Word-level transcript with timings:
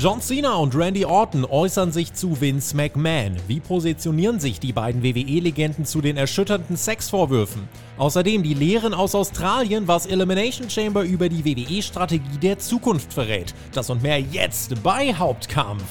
John 0.00 0.20
Cena 0.20 0.54
und 0.54 0.76
Randy 0.76 1.04
Orton 1.04 1.44
äußern 1.44 1.90
sich 1.90 2.14
zu 2.14 2.40
Vince 2.40 2.76
McMahon. 2.76 3.34
Wie 3.48 3.58
positionieren 3.58 4.38
sich 4.38 4.60
die 4.60 4.72
beiden 4.72 5.02
WWE-Legenden 5.02 5.84
zu 5.84 6.00
den 6.00 6.16
erschütternden 6.16 6.76
Sexvorwürfen? 6.76 7.68
Außerdem 7.96 8.44
die 8.44 8.54
Lehren 8.54 8.94
aus 8.94 9.16
Australien, 9.16 9.88
was 9.88 10.06
Elimination 10.06 10.70
Chamber 10.70 11.02
über 11.02 11.28
die 11.28 11.44
WWE-Strategie 11.44 12.38
der 12.40 12.60
Zukunft 12.60 13.12
verrät. 13.12 13.52
Das 13.72 13.90
und 13.90 14.00
mehr 14.00 14.20
jetzt 14.20 14.80
bei 14.84 15.12
Hauptkampf. 15.12 15.82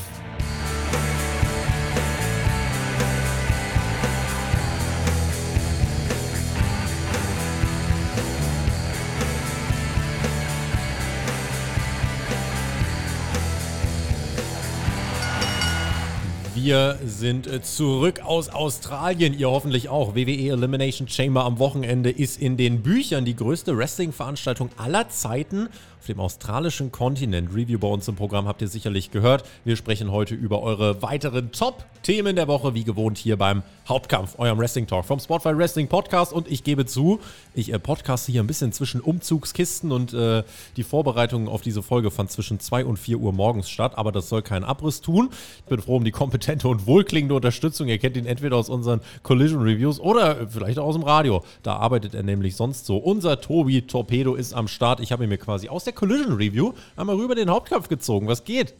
Wir 16.67 16.99
sind 17.05 17.47
äh, 17.47 17.61
zurück 17.61 18.19
aus 18.25 18.49
Australien, 18.49 19.33
ihr 19.33 19.49
hoffentlich 19.49 19.87
auch. 19.87 20.15
WWE 20.15 20.51
Elimination 20.51 21.07
Chamber 21.07 21.45
am 21.45 21.59
Wochenende 21.59 22.09
ist 22.09 22.41
in 22.41 22.57
den 22.57 22.83
Büchern 22.83 23.23
die 23.23 23.37
größte 23.37 23.77
Wrestling-Veranstaltung 23.77 24.69
aller 24.75 25.07
Zeiten 25.07 25.69
dem 26.07 26.19
australischen 26.19 26.91
Kontinent. 26.91 27.53
Review 27.53 27.79
bei 27.79 27.87
uns 27.87 28.07
im 28.07 28.15
Programm 28.15 28.47
habt 28.47 28.61
ihr 28.61 28.67
sicherlich 28.67 29.11
gehört. 29.11 29.43
Wir 29.65 29.75
sprechen 29.75 30.11
heute 30.11 30.35
über 30.35 30.61
eure 30.61 31.01
weiteren 31.01 31.51
Top-Themen 31.51 32.35
der 32.35 32.47
Woche, 32.47 32.73
wie 32.73 32.83
gewohnt 32.83 33.17
hier 33.17 33.37
beim 33.37 33.63
Hauptkampf, 33.87 34.39
eurem 34.39 34.57
Wrestling 34.57 34.87
Talk 34.87 35.05
vom 35.05 35.19
Spotify 35.19 35.57
Wrestling 35.57 35.87
Podcast. 35.87 36.33
Und 36.33 36.49
ich 36.49 36.63
gebe 36.63 36.85
zu, 36.85 37.19
ich 37.53 37.71
äh, 37.71 37.79
podcaste 37.79 38.31
hier 38.31 38.41
ein 38.41 38.47
bisschen 38.47 38.71
zwischen 38.71 39.01
Umzugskisten 39.01 39.91
und 39.91 40.13
äh, 40.13 40.43
die 40.75 40.83
Vorbereitungen 40.83 41.47
auf 41.47 41.61
diese 41.61 41.83
Folge 41.83 42.11
fand 42.11 42.31
zwischen 42.31 42.59
2 42.59 42.85
und 42.85 42.97
4 42.97 43.17
Uhr 43.17 43.33
morgens 43.33 43.69
statt. 43.69 43.97
Aber 43.97 44.11
das 44.11 44.29
soll 44.29 44.41
keinen 44.41 44.63
Abriss 44.63 45.01
tun. 45.01 45.29
Ich 45.59 45.65
bin 45.65 45.81
froh 45.81 45.97
um 45.97 46.03
die 46.03 46.11
kompetente 46.11 46.67
und 46.67 46.87
wohlklingende 46.87 47.35
Unterstützung. 47.35 47.87
Ihr 47.87 47.97
kennt 47.97 48.17
ihn 48.17 48.25
entweder 48.25 48.57
aus 48.57 48.69
unseren 48.69 49.01
Collision 49.23 49.61
Reviews 49.61 49.99
oder 49.99 50.47
vielleicht 50.49 50.79
auch 50.79 50.85
aus 50.85 50.95
dem 50.95 51.03
Radio. 51.03 51.43
Da 51.63 51.75
arbeitet 51.75 52.15
er 52.15 52.23
nämlich 52.23 52.55
sonst 52.55 52.85
so. 52.85 52.97
Unser 52.97 53.41
Tobi 53.41 53.81
Torpedo 53.83 54.35
ist 54.35 54.53
am 54.53 54.67
Start. 54.67 54.99
Ich 54.99 55.11
habe 55.11 55.23
ihn 55.23 55.29
mir 55.29 55.37
quasi 55.37 55.69
aus 55.69 55.83
der 55.83 55.93
Collision 55.97 56.33
Review 56.33 56.73
einmal 56.95 57.15
rüber 57.15 57.35
den 57.35 57.49
Hauptkampf 57.49 57.89
gezogen. 57.89 58.27
Was 58.27 58.43
geht? 58.43 58.75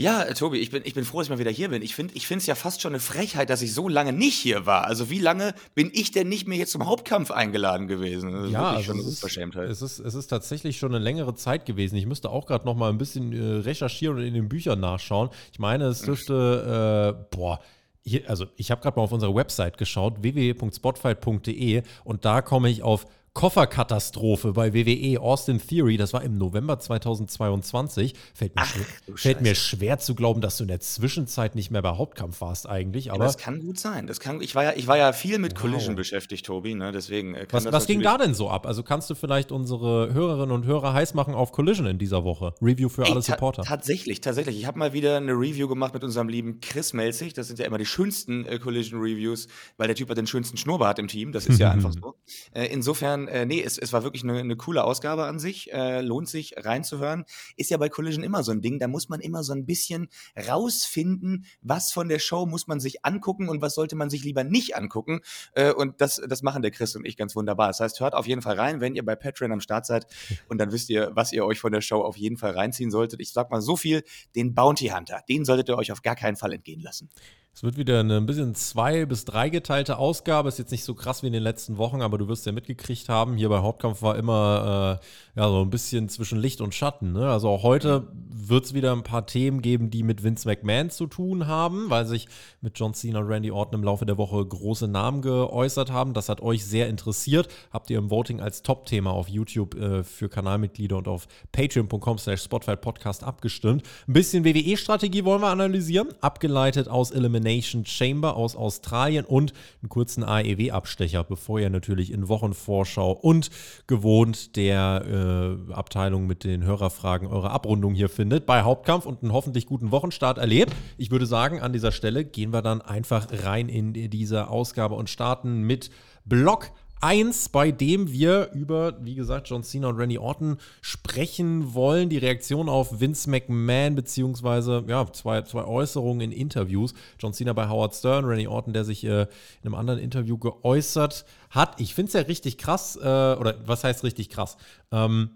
Ja, 0.00 0.22
äh, 0.22 0.32
Tobi, 0.32 0.58
ich 0.58 0.70
bin, 0.70 0.82
ich 0.84 0.94
bin 0.94 1.04
froh, 1.04 1.18
dass 1.18 1.26
ich 1.26 1.30
mal 1.30 1.40
wieder 1.40 1.50
hier 1.50 1.70
bin. 1.70 1.82
Ich 1.82 1.96
finde 1.96 2.14
es 2.14 2.46
ja 2.46 2.54
fast 2.54 2.80
schon 2.80 2.92
eine 2.92 3.00
Frechheit, 3.00 3.50
dass 3.50 3.62
ich 3.62 3.74
so 3.74 3.88
lange 3.88 4.12
nicht 4.12 4.38
hier 4.38 4.64
war. 4.64 4.84
Also 4.84 5.10
wie 5.10 5.18
lange 5.18 5.54
bin 5.74 5.90
ich 5.92 6.12
denn 6.12 6.28
nicht 6.28 6.46
mehr 6.46 6.56
jetzt 6.56 6.70
zum 6.70 6.86
Hauptkampf 6.86 7.32
eingeladen 7.32 7.88
gewesen? 7.88 8.32
Das 8.32 8.44
ist 8.46 8.52
ja, 8.52 8.70
also 8.70 8.82
schon 8.84 9.00
es, 9.00 9.22
ist, 9.24 9.36
es, 9.56 9.82
ist, 9.82 9.98
es 9.98 10.14
ist 10.14 10.28
tatsächlich 10.28 10.78
schon 10.78 10.94
eine 10.94 11.02
längere 11.02 11.34
Zeit 11.34 11.66
gewesen. 11.66 11.96
Ich 11.96 12.06
müsste 12.06 12.30
auch 12.30 12.46
gerade 12.46 12.64
noch 12.64 12.76
mal 12.76 12.90
ein 12.90 12.98
bisschen 12.98 13.32
äh, 13.32 13.62
recherchieren 13.62 14.18
und 14.18 14.22
in 14.22 14.34
den 14.34 14.48
Büchern 14.48 14.78
nachschauen. 14.78 15.30
Ich 15.52 15.58
meine, 15.58 15.86
es 15.86 16.02
dürfte, 16.02 17.16
äh, 17.18 17.34
boah, 17.34 17.58
hier, 18.04 18.22
also 18.30 18.46
ich 18.56 18.70
habe 18.70 18.80
gerade 18.80 18.96
mal 18.96 19.02
auf 19.02 19.12
unsere 19.12 19.34
Website 19.34 19.78
geschaut, 19.78 20.22
www.spotfight.de 20.22 21.82
und 22.04 22.24
da 22.24 22.40
komme 22.40 22.70
ich 22.70 22.84
auf 22.84 23.06
Kofferkatastrophe 23.38 24.52
bei 24.52 24.74
WWE 24.74 25.20
Austin 25.20 25.60
Theory, 25.64 25.96
das 25.96 26.12
war 26.12 26.24
im 26.24 26.38
November 26.38 26.80
2022. 26.80 28.14
Fällt 28.34 28.56
mir, 28.56 28.62
Ach, 28.62 28.74
fällt 29.14 29.42
mir 29.42 29.54
schwer 29.54 30.00
zu 30.00 30.16
glauben, 30.16 30.40
dass 30.40 30.56
du 30.56 30.64
in 30.64 30.68
der 30.68 30.80
Zwischenzeit 30.80 31.54
nicht 31.54 31.70
mehr 31.70 31.80
bei 31.80 31.90
Hauptkampf 31.90 32.40
warst 32.40 32.68
eigentlich. 32.68 33.12
Aber 33.12 33.20
ja, 33.20 33.26
das 33.26 33.38
kann 33.38 33.60
gut 33.60 33.78
sein. 33.78 34.08
Das 34.08 34.18
kann, 34.18 34.40
ich, 34.40 34.56
war 34.56 34.64
ja, 34.64 34.72
ich 34.74 34.88
war 34.88 34.98
ja 34.98 35.12
viel 35.12 35.38
mit 35.38 35.52
wow. 35.52 35.60
Collision 35.60 35.94
beschäftigt, 35.94 36.46
Tobi. 36.46 36.74
Ne? 36.74 36.90
Deswegen 36.90 37.36
äh, 37.36 37.46
was, 37.52 37.70
was 37.70 37.86
ging 37.86 38.02
da 38.02 38.18
denn 38.18 38.34
so 38.34 38.50
ab? 38.50 38.66
Also 38.66 38.82
kannst 38.82 39.08
du 39.08 39.14
vielleicht 39.14 39.52
unsere 39.52 40.12
Hörerinnen 40.12 40.50
und 40.50 40.66
Hörer 40.66 40.92
heiß 40.92 41.14
machen 41.14 41.36
auf 41.36 41.52
Collision 41.52 41.86
in 41.86 41.98
dieser 41.98 42.24
Woche? 42.24 42.54
Review 42.60 42.88
für 42.88 43.04
Ey, 43.04 43.12
alle 43.12 43.22
Supporter. 43.22 43.62
Tatsächlich, 43.62 44.20
tatsächlich. 44.20 44.58
Ich 44.58 44.66
habe 44.66 44.80
mal 44.80 44.92
wieder 44.92 45.16
eine 45.16 45.34
Review 45.34 45.68
gemacht 45.68 45.94
mit 45.94 46.02
unserem 46.02 46.28
lieben 46.28 46.60
Chris 46.60 46.92
Melzig. 46.92 47.34
Das 47.34 47.46
sind 47.46 47.60
ja 47.60 47.66
immer 47.66 47.78
die 47.78 47.86
schönsten 47.86 48.46
äh, 48.46 48.58
Collision 48.58 49.00
Reviews, 49.00 49.46
weil 49.76 49.86
der 49.86 49.94
Typ 49.94 50.10
hat 50.10 50.18
den 50.18 50.26
schönsten 50.26 50.56
Schnurrbart 50.56 50.98
im 50.98 51.06
Team. 51.06 51.30
Das 51.30 51.46
ist 51.46 51.60
ja 51.60 51.70
einfach 51.70 51.92
so. 51.92 52.16
Äh, 52.52 52.66
insofern 52.66 53.27
äh, 53.28 53.46
nee, 53.46 53.62
es, 53.62 53.78
es 53.78 53.92
war 53.92 54.02
wirklich 54.02 54.24
eine, 54.24 54.38
eine 54.38 54.56
coole 54.56 54.84
Ausgabe 54.84 55.24
an 55.24 55.38
sich. 55.38 55.72
Äh, 55.72 56.00
lohnt 56.00 56.28
sich 56.28 56.54
reinzuhören. 56.56 57.24
Ist 57.56 57.70
ja 57.70 57.76
bei 57.76 57.88
Collision 57.88 58.24
immer 58.24 58.42
so 58.42 58.52
ein 58.52 58.60
Ding. 58.60 58.78
Da 58.78 58.88
muss 58.88 59.08
man 59.08 59.20
immer 59.20 59.42
so 59.42 59.52
ein 59.52 59.66
bisschen 59.66 60.08
rausfinden, 60.48 61.46
was 61.62 61.92
von 61.92 62.08
der 62.08 62.18
Show 62.18 62.46
muss 62.46 62.66
man 62.66 62.80
sich 62.80 63.04
angucken 63.04 63.48
und 63.48 63.62
was 63.62 63.74
sollte 63.74 63.96
man 63.96 64.10
sich 64.10 64.24
lieber 64.24 64.44
nicht 64.44 64.76
angucken. 64.76 65.20
Äh, 65.52 65.72
und 65.72 66.00
das, 66.00 66.20
das 66.26 66.42
machen 66.42 66.62
der 66.62 66.70
Chris 66.70 66.96
und 66.96 67.06
ich 67.06 67.16
ganz 67.16 67.36
wunderbar. 67.36 67.68
Das 67.68 67.80
heißt, 67.80 68.00
hört 68.00 68.14
auf 68.14 68.26
jeden 68.26 68.42
Fall 68.42 68.58
rein, 68.58 68.80
wenn 68.80 68.94
ihr 68.94 69.04
bei 69.04 69.16
Patreon 69.16 69.52
am 69.52 69.60
Start 69.60 69.86
seid. 69.86 70.06
Und 70.48 70.58
dann 70.58 70.72
wisst 70.72 70.88
ihr, 70.90 71.10
was 71.14 71.32
ihr 71.32 71.44
euch 71.44 71.60
von 71.60 71.72
der 71.72 71.80
Show 71.80 72.00
auf 72.00 72.16
jeden 72.16 72.36
Fall 72.36 72.52
reinziehen 72.52 72.90
solltet. 72.90 73.20
Ich 73.20 73.32
sag 73.32 73.50
mal 73.50 73.60
so 73.60 73.76
viel, 73.76 74.02
den 74.34 74.54
Bounty 74.54 74.88
Hunter, 74.88 75.22
den 75.28 75.44
solltet 75.44 75.68
ihr 75.68 75.76
euch 75.76 75.92
auf 75.92 76.02
gar 76.02 76.16
keinen 76.16 76.36
Fall 76.36 76.52
entgehen 76.52 76.80
lassen. 76.80 77.10
Es 77.58 77.64
wird 77.64 77.76
wieder 77.76 77.98
eine 77.98 78.18
ein 78.18 78.26
bisschen 78.26 78.54
zwei- 78.54 79.04
bis 79.04 79.24
dreigeteilte 79.24 79.98
Ausgabe. 79.98 80.48
Ist 80.48 80.60
jetzt 80.60 80.70
nicht 80.70 80.84
so 80.84 80.94
krass 80.94 81.24
wie 81.24 81.26
in 81.26 81.32
den 81.32 81.42
letzten 81.42 81.76
Wochen, 81.76 82.02
aber 82.02 82.16
du 82.16 82.28
wirst 82.28 82.46
ja 82.46 82.52
mitgekriegt 82.52 83.08
haben. 83.08 83.36
Hier 83.36 83.48
bei 83.48 83.58
Hauptkampf 83.58 84.00
war 84.00 84.16
immer 84.16 85.00
äh, 85.34 85.40
ja, 85.40 85.48
so 85.48 85.62
ein 85.62 85.68
bisschen 85.68 86.08
zwischen 86.08 86.38
Licht 86.38 86.60
und 86.60 86.72
Schatten. 86.72 87.12
Ne? 87.12 87.28
Also 87.28 87.48
auch 87.48 87.64
heute 87.64 88.06
wird 88.30 88.66
es 88.66 88.74
wieder 88.74 88.92
ein 88.92 89.02
paar 89.02 89.26
Themen 89.26 89.60
geben, 89.60 89.90
die 89.90 90.04
mit 90.04 90.22
Vince 90.22 90.46
McMahon 90.46 90.90
zu 90.90 91.08
tun 91.08 91.48
haben, 91.48 91.90
weil 91.90 92.06
sich 92.06 92.28
mit 92.60 92.78
John 92.78 92.94
Cena 92.94 93.18
und 93.18 93.26
Randy 93.26 93.50
Orton 93.50 93.80
im 93.80 93.84
Laufe 93.84 94.06
der 94.06 94.18
Woche 94.18 94.46
große 94.46 94.86
Namen 94.86 95.20
geäußert 95.20 95.90
haben. 95.90 96.14
Das 96.14 96.28
hat 96.28 96.40
euch 96.40 96.64
sehr 96.64 96.88
interessiert. 96.88 97.48
Habt 97.72 97.90
ihr 97.90 97.98
im 97.98 98.08
Voting 98.08 98.40
als 98.40 98.62
Top-Thema 98.62 99.10
auf 99.10 99.28
YouTube 99.28 99.74
äh, 99.74 100.04
für 100.04 100.28
Kanalmitglieder 100.28 100.96
und 100.96 101.08
auf 101.08 101.26
patreon.com 101.50 102.18
slash 102.18 102.40
Spotify 102.40 102.76
Podcast 102.76 103.24
abgestimmt. 103.24 103.82
Ein 104.06 104.12
bisschen 104.12 104.44
WWE-Strategie 104.44 105.24
wollen 105.24 105.40
wir 105.42 105.48
analysieren, 105.48 106.10
abgeleitet 106.20 106.86
aus 106.86 107.10
Elimination 107.10 107.47
Elimination 107.48 107.84
Chamber 107.86 108.36
aus 108.36 108.56
Australien 108.56 109.24
und 109.24 109.52
einen 109.82 109.88
kurzen 109.88 110.22
AEW-Abstecher, 110.22 111.24
bevor 111.24 111.58
ihr 111.60 111.70
natürlich 111.70 112.12
in 112.12 112.28
Wochenvorschau 112.28 113.12
und 113.12 113.50
gewohnt 113.86 114.56
der 114.56 115.58
äh, 115.70 115.72
Abteilung 115.72 116.26
mit 116.26 116.44
den 116.44 116.64
Hörerfragen 116.64 117.28
eure 117.28 117.50
Abrundung 117.50 117.94
hier 117.94 118.08
findet 118.08 118.44
bei 118.46 118.62
Hauptkampf 118.62 119.06
und 119.06 119.22
einen 119.22 119.32
hoffentlich 119.32 119.66
guten 119.66 119.90
Wochenstart 119.90 120.38
erlebt. 120.38 120.74
Ich 120.98 121.10
würde 121.10 121.26
sagen, 121.26 121.60
an 121.60 121.72
dieser 121.72 121.92
Stelle 121.92 122.24
gehen 122.24 122.52
wir 122.52 122.62
dann 122.62 122.82
einfach 122.82 123.28
rein 123.44 123.68
in 123.68 123.92
diese 123.92 124.48
Ausgabe 124.48 124.94
und 124.94 125.08
starten 125.08 125.62
mit 125.62 125.90
Block 126.24 126.70
1, 127.00 127.50
bei 127.50 127.70
dem 127.70 128.10
wir 128.10 128.50
über, 128.52 128.96
wie 129.04 129.14
gesagt, 129.14 129.48
John 129.48 129.62
Cena 129.62 129.88
und 129.88 129.96
Randy 129.96 130.18
Orton 130.18 130.58
sprechen 130.80 131.74
wollen. 131.74 132.08
Die 132.08 132.18
Reaktion 132.18 132.68
auf 132.68 133.00
Vince 133.00 133.30
McMahon, 133.30 133.94
beziehungsweise 133.94 134.84
ja, 134.86 135.10
zwei, 135.12 135.42
zwei 135.42 135.64
Äußerungen 135.64 136.20
in 136.20 136.32
Interviews. 136.32 136.94
John 137.18 137.32
Cena 137.32 137.52
bei 137.52 137.68
Howard 137.68 137.94
Stern, 137.94 138.24
Randy 138.24 138.46
Orton, 138.46 138.72
der 138.72 138.84
sich 138.84 139.04
äh, 139.04 139.22
in 139.22 139.28
einem 139.64 139.74
anderen 139.74 140.00
Interview 140.00 140.38
geäußert 140.38 141.24
hat. 141.50 141.80
Ich 141.80 141.94
finde 141.94 142.08
es 142.08 142.12
ja 142.14 142.20
richtig 142.22 142.58
krass, 142.58 142.96
äh, 142.96 143.00
oder 143.00 143.56
was 143.66 143.84
heißt 143.84 144.04
richtig 144.04 144.28
krass? 144.30 144.56
Ähm, 144.90 145.30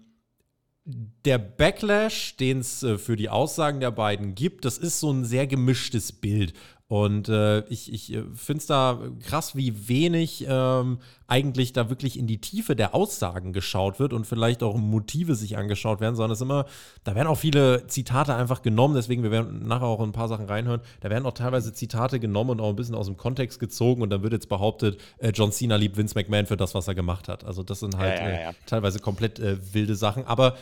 der 0.85 1.37
Backlash, 1.37 2.35
den 2.35 2.59
es 2.59 2.83
äh, 2.83 2.97
für 2.97 3.15
die 3.15 3.29
Aussagen 3.29 3.79
der 3.79 3.91
beiden 3.91 4.35
gibt, 4.35 4.65
das 4.65 4.77
ist 4.77 4.99
so 4.99 5.11
ein 5.11 5.23
sehr 5.23 5.47
gemischtes 5.47 6.11
Bild. 6.11 6.53
Und 6.87 7.29
äh, 7.29 7.61
ich, 7.69 7.91
ich 7.91 8.13
äh, 8.13 8.23
finde 8.35 8.59
es 8.59 8.65
da 8.67 8.99
krass, 9.21 9.55
wie 9.55 9.87
wenig 9.87 10.45
ähm, 10.47 10.99
eigentlich 11.27 11.73
da 11.73 11.89
wirklich 11.89 12.19
in 12.19 12.27
die 12.27 12.41
Tiefe 12.41 12.75
der 12.75 12.93
Aussagen 12.93 13.53
geschaut 13.53 13.99
wird 13.99 14.11
und 14.11 14.27
vielleicht 14.27 14.61
auch 14.61 14.75
Motive 14.75 15.35
sich 15.35 15.57
angeschaut 15.57 16.01
werden, 16.01 16.15
sondern 16.15 16.33
es 16.33 16.39
ist 16.39 16.43
immer, 16.43 16.65
da 17.05 17.15
werden 17.15 17.27
auch 17.27 17.37
viele 17.37 17.87
Zitate 17.87 18.35
einfach 18.35 18.61
genommen, 18.61 18.95
deswegen 18.95 19.23
wir 19.23 19.31
werden 19.31 19.65
nachher 19.65 19.87
auch 19.87 20.01
ein 20.01 20.11
paar 20.11 20.27
Sachen 20.27 20.45
reinhören, 20.45 20.81
da 20.99 21.09
werden 21.09 21.25
auch 21.25 21.33
teilweise 21.33 21.73
Zitate 21.73 22.19
genommen 22.19 22.51
und 22.51 22.59
auch 22.59 22.69
ein 22.69 22.75
bisschen 22.75 22.95
aus 22.95 23.07
dem 23.07 23.17
Kontext 23.17 23.59
gezogen 23.59 24.01
und 24.01 24.09
dann 24.09 24.21
wird 24.21 24.33
jetzt 24.33 24.49
behauptet, 24.49 24.99
äh, 25.19 25.31
John 25.33 25.53
Cena 25.53 25.77
liebt 25.77 25.95
Vince 25.95 26.15
McMahon 26.15 26.45
für 26.45 26.57
das, 26.57 26.75
was 26.75 26.87
er 26.87 26.95
gemacht 26.95 27.29
hat. 27.29 27.45
Also 27.45 27.63
das 27.63 27.79
sind 27.79 27.97
halt 27.97 28.19
ja, 28.19 28.29
ja, 28.29 28.39
ja. 28.41 28.49
Äh, 28.49 28.53
teilweise 28.65 28.99
komplett 28.99 29.39
äh, 29.39 29.57
wilde 29.73 29.95
Sachen, 29.95 30.27
aber 30.27 30.57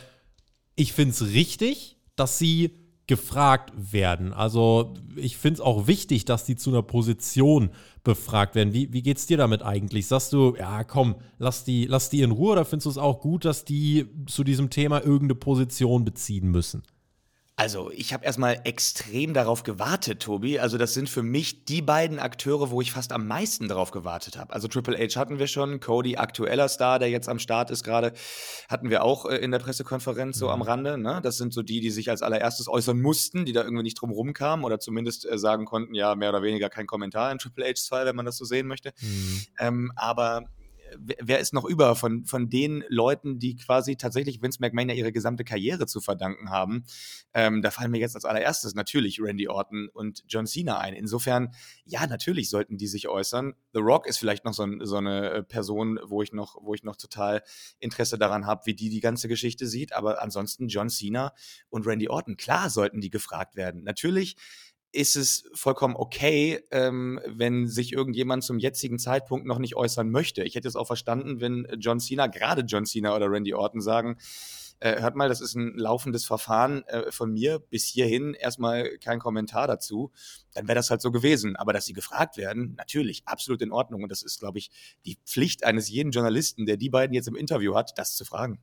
ich 0.76 0.92
finde 0.92 1.10
es 1.10 1.22
richtig, 1.34 1.98
dass 2.16 2.38
sie 2.38 2.81
gefragt 3.06 3.72
werden. 3.76 4.32
Also 4.32 4.94
ich 5.16 5.36
finde 5.36 5.54
es 5.54 5.60
auch 5.60 5.86
wichtig, 5.86 6.24
dass 6.24 6.44
die 6.44 6.56
zu 6.56 6.70
einer 6.70 6.82
Position 6.82 7.70
befragt 8.04 8.54
werden. 8.54 8.72
Wie, 8.72 8.92
wie 8.92 9.10
es 9.10 9.26
dir 9.26 9.36
damit 9.36 9.62
eigentlich? 9.62 10.06
Sagst 10.06 10.32
du, 10.32 10.54
ja 10.56 10.84
komm, 10.84 11.16
lass 11.38 11.64
die, 11.64 11.86
lass 11.86 12.10
die 12.10 12.22
in 12.22 12.30
Ruhe 12.30 12.52
oder 12.52 12.64
findest 12.64 12.86
du 12.86 12.90
es 12.90 12.98
auch 12.98 13.20
gut, 13.20 13.44
dass 13.44 13.64
die 13.64 14.06
zu 14.26 14.44
diesem 14.44 14.70
Thema 14.70 14.98
irgendeine 15.00 15.34
Position 15.34 16.04
beziehen 16.04 16.50
müssen? 16.50 16.82
Also, 17.62 17.92
ich 17.92 18.12
habe 18.12 18.24
erstmal 18.24 18.60
extrem 18.64 19.34
darauf 19.34 19.62
gewartet, 19.62 20.20
Tobi. 20.20 20.58
Also, 20.58 20.78
das 20.78 20.94
sind 20.94 21.08
für 21.08 21.22
mich 21.22 21.64
die 21.64 21.80
beiden 21.80 22.18
Akteure, 22.18 22.72
wo 22.72 22.80
ich 22.80 22.90
fast 22.90 23.12
am 23.12 23.28
meisten 23.28 23.68
darauf 23.68 23.92
gewartet 23.92 24.36
habe. 24.36 24.52
Also, 24.52 24.66
Triple 24.66 24.98
H 24.98 25.14
hatten 25.14 25.38
wir 25.38 25.46
schon, 25.46 25.78
Cody, 25.78 26.16
aktueller 26.16 26.68
Star, 26.68 26.98
der 26.98 27.08
jetzt 27.08 27.28
am 27.28 27.38
Start 27.38 27.70
ist 27.70 27.84
gerade, 27.84 28.14
hatten 28.68 28.90
wir 28.90 29.04
auch 29.04 29.26
äh, 29.26 29.36
in 29.36 29.52
der 29.52 29.60
Pressekonferenz 29.60 30.38
so 30.38 30.46
mhm. 30.46 30.52
am 30.54 30.62
Rande. 30.62 30.98
Ne? 30.98 31.20
Das 31.22 31.36
sind 31.36 31.52
so 31.52 31.62
die, 31.62 31.78
die 31.78 31.92
sich 31.92 32.10
als 32.10 32.22
allererstes 32.22 32.66
äußern 32.66 33.00
mussten, 33.00 33.44
die 33.44 33.52
da 33.52 33.62
irgendwie 33.62 33.84
nicht 33.84 34.00
drum 34.00 34.10
rumkamen 34.10 34.64
oder 34.64 34.80
zumindest 34.80 35.30
äh, 35.30 35.38
sagen 35.38 35.64
konnten, 35.64 35.94
ja, 35.94 36.16
mehr 36.16 36.30
oder 36.30 36.42
weniger 36.42 36.68
kein 36.68 36.88
Kommentar 36.88 37.30
im 37.30 37.38
Triple 37.38 37.64
H-Fall, 37.64 38.06
wenn 38.06 38.16
man 38.16 38.26
das 38.26 38.38
so 38.38 38.44
sehen 38.44 38.66
möchte. 38.66 38.92
Mhm. 39.00 39.40
Ähm, 39.60 39.92
aber 39.94 40.46
wer 40.98 41.40
ist 41.40 41.52
noch 41.52 41.64
über 41.64 41.96
von, 41.96 42.24
von 42.24 42.48
den 42.48 42.84
Leuten, 42.88 43.38
die 43.38 43.56
quasi 43.56 43.96
tatsächlich 43.96 44.42
Vince 44.42 44.58
McMahon 44.60 44.88
ja 44.88 44.94
ihre 44.94 45.12
gesamte 45.12 45.44
Karriere 45.44 45.86
zu 45.86 46.00
verdanken 46.00 46.50
haben? 46.50 46.84
Ähm, 47.34 47.62
da 47.62 47.70
fallen 47.70 47.90
mir 47.90 47.98
jetzt 47.98 48.14
als 48.14 48.24
allererstes 48.24 48.74
natürlich 48.74 49.20
Randy 49.20 49.48
Orton 49.48 49.88
und 49.92 50.24
John 50.28 50.46
Cena 50.46 50.78
ein. 50.78 50.94
Insofern, 50.94 51.54
ja, 51.84 52.06
natürlich 52.06 52.50
sollten 52.50 52.76
die 52.76 52.86
sich 52.86 53.08
äußern. 53.08 53.54
The 53.72 53.80
Rock 53.80 54.06
ist 54.06 54.18
vielleicht 54.18 54.44
noch 54.44 54.54
so, 54.54 54.66
so 54.82 54.96
eine 54.96 55.30
äh, 55.30 55.42
Person, 55.42 55.98
wo 56.04 56.22
ich 56.22 56.32
noch, 56.32 56.56
wo 56.62 56.74
ich 56.74 56.82
noch 56.82 56.96
total 56.96 57.42
Interesse 57.78 58.18
daran 58.18 58.46
habe, 58.46 58.62
wie 58.66 58.74
die 58.74 58.90
die 58.90 59.00
ganze 59.00 59.28
Geschichte 59.28 59.66
sieht. 59.66 59.92
Aber 59.92 60.22
ansonsten 60.22 60.68
John 60.68 60.88
Cena 60.88 61.32
und 61.70 61.86
Randy 61.86 62.08
Orton, 62.08 62.36
klar 62.36 62.70
sollten 62.70 63.00
die 63.00 63.10
gefragt 63.10 63.56
werden. 63.56 63.82
Natürlich 63.82 64.36
ist 64.92 65.16
es 65.16 65.44
vollkommen 65.54 65.96
okay, 65.96 66.60
ähm, 66.70 67.18
wenn 67.26 67.66
sich 67.66 67.92
irgendjemand 67.92 68.44
zum 68.44 68.58
jetzigen 68.58 68.98
Zeitpunkt 68.98 69.46
noch 69.46 69.58
nicht 69.58 69.74
äußern 69.74 70.10
möchte. 70.10 70.44
Ich 70.44 70.54
hätte 70.54 70.68
es 70.68 70.76
auch 70.76 70.86
verstanden, 70.86 71.40
wenn 71.40 71.66
John 71.78 71.98
Cena, 71.98 72.26
gerade 72.26 72.62
John 72.62 72.84
Cena 72.84 73.16
oder 73.16 73.30
Randy 73.30 73.54
Orton 73.54 73.80
sagen, 73.80 74.18
äh, 74.82 75.00
hört 75.00 75.14
mal, 75.14 75.28
das 75.28 75.40
ist 75.40 75.54
ein 75.54 75.78
laufendes 75.78 76.24
Verfahren 76.24 76.82
äh, 76.88 77.12
von 77.12 77.32
mir, 77.32 77.60
bis 77.60 77.86
hierhin 77.86 78.34
erstmal 78.34 78.98
kein 78.98 79.20
Kommentar 79.20 79.68
dazu, 79.68 80.10
dann 80.54 80.66
wäre 80.66 80.74
das 80.74 80.90
halt 80.90 81.00
so 81.00 81.12
gewesen. 81.12 81.54
Aber 81.54 81.72
dass 81.72 81.86
sie 81.86 81.92
gefragt 81.92 82.36
werden, 82.36 82.74
natürlich, 82.76 83.22
absolut 83.24 83.62
in 83.62 83.70
Ordnung. 83.70 84.02
Und 84.02 84.10
das 84.10 84.22
ist, 84.22 84.40
glaube 84.40 84.58
ich, 84.58 84.70
die 85.06 85.18
Pflicht 85.24 85.64
eines 85.64 85.88
jeden 85.88 86.10
Journalisten, 86.10 86.66
der 86.66 86.76
die 86.76 86.90
beiden 86.90 87.14
jetzt 87.14 87.28
im 87.28 87.36
Interview 87.36 87.76
hat, 87.76 87.96
das 87.96 88.16
zu 88.16 88.24
fragen. 88.24 88.58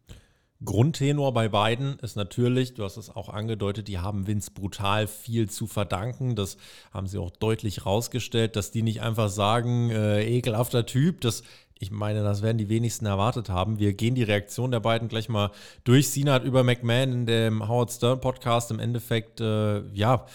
Grundtenor 0.64 1.34
bei 1.34 1.48
beiden 1.48 1.98
ist 2.00 2.18
natürlich, 2.18 2.74
du 2.74 2.84
hast 2.84 2.98
es 2.98 3.10
auch 3.10 3.30
angedeutet, 3.30 3.88
die 3.88 4.00
haben 4.00 4.28
Vince 4.28 4.52
brutal 4.52 5.08
viel 5.08 5.50
zu 5.50 5.68
verdanken. 5.68 6.36
Das 6.36 6.58
haben 6.92 7.08
sie 7.08 7.18
auch 7.18 7.32
deutlich 7.32 7.86
rausgestellt, 7.86 8.58
dass 8.58 8.72
die 8.72 8.82
nicht 8.82 9.02
einfach 9.02 9.30
sagen, 9.30 9.90
äh, 9.90 10.26
ekelhafter 10.26 10.86
Typ, 10.86 11.22
das 11.22 11.44
ich 11.82 11.92
meine, 11.92 12.24
das 12.24 12.42
werden 12.42 12.58
die 12.58 12.68
wenigsten 12.68 13.06
erwartet 13.06 13.48
haben. 13.48 13.80
Wir 13.80 13.94
gehen 13.94 14.14
die 14.14 14.24
Reaktion 14.24 14.72
der 14.72 14.82
beiden 14.82 15.08
gleich 15.08 15.30
mal 15.30 15.52
durch. 15.86 16.10
Sina 16.10 16.34
hat 16.34 16.44
über 16.44 16.66
McMahon 16.66 17.14
in 17.14 17.26
dem 17.26 17.70
Howard 17.70 17.92
Stern 17.92 18.20
Podcast 18.20 18.70
im 18.72 18.80
Endeffekt, 18.80 19.40
äh, 19.40 19.88
ja, 19.94 20.26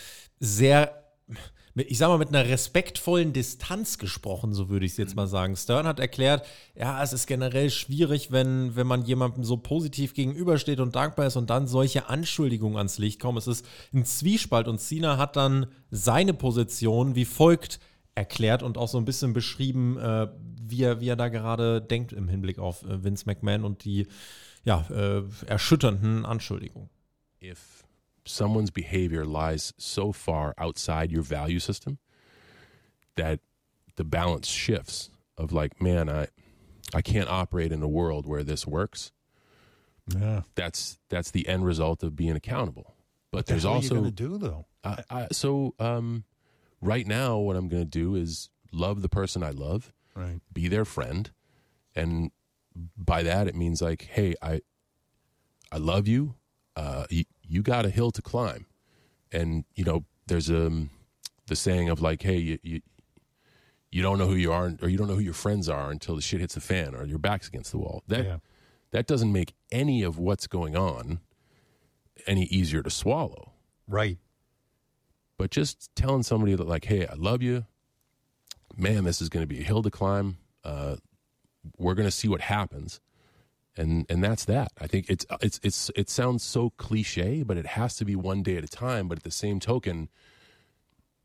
sehr 0.40 1.04
ich 1.76 1.98
sag 1.98 2.08
mal, 2.08 2.18
mit 2.18 2.28
einer 2.28 2.48
respektvollen 2.48 3.32
Distanz 3.32 3.98
gesprochen, 3.98 4.54
so 4.54 4.68
würde 4.68 4.86
ich 4.86 4.92
es 4.92 4.98
jetzt 4.98 5.16
mal 5.16 5.26
sagen. 5.26 5.56
Stern 5.56 5.88
hat 5.88 5.98
erklärt, 5.98 6.46
ja, 6.76 7.02
es 7.02 7.12
ist 7.12 7.26
generell 7.26 7.68
schwierig, 7.70 8.30
wenn, 8.30 8.76
wenn 8.76 8.86
man 8.86 9.04
jemandem 9.04 9.42
so 9.42 9.56
positiv 9.56 10.14
gegenübersteht 10.14 10.78
und 10.78 10.94
dankbar 10.94 11.26
ist 11.26 11.36
und 11.36 11.50
dann 11.50 11.66
solche 11.66 12.08
Anschuldigungen 12.08 12.76
ans 12.76 12.98
Licht 12.98 13.20
kommen. 13.20 13.38
Es 13.38 13.48
ist 13.48 13.66
ein 13.92 14.04
Zwiespalt 14.04 14.68
und 14.68 14.80
Cena 14.80 15.18
hat 15.18 15.34
dann 15.34 15.66
seine 15.90 16.32
Position 16.32 17.16
wie 17.16 17.24
folgt 17.24 17.80
erklärt 18.14 18.62
und 18.62 18.78
auch 18.78 18.88
so 18.88 18.98
ein 18.98 19.04
bisschen 19.04 19.32
beschrieben, 19.32 19.98
äh, 19.98 20.28
wie, 20.62 20.84
er, 20.84 21.00
wie 21.00 21.08
er 21.08 21.16
da 21.16 21.28
gerade 21.28 21.82
denkt 21.82 22.12
im 22.12 22.28
Hinblick 22.28 22.60
auf 22.60 22.84
äh, 22.84 23.02
Vince 23.02 23.24
McMahon 23.26 23.64
und 23.64 23.84
die 23.84 24.06
ja, 24.64 24.86
äh, 24.90 25.22
erschütternden 25.46 26.24
Anschuldigungen. 26.24 26.88
If 27.42 27.83
someone's 28.26 28.70
behavior 28.70 29.24
lies 29.24 29.72
so 29.76 30.12
far 30.12 30.54
outside 30.58 31.12
your 31.12 31.22
value 31.22 31.58
system 31.58 31.98
that 33.16 33.40
the 33.96 34.04
balance 34.04 34.48
shifts 34.48 35.10
of 35.36 35.52
like, 35.52 35.80
man, 35.80 36.08
I 36.08 36.28
I 36.94 37.02
can't 37.02 37.28
operate 37.28 37.72
in 37.72 37.82
a 37.82 37.88
world 37.88 38.26
where 38.26 38.42
this 38.42 38.66
works. 38.66 39.12
Yeah. 40.06 40.42
That's 40.54 40.98
that's 41.08 41.30
the 41.30 41.48
end 41.48 41.64
result 41.64 42.02
of 42.02 42.16
being 42.16 42.36
accountable. 42.36 42.94
But 43.30 43.38
what 43.38 43.46
there's 43.46 43.64
also 43.64 43.94
going 43.94 44.04
to 44.04 44.10
do 44.10 44.38
though. 44.38 44.66
I, 44.84 45.02
I, 45.10 45.26
so 45.32 45.74
um, 45.78 46.24
right 46.80 47.06
now, 47.06 47.38
what 47.38 47.56
I'm 47.56 47.68
going 47.68 47.82
to 47.82 47.88
do 47.88 48.14
is 48.14 48.50
love 48.70 49.02
the 49.02 49.08
person 49.08 49.42
I 49.42 49.50
love, 49.50 49.92
right? 50.14 50.40
Be 50.52 50.68
their 50.68 50.84
friend, 50.84 51.30
and 51.96 52.30
by 52.96 53.22
that 53.22 53.48
it 53.48 53.54
means 53.54 53.80
like, 53.80 54.02
hey, 54.02 54.34
I 54.42 54.60
I 55.72 55.78
love 55.78 56.06
you. 56.06 56.34
Uh, 56.76 57.06
you 57.54 57.62
got 57.62 57.86
a 57.86 57.90
hill 57.90 58.10
to 58.10 58.20
climb. 58.20 58.66
And, 59.30 59.64
you 59.76 59.84
know, 59.84 60.04
there's 60.26 60.50
um, 60.50 60.90
the 61.46 61.54
saying 61.54 61.88
of 61.88 62.00
like, 62.00 62.22
hey, 62.22 62.36
you, 62.36 62.58
you, 62.62 62.80
you 63.92 64.02
don't 64.02 64.18
know 64.18 64.26
who 64.26 64.34
you 64.34 64.52
are 64.52 64.74
or 64.82 64.88
you 64.88 64.98
don't 64.98 65.06
know 65.06 65.14
who 65.14 65.20
your 65.20 65.34
friends 65.34 65.68
are 65.68 65.90
until 65.90 66.16
the 66.16 66.22
shit 66.22 66.40
hits 66.40 66.54
the 66.54 66.60
fan 66.60 66.96
or 66.96 67.04
your 67.04 67.18
back's 67.18 67.46
against 67.46 67.70
the 67.70 67.78
wall. 67.78 68.02
That, 68.08 68.24
yeah. 68.24 68.36
that 68.90 69.06
doesn't 69.06 69.32
make 69.32 69.54
any 69.70 70.02
of 70.02 70.18
what's 70.18 70.48
going 70.48 70.74
on 70.74 71.20
any 72.26 72.44
easier 72.46 72.82
to 72.82 72.90
swallow. 72.90 73.52
Right. 73.86 74.18
But 75.38 75.50
just 75.50 75.90
telling 75.94 76.24
somebody 76.24 76.56
that, 76.56 76.66
like, 76.66 76.86
hey, 76.86 77.06
I 77.06 77.14
love 77.14 77.40
you. 77.40 77.66
Man, 78.76 79.04
this 79.04 79.22
is 79.22 79.28
going 79.28 79.44
to 79.44 79.46
be 79.46 79.60
a 79.60 79.64
hill 79.64 79.82
to 79.82 79.90
climb. 79.90 80.38
Uh, 80.64 80.96
we're 81.78 81.94
going 81.94 82.08
to 82.08 82.10
see 82.10 82.26
what 82.26 82.40
happens 82.40 83.00
and 83.76 84.06
and 84.08 84.22
that's 84.22 84.44
that. 84.44 84.72
I 84.80 84.86
think 84.86 85.06
it's 85.08 85.26
it's 85.40 85.60
it's 85.62 85.90
it 85.96 86.10
sounds 86.10 86.42
so 86.42 86.70
cliche, 86.70 87.42
but 87.42 87.56
it 87.56 87.66
has 87.66 87.96
to 87.96 88.04
be 88.04 88.16
one 88.16 88.42
day 88.42 88.56
at 88.56 88.64
a 88.64 88.68
time. 88.68 89.08
But 89.08 89.18
at 89.18 89.24
the 89.24 89.30
same 89.30 89.60
token, 89.60 90.08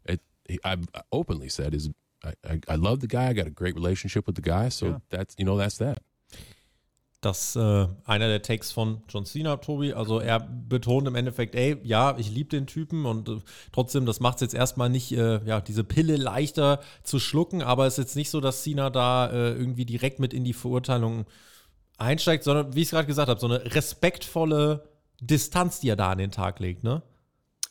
it 0.05 0.21
I've 0.63 0.87
openly 1.11 1.49
said 1.49 1.73
is 1.73 1.89
I, 2.23 2.33
I, 2.47 2.59
I 2.67 2.75
love 2.75 2.99
the 2.99 3.07
guy. 3.07 3.27
I 3.27 3.33
got 3.33 3.47
a 3.47 3.51
great 3.51 3.75
relationship 3.75 4.25
with 4.25 4.35
the 4.35 4.41
guy. 4.41 4.69
So 4.69 4.85
yeah. 4.85 4.97
that's 5.09 5.35
you 5.37 5.45
know 5.45 5.57
that's 5.57 5.77
that. 5.77 5.99
Das 7.21 7.57
äh, 7.57 7.87
einer 8.05 8.29
der 8.29 8.41
Takes 8.41 8.71
von 8.71 9.03
John 9.09 9.25
Cena, 9.25 9.57
Tobi. 9.57 9.91
Also 9.91 10.19
er 10.19 10.39
betont 10.39 11.05
im 11.05 11.15
Endeffekt, 11.15 11.53
ey, 11.53 11.75
ja, 11.83 12.17
ich 12.17 12.31
liebe 12.31 12.49
den 12.49 12.65
Typen 12.65 13.05
und 13.05 13.27
äh, 13.27 13.39
trotzdem, 13.73 14.05
das 14.05 14.21
macht 14.21 14.35
es 14.35 14.41
jetzt 14.41 14.53
erstmal 14.53 14.89
nicht, 14.89 15.11
äh, 15.11 15.43
ja, 15.43 15.59
diese 15.59 15.83
Pille 15.83 16.15
leichter 16.15 16.79
zu 17.03 17.19
schlucken, 17.19 17.61
aber 17.61 17.87
es 17.87 17.95
ist 17.95 18.05
jetzt 18.05 18.15
nicht 18.15 18.29
so, 18.29 18.39
dass 18.39 18.63
Cena 18.63 18.89
da 18.89 19.29
äh, 19.29 19.51
irgendwie 19.51 19.83
direkt 19.83 20.19
mit 20.19 20.33
in 20.33 20.45
die 20.45 20.53
Verurteilung 20.53 21.25
einsteigt, 22.01 22.43
sondern 22.43 22.75
wie 22.75 22.81
ich 22.81 22.87
es 22.87 22.91
gerade 22.91 23.07
gesagt 23.07 23.29
habe, 23.29 23.39
so 23.39 23.47
eine 23.47 23.75
respektvolle 23.75 24.89
Distanz, 25.21 25.79
die 25.79 25.89
er 25.89 25.95
da 25.95 26.11
an 26.11 26.17
den 26.17 26.31
Tag 26.31 26.59
legt, 26.59 26.83
ne? 26.83 27.03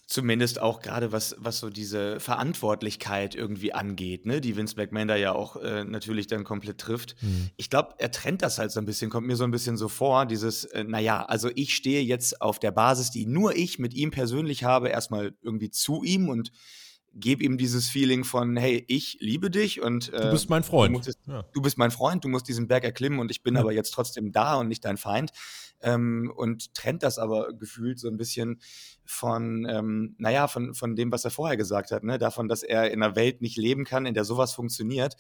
Zumindest 0.06 0.58
auch 0.58 0.80
gerade 0.80 1.12
was, 1.12 1.36
was 1.38 1.58
so 1.58 1.68
diese 1.68 2.18
Verantwortlichkeit 2.18 3.34
irgendwie 3.34 3.74
angeht, 3.74 4.24
ne, 4.24 4.40
die 4.40 4.56
Vince 4.56 4.76
McMahon 4.76 5.06
da 5.06 5.16
ja 5.16 5.32
auch 5.32 5.56
äh, 5.56 5.84
natürlich 5.84 6.26
dann 6.26 6.44
komplett 6.44 6.78
trifft. 6.78 7.14
Mhm. 7.20 7.50
Ich 7.58 7.68
glaube, 7.68 7.94
er 7.98 8.10
trennt 8.10 8.40
das 8.40 8.58
halt 8.58 8.70
so 8.70 8.80
ein 8.80 8.86
bisschen, 8.86 9.10
kommt 9.10 9.26
mir 9.26 9.36
so 9.36 9.44
ein 9.44 9.50
bisschen 9.50 9.76
so 9.76 9.88
vor, 9.88 10.24
dieses, 10.24 10.64
äh, 10.64 10.82
naja, 10.82 11.26
also 11.26 11.50
ich 11.54 11.74
stehe 11.74 12.00
jetzt 12.02 12.40
auf 12.40 12.58
der 12.58 12.70
Basis, 12.70 13.10
die 13.10 13.26
nur 13.26 13.54
ich 13.54 13.78
mit 13.78 13.92
ihm 13.92 14.10
persönlich 14.10 14.64
habe, 14.64 14.88
erstmal 14.88 15.34
irgendwie 15.42 15.70
zu 15.70 16.02
ihm 16.02 16.30
und 16.30 16.52
gebe 17.20 17.44
ihm 17.44 17.58
dieses 17.58 17.88
Feeling 17.88 18.24
von, 18.24 18.56
hey, 18.56 18.84
ich 18.88 19.18
liebe 19.20 19.50
dich 19.50 19.80
und 19.80 20.12
äh, 20.12 20.20
du 20.20 20.30
bist 20.30 20.50
mein 20.50 20.62
Freund. 20.62 20.94
Du, 20.94 20.98
musst, 20.98 21.18
ja. 21.26 21.44
du, 21.52 21.62
bist 21.62 21.78
mein 21.78 21.90
Freund, 21.90 22.24
du 22.24 22.28
musst 22.28 22.48
diesen 22.48 22.68
Berg 22.68 22.84
erklimmen 22.84 23.18
und 23.18 23.30
ich 23.30 23.42
bin 23.42 23.54
ja. 23.54 23.60
aber 23.60 23.72
jetzt 23.72 23.90
trotzdem 23.92 24.32
da 24.32 24.56
und 24.56 24.68
nicht 24.68 24.84
dein 24.84 24.96
Feind. 24.96 25.30
Ähm, 25.80 26.32
und 26.34 26.74
trennt 26.74 27.04
das 27.04 27.18
aber 27.18 27.52
gefühlt 27.52 28.00
so 28.00 28.08
ein 28.08 28.16
bisschen 28.16 28.60
von, 29.04 29.64
ähm, 29.70 30.16
naja, 30.18 30.48
von, 30.48 30.74
von 30.74 30.96
dem, 30.96 31.12
was 31.12 31.24
er 31.24 31.30
vorher 31.30 31.56
gesagt 31.56 31.92
hat, 31.92 32.02
ne? 32.02 32.18
davon, 32.18 32.48
dass 32.48 32.64
er 32.64 32.90
in 32.90 33.00
einer 33.00 33.14
Welt 33.14 33.42
nicht 33.42 33.56
leben 33.56 33.84
kann, 33.84 34.04
in 34.04 34.14
der 34.14 34.24
sowas 34.24 34.52
funktioniert. 34.52 35.14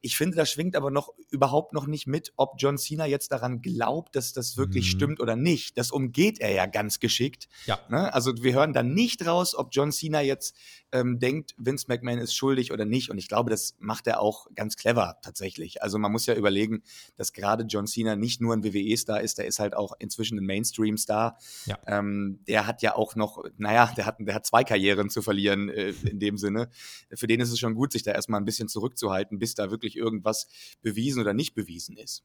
Ich 0.00 0.16
finde, 0.16 0.36
da 0.36 0.46
schwingt 0.46 0.76
aber 0.76 0.90
noch 0.90 1.12
überhaupt 1.30 1.72
noch 1.72 1.86
nicht 1.86 2.06
mit, 2.06 2.32
ob 2.36 2.54
John 2.58 2.78
Cena 2.78 3.06
jetzt 3.06 3.32
daran 3.32 3.62
glaubt, 3.62 4.14
dass 4.14 4.32
das 4.32 4.56
wirklich 4.56 4.86
mhm. 4.86 4.96
stimmt 4.96 5.20
oder 5.20 5.36
nicht. 5.36 5.76
Das 5.78 5.90
umgeht 5.90 6.38
er 6.38 6.52
ja 6.52 6.66
ganz 6.66 7.00
geschickt. 7.00 7.48
Ja. 7.66 7.80
Ne? 7.88 8.12
Also 8.14 8.42
wir 8.42 8.54
hören 8.54 8.72
dann 8.72 8.94
nicht 8.94 9.26
raus, 9.26 9.54
ob 9.54 9.70
John 9.72 9.92
Cena 9.92 10.20
jetzt 10.20 10.54
ähm, 10.96 11.18
denkt, 11.18 11.54
Vince 11.58 11.86
McMahon 11.88 12.18
ist 12.18 12.34
schuldig 12.34 12.72
oder 12.72 12.84
nicht. 12.84 13.10
Und 13.10 13.18
ich 13.18 13.28
glaube, 13.28 13.50
das 13.50 13.76
macht 13.78 14.06
er 14.06 14.20
auch 14.20 14.46
ganz 14.54 14.76
clever 14.76 15.18
tatsächlich. 15.22 15.82
Also 15.82 15.98
man 15.98 16.12
muss 16.12 16.26
ja 16.26 16.34
überlegen, 16.34 16.82
dass 17.16 17.32
gerade 17.32 17.64
John 17.64 17.86
Cena 17.86 18.16
nicht 18.16 18.40
nur 18.40 18.54
ein 18.54 18.64
WWE-Star 18.64 19.20
ist, 19.20 19.38
der 19.38 19.46
ist 19.46 19.58
halt 19.58 19.76
auch 19.76 19.92
inzwischen 19.98 20.38
ein 20.38 20.46
Mainstream-Star. 20.46 21.38
Ja. 21.66 21.78
Ähm, 21.86 22.40
der 22.46 22.66
hat 22.66 22.82
ja 22.82 22.96
auch 22.96 23.16
noch, 23.16 23.44
naja, 23.56 23.92
der 23.96 24.06
hat, 24.06 24.16
der 24.20 24.34
hat 24.34 24.46
zwei 24.46 24.64
Karrieren 24.64 25.10
zu 25.10 25.22
verlieren 25.22 25.68
äh, 25.68 25.92
in 26.04 26.18
dem 26.18 26.38
Sinne. 26.38 26.68
Für 27.14 27.26
den 27.26 27.40
ist 27.40 27.52
es 27.52 27.58
schon 27.58 27.74
gut, 27.74 27.92
sich 27.92 28.02
da 28.02 28.12
erstmal 28.12 28.40
ein 28.40 28.44
bisschen 28.46 28.68
zurückzuhalten, 28.68 29.38
bis 29.38 29.54
da 29.54 29.70
wirklich 29.70 29.96
irgendwas 29.96 30.48
bewiesen 30.82 31.20
oder 31.20 31.34
nicht 31.34 31.54
bewiesen 31.54 31.96
ist 31.96 32.24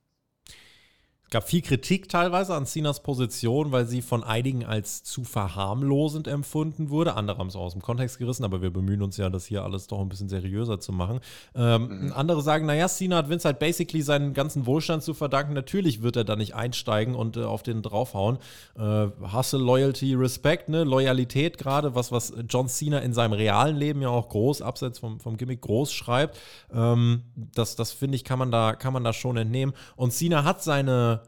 gab 1.31 1.47
viel 1.47 1.61
Kritik 1.61 2.09
teilweise 2.09 2.53
an 2.53 2.65
Cenas 2.65 3.01
Position, 3.01 3.71
weil 3.71 3.87
sie 3.87 4.01
von 4.01 4.23
einigen 4.23 4.65
als 4.65 5.03
zu 5.03 5.23
verharmlosend 5.23 6.27
empfunden 6.27 6.89
wurde. 6.89 7.15
Andere 7.15 7.37
haben 7.37 7.47
es 7.47 7.55
auch 7.55 7.61
aus 7.61 7.71
dem 7.71 7.81
Kontext 7.81 8.19
gerissen, 8.19 8.43
aber 8.43 8.61
wir 8.61 8.69
bemühen 8.69 9.01
uns 9.01 9.17
ja, 9.17 9.29
das 9.29 9.45
hier 9.45 9.63
alles 9.63 9.87
doch 9.87 10.01
ein 10.01 10.09
bisschen 10.09 10.27
seriöser 10.29 10.79
zu 10.79 10.91
machen. 10.91 11.21
Ähm, 11.55 12.05
mhm. 12.05 12.13
Andere 12.13 12.41
sagen, 12.41 12.65
naja, 12.65 12.87
Cena 12.87 13.17
hat 13.17 13.29
Vince 13.29 13.45
halt 13.45 13.59
basically 13.59 14.01
seinen 14.01 14.33
ganzen 14.33 14.65
Wohlstand 14.65 15.03
zu 15.03 15.13
verdanken. 15.13 15.53
Natürlich 15.53 16.01
wird 16.01 16.17
er 16.17 16.25
da 16.25 16.35
nicht 16.35 16.53
einsteigen 16.53 17.15
und 17.15 17.37
äh, 17.37 17.43
auf 17.43 17.63
den 17.63 17.81
draufhauen. 17.81 18.37
Äh, 18.77 19.07
Hustle, 19.33 19.59
Loyalty, 19.59 20.15
Respect, 20.15 20.67
ne? 20.67 20.83
Loyalität 20.83 21.57
gerade, 21.57 21.95
was, 21.95 22.11
was 22.11 22.33
John 22.49 22.67
Cena 22.67 22.99
in 22.99 23.13
seinem 23.13 23.33
realen 23.33 23.77
Leben 23.77 24.01
ja 24.01 24.09
auch 24.09 24.27
groß, 24.27 24.61
abseits 24.61 24.99
vom, 24.99 25.21
vom 25.21 25.37
Gimmick, 25.37 25.61
groß 25.61 25.93
schreibt. 25.93 26.37
Ähm, 26.73 27.23
das 27.55 27.77
das 27.77 27.93
finde 27.93 28.17
ich, 28.17 28.25
kann 28.25 28.37
man, 28.37 28.51
da, 28.51 28.75
kann 28.75 28.91
man 28.91 29.05
da 29.05 29.13
schon 29.13 29.37
entnehmen. 29.37 29.73
Und 29.95 30.11
Cena 30.11 30.43
hat 30.43 30.61
seine 30.61 31.20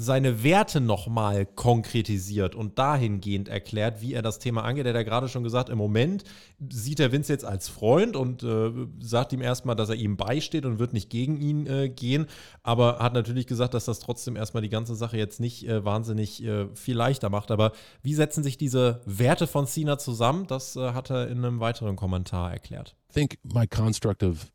seine 0.00 0.42
Werte 0.42 0.80
nochmal 0.80 1.44
konkretisiert 1.44 2.54
und 2.54 2.78
dahingehend 2.78 3.48
erklärt, 3.48 4.00
wie 4.00 4.14
er 4.14 4.22
das 4.22 4.38
Thema 4.38 4.64
angeht. 4.64 4.86
Er 4.86 4.90
hat 4.90 4.96
ja 4.96 5.02
gerade 5.02 5.28
schon 5.28 5.42
gesagt, 5.42 5.68
im 5.68 5.76
Moment 5.76 6.24
sieht 6.70 7.00
er 7.00 7.12
Vince 7.12 7.32
jetzt 7.32 7.44
als 7.44 7.68
Freund 7.68 8.16
und 8.16 8.42
äh, 8.42 8.72
sagt 8.98 9.34
ihm 9.34 9.42
erstmal, 9.42 9.76
dass 9.76 9.90
er 9.90 9.96
ihm 9.96 10.16
beisteht 10.16 10.64
und 10.64 10.78
wird 10.78 10.94
nicht 10.94 11.10
gegen 11.10 11.38
ihn 11.38 11.66
äh, 11.66 11.90
gehen, 11.90 12.26
aber 12.62 12.98
hat 13.00 13.12
natürlich 13.12 13.46
gesagt, 13.46 13.74
dass 13.74 13.84
das 13.84 13.98
trotzdem 14.00 14.36
erstmal 14.36 14.62
die 14.62 14.70
ganze 14.70 14.94
Sache 14.94 15.18
jetzt 15.18 15.38
nicht 15.38 15.68
äh, 15.68 15.84
wahnsinnig 15.84 16.42
äh, 16.44 16.68
viel 16.74 16.96
leichter 16.96 17.28
macht. 17.28 17.50
Aber 17.50 17.72
wie 18.02 18.14
setzen 18.14 18.42
sich 18.42 18.56
diese 18.56 19.02
Werte 19.04 19.46
von 19.46 19.66
Cena 19.66 19.98
zusammen? 19.98 20.46
Das 20.46 20.76
äh, 20.76 20.92
hat 20.92 21.10
er 21.10 21.28
in 21.28 21.44
einem 21.44 21.60
weiteren 21.60 21.96
Kommentar 21.96 22.50
erklärt. 22.50 22.96
I 23.10 23.12
think 23.12 23.38
my 23.42 23.66
construct 23.66 24.22
of 24.22 24.50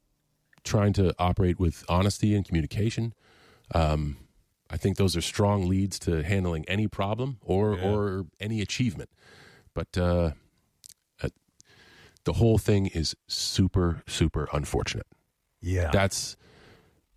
trying 0.64 0.94
to 0.94 1.12
operate 1.18 1.60
with 1.60 1.86
honesty 1.88 2.36
and 2.36 2.48
communication. 2.48 3.14
Um, 3.74 4.18
I 4.70 4.78
think 4.78 4.98
those 4.98 5.16
are 5.16 5.22
strong 5.22 5.68
leads 5.68 6.00
to 6.00 6.24
handling 6.24 6.66
any 6.68 6.88
problem 6.88 7.38
or 7.44 7.76
Yeah. 7.76 7.90
or 7.92 8.26
any 8.40 8.62
achievement. 8.62 9.10
But 9.74 9.98
uh, 9.98 10.32
uh, 11.22 11.30
the 12.24 12.34
whole 12.34 12.58
thing 12.58 12.88
is 12.88 13.16
super 13.28 14.02
super 14.08 14.48
unfortunate. 14.54 15.08
Yeah. 15.62 15.90
That's 15.92 16.36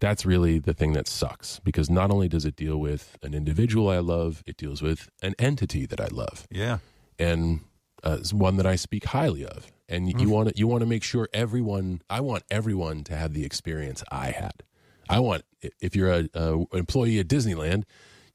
that's 0.01 0.25
really 0.25 0.59
the 0.61 0.75
thing 0.75 0.93
that 0.93 1.09
sucks 1.09 1.59
because 1.61 1.91
not 1.91 2.11
only 2.11 2.29
does 2.29 2.45
it 2.45 2.55
deal 2.55 2.79
with 2.79 3.19
an 3.23 3.35
individual 3.35 3.89
I 3.89 3.99
love, 3.99 4.43
it 4.47 4.57
deals 4.57 4.81
with 4.81 5.09
an 5.23 5.35
entity 5.41 5.87
that 5.87 6.01
I 6.01 6.07
love 6.07 6.47
yeah. 6.51 6.79
and 7.19 7.61
uh, 8.05 8.19
one 8.33 8.57
that 8.59 8.67
I 8.67 8.77
speak 8.77 9.07
highly 9.07 9.45
of. 9.45 9.73
And 9.89 10.05
y- 10.07 10.13
you 10.19 10.29
want 10.31 10.51
to 10.51 10.55
you 10.59 10.69
want 10.69 10.83
to 10.83 10.87
make 10.87 11.03
sure 11.03 11.29
everyone. 11.33 12.03
I 12.11 12.21
want 12.21 12.45
everyone 12.51 13.03
to 13.05 13.17
have 13.17 13.33
the 13.33 13.45
experience 13.45 14.05
I 14.13 14.31
had. 14.31 14.63
I 15.09 15.21
want 15.21 15.45
if 15.81 15.97
you're 15.97 16.13
a, 16.13 16.29
a 16.35 16.65
employee 16.73 17.19
at 17.19 17.29
Disneyland, 17.29 17.85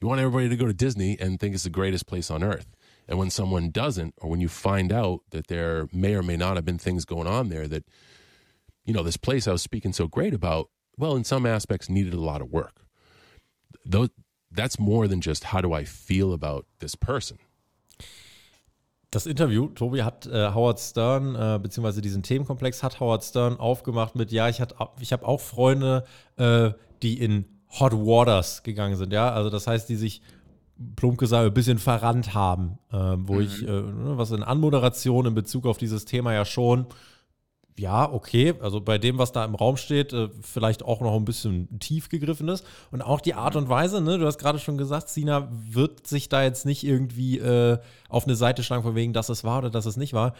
you 0.01 0.08
want 0.08 0.20
everybody 0.20 0.50
to 0.50 0.58
go 0.58 0.65
to 0.65 0.74
Disney 0.74 1.18
and 1.20 1.39
think 1.39 1.53
it's 1.53 1.63
the 1.63 1.70
greatest 1.70 2.08
place 2.08 2.30
on 2.30 2.44
earth. 2.44 2.75
And 3.08 3.18
when 3.18 3.30
someone 3.30 3.70
doesn't, 3.70 4.13
or 4.18 4.30
when 4.30 4.42
you 4.42 4.48
find 4.48 4.92
out 4.92 5.22
that 5.32 5.48
there 5.48 5.88
may 5.92 6.15
or 6.15 6.24
may 6.24 6.38
not 6.38 6.56
have 6.56 6.65
been 6.65 6.77
things 6.77 7.06
going 7.06 7.27
on 7.27 7.50
there 7.50 7.68
that, 7.68 7.86
you 8.86 8.94
know, 8.94 9.03
this 9.03 9.18
place 9.18 9.48
I 9.48 9.51
was 9.51 9.62
speaking 9.62 9.94
so 9.94 10.08
great 10.08 10.34
about, 10.34 10.70
well, 10.98 11.15
in 11.15 11.24
some 11.24 11.46
aspects 11.46 11.89
needed 11.89 12.13
a 12.13 12.20
lot 12.20 12.42
of 12.42 12.51
work. 12.51 12.86
Those 13.86 14.10
that's 14.51 14.80
more 14.80 15.08
than 15.08 15.20
just 15.20 15.46
how 15.46 15.62
do 15.62 15.74
I 15.74 15.84
feel 15.84 16.32
about 16.32 16.65
this 16.80 16.96
person. 16.96 17.39
Das 19.13 19.27
Interview, 19.27 19.67
Tobi, 19.67 20.01
hat 20.01 20.25
äh, 20.25 20.51
Howard 20.53 20.79
Stern, 20.79 21.36
äh, 21.36 21.60
beziehungsweise 21.62 22.01
diesen 22.01 22.24
Themenkomplex 22.24 22.82
hat 22.82 23.00
Howard 23.00 23.24
Stern 23.24 23.58
aufgemacht 23.60 24.15
mit, 24.15 24.32
ja, 24.32 24.50
ich, 24.50 24.60
hat- 24.60 24.74
ich 25.00 25.13
habe 25.13 25.27
auch 25.27 25.39
Freunde, 25.39 26.03
äh, 26.38 26.72
die 27.03 27.20
in 27.22 27.46
Hot 27.79 27.93
Waters 27.93 28.63
gegangen 28.63 28.96
sind, 28.96 29.13
ja, 29.13 29.32
also 29.32 29.51
das 29.51 29.67
heißt, 29.67 29.88
die 29.88 29.98
sich 29.98 30.22
plump 30.96 31.20
gesagt 31.20 31.46
ein 31.46 31.53
bisschen 31.53 31.77
verrannt 31.77 32.34
haben, 32.34 32.79
äh, 32.91 32.96
wo 33.17 33.39
ich, 33.39 33.62
äh, 33.62 33.65
ne, 33.67 34.13
was 34.17 34.32
in 34.32 34.41
Anmoderation 34.41 35.27
in 35.27 35.36
Bezug 35.36 35.67
auf 35.67 35.77
dieses 35.77 36.05
Thema 36.05 36.34
ja 36.34 36.43
schon, 36.46 36.88
ja, 37.77 38.12
okay, 38.12 38.53
also 38.62 38.82
bei 38.82 38.98
dem, 38.98 39.18
was 39.18 39.32
da 39.32 39.44
im 39.46 39.56
Raum 39.56 39.77
steht, 39.77 40.13
äh, 40.13 40.30
vielleicht 40.42 40.84
auch 40.84 41.01
noch 41.01 41.15
ein 41.15 41.25
bisschen 41.25 41.80
tief 41.80 42.10
gegriffen 42.10 42.48
ist. 42.48 42.65
Und 42.92 43.01
auch 43.01 43.22
die 43.22 43.34
Art 43.34 43.56
und 43.56 43.70
Weise, 43.70 44.01
ne, 44.01 44.18
du 44.18 44.25
hast 44.25 44.38
gerade 44.38 44.60
schon 44.60 44.77
gesagt, 44.77 45.10
Sina 45.10 45.50
wird 45.51 46.08
sich 46.08 46.30
da 46.30 46.44
jetzt 46.44 46.65
nicht 46.65 46.84
irgendwie 46.84 47.39
äh, 47.39 47.80
auf 48.10 48.25
eine 48.25 48.36
Seite 48.36 48.63
schlagen, 48.63 48.84
von 48.84 48.96
wegen, 48.96 49.13
dass 49.13 49.30
es 49.30 49.44
war 49.44 49.60
oder 49.60 49.70
dass 49.70 49.86
es 49.86 49.98
nicht 49.98 50.13
war. 50.13 50.34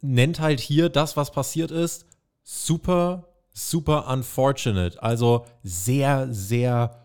Nennt 0.00 0.40
halt 0.40 0.60
hier 0.60 0.88
das, 0.88 1.16
was 1.16 1.32
passiert 1.32 1.70
ist, 1.70 2.06
super, 2.42 3.28
super 3.52 4.08
unfortunate. 4.12 5.02
Also 5.02 5.46
sehr, 5.62 6.28
sehr 6.30 7.04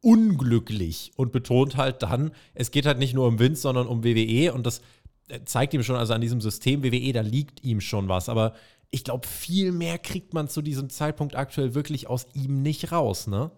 unglücklich 0.00 1.12
und 1.16 1.32
betont 1.32 1.76
halt 1.76 2.02
dann, 2.02 2.32
es 2.54 2.72
geht 2.72 2.86
halt 2.86 2.98
nicht 2.98 3.14
nur 3.14 3.26
um 3.28 3.38
Vince, 3.38 3.62
sondern 3.62 3.86
um 3.86 4.02
WWE 4.02 4.52
und 4.52 4.66
das 4.66 4.80
äh, 5.28 5.40
zeigt 5.44 5.74
ihm 5.74 5.84
schon, 5.84 5.96
also 5.96 6.12
an 6.12 6.20
diesem 6.20 6.40
System 6.40 6.82
WWE, 6.82 7.12
da 7.12 7.20
liegt 7.20 7.62
ihm 7.62 7.80
schon 7.80 8.08
was, 8.08 8.28
aber 8.28 8.54
ich 8.92 9.04
glaube, 9.04 9.26
viel 9.26 9.72
mehr 9.72 9.98
kriegt 9.98 10.34
man 10.34 10.48
zu 10.48 10.62
diesem 10.62 10.90
Zeitpunkt 10.90 11.34
aktuell 11.34 11.74
wirklich 11.74 12.06
aus 12.06 12.26
ihm 12.34 12.62
nicht 12.62 12.92
raus, 12.92 13.26
ne? 13.26 13.50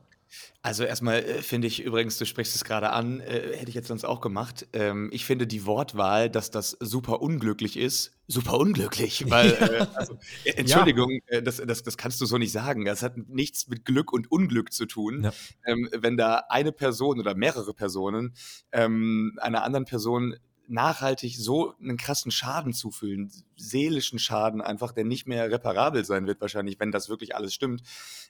Also 0.62 0.84
erstmal 0.84 1.18
äh, 1.18 1.42
finde 1.42 1.66
ich 1.66 1.82
übrigens, 1.82 2.18
du 2.18 2.24
sprichst 2.24 2.54
es 2.54 2.64
gerade 2.64 2.90
an, 2.90 3.20
äh, 3.20 3.56
hätte 3.56 3.68
ich 3.68 3.74
jetzt 3.74 3.88
sonst 3.88 4.04
auch 4.04 4.20
gemacht. 4.20 4.66
Ähm, 4.72 5.10
ich 5.12 5.24
finde 5.24 5.46
die 5.46 5.66
Wortwahl, 5.66 6.30
dass 6.30 6.50
das 6.50 6.76
super 6.80 7.20
unglücklich 7.20 7.76
ist, 7.76 8.12
super 8.26 8.58
unglücklich, 8.58 9.24
weil, 9.30 9.52
äh, 9.52 9.86
also, 9.94 10.18
äh, 10.44 10.52
Entschuldigung, 10.52 11.20
äh, 11.26 11.42
das, 11.42 11.62
das, 11.64 11.82
das 11.82 11.96
kannst 11.96 12.20
du 12.20 12.26
so 12.26 12.38
nicht 12.38 12.52
sagen. 12.52 12.84
Das 12.84 13.02
hat 13.02 13.16
nichts 13.28 13.68
mit 13.68 13.84
Glück 13.84 14.12
und 14.12 14.30
Unglück 14.30 14.72
zu 14.72 14.86
tun. 14.86 15.24
Ja. 15.24 15.32
Ähm, 15.66 15.88
wenn 15.92 16.16
da 16.16 16.44
eine 16.48 16.72
Person 16.72 17.20
oder 17.20 17.34
mehrere 17.34 17.74
Personen 17.74 18.34
ähm, 18.72 19.38
einer 19.40 19.64
anderen 19.64 19.84
Person 19.84 20.36
nachhaltig 20.68 21.36
so 21.36 21.74
einen 21.80 21.96
krassen 21.96 22.30
Schaden 22.30 22.72
zufühlen, 22.72 23.30
seelischen 23.56 24.18
Schaden 24.18 24.60
einfach, 24.60 24.92
der 24.92 25.04
nicht 25.04 25.26
mehr 25.26 25.50
reparabel 25.50 26.04
sein 26.04 26.26
wird 26.26 26.40
wahrscheinlich, 26.40 26.80
wenn 26.80 26.90
das 26.92 27.08
wirklich 27.08 27.36
alles 27.36 27.54
stimmt, 27.54 27.82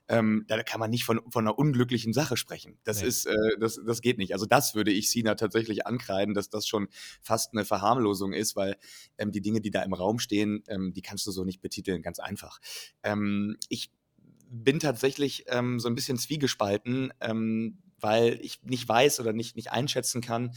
ähm, 0.08 0.44
da 0.48 0.62
kann 0.62 0.80
man 0.80 0.90
nicht 0.90 1.04
von, 1.04 1.20
von 1.30 1.46
einer 1.46 1.58
unglücklichen 1.58 2.12
Sache 2.12 2.36
sprechen. 2.36 2.78
Das 2.84 3.00
Nee. 3.00 3.08
ist, 3.08 3.26
äh, 3.26 3.34
das, 3.58 3.80
das 3.84 4.00
geht 4.00 4.18
nicht. 4.18 4.32
Also 4.32 4.46
das 4.46 4.74
würde 4.74 4.90
ich 4.92 5.10
Sina 5.10 5.34
tatsächlich 5.34 5.86
ankreiden, 5.86 6.34
dass 6.34 6.50
das 6.50 6.66
schon 6.66 6.88
fast 7.22 7.52
eine 7.52 7.64
Verharmlosung 7.64 8.32
ist, 8.32 8.56
weil 8.56 8.76
ähm, 9.18 9.32
die 9.32 9.40
Dinge, 9.40 9.60
die 9.60 9.70
da 9.70 9.82
im 9.82 9.94
Raum 9.94 10.18
stehen, 10.18 10.62
ähm, 10.68 10.92
die 10.92 11.02
kannst 11.02 11.26
du 11.26 11.30
so 11.30 11.44
nicht 11.44 11.60
betiteln, 11.60 12.02
ganz 12.02 12.18
einfach. 12.18 12.58
Ähm, 13.02 13.56
ich 13.68 13.90
bin 14.50 14.78
tatsächlich 14.78 15.44
ähm, 15.48 15.80
so 15.80 15.88
ein 15.88 15.94
bisschen 15.94 16.16
zwiegespalten, 16.16 17.12
ähm, 17.20 17.78
weil 18.04 18.38
ich 18.42 18.62
nicht 18.64 18.86
weiß 18.86 19.18
oder 19.20 19.32
nicht, 19.32 19.56
nicht 19.56 19.72
einschätzen 19.72 20.20
kann, 20.20 20.52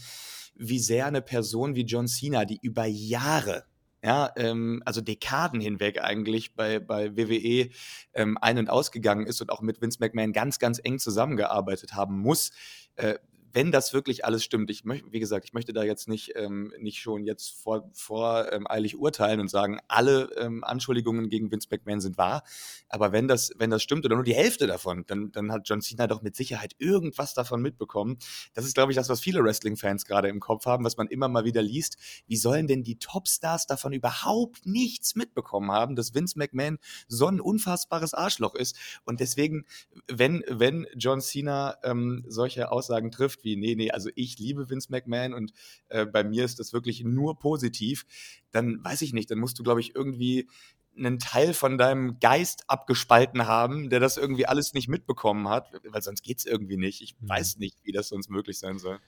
wie 0.54 0.78
sehr 0.78 1.06
eine 1.06 1.22
Person 1.22 1.74
wie 1.74 1.86
John 1.86 2.06
Cena, 2.06 2.44
die 2.44 2.58
über 2.60 2.84
Jahre, 2.84 3.64
ja, 4.02 4.30
ähm, 4.36 4.82
also 4.84 5.00
Dekaden 5.00 5.58
hinweg 5.58 5.98
eigentlich 6.02 6.54
bei, 6.54 6.78
bei 6.78 7.16
WWE 7.16 7.70
ähm, 8.12 8.36
ein- 8.42 8.58
und 8.58 8.68
ausgegangen 8.68 9.26
ist 9.26 9.40
und 9.40 9.50
auch 9.50 9.62
mit 9.62 9.80
Vince 9.80 9.96
McMahon 9.98 10.34
ganz, 10.34 10.58
ganz 10.58 10.78
eng 10.84 10.98
zusammengearbeitet 10.98 11.94
haben 11.94 12.18
muss, 12.18 12.50
äh, 12.96 13.14
wenn 13.52 13.72
das 13.72 13.92
wirklich 13.92 14.24
alles 14.24 14.44
stimmt, 14.44 14.70
ich 14.70 14.84
möchte, 14.84 15.10
wie 15.10 15.20
gesagt, 15.20 15.44
ich 15.44 15.52
möchte 15.52 15.72
da 15.72 15.82
jetzt 15.82 16.08
nicht, 16.08 16.32
ähm, 16.36 16.72
nicht 16.78 17.00
schon 17.00 17.24
jetzt 17.24 17.50
vor, 17.62 17.88
vor 17.94 18.52
ähm, 18.52 18.66
eilig 18.68 18.96
urteilen 18.96 19.40
und 19.40 19.48
sagen, 19.48 19.78
alle 19.88 20.30
ähm, 20.36 20.64
Anschuldigungen 20.64 21.28
gegen 21.30 21.50
Vince 21.50 21.68
McMahon 21.70 22.00
sind 22.00 22.18
wahr. 22.18 22.42
Aber 22.88 23.12
wenn 23.12 23.28
das, 23.28 23.52
wenn 23.56 23.70
das 23.70 23.82
stimmt 23.82 24.04
oder 24.04 24.16
nur 24.16 24.24
die 24.24 24.34
Hälfte 24.34 24.66
davon, 24.66 25.04
dann, 25.06 25.32
dann 25.32 25.50
hat 25.52 25.68
John 25.68 25.80
Cena 25.80 26.06
doch 26.06 26.22
mit 26.22 26.36
Sicherheit 26.36 26.74
irgendwas 26.78 27.34
davon 27.34 27.62
mitbekommen. 27.62 28.18
Das 28.54 28.64
ist, 28.64 28.74
glaube 28.74 28.92
ich, 28.92 28.96
das, 28.96 29.08
was 29.08 29.20
viele 29.20 29.42
Wrestling-Fans 29.42 30.04
gerade 30.04 30.28
im 30.28 30.40
Kopf 30.40 30.66
haben, 30.66 30.84
was 30.84 30.96
man 30.96 31.08
immer 31.08 31.28
mal 31.28 31.44
wieder 31.44 31.62
liest. 31.62 31.96
Wie 32.26 32.36
sollen 32.36 32.66
denn 32.66 32.82
die 32.82 32.98
Topstars 32.98 33.66
davon 33.66 33.92
überhaupt 33.92 34.66
nichts 34.66 35.14
mitbekommen 35.14 35.70
haben, 35.70 35.96
dass 35.96 36.14
Vince 36.14 36.38
McMahon 36.38 36.78
so 37.06 37.26
ein 37.26 37.40
unfassbares 37.40 38.14
Arschloch 38.14 38.54
ist? 38.54 38.76
Und 39.04 39.20
deswegen, 39.20 39.64
wenn, 40.06 40.44
wenn 40.48 40.86
John 40.96 41.20
Cena 41.20 41.76
ähm, 41.82 42.24
solche 42.28 42.70
Aussagen 42.70 43.10
trifft, 43.10 43.37
wie, 43.44 43.56
nee, 43.56 43.74
nee, 43.74 43.90
also 43.90 44.10
ich 44.14 44.38
liebe 44.38 44.70
Vince 44.70 44.90
McMahon 44.90 45.34
und 45.34 45.52
äh, 45.88 46.06
bei 46.06 46.24
mir 46.24 46.44
ist 46.44 46.58
das 46.58 46.72
wirklich 46.72 47.04
nur 47.04 47.38
positiv, 47.38 48.04
dann 48.50 48.82
weiß 48.84 49.02
ich 49.02 49.12
nicht, 49.12 49.30
dann 49.30 49.38
musst 49.38 49.58
du, 49.58 49.62
glaube 49.62 49.80
ich, 49.80 49.94
irgendwie 49.94 50.48
einen 50.96 51.18
Teil 51.18 51.54
von 51.54 51.78
deinem 51.78 52.18
Geist 52.18 52.64
abgespalten 52.66 53.46
haben, 53.46 53.88
der 53.88 54.00
das 54.00 54.16
irgendwie 54.16 54.46
alles 54.46 54.74
nicht 54.74 54.88
mitbekommen 54.88 55.48
hat, 55.48 55.70
weil 55.84 56.02
sonst 56.02 56.22
geht's 56.22 56.44
irgendwie 56.44 56.76
nicht. 56.76 57.00
Ich 57.02 57.14
Mhm. 57.20 57.28
weiß 57.28 57.58
nicht, 57.58 57.78
wie 57.84 57.92
das 57.92 58.08
sonst 58.08 58.28
möglich 58.30 58.58
sein 58.58 58.78
soll. 58.78 58.98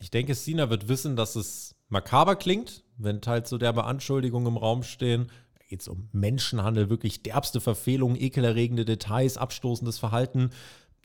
Ich 0.00 0.10
denke, 0.10 0.34
Cena 0.34 0.70
wird 0.70 0.88
wissen, 0.88 1.16
dass 1.16 1.36
es 1.36 1.74
makaber 1.88 2.36
klingt, 2.36 2.84
wenn 2.98 3.20
teils 3.20 3.48
so 3.50 3.58
derbe 3.58 3.84
Anschuldigungen 3.84 4.48
im 4.48 4.56
Raum 4.56 4.82
stehen. 4.82 5.30
Da 5.58 5.64
geht 5.68 5.80
es 5.80 5.88
um 5.88 6.08
Menschenhandel, 6.12 6.90
wirklich 6.90 7.22
derbste 7.22 7.60
Verfehlungen, 7.60 8.20
ekelerregende 8.20 8.84
Details, 8.84 9.36
abstoßendes 9.38 9.98
Verhalten. 9.98 10.50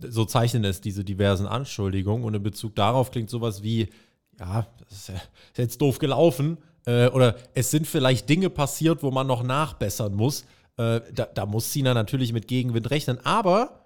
So 0.09 0.25
zeichnen 0.25 0.63
es 0.63 0.81
diese 0.81 1.03
diversen 1.03 1.47
Anschuldigungen. 1.47 2.23
Und 2.25 2.33
in 2.33 2.43
Bezug 2.43 2.75
darauf 2.75 3.11
klingt 3.11 3.29
sowas 3.29 3.63
wie, 3.63 3.89
ja, 4.39 4.67
das 4.79 4.91
ist, 4.91 5.07
ja- 5.09 5.15
ist 5.15 5.57
jetzt 5.57 5.81
doof 5.81 5.99
gelaufen. 5.99 6.57
Äh, 6.85 7.07
oder 7.07 7.35
es 7.53 7.71
sind 7.71 7.87
vielleicht 7.87 8.27
Dinge 8.29 8.49
passiert, 8.49 9.03
wo 9.03 9.11
man 9.11 9.27
noch 9.27 9.43
nachbessern 9.43 10.13
muss. 10.13 10.41
Äh, 10.77 11.01
da, 11.13 11.25
da 11.33 11.45
muss 11.45 11.71
Cena 11.71 11.93
natürlich 11.93 12.33
mit 12.33 12.47
Gegenwind 12.47 12.89
rechnen. 12.89 13.19
Aber 13.25 13.79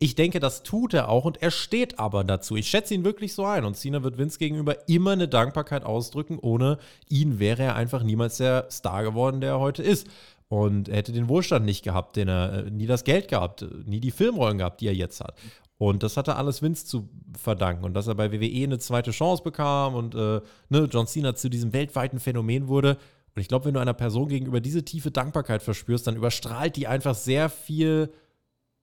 ich 0.00 0.16
denke, 0.16 0.40
das 0.40 0.64
tut 0.64 0.92
er 0.92 1.08
auch 1.08 1.24
und 1.24 1.40
er 1.40 1.50
steht 1.52 1.98
aber 1.98 2.24
dazu. 2.24 2.56
Ich 2.56 2.68
schätze 2.68 2.92
ihn 2.94 3.04
wirklich 3.04 3.32
so 3.32 3.44
ein 3.46 3.64
und 3.64 3.76
Cena 3.76 4.02
wird 4.02 4.18
Vince 4.18 4.38
gegenüber 4.38 4.88
immer 4.88 5.12
eine 5.12 5.28
Dankbarkeit 5.28 5.84
ausdrücken. 5.84 6.38
Ohne 6.40 6.78
ihn 7.08 7.38
wäre 7.38 7.62
er 7.62 7.76
einfach 7.76 8.02
niemals 8.02 8.38
der 8.38 8.66
Star 8.70 9.04
geworden, 9.04 9.40
der 9.40 9.50
er 9.52 9.60
heute 9.60 9.82
ist. 9.82 10.08
Und 10.48 10.88
er 10.88 10.96
hätte 10.96 11.12
den 11.12 11.28
Wohlstand 11.28 11.64
nicht 11.64 11.82
gehabt, 11.82 12.16
den 12.16 12.28
er, 12.28 12.66
äh, 12.66 12.70
nie 12.70 12.86
das 12.86 13.04
Geld 13.04 13.28
gehabt, 13.28 13.62
äh, 13.62 13.68
nie 13.86 14.00
die 14.00 14.10
Filmrollen 14.10 14.58
gehabt, 14.58 14.80
die 14.80 14.86
er 14.86 14.94
jetzt 14.94 15.20
hat. 15.20 15.38
Und 15.78 16.02
das 16.02 16.16
hat 16.16 16.28
er 16.28 16.38
alles 16.38 16.62
Vince 16.62 16.86
zu 16.86 17.08
verdanken. 17.36 17.84
Und 17.84 17.94
dass 17.94 18.06
er 18.06 18.14
bei 18.14 18.30
WWE 18.30 18.64
eine 18.64 18.78
zweite 18.78 19.10
Chance 19.10 19.42
bekam 19.42 19.94
und 19.94 20.14
äh, 20.14 20.40
ne, 20.68 20.88
John 20.90 21.06
Cena 21.06 21.34
zu 21.34 21.48
diesem 21.48 21.72
weltweiten 21.72 22.20
Phänomen 22.20 22.68
wurde. 22.68 22.96
Und 23.34 23.40
ich 23.40 23.48
glaube, 23.48 23.64
wenn 23.64 23.74
du 23.74 23.80
einer 23.80 23.94
Person 23.94 24.28
gegenüber 24.28 24.60
diese 24.60 24.84
tiefe 24.84 25.10
Dankbarkeit 25.10 25.62
verspürst, 25.62 26.06
dann 26.06 26.16
überstrahlt 26.16 26.76
die 26.76 26.86
einfach 26.86 27.16
sehr 27.16 27.48
viel 27.48 28.12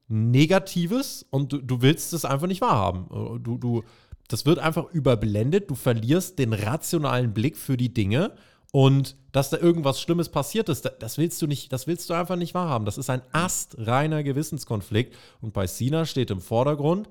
Negatives 0.09 1.25
und 1.29 1.53
du, 1.53 1.59
du 1.59 1.81
willst 1.81 2.11
es 2.11 2.25
einfach 2.25 2.47
nicht 2.47 2.59
wahrhaben. 2.59 3.41
Du, 3.41 3.57
du, 3.57 3.83
das 4.27 4.45
wird 4.45 4.59
einfach 4.59 4.91
überblendet. 4.91 5.69
Du 5.69 5.75
verlierst 5.75 6.37
den 6.37 6.51
rationalen 6.51 7.33
Blick 7.33 7.55
für 7.55 7.77
die 7.77 7.93
Dinge 7.93 8.33
und 8.71 9.17
dass 9.33 9.49
da 9.49 9.57
irgendwas 9.57 10.01
Schlimmes 10.01 10.29
passiert 10.29 10.69
ist, 10.69 10.89
das 10.99 11.17
willst 11.17 11.41
du 11.41 11.47
nicht, 11.47 11.71
das 11.73 11.87
willst 11.87 12.09
du 12.09 12.13
einfach 12.13 12.37
nicht 12.37 12.53
wahrhaben. 12.53 12.85
Das 12.85 12.97
ist 12.97 13.09
ein 13.09 13.21
astreiner 13.31 14.23
Gewissenskonflikt. 14.23 15.15
Und 15.41 15.53
bei 15.53 15.67
Cena 15.67 16.05
steht 16.05 16.31
im 16.31 16.41
Vordergrund 16.41 17.09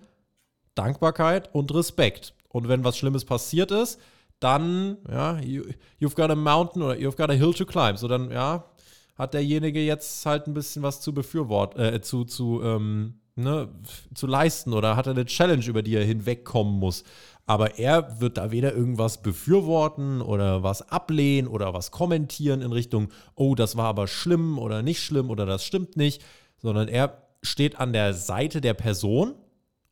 Dankbarkeit 0.75 1.55
und 1.55 1.73
Respekt. 1.75 2.35
Und 2.49 2.69
wenn 2.69 2.85
was 2.85 2.97
Schlimmes 2.97 3.25
passiert 3.25 3.71
ist, 3.71 4.01
dann, 4.39 4.97
ja, 5.09 5.39
you, 5.41 5.65
you've 6.01 6.15
got 6.15 6.31
a 6.31 6.35
mountain 6.35 6.83
oder 6.83 6.95
you've 6.95 7.17
got 7.17 7.31
a 7.31 7.35
hill 7.35 7.53
to 7.53 7.67
climb. 7.67 7.99
So 7.99 8.09
dann, 8.09 8.31
ja, 8.31 8.65
hat 9.17 9.35
derjenige 9.35 9.81
jetzt 9.81 10.25
halt 10.25 10.47
ein 10.47 10.55
bisschen 10.55 10.83
was 10.83 11.03
zu 11.03 11.13
befürworten, 11.13 11.79
äh, 11.79 12.01
zu, 12.01 12.25
zu, 12.25 12.63
ähm, 12.63 13.21
ne, 13.37 13.69
zu 14.15 14.27
leisten 14.27 14.73
oder 14.73 14.97
hat 14.97 15.07
er 15.07 15.13
eine 15.13 15.27
Challenge, 15.27 15.65
über 15.67 15.83
die 15.83 15.95
er 15.95 16.05
hinwegkommen 16.05 16.79
muss. 16.79 17.05
Aber 17.51 17.81
er 17.81 18.21
wird 18.21 18.37
da 18.37 18.53
weder 18.53 18.77
irgendwas 18.77 19.23
befürworten 19.23 20.21
oder 20.21 20.63
was 20.63 20.89
ablehnen 20.89 21.49
oder 21.49 21.75
was 21.75 21.91
kommentieren 21.91 22.63
in 22.63 22.71
Richtung, 22.71 23.09
oh, 23.35 23.57
das 23.57 23.77
war 23.77 23.87
aber 23.87 24.07
schlimm 24.07 24.57
oder 24.57 24.85
nicht 24.85 25.03
schlimm 25.03 25.31
oder 25.31 25.47
das 25.47 25.65
stimmt 25.65 25.97
nicht, 25.97 26.23
sondern 26.59 26.87
er 26.87 27.27
steht 27.43 27.81
an 27.81 27.93
der 27.93 28.15
Seite 28.15 28.61
der 28.61 28.75
Person 28.75 29.35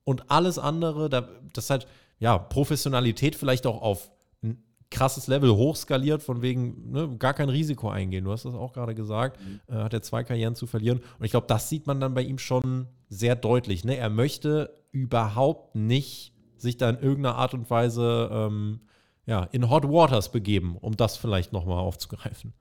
und 0.04 0.30
alles 0.30 0.60
andere, 0.60 1.08
das 1.52 1.68
halt, 1.68 1.88
ja, 2.20 2.38
Professionalität 2.38 3.34
vielleicht 3.34 3.66
auch 3.66 3.82
auf 3.82 4.12
ein 4.40 4.62
krasses 4.92 5.26
Level 5.26 5.50
hochskaliert, 5.50 6.22
von 6.22 6.42
wegen 6.42 6.92
ne, 6.92 7.16
gar 7.18 7.34
kein 7.34 7.48
Risiko 7.48 7.88
eingehen. 7.88 8.22
Du 8.22 8.30
hast 8.30 8.44
das 8.44 8.54
auch 8.54 8.72
gerade 8.72 8.94
gesagt, 8.94 9.40
mhm. 9.40 9.58
äh, 9.66 9.82
hat 9.82 9.92
er 9.92 10.02
zwei 10.02 10.22
Karrieren 10.22 10.54
zu 10.54 10.68
verlieren. 10.68 11.00
Und 11.18 11.24
ich 11.24 11.32
glaube, 11.32 11.48
das 11.48 11.68
sieht 11.68 11.88
man 11.88 11.98
dann 11.98 12.14
bei 12.14 12.22
ihm 12.22 12.38
schon 12.38 12.86
sehr 13.08 13.34
deutlich. 13.34 13.84
Ne? 13.84 13.96
Er 13.96 14.10
möchte 14.10 14.78
überhaupt 14.92 15.74
nicht 15.74 16.37
sich 16.60 16.76
da 16.76 16.90
in 16.90 16.98
irgendeiner 16.98 17.36
Art 17.36 17.54
und 17.54 17.68
Weise 17.70 18.28
ähm, 18.32 18.80
ja, 19.26 19.44
in 19.52 19.68
Hot 19.68 19.84
Waters 19.84 20.32
begeben, 20.32 20.76
um 20.80 20.96
das 20.96 21.16
vielleicht 21.16 21.52
nochmal 21.52 21.78
aufzugreifen. 21.78 22.54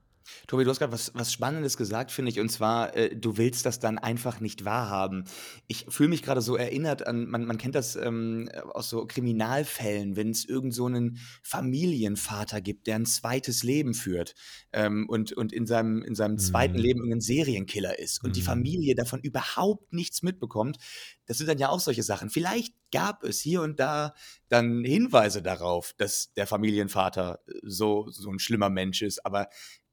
Tobi, 0.46 0.64
du 0.64 0.70
hast 0.70 0.78
gerade 0.78 0.92
was, 0.92 1.12
was 1.14 1.32
Spannendes 1.32 1.76
gesagt, 1.76 2.10
finde 2.10 2.30
ich, 2.30 2.40
und 2.40 2.50
zwar, 2.50 2.96
äh, 2.96 3.14
du 3.14 3.36
willst 3.36 3.66
das 3.66 3.80
dann 3.80 3.98
einfach 3.98 4.40
nicht 4.40 4.64
wahrhaben. 4.64 5.24
Ich 5.66 5.86
fühle 5.88 6.10
mich 6.10 6.22
gerade 6.22 6.40
so 6.40 6.56
erinnert 6.56 7.06
an, 7.06 7.26
man, 7.26 7.44
man 7.44 7.58
kennt 7.58 7.74
das 7.74 7.96
ähm, 7.96 8.48
aus 8.72 8.88
so 8.88 9.06
Kriminalfällen, 9.06 10.16
wenn 10.16 10.30
es 10.30 10.44
irgend 10.44 10.74
so 10.74 10.86
einen 10.86 11.18
Familienvater 11.42 12.60
gibt, 12.60 12.86
der 12.86 12.96
ein 12.96 13.06
zweites 13.06 13.62
Leben 13.62 13.94
führt 13.94 14.34
ähm, 14.72 15.08
und, 15.08 15.32
und 15.32 15.52
in 15.52 15.66
seinem, 15.66 16.02
in 16.02 16.14
seinem 16.14 16.38
zweiten 16.38 16.76
mhm. 16.76 16.82
Leben 16.82 16.98
irgendein 17.00 17.20
Serienkiller 17.20 17.98
ist 17.98 18.22
und 18.22 18.30
mhm. 18.30 18.34
die 18.34 18.42
Familie 18.42 18.94
davon 18.94 19.20
überhaupt 19.20 19.92
nichts 19.92 20.22
mitbekommt. 20.22 20.78
Das 21.26 21.38
sind 21.38 21.46
dann 21.46 21.58
ja 21.58 21.68
auch 21.68 21.80
solche 21.80 22.02
Sachen. 22.02 22.30
Vielleicht 22.30 22.74
gab 22.90 23.22
es 23.24 23.40
hier 23.40 23.62
und 23.62 23.78
da 23.78 24.14
dann 24.48 24.84
Hinweise 24.84 25.42
darauf, 25.42 25.94
dass 25.98 26.32
der 26.34 26.46
Familienvater 26.46 27.40
so, 27.62 28.08
so 28.10 28.30
ein 28.30 28.38
schlimmer 28.38 28.70
Mensch 28.70 29.02
ist, 29.02 29.24
aber 29.24 29.48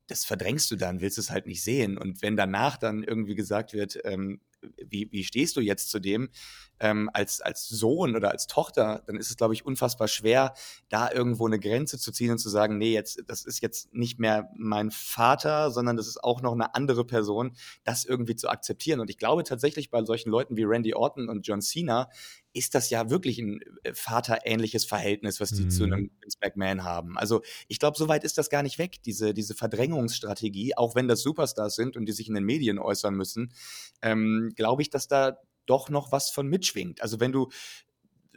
das 0.08 0.26
verdrängst 0.26 0.70
du 0.72 0.76
dann, 0.76 1.02
willst 1.02 1.18
es 1.18 1.32
halt 1.32 1.48
nicht 1.48 1.64
sehen. 1.64 1.98
Und 1.98 2.22
wenn 2.22 2.36
danach 2.36 2.78
dann 2.78 3.04
irgendwie 3.04 3.36
gesagt 3.36 3.74
wird, 3.74 4.00
ähm, 4.04 4.40
wie, 4.78 5.12
wie 5.12 5.24
stehst 5.24 5.56
du 5.56 5.62
jetzt 5.62 5.90
zu 5.90 6.00
dem 6.00 6.30
ähm, 6.80 7.10
als, 7.14 7.42
als 7.42 7.68
Sohn 7.68 8.16
oder 8.16 8.32
als 8.32 8.48
Tochter, 8.48 9.04
dann 9.06 9.18
ist 9.18 9.30
es, 9.30 9.38
glaube 9.38 9.54
ich, 9.54 9.66
unfassbar 9.66 10.08
schwer, 10.08 10.54
da 10.90 11.12
irgendwo 11.12 11.46
eine 11.48 11.60
Grenze 11.60 11.98
zu 11.98 12.12
ziehen 12.12 12.32
und 12.32 12.38
zu 12.38 12.50
sagen, 12.50 12.78
nee, 12.78 12.94
jetzt, 12.94 13.24
das 13.28 13.46
ist 13.46 13.62
jetzt 13.62 13.94
nicht 13.94 14.20
mehr 14.20 14.50
mein 14.56 14.92
Vater, 14.92 15.72
sondern 15.72 15.98
das 15.98 16.08
ist 16.08 16.24
auch 16.24 16.42
noch 16.42 16.54
eine 16.54 16.76
andere 16.76 17.06
Person, 17.06 17.56
das 17.84 18.06
irgendwie 18.06 18.36
zu 18.36 18.50
akzeptieren. 18.50 19.00
Und 19.00 19.10
ich 19.10 19.18
glaube 19.18 19.44
tatsächlich 19.44 19.90
bei 19.90 20.04
solchen 20.04 20.30
Leuten 20.30 20.58
wie 20.58 20.64
Randy 20.64 20.94
Orton 20.94 21.30
und 21.30 21.48
John 21.48 21.62
Cena 21.62 22.10
ist 22.56 22.74
das 22.74 22.90
ja 22.90 23.10
wirklich 23.10 23.38
ein 23.38 23.60
äh, 23.84 23.94
vaterähnliches 23.94 24.86
Verhältnis, 24.86 25.40
was 25.40 25.52
die 25.52 25.66
mhm. 25.66 25.70
zu 25.70 25.84
einem 25.84 26.10
Vince 26.22 26.38
McMahon 26.42 26.84
haben. 26.84 27.18
Also 27.18 27.42
ich 27.68 27.80
glaube, 27.80 27.98
so 27.98 28.08
weit 28.08 28.24
ist 28.24 28.38
das 28.38 28.50
gar 28.50 28.64
nicht 28.64 28.80
weg, 28.80 29.04
diese, 29.04 29.34
diese 29.34 29.54
Verdrängungsstrategie, 29.54 30.76
auch 30.78 30.96
wenn 30.96 31.08
das 31.08 31.22
Superstars 31.22 31.76
sind 31.76 31.98
und 31.98 32.06
die 32.06 32.14
sich 32.14 32.30
in 32.30 32.34
den 32.34 32.46
Medien 32.46 32.80
äußern 32.80 33.14
müssen, 33.14 33.54
ähm, 34.02 34.54
glaube 34.56 34.82
ich, 34.82 34.90
dass 34.90 35.08
da 35.08 35.38
doch 35.66 35.90
noch 35.90 36.12
was 36.12 36.30
von 36.30 36.48
mitschwingt. 36.48 37.02
Also 37.02 37.20
wenn 37.20 37.32
du 37.32 37.50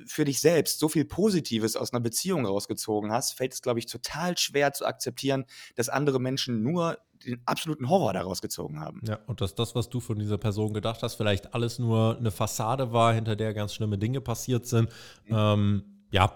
für 0.07 0.25
dich 0.25 0.40
selbst 0.40 0.78
so 0.78 0.88
viel 0.88 1.05
Positives 1.05 1.76
aus 1.76 1.93
einer 1.93 2.00
Beziehung 2.00 2.47
rausgezogen 2.47 3.12
hast, 3.12 3.35
fällt 3.35 3.52
es, 3.52 3.62
glaube 3.62 3.78
ich, 3.78 3.87
total 3.87 4.37
schwer 4.38 4.73
zu 4.73 4.87
akzeptieren, 4.87 5.45
dass 5.75 5.88
andere 5.88 6.21
Menschen 6.21 6.62
nur 6.62 6.99
den 7.25 7.40
absoluten 7.46 7.88
Horror 7.88 8.12
daraus 8.12 8.40
gezogen 8.40 8.81
haben. 8.81 9.01
Ja, 9.07 9.18
und 9.27 9.40
dass 9.40 9.55
das, 9.55 9.75
was 9.75 9.88
du 9.88 10.01
von 10.01 10.18
dieser 10.18 10.38
Person 10.38 10.72
gedacht 10.72 11.03
hast, 11.03 11.16
vielleicht 11.16 11.55
alles 11.55 11.79
nur 11.79 12.16
eine 12.16 12.31
Fassade 12.31 12.92
war, 12.92 13.12
hinter 13.12 13.37
der 13.37 13.55
ganz 13.55 13.75
schlimme 13.75 13.99
Dinge 13.99 14.20
passiert 14.20 14.66
sind. 14.66 14.88
Mhm. 15.27 15.35
Ähm, 15.35 15.97
ja, 16.11 16.33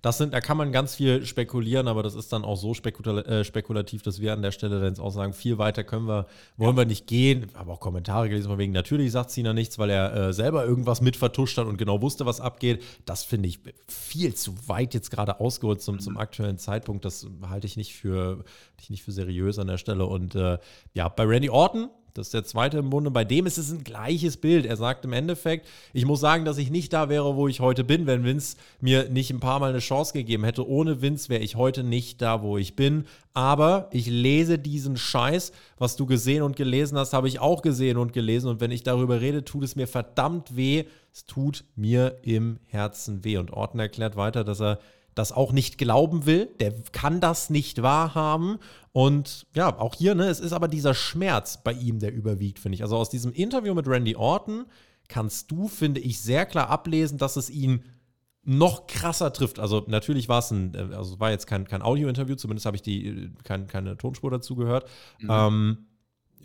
das 0.00 0.16
sind, 0.16 0.32
da 0.32 0.40
kann 0.40 0.56
man 0.56 0.72
ganz 0.72 0.94
viel 0.94 1.26
spekulieren, 1.26 1.88
aber 1.88 2.02
das 2.02 2.14
ist 2.14 2.32
dann 2.32 2.42
auch 2.42 2.56
so 2.56 2.72
spekula 2.72 3.20
äh, 3.22 3.44
spekulativ, 3.44 4.02
dass 4.02 4.20
wir 4.20 4.32
an 4.32 4.40
der 4.40 4.50
Stelle 4.50 4.76
dann 4.76 4.88
jetzt 4.88 5.00
auch 5.00 5.10
sagen, 5.10 5.34
viel 5.34 5.58
weiter 5.58 5.84
können 5.84 6.06
wir, 6.06 6.26
wollen 6.56 6.76
ja. 6.76 6.82
wir 6.82 6.86
nicht 6.86 7.06
gehen. 7.06 7.48
Aber 7.52 7.74
auch 7.74 7.80
Kommentare 7.80 8.30
gelesen 8.30 8.48
von 8.48 8.58
wegen, 8.58 8.72
natürlich 8.72 9.12
sagt 9.12 9.30
Sina 9.30 9.52
nichts, 9.52 9.78
weil 9.78 9.90
er 9.90 10.14
äh, 10.14 10.32
selber 10.32 10.64
irgendwas 10.64 11.02
mit 11.02 11.16
vertuscht 11.16 11.58
hat 11.58 11.66
und 11.66 11.76
genau 11.76 12.00
wusste, 12.00 12.24
was 12.24 12.40
abgeht. 12.40 12.82
Das 13.04 13.22
finde 13.22 13.48
ich 13.48 13.60
viel 13.88 14.34
zu 14.34 14.54
weit 14.68 14.94
jetzt 14.94 15.10
gerade 15.10 15.38
ausgeholt 15.38 15.82
zum, 15.82 16.00
zum 16.00 16.16
aktuellen 16.16 16.56
Zeitpunkt. 16.56 17.04
Das 17.04 17.26
halte 17.46 17.66
ich 17.66 17.76
nicht 17.76 17.94
für, 17.96 18.44
ich 18.80 18.88
nicht 18.88 19.02
für 19.02 19.12
seriös 19.12 19.58
an 19.58 19.66
der 19.66 19.78
Stelle. 19.78 20.06
Und 20.06 20.34
äh, 20.34 20.58
ja, 20.94 21.08
bei 21.08 21.24
Randy 21.24 21.50
Orton 21.50 21.90
das 22.14 22.28
ist 22.28 22.34
der 22.34 22.44
zweite 22.44 22.78
im 22.78 22.90
Bunde. 22.90 23.10
Bei 23.10 23.24
dem 23.24 23.46
ist 23.46 23.58
es 23.58 23.70
ein 23.70 23.84
gleiches 23.84 24.36
Bild. 24.36 24.66
Er 24.66 24.76
sagt 24.76 25.04
im 25.04 25.12
Endeffekt, 25.12 25.66
ich 25.92 26.04
muss 26.06 26.20
sagen, 26.20 26.44
dass 26.44 26.58
ich 26.58 26.70
nicht 26.70 26.92
da 26.92 27.08
wäre, 27.08 27.36
wo 27.36 27.48
ich 27.48 27.60
heute 27.60 27.84
bin, 27.84 28.06
wenn 28.06 28.24
Vince 28.24 28.56
mir 28.80 29.08
nicht 29.08 29.30
ein 29.30 29.40
paar 29.40 29.60
Mal 29.60 29.70
eine 29.70 29.78
Chance 29.78 30.12
gegeben 30.12 30.44
hätte. 30.44 30.68
Ohne 30.68 31.02
Vince 31.02 31.28
wäre 31.28 31.42
ich 31.42 31.56
heute 31.56 31.84
nicht 31.84 32.20
da, 32.22 32.42
wo 32.42 32.58
ich 32.58 32.76
bin. 32.76 33.04
Aber 33.32 33.88
ich 33.92 34.06
lese 34.06 34.58
diesen 34.58 34.96
Scheiß, 34.96 35.52
was 35.78 35.96
du 35.96 36.06
gesehen 36.06 36.42
und 36.42 36.56
gelesen 36.56 36.98
hast, 36.98 37.12
habe 37.12 37.28
ich 37.28 37.38
auch 37.40 37.62
gesehen 37.62 37.96
und 37.96 38.12
gelesen. 38.12 38.48
Und 38.48 38.60
wenn 38.60 38.70
ich 38.70 38.82
darüber 38.82 39.20
rede, 39.20 39.44
tut 39.44 39.64
es 39.64 39.76
mir 39.76 39.86
verdammt 39.86 40.56
weh. 40.56 40.84
Es 41.12 41.26
tut 41.26 41.64
mir 41.76 42.18
im 42.22 42.58
Herzen 42.66 43.24
weh. 43.24 43.36
Und 43.36 43.52
Orton 43.52 43.80
erklärt 43.80 44.16
weiter, 44.16 44.44
dass 44.44 44.60
er 44.60 44.78
das 45.20 45.32
auch 45.32 45.52
nicht 45.52 45.78
glauben 45.78 46.26
will, 46.26 46.46
der 46.58 46.74
kann 46.92 47.20
das 47.20 47.50
nicht 47.50 47.82
wahrhaben. 47.82 48.58
Und 48.92 49.46
ja, 49.54 49.78
auch 49.78 49.94
hier, 49.94 50.14
ne, 50.14 50.28
es 50.28 50.40
ist 50.40 50.52
aber 50.52 50.66
dieser 50.66 50.94
Schmerz 50.94 51.62
bei 51.62 51.72
ihm, 51.72 52.00
der 52.00 52.12
überwiegt, 52.12 52.58
finde 52.58 52.76
ich. 52.76 52.82
Also 52.82 52.96
aus 52.96 53.10
diesem 53.10 53.32
Interview 53.32 53.74
mit 53.74 53.86
Randy 53.86 54.16
Orton 54.16 54.66
kannst 55.08 55.50
du, 55.50 55.68
finde 55.68 56.00
ich, 56.00 56.20
sehr 56.20 56.46
klar 56.46 56.70
ablesen, 56.70 57.18
dass 57.18 57.36
es 57.36 57.50
ihn 57.50 57.84
noch 58.42 58.86
krasser 58.86 59.32
trifft. 59.32 59.58
Also 59.58 59.84
natürlich 59.86 60.28
war 60.28 60.38
es 60.38 60.50
ein, 60.50 60.74
also 60.94 61.20
war 61.20 61.30
jetzt 61.30 61.46
kein, 61.46 61.66
kein 61.66 61.82
Audio-Interview, 61.82 62.36
zumindest 62.36 62.66
habe 62.66 62.76
ich 62.76 62.82
die 62.82 63.30
kein, 63.44 63.66
keine 63.66 63.96
Tonspur 63.96 64.30
dazu 64.30 64.56
gehört. 64.56 64.88
Mhm. 65.20 65.28
Ähm, 65.30 65.78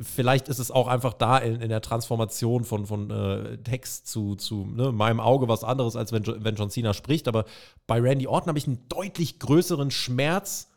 vielleicht 0.02 0.48
ist 0.48 0.60
es 0.60 0.72
auch 0.72 0.88
einfach 0.88 1.14
da 1.14 1.38
in, 1.38 1.62
in 1.62 1.70
der 1.70 1.82
Transformation 1.82 2.64
von, 2.64 2.86
von 2.86 3.10
äh, 3.10 3.58
Text 3.60 4.08
zu, 4.08 4.36
zu 4.36 4.66
ne, 4.66 4.92
meinem 4.92 5.20
Auge 5.20 5.48
was 5.48 5.64
anderes, 5.64 5.96
als 5.96 6.12
wenn, 6.12 6.26
wenn 6.44 6.56
John 6.56 6.70
Cena 6.70 6.94
spricht. 6.94 7.28
Aber 7.28 7.46
bei 7.88 8.00
Randy 8.00 8.28
Orton 8.28 8.50
habe 8.50 8.58
ich 8.58 8.68
einen 8.68 8.88
deutlich 8.90 9.40
größeren 9.40 9.92
Schmerz 9.92 10.70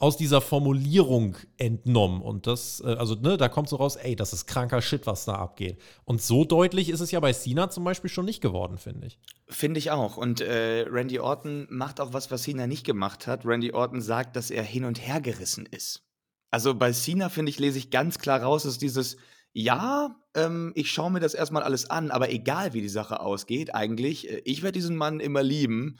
aus 0.00 0.16
dieser 0.16 0.40
Formulierung 0.40 1.36
entnommen. 1.58 2.22
Und 2.22 2.46
das, 2.46 2.82
äh, 2.84 2.94
also, 2.94 3.14
ne, 3.14 3.36
da 3.36 3.48
kommt 3.48 3.68
so 3.68 3.76
raus, 3.76 3.96
ey, 3.96 4.16
das 4.16 4.32
ist 4.32 4.46
kranker 4.46 4.80
Shit, 4.80 5.06
was 5.06 5.26
da 5.26 5.34
abgeht. 5.34 5.78
Und 6.04 6.22
so 6.22 6.44
deutlich 6.44 6.88
ist 6.88 7.00
es 7.00 7.10
ja 7.10 7.20
bei 7.20 7.32
Cena 7.34 7.68
zum 7.68 7.84
Beispiel 7.84 8.10
schon 8.10 8.24
nicht 8.24 8.40
geworden, 8.40 8.78
finde 8.78 9.08
ich. 9.08 9.18
Finde 9.48 9.78
ich 9.78 9.90
auch. 9.90 10.16
Und 10.16 10.40
äh, 10.40 10.86
Randy 10.88 11.20
Orton 11.20 11.66
macht 11.70 12.00
auch 12.00 12.14
was, 12.14 12.30
was 12.30 12.42
Cena 12.42 12.66
nicht 12.66 12.84
gemacht 12.84 13.26
hat. 13.26 13.44
Randy 13.44 13.72
Orton 13.72 14.00
sagt, 14.00 14.36
dass 14.36 14.50
er 14.50 14.62
hin 14.62 14.86
und 14.86 15.06
her 15.06 15.20
gerissen 15.20 15.66
ist. 15.66 16.02
Also 16.50 16.74
bei 16.74 16.92
Cena, 16.92 17.28
finde 17.28 17.50
ich, 17.50 17.58
lese 17.58 17.78
ich 17.78 17.90
ganz 17.90 18.18
klar 18.18 18.42
raus, 18.42 18.64
ist 18.64 18.82
dieses, 18.82 19.16
ja, 19.52 20.16
ähm, 20.34 20.72
ich 20.74 20.90
schaue 20.90 21.10
mir 21.10 21.20
das 21.20 21.34
erstmal 21.34 21.62
alles 21.62 21.90
an, 21.90 22.10
aber 22.10 22.30
egal 22.30 22.72
wie 22.72 22.80
die 22.80 22.88
Sache 22.88 23.20
ausgeht, 23.20 23.74
eigentlich, 23.74 24.30
äh, 24.30 24.42
ich 24.44 24.62
werde 24.62 24.78
diesen 24.78 24.96
Mann 24.96 25.20
immer 25.20 25.42
lieben. 25.42 25.98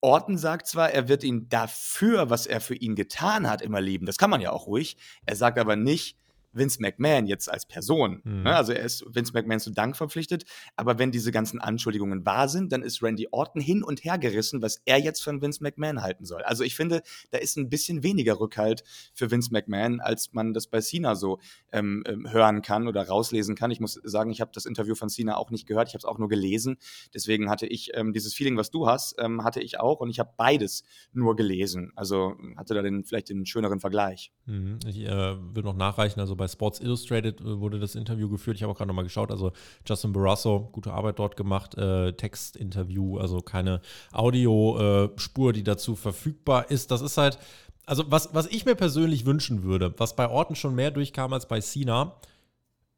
Orton 0.00 0.38
sagt 0.38 0.66
zwar, 0.66 0.90
er 0.90 1.08
wird 1.08 1.24
ihn 1.24 1.48
dafür, 1.48 2.30
was 2.30 2.46
er 2.46 2.60
für 2.60 2.74
ihn 2.74 2.94
getan 2.94 3.48
hat, 3.48 3.62
immer 3.62 3.80
lieben. 3.80 4.06
Das 4.06 4.18
kann 4.18 4.30
man 4.30 4.40
ja 4.40 4.52
auch 4.52 4.66
ruhig. 4.66 4.96
Er 5.24 5.36
sagt 5.36 5.58
aber 5.58 5.76
nicht, 5.76 6.18
Vince 6.56 6.80
McMahon 6.80 7.26
jetzt 7.26 7.50
als 7.50 7.66
Person. 7.66 8.20
Mhm. 8.24 8.42
Ne? 8.42 8.56
Also 8.56 8.72
er 8.72 8.84
ist 8.84 9.04
Vince 9.08 9.32
McMahon 9.32 9.60
zu 9.60 9.70
Dank 9.70 9.96
verpflichtet. 9.96 10.44
Aber 10.76 10.98
wenn 10.98 11.10
diese 11.10 11.32
ganzen 11.32 11.60
Anschuldigungen 11.60 12.24
wahr 12.24 12.48
sind, 12.48 12.72
dann 12.72 12.82
ist 12.82 13.02
Randy 13.02 13.28
Orton 13.30 13.60
hin 13.60 13.82
und 13.82 14.04
her 14.04 14.18
gerissen, 14.18 14.62
was 14.62 14.80
er 14.84 14.98
jetzt 14.98 15.22
von 15.22 15.42
Vince 15.42 15.62
McMahon 15.62 16.02
halten 16.02 16.24
soll. 16.24 16.42
Also 16.42 16.64
ich 16.64 16.74
finde, 16.74 17.02
da 17.30 17.38
ist 17.38 17.56
ein 17.56 17.68
bisschen 17.68 18.02
weniger 18.02 18.40
Rückhalt 18.40 18.82
für 19.14 19.30
Vince 19.30 19.50
McMahon, 19.52 20.00
als 20.00 20.32
man 20.32 20.54
das 20.54 20.66
bei 20.66 20.80
Cena 20.80 21.14
so 21.14 21.38
ähm, 21.72 22.02
ähm 22.06 22.26
hören 22.30 22.62
kann 22.62 22.88
oder 22.88 23.06
rauslesen 23.06 23.54
kann. 23.54 23.70
Ich 23.70 23.80
muss 23.80 24.00
sagen, 24.02 24.30
ich 24.30 24.40
habe 24.40 24.50
das 24.52 24.66
Interview 24.66 24.94
von 24.94 25.08
Cena 25.08 25.36
auch 25.36 25.50
nicht 25.50 25.66
gehört, 25.66 25.88
ich 25.88 25.94
habe 25.94 26.00
es 26.00 26.04
auch 26.04 26.18
nur 26.18 26.28
gelesen. 26.28 26.76
Deswegen 27.14 27.48
hatte 27.50 27.66
ich 27.66 27.92
ähm, 27.94 28.12
dieses 28.12 28.34
Feeling, 28.34 28.56
was 28.56 28.70
du 28.70 28.86
hast, 28.86 29.16
ähm, 29.18 29.44
hatte 29.44 29.60
ich 29.60 29.78
auch 29.78 30.00
und 30.00 30.10
ich 30.10 30.18
habe 30.18 30.32
beides 30.36 30.84
nur 31.12 31.36
gelesen. 31.36 31.92
Also 31.94 32.36
hatte 32.56 32.74
da 32.74 32.82
den, 32.82 33.04
vielleicht 33.04 33.28
den 33.28 33.46
schöneren 33.46 33.80
Vergleich. 33.80 34.32
Mhm. 34.46 34.78
Ich 34.86 35.00
äh, 35.00 35.36
will 35.54 35.62
noch 35.62 35.76
nachreichen, 35.76 36.20
also 36.20 36.36
bei 36.36 36.45
bei 36.46 36.48
Sports 36.48 36.80
Illustrated 36.80 37.40
äh, 37.40 37.60
wurde 37.60 37.78
das 37.78 37.94
Interview 37.94 38.28
geführt. 38.28 38.56
Ich 38.56 38.62
habe 38.62 38.72
auch 38.72 38.76
gerade 38.76 38.88
nochmal 38.88 39.04
geschaut. 39.04 39.30
Also 39.30 39.52
Justin 39.86 40.12
Barrasso, 40.12 40.68
gute 40.72 40.92
Arbeit 40.92 41.18
dort 41.18 41.36
gemacht. 41.36 41.76
Äh, 41.76 42.12
Textinterview, 42.12 43.18
also 43.18 43.40
keine 43.40 43.80
Audiospur, 44.12 45.52
die 45.52 45.64
dazu 45.64 45.96
verfügbar 45.96 46.70
ist. 46.70 46.90
Das 46.90 47.00
ist 47.00 47.18
halt, 47.18 47.38
also 47.84 48.04
was, 48.08 48.34
was 48.34 48.46
ich 48.46 48.64
mir 48.64 48.74
persönlich 48.74 49.26
wünschen 49.26 49.62
würde, 49.62 49.94
was 49.98 50.16
bei 50.16 50.28
Orten 50.28 50.54
schon 50.54 50.74
mehr 50.74 50.90
durchkam 50.90 51.32
als 51.32 51.46
bei 51.46 51.60
Cena, 51.60 52.16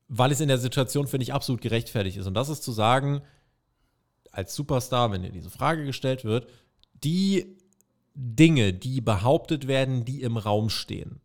weil 0.08 0.32
es 0.32 0.40
in 0.40 0.48
der 0.48 0.58
Situation, 0.58 1.06
finde 1.06 1.24
ich, 1.24 1.34
absolut 1.34 1.60
gerechtfertigt 1.60 2.16
ist. 2.16 2.26
Und 2.26 2.34
das 2.34 2.48
ist 2.48 2.62
zu 2.62 2.72
sagen, 2.72 3.22
als 4.32 4.54
Superstar, 4.54 5.10
wenn 5.10 5.22
dir 5.22 5.32
diese 5.32 5.50
Frage 5.50 5.84
gestellt 5.84 6.24
wird, 6.24 6.46
die 7.04 7.56
Dinge, 8.14 8.72
die 8.72 9.00
behauptet 9.00 9.68
werden, 9.68 10.04
die 10.04 10.22
im 10.22 10.36
Raum 10.36 10.70
stehen, 10.70 11.20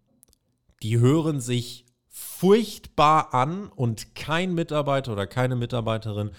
die 0.84 1.00
hören 1.00 1.40
sich 1.40 1.86
furchtbar 2.16 3.34
an 3.34 3.70
und 3.70 4.14
kein 4.14 4.54
Mitarbeiter 4.54 5.12
oder 5.12 5.26
keine 5.26 5.56
Mitarbeiterin 5.56 6.32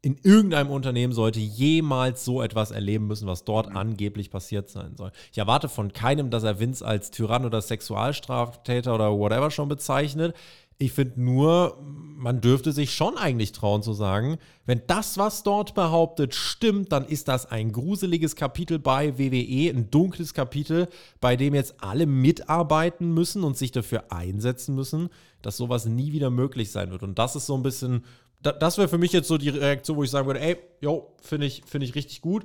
in 0.00 0.16
irgendeinem 0.22 0.70
Unternehmen 0.70 1.12
sollte 1.12 1.40
jemals 1.40 2.24
so 2.24 2.40
etwas 2.40 2.70
erleben 2.70 3.08
müssen, 3.08 3.26
was 3.26 3.44
dort 3.44 3.68
angeblich 3.68 4.30
passiert 4.30 4.70
sein 4.70 4.94
soll. 4.96 5.10
Ich 5.32 5.38
erwarte 5.38 5.68
von 5.68 5.92
keinem, 5.92 6.30
dass 6.30 6.44
er 6.44 6.60
Vince 6.60 6.86
als 6.86 7.10
Tyrann 7.10 7.44
oder 7.44 7.60
Sexualstraftäter 7.60 8.94
oder 8.94 9.18
whatever 9.18 9.50
schon 9.50 9.68
bezeichnet. 9.68 10.36
Ich 10.80 10.92
finde 10.92 11.20
nur, 11.20 11.76
man 11.82 12.40
dürfte 12.40 12.70
sich 12.70 12.94
schon 12.94 13.16
eigentlich 13.16 13.50
trauen 13.50 13.82
zu 13.82 13.92
sagen, 13.92 14.38
wenn 14.64 14.82
das, 14.86 15.18
was 15.18 15.42
dort 15.42 15.74
behauptet, 15.74 16.36
stimmt, 16.36 16.92
dann 16.92 17.04
ist 17.04 17.26
das 17.26 17.46
ein 17.46 17.72
gruseliges 17.72 18.36
Kapitel 18.36 18.78
bei 18.78 19.18
WWE, 19.18 19.70
ein 19.70 19.90
dunkles 19.90 20.34
Kapitel, 20.34 20.86
bei 21.20 21.34
dem 21.34 21.56
jetzt 21.56 21.82
alle 21.82 22.06
mitarbeiten 22.06 23.12
müssen 23.12 23.42
und 23.42 23.56
sich 23.56 23.72
dafür 23.72 24.12
einsetzen 24.12 24.76
müssen, 24.76 25.08
dass 25.42 25.56
sowas 25.56 25.86
nie 25.86 26.12
wieder 26.12 26.30
möglich 26.30 26.70
sein 26.70 26.92
wird. 26.92 27.02
Und 27.02 27.18
das 27.18 27.34
ist 27.34 27.46
so 27.46 27.56
ein 27.56 27.64
bisschen, 27.64 28.04
das 28.40 28.78
wäre 28.78 28.88
für 28.88 28.98
mich 28.98 29.12
jetzt 29.12 29.28
so 29.28 29.36
die 29.36 29.48
Reaktion, 29.48 29.96
wo 29.96 30.04
ich 30.04 30.10
sagen 30.10 30.26
würde, 30.26 30.40
ey, 30.40 30.56
jo, 30.80 31.14
finde 31.20 31.46
ich, 31.46 31.62
find 31.66 31.84
ich 31.84 31.94
richtig 31.94 32.20
gut 32.20 32.44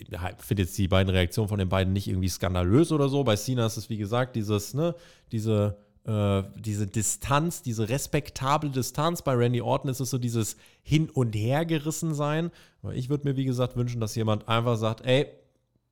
ich 0.00 0.08
finde 0.38 0.62
jetzt 0.62 0.78
die 0.78 0.88
beiden 0.88 1.12
Reaktionen 1.12 1.48
von 1.48 1.58
den 1.58 1.68
beiden 1.68 1.92
nicht 1.92 2.08
irgendwie 2.08 2.28
skandalös 2.28 2.90
oder 2.90 3.08
so. 3.08 3.22
Bei 3.24 3.36
Cena 3.36 3.66
ist 3.66 3.76
es, 3.76 3.90
wie 3.90 3.98
gesagt, 3.98 4.34
dieses, 4.34 4.72
ne, 4.74 4.94
diese 5.30 5.76
äh, 6.04 6.42
diese 6.56 6.86
Distanz, 6.86 7.62
diese 7.62 7.88
respektable 7.88 8.70
Distanz. 8.70 9.20
Bei 9.20 9.34
Randy 9.34 9.60
Orton 9.60 9.90
ist 9.90 10.00
es 10.00 10.10
so 10.10 10.16
dieses 10.16 10.56
Hin- 10.82 11.10
und 11.10 11.34
Hergerissen 11.34 12.14
sein. 12.14 12.50
Aber 12.82 12.94
ich 12.94 13.10
würde 13.10 13.28
mir, 13.28 13.36
wie 13.36 13.44
gesagt, 13.44 13.76
wünschen, 13.76 14.00
dass 14.00 14.14
jemand 14.14 14.48
einfach 14.48 14.76
sagt, 14.76 15.04
ey, 15.04 15.26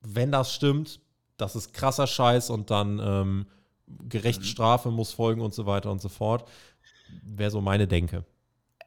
wenn 0.01 0.31
das 0.31 0.53
stimmt, 0.53 0.99
das 1.37 1.55
ist 1.55 1.73
krasser 1.73 2.07
Scheiß 2.07 2.49
und 2.49 2.71
dann 2.71 2.99
ähm, 3.01 3.45
gerecht. 4.07 4.43
Strafe 4.45 4.89
muss 4.89 5.13
folgen 5.13 5.41
und 5.41 5.53
so 5.53 5.67
weiter 5.67 5.91
und 5.91 6.01
so 6.01 6.09
fort. 6.09 6.49
Wäre 7.23 7.51
so 7.51 7.61
meine 7.61 7.87
Denke 7.87 8.25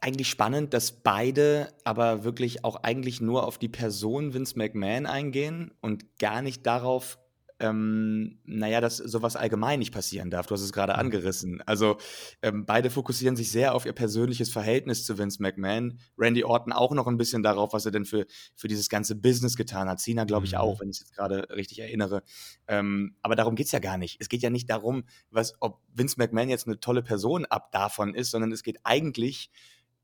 eigentlich 0.03 0.29
spannend, 0.29 0.75
dass 0.75 0.91
beide 0.91 1.69
aber 1.85 2.25
wirklich 2.25 2.65
auch 2.65 2.77
eigentlich 2.83 3.21
nur 3.21 3.47
auf 3.47 3.57
die 3.57 3.69
Person 3.69 4.35
Vince 4.35 4.59
McMahon 4.59 5.07
eingehen 5.07 5.73
und 5.81 6.19
gar 6.19 6.43
nicht 6.43 6.67
darauf, 6.67 7.19
ähm, 7.61 8.41
naja, 8.45 8.81
dass 8.81 8.97
sowas 8.97 9.37
allgemein 9.37 9.79
nicht 9.79 9.95
passieren 9.95 10.29
darf. 10.29 10.47
Du 10.47 10.55
hast 10.55 10.63
es 10.63 10.73
gerade 10.73 10.95
mhm. 10.95 10.99
angerissen. 10.99 11.63
Also 11.67 11.99
ähm, 12.43 12.67
beide 12.67 12.91
fokussieren 12.91 13.37
sich 13.37 13.53
sehr 13.53 13.77
auf 13.77 13.87
ihr 13.87 13.93
persönliches 13.93 14.51
Verhältnis 14.51 15.07
zu 15.07 15.19
Vince 15.19 15.41
McMahon. 15.41 16.01
Randy 16.19 16.43
Orton 16.43 16.73
auch 16.73 16.91
noch 16.91 17.07
ein 17.07 17.17
bisschen 17.17 17.45
darauf, 17.45 17.73
was 17.73 17.87
er 17.87 17.93
denn 17.93 18.05
für, 18.05 18.27
für 18.57 18.67
dieses 18.67 18.89
ganze 18.89 19.15
Business 19.15 19.57
getan 19.57 19.89
hat. 19.89 20.01
Cena, 20.01 20.25
glaube 20.25 20.47
ich, 20.47 20.57
auch, 20.57 20.79
mhm. 20.79 20.81
wenn 20.81 20.91
ich 20.91 20.97
es 20.97 21.01
jetzt 21.01 21.15
gerade 21.15 21.49
richtig 21.51 21.79
erinnere. 21.79 22.25
Ähm, 22.67 23.15
aber 23.23 23.37
darum 23.37 23.55
geht 23.55 23.67
es 23.67 23.73
ja 23.73 23.79
gar 23.79 23.99
nicht. 23.99 24.17
Es 24.21 24.29
geht 24.29 24.43
ja 24.43 24.51
nicht 24.51 24.69
darum, 24.69 25.05
was, 25.31 25.55
ob 25.61 25.81
Vince 25.95 26.17
McMahon 26.19 26.49
jetzt 26.49 26.67
eine 26.67 26.81
tolle 26.81 27.03
Person 27.03 27.45
ab 27.45 27.71
davon 27.71 28.17
ist, 28.17 28.33
sondern 28.33 28.51
es 28.51 28.65
geht 28.65 28.79
eigentlich 28.83 29.53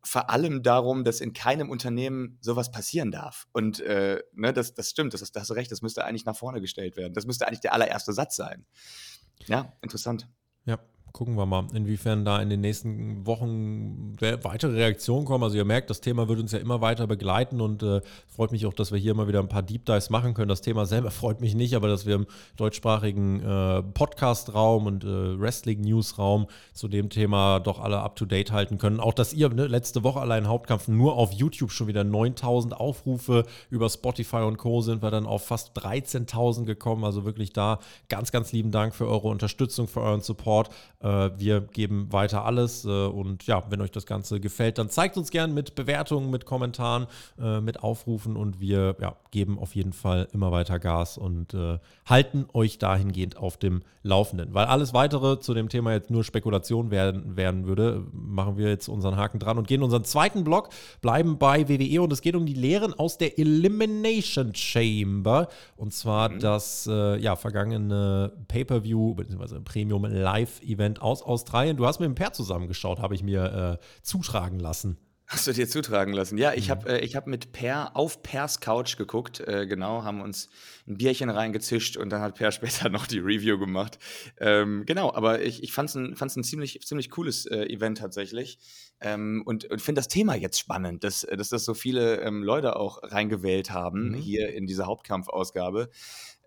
vor 0.09 0.31
allem 0.31 0.63
darum, 0.63 1.05
dass 1.05 1.21
in 1.21 1.35
keinem 1.35 1.69
Unternehmen 1.69 2.39
sowas 2.41 2.71
passieren 2.71 3.11
darf. 3.11 3.47
Und 3.53 3.81
äh, 3.81 4.23
ne, 4.33 4.53
das, 4.55 4.73
das 4.73 4.89
stimmt, 4.89 5.13
das, 5.13 5.21
das 5.21 5.43
hast 5.43 5.51
du 5.51 5.55
recht, 5.55 5.71
das 5.71 5.83
müsste 5.83 6.05
eigentlich 6.05 6.25
nach 6.25 6.37
vorne 6.37 6.63
gestellt 6.63 6.97
werden. 6.97 7.13
Das 7.13 7.27
müsste 7.27 7.47
eigentlich 7.47 7.61
der 7.61 7.75
allererste 7.75 8.15
Satz 8.15 8.35
sein. 8.35 8.65
Ja, 9.47 9.73
interessant. 9.83 10.27
Gucken 11.13 11.37
wir 11.37 11.47
mal, 11.47 11.67
inwiefern 11.73 12.25
da 12.25 12.41
in 12.41 12.51
den 12.51 12.61
nächsten 12.61 13.27
Wochen 13.27 14.17
weitere 14.21 14.73
Reaktionen 14.73 15.25
kommen. 15.25 15.43
Also 15.43 15.57
ihr 15.57 15.65
merkt, 15.65 15.91
das 15.91 16.01
Thema 16.01 16.29
wird 16.29 16.39
uns 16.39 16.53
ja 16.53 16.59
immer 16.59 16.81
weiter 16.81 17.07
begleiten 17.07 17.61
und 17.61 17.83
äh, 17.83 18.01
freut 18.27 18.53
mich 18.53 18.67
auch, 18.67 18.75
dass 18.75 18.93
wir 18.93 18.99
hier 18.99 19.15
mal 19.15 19.27
wieder 19.27 19.41
ein 19.41 19.49
paar 19.49 19.63
Deep 19.63 19.85
Dives 19.87 20.11
machen 20.11 20.35
können. 20.35 20.49
Das 20.49 20.61
Thema 20.61 20.87
selber 20.87 21.11
freut 21.11 21.41
mich 21.41 21.55
nicht, 21.55 21.75
aber 21.75 21.89
dass 21.89 22.07
wir 22.07 22.15
im 22.15 22.27
deutschsprachigen 22.57 23.43
äh, 23.43 23.83
Podcast-Raum 23.83 24.87
und 24.87 25.05
äh, 25.05 25.41
Wrestling-News-Raum 25.41 26.47
zu 26.75 26.89
dem 26.89 27.11
Thema 27.11 27.61
doch 27.61 27.81
alle 27.81 28.01
up-to-date 28.01 28.53
halten 28.53 28.79
können. 28.79 29.01
Auch, 29.01 29.15
dass 29.15 29.33
ihr 29.33 29.49
ne, 29.49 29.67
letzte 29.67 30.03
Woche 30.03 30.21
allein 30.21 30.47
Hauptkampf 30.47 30.89
nur 30.89 31.15
auf 31.15 31.33
YouTube 31.33 31.73
schon 31.73 31.87
wieder 31.87 32.05
9000 32.05 32.79
Aufrufe 32.79 33.45
über 33.71 33.89
Spotify 33.89 34.43
und 34.43 34.59
Co. 34.59 34.83
sind 34.83 35.03
wir 35.03 35.11
dann 35.11 35.27
auf 35.27 35.47
fast 35.47 35.77
13.000 35.79 36.65
gekommen. 36.65 37.05
Also 37.05 37.25
wirklich 37.25 37.53
da 37.53 37.79
ganz, 38.09 38.31
ganz 38.31 38.53
lieben 38.53 38.71
Dank 38.71 38.95
für 38.95 39.09
eure 39.09 39.29
Unterstützung, 39.29 39.89
für 39.89 40.01
euren 40.01 40.21
Support. 40.21 40.71
Äh, 41.01 41.31
wir 41.37 41.61
geben 41.61 42.13
weiter 42.13 42.45
alles 42.45 42.85
äh, 42.85 42.89
und 42.89 43.47
ja, 43.47 43.63
wenn 43.71 43.81
euch 43.81 43.93
das 43.93 44.05
Ganze 44.05 44.41
gefällt, 44.41 44.79
dann 44.79 44.91
zeigt 44.91 45.17
uns 45.17 45.31
gerne 45.31 45.53
mit 45.53 45.77
Bewertungen, 45.77 46.31
mit 46.31 46.45
Kommentaren, 46.45 47.07
äh, 47.41 47.61
mit 47.61 47.83
Aufrufen 47.83 48.37
und 48.37 48.59
wir 48.59 48.97
ja, 49.01 49.15
geben 49.31 49.59
auf 49.61 49.77
jeden 49.77 49.93
Fall 49.93 50.27
immer 50.33 50.51
weiter 50.51 50.79
Gas 50.79 51.19
und 51.19 51.57
halten 52.07 52.47
euch 52.53 52.79
dahingehend 52.79 53.37
auf 53.37 53.57
dem 53.57 53.83
Laufenden. 54.03 54.55
Weil 54.55 54.67
alles 54.67 54.95
weitere 54.95 55.41
zu 55.41 55.55
dem 55.55 55.69
Thema 55.69 55.93
jetzt 55.93 56.11
nur 56.11 56.25
Spekulation 56.25 56.91
werden, 56.91 57.37
werden 57.37 57.67
würde, 57.67 58.05
machen 58.13 58.57
wir 58.57 58.69
jetzt 58.69 58.89
unseren 58.89 59.17
Haken 59.17 59.39
dran 59.39 59.59
und 59.59 59.67
gehen 59.67 59.81
in 59.81 59.85
unseren 59.85 60.05
zweiten 60.05 60.45
Block, 60.45 60.71
bleiben 61.01 61.39
bei 61.39 61.69
WWE 61.69 62.03
und 62.03 62.13
es 62.13 62.21
geht 62.21 62.35
um 62.35 62.47
die 62.47 62.55
Lehren 62.55 62.95
aus 62.95 63.19
der 63.19 63.39
Elimination 63.39 64.55
Chamber 64.55 65.49
und 65.77 65.93
zwar 65.93 66.31
mhm. 66.31 66.41
das 66.41 66.87
ja, 66.87 67.37
vergangene 67.37 68.33
Pay-Per-View 68.49 69.15
bzw. 69.15 69.61
Premium 69.61 70.05
Live-Event 70.05 70.88
Event 70.89 71.03
aus 71.03 71.23
Australien. 71.23 71.77
Du 71.77 71.87
hast 71.87 72.01
mit 72.01 72.07
dem 72.07 72.15
Per 72.15 72.33
zusammengeschaut, 72.33 73.01
habe 73.01 73.15
ich 73.15 73.23
mir 73.23 73.79
äh, 73.79 74.03
zutragen 74.03 74.59
lassen. 74.59 74.97
Hast 75.27 75.47
du 75.47 75.53
dir 75.53 75.69
zutragen 75.69 76.15
lassen? 76.15 76.39
Ja, 76.39 76.55
ich 76.55 76.69
mhm. 76.69 76.71
habe 76.71 77.03
äh, 77.03 77.07
hab 77.09 77.27
mit 77.27 77.53
Per 77.53 77.95
auf 77.95 78.23
Pers 78.23 78.61
Couch 78.61 78.97
geguckt, 78.97 79.41
äh, 79.41 79.67
genau, 79.67 80.03
haben 80.03 80.23
uns 80.23 80.49
ein 80.87 80.97
Bierchen 80.97 81.29
reingezischt 81.29 81.99
und 81.99 82.09
dann 82.09 82.23
hat 82.23 82.37
Per 82.37 82.51
später 82.53 82.89
noch 82.89 83.07
die 83.07 83.19
Review 83.19 83.59
gemacht. 83.59 83.99
Ähm, 84.39 84.85
genau, 84.87 85.13
aber 85.13 85.43
ich, 85.43 85.63
ich 85.63 85.75
fand 85.75 85.91
es 85.91 85.97
ein, 85.97 86.17
fand's 86.17 86.37
ein 86.37 86.45
ziemlich, 86.45 86.81
ziemlich 86.81 87.11
cooles 87.11 87.45
äh, 87.45 87.67
Event 87.67 87.99
tatsächlich 87.99 88.59
ähm, 89.03 89.43
und, 89.45 89.67
und 89.67 89.83
finde 89.83 89.99
das 89.99 90.09
Thema 90.09 90.35
jetzt 90.35 90.59
spannend, 90.59 91.05
dass, 91.05 91.27
dass 91.31 91.51
das 91.51 91.67
so 91.67 91.75
viele 91.75 92.23
ähm, 92.23 92.43
Leute 92.43 92.77
auch 92.77 93.03
reingewählt 93.03 93.71
haben 93.71 94.13
mhm. 94.13 94.15
hier 94.15 94.55
in 94.55 94.67
dieser 94.67 94.87
Hauptkampfausgabe 94.87 95.91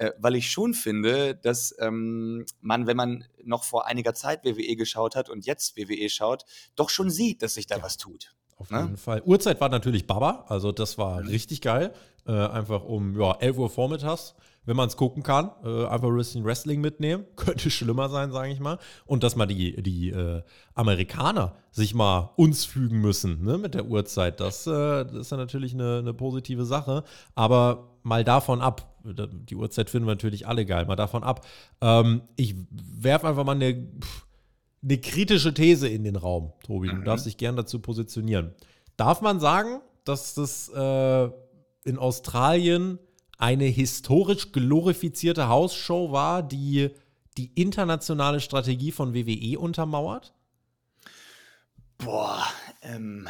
äh, 0.02 0.14
weil 0.18 0.36
ich 0.36 0.50
schon 0.50 0.74
finde, 0.74 1.36
dass 1.36 1.76
ähm, 1.80 2.46
man, 2.60 2.88
wenn 2.88 2.98
man 2.98 3.26
noch 3.44 3.64
vor 3.64 3.86
einiger 3.86 4.16
Zeit 4.16 4.44
WWE 4.44 4.76
geschaut 4.76 5.16
hat 5.16 5.30
und 5.30 5.46
jetzt 5.46 5.78
WWE 5.78 6.10
schaut, 6.10 6.44
doch 6.76 6.90
schon 6.90 7.12
sieht, 7.12 7.44
dass 7.44 7.54
sich 7.54 7.68
da 7.68 7.78
ja. 7.78 7.84
was 7.84 7.98
tut. 7.98 8.34
Auf 8.58 8.72
ne? 8.72 8.82
jeden 8.82 8.98
Fall. 8.98 9.22
Uhrzeit 9.24 9.62
war 9.62 9.70
natürlich 9.70 10.08
Baba, 10.08 10.46
also 10.48 10.72
das 10.72 10.98
war 10.98 11.28
richtig 11.28 11.62
geil. 11.62 11.94
Äh, 12.26 12.32
einfach 12.32 12.84
um 12.84 13.20
ja, 13.20 13.34
11 13.34 13.58
Uhr 13.58 13.70
vormittags, 13.70 14.36
wenn 14.66 14.76
man 14.76 14.88
es 14.88 14.98
gucken 14.98 15.22
kann, 15.22 15.52
äh, 15.64 15.86
einfach 15.86 16.08
ein 16.08 16.18
bisschen 16.18 16.46
Wrestling 16.46 16.82
mitnehmen. 16.82 17.26
Könnte 17.36 17.70
schlimmer 17.70 18.10
sein, 18.10 18.32
sage 18.32 18.52
ich 18.52 18.60
mal. 18.60 18.80
Und 19.06 19.24
dass 19.24 19.36
mal 19.36 19.46
die, 19.46 19.82
die 19.84 20.10
äh, 20.10 20.42
Amerikaner 20.74 21.58
sich 21.72 21.94
mal 21.94 22.32
uns 22.38 22.66
fügen 22.66 23.02
müssen 23.02 23.44
ne, 23.44 23.60
mit 23.60 23.76
der 23.76 23.86
Uhrzeit, 23.86 24.40
das, 24.40 24.66
äh, 24.66 25.06
das 25.06 25.14
ist 25.14 25.32
ja 25.32 25.38
natürlich 25.38 25.74
eine, 25.76 26.00
eine 26.00 26.14
positive 26.14 26.66
Sache. 26.66 27.04
Aber 27.36 27.98
mal 28.04 28.24
davon 28.24 28.62
ab, 28.62 28.90
die 29.04 29.56
Uhrzeit 29.56 29.90
finden 29.90 30.08
wir 30.08 30.14
natürlich 30.14 30.48
alle 30.48 30.66
geil, 30.66 30.86
mal 30.86 30.96
davon 30.96 31.24
ab. 31.24 31.46
Ähm, 31.82 32.22
ich 32.36 32.56
werfe 32.70 33.28
einfach 33.28 33.44
mal 33.44 33.56
eine, 33.56 33.88
eine, 34.84 34.98
kritische 35.00 35.54
These 35.54 35.88
in 35.88 36.04
den 36.04 36.16
Raum, 36.16 36.54
Tobi. 36.64 36.90
Du 36.90 36.96
mhm. 36.96 37.06
darfst 37.06 37.26
dich 37.26 37.38
gern 37.38 37.56
dazu 37.56 37.80
positionieren. 37.80 38.54
Darf 38.98 39.22
man 39.22 39.40
sagen, 39.40 39.82
dass 40.04 40.34
das 40.34 40.70
äh, 40.70 41.30
in 41.84 41.98
Australien 41.98 43.00
eine 43.38 43.66
historisch 43.66 44.52
glorifizierte 44.52 45.48
Hausshow 45.48 46.12
war, 46.12 46.44
die 46.44 46.92
die 47.38 47.52
internationale 47.56 48.40
Strategie 48.40 48.92
von 48.92 49.14
WWE 49.14 49.58
untermauert? 49.58 50.34
Boah, 51.98 52.46
ähm, 52.82 53.28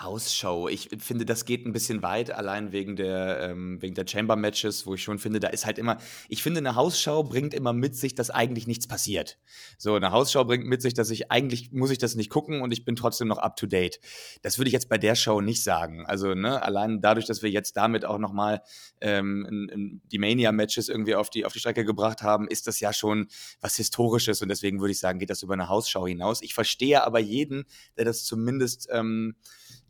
Hausshow. 0.00 0.68
Ich 0.68 0.90
finde, 0.98 1.24
das 1.24 1.44
geht 1.44 1.66
ein 1.66 1.72
bisschen 1.72 2.02
weit, 2.02 2.30
allein 2.30 2.72
wegen 2.72 2.96
der, 2.96 3.40
ähm, 3.40 3.80
wegen 3.82 3.94
der 3.94 4.06
Chamber-Matches, 4.06 4.86
wo 4.86 4.94
ich 4.94 5.02
schon 5.02 5.18
finde, 5.18 5.40
da 5.40 5.48
ist 5.48 5.66
halt 5.66 5.78
immer, 5.78 5.98
ich 6.28 6.42
finde, 6.42 6.58
eine 6.58 6.74
Hausshow 6.74 7.22
bringt 7.22 7.54
immer 7.54 7.72
mit 7.72 7.96
sich, 7.96 8.14
dass 8.14 8.30
eigentlich 8.30 8.66
nichts 8.66 8.86
passiert. 8.86 9.38
So, 9.76 9.94
eine 9.94 10.12
Hausshow 10.12 10.44
bringt 10.44 10.66
mit 10.66 10.82
sich, 10.82 10.94
dass 10.94 11.10
ich 11.10 11.30
eigentlich, 11.30 11.72
muss 11.72 11.90
ich 11.90 11.98
das 11.98 12.14
nicht 12.14 12.30
gucken 12.30 12.60
und 12.60 12.72
ich 12.72 12.84
bin 12.84 12.96
trotzdem 12.96 13.28
noch 13.28 13.38
up 13.38 13.56
to 13.56 13.66
date. 13.66 14.00
Das 14.42 14.58
würde 14.58 14.68
ich 14.68 14.72
jetzt 14.72 14.88
bei 14.88 14.98
der 14.98 15.14
Show 15.14 15.40
nicht 15.40 15.62
sagen. 15.62 16.06
Also, 16.06 16.34
ne, 16.34 16.62
allein 16.62 17.00
dadurch, 17.00 17.26
dass 17.26 17.42
wir 17.42 17.50
jetzt 17.50 17.76
damit 17.76 18.04
auch 18.04 18.18
nochmal 18.18 18.62
ähm, 19.00 20.00
die 20.10 20.18
Mania-Matches 20.18 20.88
irgendwie 20.88 21.14
auf 21.14 21.30
die, 21.30 21.44
auf 21.44 21.52
die 21.52 21.60
Strecke 21.60 21.84
gebracht 21.84 22.22
haben, 22.22 22.48
ist 22.48 22.66
das 22.66 22.80
ja 22.80 22.92
schon 22.92 23.28
was 23.60 23.76
Historisches 23.76 24.42
und 24.42 24.48
deswegen 24.48 24.80
würde 24.80 24.92
ich 24.92 24.98
sagen, 24.98 25.18
geht 25.18 25.30
das 25.30 25.42
über 25.42 25.54
eine 25.54 25.68
Hausshow 25.68 26.06
hinaus. 26.06 26.42
Ich 26.42 26.54
verstehe 26.54 27.04
aber 27.04 27.18
jeden, 27.18 27.64
der 27.96 28.04
das 28.04 28.24
zumindest 28.24 28.88
ähm, 28.92 29.34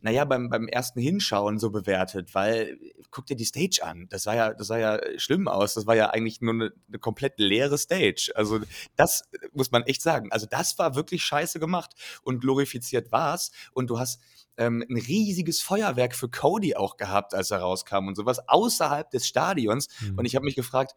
naja, 0.01 0.25
beim, 0.25 0.49
beim 0.49 0.67
ersten 0.67 0.99
Hinschauen 0.99 1.59
so 1.59 1.71
bewertet, 1.71 2.33
weil 2.33 2.77
guck 3.11 3.25
dir 3.25 3.35
die 3.35 3.45
Stage 3.45 3.79
an. 3.83 4.07
Das 4.09 4.23
sah 4.23 4.35
ja, 4.35 4.53
das 4.53 4.67
sah 4.67 4.77
ja 4.77 4.99
schlimm 5.17 5.47
aus. 5.47 5.73
Das 5.73 5.87
war 5.87 5.95
ja 5.95 6.09
eigentlich 6.09 6.41
nur 6.41 6.53
eine, 6.53 6.71
eine 6.87 6.99
komplett 6.99 7.39
leere 7.39 7.77
Stage. 7.77 8.31
Also, 8.35 8.59
das 8.95 9.23
muss 9.53 9.71
man 9.71 9.83
echt 9.83 10.01
sagen. 10.01 10.31
Also, 10.31 10.45
das 10.49 10.77
war 10.79 10.95
wirklich 10.95 11.23
scheiße 11.23 11.59
gemacht 11.59 11.91
und 12.23 12.39
glorifiziert 12.39 13.11
war's. 13.11 13.51
Und 13.73 13.89
du 13.89 13.99
hast 13.99 14.21
ähm, 14.57 14.83
ein 14.89 14.97
riesiges 14.97 15.61
Feuerwerk 15.61 16.15
für 16.15 16.29
Cody 16.29 16.75
auch 16.75 16.97
gehabt, 16.97 17.33
als 17.33 17.51
er 17.51 17.59
rauskam 17.59 18.07
und 18.07 18.15
sowas 18.15 18.39
außerhalb 18.47 19.09
des 19.09 19.27
Stadions. 19.27 19.87
Mhm. 20.01 20.19
Und 20.19 20.25
ich 20.25 20.35
habe 20.35 20.45
mich 20.45 20.55
gefragt, 20.55 20.95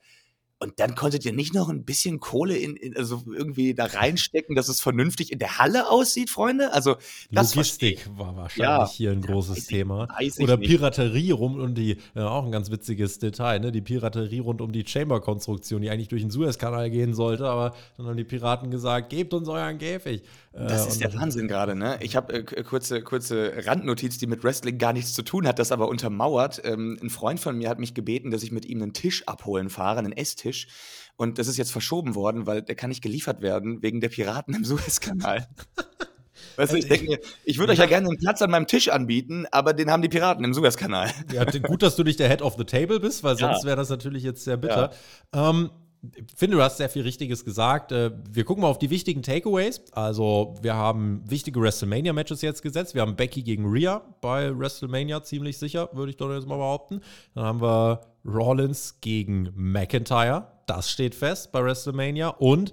und 0.62 0.78
dann 0.78 0.94
konntet 0.94 1.24
ihr 1.24 1.32
nicht 1.32 1.54
noch 1.54 1.68
ein 1.68 1.84
bisschen 1.84 2.20
Kohle 2.20 2.56
in, 2.56 2.76
in, 2.76 2.96
also 2.96 3.24
irgendwie 3.26 3.74
da 3.74 3.86
reinstecken, 3.86 4.54
dass 4.54 4.68
es 4.68 4.80
vernünftig 4.80 5.32
in 5.32 5.40
der 5.40 5.58
Halle 5.58 5.90
aussieht, 5.90 6.30
Freunde? 6.30 6.72
Also 6.72 6.94
das 7.32 7.56
Logistik 7.56 8.08
war 8.16 8.36
wahrscheinlich 8.36 8.58
ja, 8.62 8.88
hier 8.88 9.10
ein 9.10 9.22
großes 9.22 9.56
weiß 9.56 9.66
Thema. 9.66 10.08
Ich, 10.20 10.38
Oder 10.38 10.56
Piraterie 10.56 11.32
rum 11.32 11.60
um 11.60 11.74
die, 11.74 11.96
ja, 12.14 12.28
auch 12.28 12.44
ein 12.44 12.52
ganz 12.52 12.70
witziges 12.70 13.18
Detail, 13.18 13.58
ne? 13.58 13.72
Die 13.72 13.80
Piraterie 13.80 14.38
rund 14.38 14.60
um 14.60 14.70
die 14.70 14.84
Chamber-Konstruktion, 14.86 15.82
die 15.82 15.90
eigentlich 15.90 16.08
durch 16.08 16.22
den 16.22 16.30
Suezkanal 16.30 16.90
gehen 16.90 17.12
sollte, 17.12 17.46
aber 17.46 17.74
dann 17.96 18.06
haben 18.06 18.16
die 18.16 18.22
Piraten 18.22 18.70
gesagt, 18.70 19.10
gebt 19.10 19.34
uns 19.34 19.48
euren 19.48 19.78
Käfig. 19.78 20.22
Das 20.52 20.84
äh, 20.84 20.88
ist 20.88 21.00
der 21.00 21.14
Wahnsinn 21.14 21.48
gerade, 21.48 21.74
ne? 21.74 21.98
Ich 22.00 22.14
habe 22.14 22.34
äh, 22.34 22.62
kurze, 22.62 23.02
kurze 23.02 23.52
Randnotiz, 23.66 24.18
die 24.18 24.26
mit 24.26 24.44
Wrestling 24.44 24.78
gar 24.78 24.92
nichts 24.92 25.14
zu 25.14 25.22
tun 25.22 25.46
hat, 25.46 25.58
das 25.58 25.72
aber 25.72 25.88
untermauert. 25.88 26.60
Ähm, 26.64 26.98
ein 27.02 27.10
Freund 27.10 27.40
von 27.40 27.56
mir 27.56 27.68
hat 27.68 27.78
mich 27.78 27.94
gebeten, 27.94 28.30
dass 28.30 28.42
ich 28.42 28.52
mit 28.52 28.66
ihm 28.66 28.82
einen 28.82 28.92
Tisch 28.92 29.26
abholen 29.26 29.70
fahre, 29.70 30.00
einen 30.00 30.12
Esstisch. 30.12 30.68
Und 31.16 31.38
das 31.38 31.48
ist 31.48 31.56
jetzt 31.56 31.72
verschoben 31.72 32.14
worden, 32.14 32.46
weil 32.46 32.62
der 32.62 32.74
kann 32.74 32.90
nicht 32.90 33.02
geliefert 33.02 33.40
werden 33.40 33.82
wegen 33.82 34.00
der 34.00 34.10
Piraten 34.10 34.54
im 34.54 34.64
Suezkanal. 34.64 35.48
Weißt 36.56 36.72
du, 36.72 36.76
ich 36.76 36.88
denke 36.88 37.06
mir, 37.06 37.18
ich 37.44 37.58
würde 37.58 37.72
euch 37.72 37.78
ja 37.78 37.86
gerne 37.86 38.08
einen 38.08 38.18
Platz 38.18 38.42
an 38.42 38.50
meinem 38.50 38.66
Tisch 38.66 38.88
anbieten, 38.88 39.46
aber 39.50 39.72
den 39.72 39.90
haben 39.90 40.02
die 40.02 40.08
Piraten 40.08 40.44
im 40.44 40.52
Suezkanal. 40.52 41.10
Ja, 41.32 41.44
gut, 41.44 41.82
dass 41.82 41.96
du 41.96 42.02
nicht 42.02 42.18
der 42.18 42.28
Head 42.28 42.42
of 42.42 42.56
the 42.58 42.64
Table 42.64 43.00
bist, 43.00 43.22
weil 43.22 43.36
sonst 43.38 43.62
ja. 43.62 43.68
wäre 43.68 43.76
das 43.76 43.88
natürlich 43.88 44.22
jetzt 44.22 44.44
sehr 44.44 44.56
bitter. 44.56 44.90
Ja. 45.34 45.50
Ähm, 45.50 45.70
ich 46.02 46.24
finde, 46.36 46.56
du 46.56 46.62
hast 46.62 46.78
sehr 46.78 46.88
viel 46.88 47.02
Richtiges 47.02 47.44
gesagt. 47.44 47.92
Äh, 47.92 48.10
wir 48.30 48.44
gucken 48.44 48.62
mal 48.62 48.68
auf 48.68 48.78
die 48.78 48.90
wichtigen 48.90 49.22
Takeaways. 49.22 49.82
Also, 49.92 50.56
wir 50.60 50.74
haben 50.74 51.22
wichtige 51.28 51.60
WrestleMania-Matches 51.60 52.42
jetzt 52.42 52.62
gesetzt. 52.62 52.94
Wir 52.94 53.02
haben 53.02 53.14
Becky 53.14 53.42
gegen 53.42 53.70
Rhea 53.70 54.02
bei 54.20 54.56
WrestleMania, 54.56 55.22
ziemlich 55.22 55.58
sicher, 55.58 55.88
würde 55.92 56.10
ich 56.10 56.16
doch 56.16 56.32
jetzt 56.32 56.48
mal 56.48 56.56
behaupten. 56.56 57.00
Dann 57.34 57.44
haben 57.44 57.62
wir 57.62 58.00
Rollins 58.24 58.98
gegen 59.00 59.52
McIntyre. 59.54 60.48
Das 60.66 60.90
steht 60.90 61.14
fest 61.14 61.52
bei 61.52 61.62
WrestleMania. 61.62 62.28
Und 62.28 62.72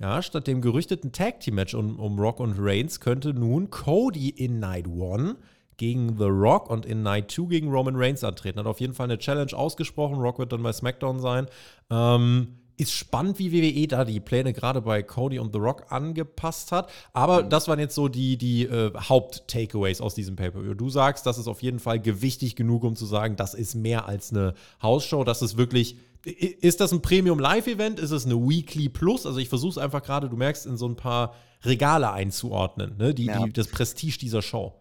ja, 0.00 0.20
statt 0.20 0.48
dem 0.48 0.60
gerüchteten 0.60 1.12
Tag-Team-Match 1.12 1.74
um, 1.74 2.00
um 2.00 2.18
Rock 2.18 2.40
und 2.40 2.56
Reigns 2.58 2.98
könnte 2.98 3.32
nun 3.32 3.70
Cody 3.70 4.30
in 4.30 4.58
Night 4.58 4.88
One 4.88 5.36
gegen 5.76 6.16
The 6.18 6.24
Rock 6.24 6.70
und 6.70 6.86
in 6.86 7.02
Night 7.02 7.30
2 7.30 7.46
gegen 7.46 7.70
Roman 7.70 7.94
Reigns 7.96 8.24
antreten. 8.24 8.58
Hat 8.58 8.66
auf 8.66 8.80
jeden 8.80 8.94
Fall 8.94 9.04
eine 9.04 9.18
Challenge 9.18 9.52
ausgesprochen. 9.52 10.16
Rock 10.16 10.40
wird 10.40 10.52
dann 10.52 10.62
bei 10.62 10.72
SmackDown 10.72 11.20
sein. 11.20 11.46
Ähm, 11.90 12.58
ist 12.76 12.92
spannend, 12.92 13.38
wie 13.38 13.52
WWE 13.52 13.86
da 13.86 14.04
die 14.04 14.20
Pläne 14.20 14.52
gerade 14.52 14.80
bei 14.80 15.02
Cody 15.02 15.38
und 15.38 15.52
The 15.52 15.58
Rock 15.58 15.86
angepasst 15.90 16.72
hat. 16.72 16.90
Aber 17.12 17.44
mhm. 17.44 17.50
das 17.50 17.68
waren 17.68 17.78
jetzt 17.78 17.94
so 17.94 18.08
die, 18.08 18.36
die 18.36 18.64
äh, 18.64 18.92
Haupt-Takeaways 18.94 20.00
aus 20.00 20.14
diesem 20.14 20.36
Pay-Per-View. 20.36 20.74
Du 20.74 20.90
sagst, 20.90 21.26
das 21.26 21.38
ist 21.38 21.46
auf 21.46 21.62
jeden 21.62 21.78
Fall 21.78 22.00
gewichtig 22.00 22.56
genug, 22.56 22.84
um 22.84 22.96
zu 22.96 23.06
sagen, 23.06 23.36
das 23.36 23.54
ist 23.54 23.74
mehr 23.74 24.06
als 24.06 24.30
eine 24.30 24.54
Hausshow. 24.82 25.24
Das 25.24 25.42
ist 25.42 25.56
wirklich. 25.56 25.96
Ist 26.24 26.80
das 26.80 26.90
ein 26.90 27.02
Premium-Live-Event? 27.02 28.00
Ist 28.00 28.10
es 28.10 28.24
eine 28.24 28.36
Weekly 28.36 28.88
Plus? 28.88 29.26
Also 29.26 29.38
ich 29.38 29.50
versuche 29.50 29.72
es 29.72 29.78
einfach 29.78 30.02
gerade, 30.02 30.30
du 30.30 30.36
merkst, 30.38 30.64
in 30.64 30.78
so 30.78 30.88
ein 30.88 30.96
paar 30.96 31.34
Regale 31.64 32.10
einzuordnen, 32.12 32.96
ne? 32.96 33.12
die, 33.12 33.26
ja. 33.26 33.44
die, 33.44 33.52
das 33.52 33.68
Prestige 33.68 34.16
dieser 34.18 34.40
Show. 34.40 34.72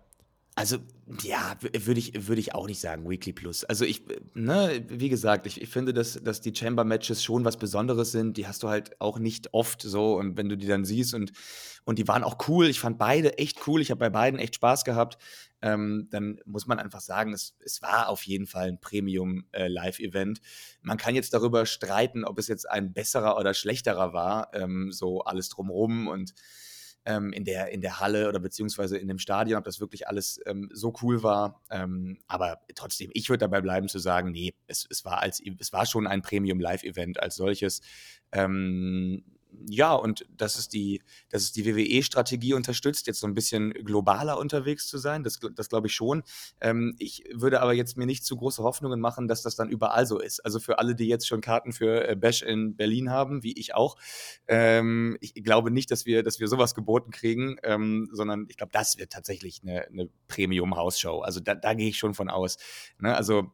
Also, 0.55 0.77
ja, 1.21 1.57
würde 1.61 1.99
ich, 1.99 2.27
würde 2.27 2.39
ich 2.39 2.55
auch 2.55 2.65
nicht 2.65 2.79
sagen, 2.79 3.09
Weekly 3.09 3.33
Plus. 3.33 3.65
Also 3.65 3.83
ich, 3.83 4.03
ne, 4.33 4.85
wie 4.87 5.09
gesagt, 5.09 5.45
ich, 5.45 5.61
ich 5.61 5.67
finde, 5.67 5.93
dass, 5.93 6.13
dass 6.23 6.39
die 6.39 6.55
Chamber-Matches 6.55 7.21
schon 7.21 7.43
was 7.43 7.57
Besonderes 7.57 8.11
sind. 8.11 8.37
Die 8.37 8.47
hast 8.47 8.63
du 8.63 8.69
halt 8.69 9.01
auch 9.01 9.19
nicht 9.19 9.53
oft 9.53 9.81
so. 9.81 10.15
Und 10.15 10.37
wenn 10.37 10.47
du 10.47 10.55
die 10.55 10.67
dann 10.67 10.85
siehst 10.85 11.13
und, 11.13 11.33
und 11.83 11.99
die 11.99 12.07
waren 12.07 12.23
auch 12.23 12.47
cool, 12.47 12.67
ich 12.67 12.79
fand 12.79 12.97
beide 12.97 13.37
echt 13.37 13.67
cool, 13.67 13.81
ich 13.81 13.91
habe 13.91 13.99
bei 13.99 14.09
beiden 14.09 14.39
echt 14.39 14.55
Spaß 14.55 14.85
gehabt, 14.85 15.17
ähm, 15.61 16.07
dann 16.09 16.39
muss 16.45 16.67
man 16.67 16.79
einfach 16.79 17.01
sagen, 17.01 17.33
es, 17.33 17.55
es 17.59 17.81
war 17.81 18.07
auf 18.07 18.23
jeden 18.23 18.47
Fall 18.47 18.69
ein 18.69 18.79
Premium-Live-Event. 18.79 20.37
Äh, 20.39 20.41
man 20.81 20.97
kann 20.97 21.15
jetzt 21.15 21.33
darüber 21.33 21.65
streiten, 21.65 22.23
ob 22.23 22.39
es 22.39 22.47
jetzt 22.47 22.69
ein 22.69 22.93
besserer 22.93 23.37
oder 23.37 23.53
schlechterer 23.53 24.13
war, 24.13 24.53
ähm, 24.53 24.91
so 24.91 25.21
alles 25.21 25.49
drumrum 25.49 26.07
und 26.07 26.33
ähm, 27.05 27.33
in, 27.33 27.45
der, 27.45 27.69
in 27.71 27.81
der 27.81 27.99
Halle 27.99 28.29
oder 28.29 28.39
beziehungsweise 28.39 28.97
in 28.97 29.07
dem 29.07 29.19
Stadion, 29.19 29.57
ob 29.57 29.65
das 29.65 29.79
wirklich 29.79 30.07
alles 30.07 30.39
ähm, 30.45 30.69
so 30.73 30.93
cool 31.01 31.23
war. 31.23 31.61
Ähm, 31.69 32.19
aber 32.27 32.61
trotzdem, 32.75 33.09
ich 33.13 33.29
würde 33.29 33.39
dabei 33.39 33.61
bleiben 33.61 33.87
zu 33.87 33.99
sagen, 33.99 34.31
nee, 34.31 34.53
es, 34.67 34.87
es, 34.89 35.03
war 35.05 35.21
als, 35.21 35.41
es 35.59 35.73
war 35.73 35.85
schon 35.85 36.07
ein 36.07 36.21
Premium-Live-Event 36.21 37.21
als 37.21 37.35
solches. 37.35 37.81
Ähm, 38.31 39.23
ja, 39.69 39.93
und 39.93 40.25
dass 40.35 40.57
es 40.57 40.69
die, 40.69 41.01
dass 41.29 41.43
es 41.43 41.51
die 41.51 41.65
WWE-Strategie 41.65 42.53
unterstützt, 42.53 43.07
jetzt 43.07 43.19
so 43.19 43.27
ein 43.27 43.33
bisschen 43.33 43.73
globaler 43.73 44.37
unterwegs 44.37 44.87
zu 44.87 44.97
sein, 44.97 45.23
das, 45.23 45.39
das 45.55 45.69
glaube 45.69 45.87
ich 45.87 45.95
schon. 45.95 46.23
Ähm, 46.61 46.95
ich 46.99 47.23
würde 47.33 47.61
aber 47.61 47.73
jetzt 47.73 47.97
mir 47.97 48.05
nicht 48.05 48.25
zu 48.25 48.35
große 48.35 48.63
Hoffnungen 48.63 48.99
machen, 48.99 49.27
dass 49.27 49.41
das 49.41 49.55
dann 49.55 49.69
überall 49.69 50.05
so 50.05 50.19
ist. 50.19 50.43
Also 50.45 50.59
für 50.59 50.79
alle, 50.79 50.95
die 50.95 51.07
jetzt 51.07 51.27
schon 51.27 51.41
Karten 51.41 51.73
für 51.73 52.07
äh, 52.07 52.15
Bash 52.15 52.41
in 52.41 52.75
Berlin 52.75 53.09
haben, 53.09 53.43
wie 53.43 53.57
ich 53.57 53.73
auch, 53.75 53.97
ähm, 54.47 55.17
ich 55.21 55.33
glaube 55.35 55.71
nicht, 55.71 55.91
dass 55.91 56.05
wir, 56.05 56.23
dass 56.23 56.39
wir 56.39 56.47
sowas 56.47 56.75
geboten 56.75 57.11
kriegen, 57.11 57.57
ähm, 57.63 58.09
sondern 58.11 58.45
ich 58.49 58.57
glaube, 58.57 58.71
das 58.73 58.97
wird 58.97 59.11
tatsächlich 59.11 59.61
eine, 59.63 59.87
eine 59.87 60.09
Premium-Hausshow. 60.27 61.21
Also 61.21 61.39
da, 61.39 61.55
da 61.55 61.73
gehe 61.73 61.89
ich 61.89 61.97
schon 61.97 62.13
von 62.13 62.29
aus. 62.29 62.57
Ne? 62.99 63.15
Also 63.15 63.51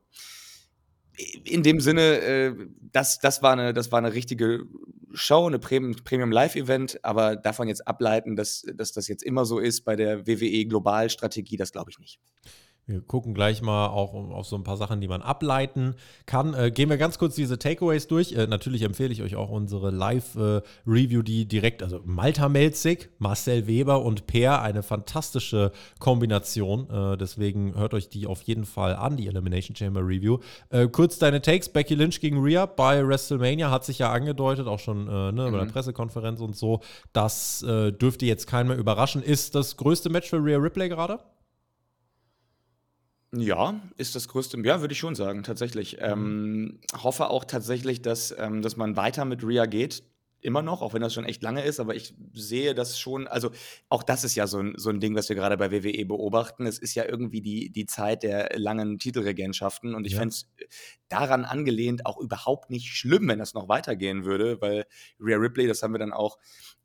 in 1.44 1.64
dem 1.64 1.80
Sinne, 1.80 2.02
äh, 2.20 2.56
das, 2.92 3.20
das, 3.20 3.42
war 3.42 3.54
eine, 3.54 3.74
das 3.74 3.92
war 3.92 4.00
eine 4.00 4.14
richtige 4.14 4.66
Show, 5.14 5.48
eine 5.48 5.60
Premium-Live-Event, 5.60 7.04
aber 7.04 7.36
davon 7.36 7.68
jetzt 7.68 7.88
ableiten, 7.88 8.36
dass, 8.36 8.66
dass 8.74 8.92
das 8.92 9.08
jetzt 9.08 9.24
immer 9.24 9.46
so 9.46 9.60
ist 9.60 9.82
bei 9.82 9.96
der 9.96 10.28
WWE 10.28 10.66
Global-Strategie, 10.66 11.58
das 11.58 11.72
glaube 11.72 11.92
ich 11.92 12.00
nicht. 12.00 12.20
Wir 12.89 13.02
gucken 13.02 13.36
gleich 13.36 13.62
mal 13.62 13.88
auch 13.88 14.15
auf 14.15 14.47
so 14.47 14.56
ein 14.56 14.63
paar 14.63 14.75
Sachen, 14.75 14.99
die 14.99 15.08
man 15.08 15.21
ableiten 15.21 15.93
kann. 16.25 16.56
Äh, 16.56 16.71
gehen 16.71 16.89
wir 16.89 16.97
ganz 16.97 17.19
kurz 17.19 17.36
diese 17.36 17.60
Takeaways 17.60 18.08
durch. 18.08 18.32
Äh, 18.32 18.47
natürlich 18.47 18.82
empfehle 18.82 19.13
ich 19.13 19.21
euch 19.21 19.36
auch 19.36 19.52
unsere 19.52 19.91
Live-Review, 19.91 21.19
äh, 21.19 21.23
die 21.23 21.45
direkt, 21.45 21.84
also 21.84 22.02
Malta 22.04 22.49
Melzig, 22.49 23.12
Marcel 23.19 23.67
Weber 23.67 24.04
und 24.04 24.25
Peer, 24.25 24.63
eine 24.63 24.82
fantastische 24.82 25.71
Kombination. 25.99 26.89
Äh, 26.89 27.17
deswegen 27.17 27.75
hört 27.75 27.93
euch 27.93 28.10
die 28.10 28.25
auf 28.25 28.41
jeden 28.41 28.65
Fall 28.65 28.95
an, 28.95 29.17
die 29.17 29.28
Elimination 29.28 29.75
Chamber 29.75 30.02
Review. 30.02 30.39
Äh, 30.71 30.88
kurz 30.88 31.19
deine 31.19 31.43
Takes: 31.43 31.69
Becky 31.69 31.93
Lynch 31.93 32.19
gegen 32.19 32.41
Rhea 32.41 32.65
bei 32.65 33.08
WrestleMania 33.08 33.69
hat 33.69 33.86
sich 33.86 33.99
ja 33.99 34.12
angedeutet, 34.12 34.65
auch 34.65 34.80
schon 34.80 35.08
äh, 35.08 35.32
ne, 35.32 35.47
mhm. 35.47 35.52
bei 35.52 35.60
der 35.60 35.71
Pressekonferenz 35.71 36.41
und 36.41 36.56
so. 36.56 36.80
Das 37.13 37.60
dürfte 37.60 38.25
jetzt 38.25 38.47
keinen 38.47 38.69
mehr 38.69 38.78
überraschen. 38.78 39.21
Ist 39.21 39.54
das 39.54 39.78
größte 39.78 40.10
Match 40.10 40.30
für 40.30 40.43
Rhea 40.43 40.58
Ripley 40.58 40.89
gerade? 40.89 41.19
Ja, 43.32 43.80
ist 43.98 44.15
das 44.15 44.28
größte, 44.28 44.60
ja, 44.63 44.82
würde 44.82 44.94
ich 44.94 45.00
schon 45.00 45.15
sagen, 45.15 45.44
tatsächlich. 45.44 45.98
Mhm. 45.98 46.04
Ähm, 46.04 46.80
hoffe 47.04 47.30
auch 47.30 47.46
tatsächlich, 47.46 48.02
dass, 48.02 48.34
ähm, 48.38 48.62
dass 48.62 48.76
man 48.76 48.96
weiter 48.96 49.26
mit 49.26 49.44
Ria 49.44 49.65
geht 49.65 50.04
immer 50.42 50.62
noch, 50.62 50.82
auch 50.82 50.94
wenn 50.94 51.02
das 51.02 51.13
schon 51.13 51.26
echt 51.26 51.44
lange 51.44 51.63
ist, 51.63 51.80
aber 51.80 51.96
ich 51.96 52.13
sehe 52.34 52.74
das 52.74 53.00
schon, 53.00 53.28
also 53.28 53.52
auch 53.89 54.04
das 54.04 54.24
ist 54.24 54.36
ja 54.36 54.48
so 54.48 54.60
ein, 54.60 54.74
so 54.78 54.89
ein 54.89 55.00
Ding, 55.00 55.15
was 55.15 55.30
wir 55.30 55.36
gerade 55.36 55.58
bei 55.58 55.72
WWE 55.72 56.06
beobachten. 56.06 56.65
Es 56.65 56.80
ist 56.80 56.96
ja 56.96 57.06
irgendwie 57.06 57.42
die, 57.42 57.70
die 57.72 57.86
Zeit 57.86 58.24
der 58.24 58.58
langen 58.58 59.00
Titelregentschaften 59.00 59.96
und 59.96 60.06
ich 60.06 60.13
ja. 60.13 60.20
fände 60.20 60.34
es 60.34 60.48
daran 61.10 61.46
angelehnt 61.46 62.06
auch 62.06 62.18
überhaupt 62.18 62.70
nicht 62.70 62.88
schlimm, 62.88 63.28
wenn 63.28 63.39
das 63.39 63.54
noch 63.54 63.68
weitergehen 63.68 64.24
würde, 64.26 64.62
weil 64.62 64.86
Rhea 65.20 65.38
Ripley, 65.38 65.68
das 65.68 65.84
haben 65.84 65.94
wir 65.94 66.00
dann 66.00 66.13
auch 66.13 66.38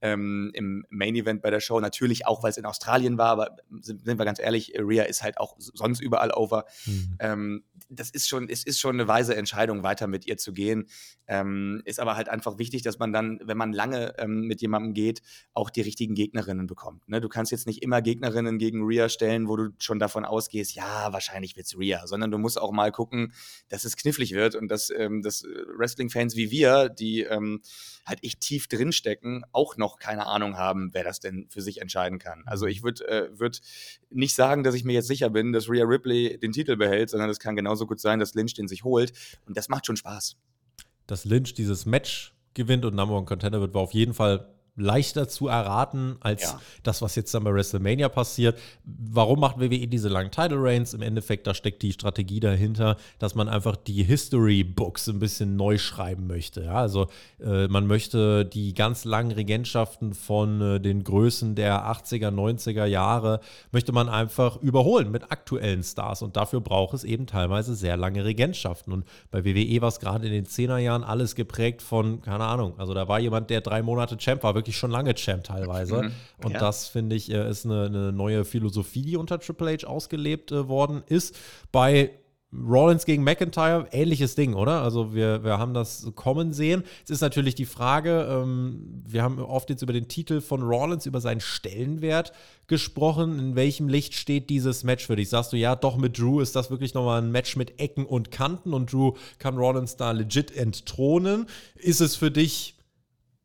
ähm, 0.05 0.51
im 0.53 0.85
Main 0.91 1.17
Event 1.17 1.43
bei 1.43 1.51
der 1.51 1.61
Show, 1.61 1.81
natürlich 1.81 2.27
auch, 2.27 2.43
weil 2.43 2.51
es 2.51 2.57
in 2.57 2.67
Australien 2.67 3.19
war, 3.19 3.29
aber 3.29 3.57
sind, 3.81 4.05
sind, 4.05 4.19
wir 4.19 4.25
ganz 4.25 4.39
ehrlich, 4.39 4.75
Rhea 4.79 5.05
ist 5.05 5.23
halt 5.23 5.39
auch 5.39 5.57
sonst 5.59 6.01
überall 6.01 6.31
over. 6.33 6.67
Mhm. 6.87 7.17
Ähm, 7.19 7.65
das 7.89 8.11
ist 8.11 8.29
schon, 8.29 8.49
es 8.49 8.65
ist 8.65 8.81
schon 8.81 8.97
eine 8.97 9.09
weise 9.09 9.35
Entscheidung, 9.35 9.83
weiter 9.83 10.07
mit 10.07 10.27
ihr 10.27 10.37
zu 10.37 10.53
gehen. 10.53 10.87
Ähm, 11.27 11.83
ist 11.85 12.01
aber 12.01 12.17
halt 12.17 12.29
einfach 12.29 12.59
wichtig, 12.59 12.83
dass 12.83 12.99
man 12.99 13.13
dann 13.13 13.41
wenn 13.43 13.57
man 13.57 13.73
lange 13.73 14.15
ähm, 14.19 14.43
mit 14.43 14.61
jemandem 14.61 14.95
geht, 14.95 15.23
auch 15.53 15.71
die 15.71 15.81
richtigen 15.81 16.15
Gegnerinnen 16.15 16.67
bekommt. 16.67 17.09
Ne? 17.09 17.21
Du 17.21 17.29
kannst 17.29 17.53
jetzt 17.53 17.67
nicht 17.67 17.83
immer 17.83 18.03
Gegnerinnen 18.03 18.59
gegen 18.59 18.85
Rhea 18.85 19.09
stellen, 19.09 19.49
wo 19.49 19.57
du 19.57 19.71
schon 19.79 19.99
davon 19.99 20.25
ausgehst, 20.25 20.75
ja, 20.75 21.13
wahrscheinlich 21.13 21.57
wird 21.57 21.67
es 21.67 21.79
Rhea, 21.79 22.07
sondern 22.07 22.31
du 22.31 22.39
musst 22.39 22.61
auch 22.61 22.73
mal 22.73 22.93
gucken, 22.93 23.33
dass 23.69 23.85
es 23.85 23.97
knifflig 23.97 24.33
wird 24.33 24.55
und 24.55 24.69
dass, 24.69 24.91
ähm, 24.91 25.23
dass 25.23 25.45
Wrestling-Fans 25.45 26.37
wie 26.37 26.51
wir, 26.51 26.89
die 26.89 27.23
ähm, 27.23 27.61
halt 28.07 28.23
echt 28.23 28.41
tief 28.41 28.69
drinstecken, 28.69 29.45
auch 29.53 29.77
noch 29.77 29.94
keine 29.99 30.27
Ahnung 30.27 30.57
haben, 30.57 30.91
wer 30.93 31.05
das 31.05 31.21
denn 31.21 31.47
für 31.49 31.63
sich 31.63 31.81
entscheiden 31.81 32.19
kann. 32.19 32.43
Also 32.47 32.67
ich 32.67 32.83
würde 32.83 33.07
äh, 33.09 33.39
würd 33.39 33.61
nicht 34.11 34.35
sagen, 34.35 34.65
dass 34.65 34.75
ich 34.75 34.85
mir 34.85 34.93
jetzt 34.93 35.09
sicher 35.09 35.31
bin, 35.31 35.53
dass 35.53 35.69
Rhea 35.69 35.85
Ripley 35.85 36.39
den 36.39 36.53
Titel 36.53 36.77
behält, 36.77 37.11
sondern 37.11 37.31
es 37.31 37.39
kann 37.39 37.57
genauso 37.57 37.87
gut 37.87 38.01
sein, 38.01 38.19
dass 38.19 38.35
Lynch 38.35 38.55
den 38.55 38.69
sich 38.69 38.85
holt. 38.85 39.13
Und 39.47 39.57
das 39.57 39.69
macht 39.69 39.87
schon 39.87 39.97
Spaß. 39.97 40.37
Dass 41.07 41.25
Lynch 41.25 41.55
dieses 41.55 41.87
Match 41.87 42.35
gewinnt 42.55 42.85
und 42.85 42.95
Number 42.95 43.17
One 43.17 43.27
Contender 43.27 43.61
wird, 43.61 43.75
war 43.75 43.83
auf 43.83 43.93
jeden 43.93 44.15
Fall 44.15 44.54
leichter 44.77 45.29
zu 45.29 45.49
erraten 45.49 46.17
als 46.21 46.43
ja. 46.43 46.61
das, 46.83 47.01
was 47.01 47.15
jetzt 47.15 47.33
dann 47.33 47.45
bei 47.45 47.53
WrestleMania 47.53 48.09
passiert. 48.09 48.59
Warum 48.85 49.41
macht 49.41 49.61
WWE 49.61 49.87
diese 49.87 50.09
langen 50.09 50.31
Title 50.31 50.59
Reigns? 50.61 50.95
Im 50.95 51.03
Endeffekt, 51.03 51.47
da 51.47 51.55
steckt 51.55 51.83
die 51.83 51.93
Strategie 51.93 52.41
dahinter, 52.41 52.97
dass 53.19 53.35
man 53.35 53.49
einfach 53.49 53.77
die 53.77 54.03
History 54.03 54.65
Books 54.65 55.09
ein 55.09 55.21
bisschen 55.21 55.57
neu 55.57 55.79
schreiben 55.79 56.27
möchte. 56.27 56.65
Ja, 56.65 56.75
also 56.75 57.07
äh, 57.41 57.69
man 57.69 57.87
möchte 57.87 58.45
die 58.45 58.75
ganz 58.75 59.05
langen 59.05 59.31
Regentschaften 59.31 60.13
von 60.13 60.61
äh, 60.61 60.81
den 60.81 61.05
Größen 61.05 61.55
der 61.55 61.87
80er, 61.87 62.31
90er 62.31 62.87
Jahre, 62.87 63.41
möchte 63.71 63.93
man 63.93 64.09
einfach 64.09 64.57
überholen 64.61 65.11
mit 65.13 65.31
aktuellen 65.31 65.85
Stars. 65.85 66.23
Und 66.23 66.37
dafür 66.37 66.61
braucht 66.61 66.95
es 66.95 67.05
eben 67.05 67.27
teilweise 67.27 67.77
sehr 67.77 67.97
lange 67.97 68.25
Regentschaften. 68.25 68.93
Und 68.93 69.05
bei 69.31 69.45
WWE 69.45 69.81
war 69.83 69.89
es 69.89 70.01
gerade 70.01 70.27
in 70.27 70.33
den 70.33 70.47
10er 70.47 70.79
Jahren 70.79 71.05
alles 71.05 71.37
geprägt 71.37 71.81
von, 71.81 72.21
keine 72.23 72.45
Ahnung, 72.45 72.75
also 72.79 72.93
da 72.93 73.07
war 73.07 73.21
jemand, 73.21 73.51
der 73.51 73.61
drei 73.61 73.83
Monate 73.83 74.17
Champ 74.17 74.43
war, 74.43 74.55
wirklich 74.55 74.64
schon 74.73 74.91
lange 74.91 75.15
Champ 75.15 75.45
teilweise. 75.45 76.03
Mhm. 76.03 76.13
Und 76.45 76.53
ja. 76.53 76.59
das, 76.59 76.89
finde 76.89 77.17
ich, 77.17 77.31
äh, 77.31 77.49
ist 77.49 77.65
eine, 77.65 77.87
eine, 77.87 78.13
neue 78.13 78.45
Philosophie, 78.45 79.03
die 79.03 79.17
unter 79.17 79.39
Triple 79.39 79.73
H 79.73 79.87
ausgelebt 79.87 80.53
äh, 80.53 80.69
worden 80.69 81.03
ist. 81.07 81.37
Bei 81.73 82.11
Rollins 82.55 83.05
gegen 83.05 83.25
McIntyre, 83.25 83.89
ähnliches 83.91 84.35
Ding, 84.35 84.55
oder? 84.55 84.83
Also 84.83 85.15
wir, 85.15 85.43
wir 85.43 85.59
haben 85.59 85.75
das 85.75 86.11
kommen 86.15 86.53
sehen. 86.53 86.85
Es 87.03 87.11
ist 87.11 87.21
natürlich 87.21 87.55
die 87.55 87.65
Frage, 87.65 88.29
ähm, 88.31 89.03
wir 89.07 89.23
haben 89.23 89.39
oft 89.41 89.71
jetzt 89.71 89.83
über 89.83 89.93
den 89.93 90.09
Titel 90.09 90.41
von 90.41 90.63
Rollins, 90.63 91.07
über 91.07 91.21
seinen 91.21 91.41
Stellenwert 91.41 92.33
gesprochen. 92.67 93.39
In 93.39 93.57
welchem 93.57 93.89
Licht 93.89 94.15
steht 94.15 94.51
dieses 94.51 94.85
Match 94.85 95.07
für 95.07 95.17
dich? 95.17 95.29
Sagst 95.29 95.53
du, 95.53 95.57
ja, 95.57 95.75
doch 95.75 95.97
mit 95.97 96.19
Drew 96.19 96.41
ist 96.41 96.55
das 96.55 96.71
wirklich 96.71 96.95
nochmal 96.95 97.21
ein 97.23 97.33
Match 97.33 97.57
mit 97.57 97.81
Ecken 97.81 98.07
und 98.07 98.31
Kanten 98.31 98.73
und 98.73 98.93
Drew 98.93 99.13
kann 99.39 99.57
Rollins 99.59 99.97
da 99.97 100.13
legit 100.13 100.55
entthronen. 100.57 101.47
Ist 101.75 102.01
es 102.01 102.17
für 102.17 102.31
dich 102.31 102.77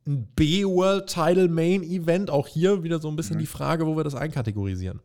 ein 0.06 0.26
B-World 0.34 1.06
Title 1.06 1.48
Main 1.48 1.82
Event. 1.82 2.30
Auch 2.30 2.46
hier 2.46 2.82
wieder 2.82 3.00
so 3.00 3.08
ein 3.08 3.16
bisschen 3.16 3.36
mhm. 3.36 3.40
die 3.40 3.46
Frage, 3.46 3.86
wo 3.86 3.96
wir 3.96 4.04
das 4.04 4.14
einkategorisieren. 4.14 5.00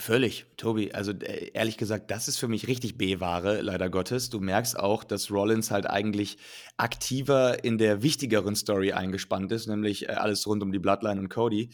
Völlig, 0.00 0.46
Tobi. 0.56 0.92
Also 0.92 1.12
äh, 1.12 1.50
ehrlich 1.52 1.76
gesagt, 1.76 2.10
das 2.10 2.26
ist 2.26 2.38
für 2.38 2.48
mich 2.48 2.68
richtig 2.68 2.96
B-Ware, 2.96 3.60
leider 3.60 3.90
Gottes. 3.90 4.30
Du 4.30 4.40
merkst 4.40 4.78
auch, 4.78 5.04
dass 5.04 5.30
Rollins 5.30 5.70
halt 5.70 5.88
eigentlich 5.88 6.38
aktiver 6.78 7.62
in 7.64 7.76
der 7.76 8.02
wichtigeren 8.02 8.56
Story 8.56 8.92
eingespannt 8.92 9.52
ist, 9.52 9.66
nämlich 9.66 10.08
äh, 10.08 10.12
alles 10.12 10.46
rund 10.46 10.62
um 10.62 10.72
die 10.72 10.78
Bloodline 10.78 11.20
und 11.20 11.28
Cody. 11.28 11.68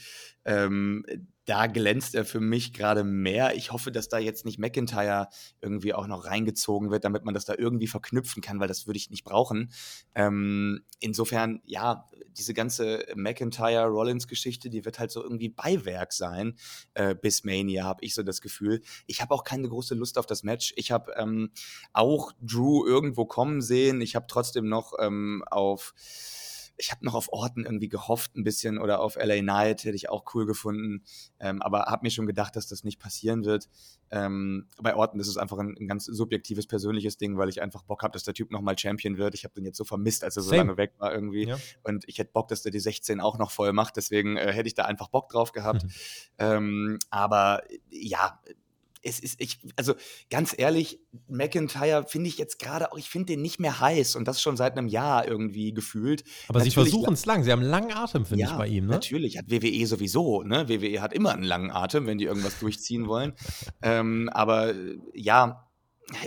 Ähm, 0.44 1.04
da 1.46 1.68
glänzt 1.68 2.14
er 2.14 2.24
für 2.24 2.40
mich 2.40 2.72
gerade 2.72 3.04
mehr. 3.04 3.54
Ich 3.54 3.72
hoffe, 3.72 3.92
dass 3.92 4.08
da 4.08 4.18
jetzt 4.18 4.44
nicht 4.44 4.58
McIntyre 4.58 5.28
irgendwie 5.60 5.94
auch 5.94 6.08
noch 6.08 6.26
reingezogen 6.26 6.90
wird, 6.90 7.04
damit 7.04 7.24
man 7.24 7.34
das 7.34 7.44
da 7.44 7.54
irgendwie 7.56 7.86
verknüpfen 7.86 8.42
kann, 8.42 8.60
weil 8.60 8.68
das 8.68 8.86
würde 8.86 8.98
ich 8.98 9.10
nicht 9.10 9.24
brauchen. 9.24 9.70
Ähm, 10.14 10.84
insofern, 10.98 11.62
ja, 11.64 12.04
diese 12.36 12.52
ganze 12.52 13.06
McIntyre-Rollins-Geschichte, 13.14 14.70
die 14.70 14.84
wird 14.84 14.98
halt 14.98 15.12
so 15.12 15.22
irgendwie 15.22 15.48
Beiwerk 15.48 16.12
sein 16.12 16.56
äh, 16.94 17.14
bis 17.14 17.44
Mania, 17.44 17.84
habe 17.84 18.04
ich 18.04 18.14
so 18.14 18.24
das 18.24 18.40
Gefühl. 18.40 18.82
Ich 19.06 19.22
habe 19.22 19.32
auch 19.32 19.44
keine 19.44 19.68
große 19.68 19.94
Lust 19.94 20.18
auf 20.18 20.26
das 20.26 20.42
Match. 20.42 20.72
Ich 20.76 20.90
habe 20.90 21.12
ähm, 21.16 21.52
auch 21.92 22.32
Drew 22.40 22.84
irgendwo 22.84 23.24
kommen 23.24 23.62
sehen. 23.62 24.00
Ich 24.00 24.16
habe 24.16 24.26
trotzdem 24.28 24.68
noch 24.68 24.94
ähm, 24.98 25.44
auf 25.48 25.94
ich 26.78 26.90
habe 26.90 27.04
noch 27.04 27.14
auf 27.14 27.32
Orten 27.32 27.64
irgendwie 27.64 27.88
gehofft 27.88 28.36
ein 28.36 28.44
bisschen 28.44 28.78
oder 28.78 29.00
auf 29.00 29.16
LA 29.16 29.40
Knight 29.40 29.84
hätte 29.84 29.96
ich 29.96 30.08
auch 30.08 30.24
cool 30.34 30.46
gefunden, 30.46 31.04
ähm, 31.40 31.62
aber 31.62 31.86
habe 31.86 32.04
mir 32.04 32.10
schon 32.10 32.26
gedacht, 32.26 32.56
dass 32.56 32.68
das 32.68 32.84
nicht 32.84 32.98
passieren 32.98 33.44
wird. 33.44 33.68
Ähm, 34.10 34.66
bei 34.80 34.94
Orten 34.94 35.18
ist 35.18 35.28
es 35.28 35.36
einfach 35.36 35.58
ein, 35.58 35.76
ein, 35.78 35.88
ganz 35.88 36.04
subjektives, 36.04 36.66
persönliches 36.66 37.16
Ding, 37.16 37.38
weil 37.38 37.48
ich 37.48 37.60
einfach 37.60 37.82
Bock 37.82 38.02
habe, 38.02 38.12
dass 38.12 38.24
der 38.24 38.34
Typ 38.34 38.50
nochmal 38.50 38.78
Champion 38.78 39.16
wird. 39.16 39.34
Ich 39.34 39.44
habe 39.44 39.54
den 39.54 39.64
jetzt 39.64 39.78
so 39.78 39.84
vermisst, 39.84 40.22
als 40.22 40.36
er 40.36 40.42
so 40.42 40.50
Same. 40.50 40.58
lange 40.58 40.76
weg 40.76 40.94
war 40.98 41.12
irgendwie. 41.12 41.46
Ja. 41.48 41.58
Und 41.82 42.04
ich 42.06 42.18
hätte 42.18 42.30
Bock, 42.32 42.48
dass 42.48 42.62
der 42.62 42.72
die 42.72 42.78
16 42.78 43.20
auch 43.20 43.38
noch 43.38 43.50
voll 43.50 43.72
macht. 43.72 43.96
Deswegen 43.96 44.36
äh, 44.36 44.52
hätte 44.52 44.68
ich 44.68 44.74
da 44.74 44.84
einfach 44.84 45.08
Bock 45.08 45.28
drauf 45.28 45.52
gehabt. 45.52 45.84
Mhm. 45.84 45.90
Ähm, 46.38 46.98
aber 47.10 47.62
ja, 47.90 48.40
es 49.02 49.20
ist, 49.20 49.40
ich, 49.40 49.58
also 49.76 49.94
ganz 50.30 50.54
ehrlich, 50.56 51.00
McIntyre 51.28 52.04
finde 52.06 52.28
ich 52.28 52.38
jetzt 52.38 52.58
gerade 52.58 52.92
auch, 52.92 52.98
ich 52.98 53.08
finde 53.08 53.26
den 53.26 53.42
nicht 53.42 53.60
mehr 53.60 53.80
heiß 53.80 54.16
und 54.16 54.26
das 54.26 54.40
schon 54.40 54.56
seit 54.56 54.76
einem 54.76 54.88
Jahr 54.88 55.26
irgendwie 55.26 55.72
gefühlt. 55.72 56.24
Aber 56.48 56.58
natürlich, 56.58 56.74
sie 56.74 56.80
versuchen 56.80 57.14
es 57.14 57.26
lang, 57.26 57.44
sie 57.44 57.52
haben 57.52 57.60
einen 57.60 57.70
langen 57.70 57.92
Atem, 57.92 58.24
finde 58.24 58.42
ja, 58.42 58.50
ich, 58.50 58.56
bei 58.56 58.66
ihm. 58.66 58.86
Ne? 58.86 58.92
Natürlich, 58.92 59.38
hat 59.38 59.50
WWE 59.50 59.86
sowieso, 59.86 60.42
ne? 60.42 60.68
WWE 60.68 61.00
hat 61.00 61.12
immer 61.12 61.32
einen 61.32 61.44
langen 61.44 61.70
Atem, 61.70 62.06
wenn 62.06 62.18
die 62.18 62.24
irgendwas 62.24 62.58
durchziehen 62.58 63.06
wollen. 63.08 63.34
ähm, 63.82 64.28
aber 64.32 64.74
ja, 65.14 65.65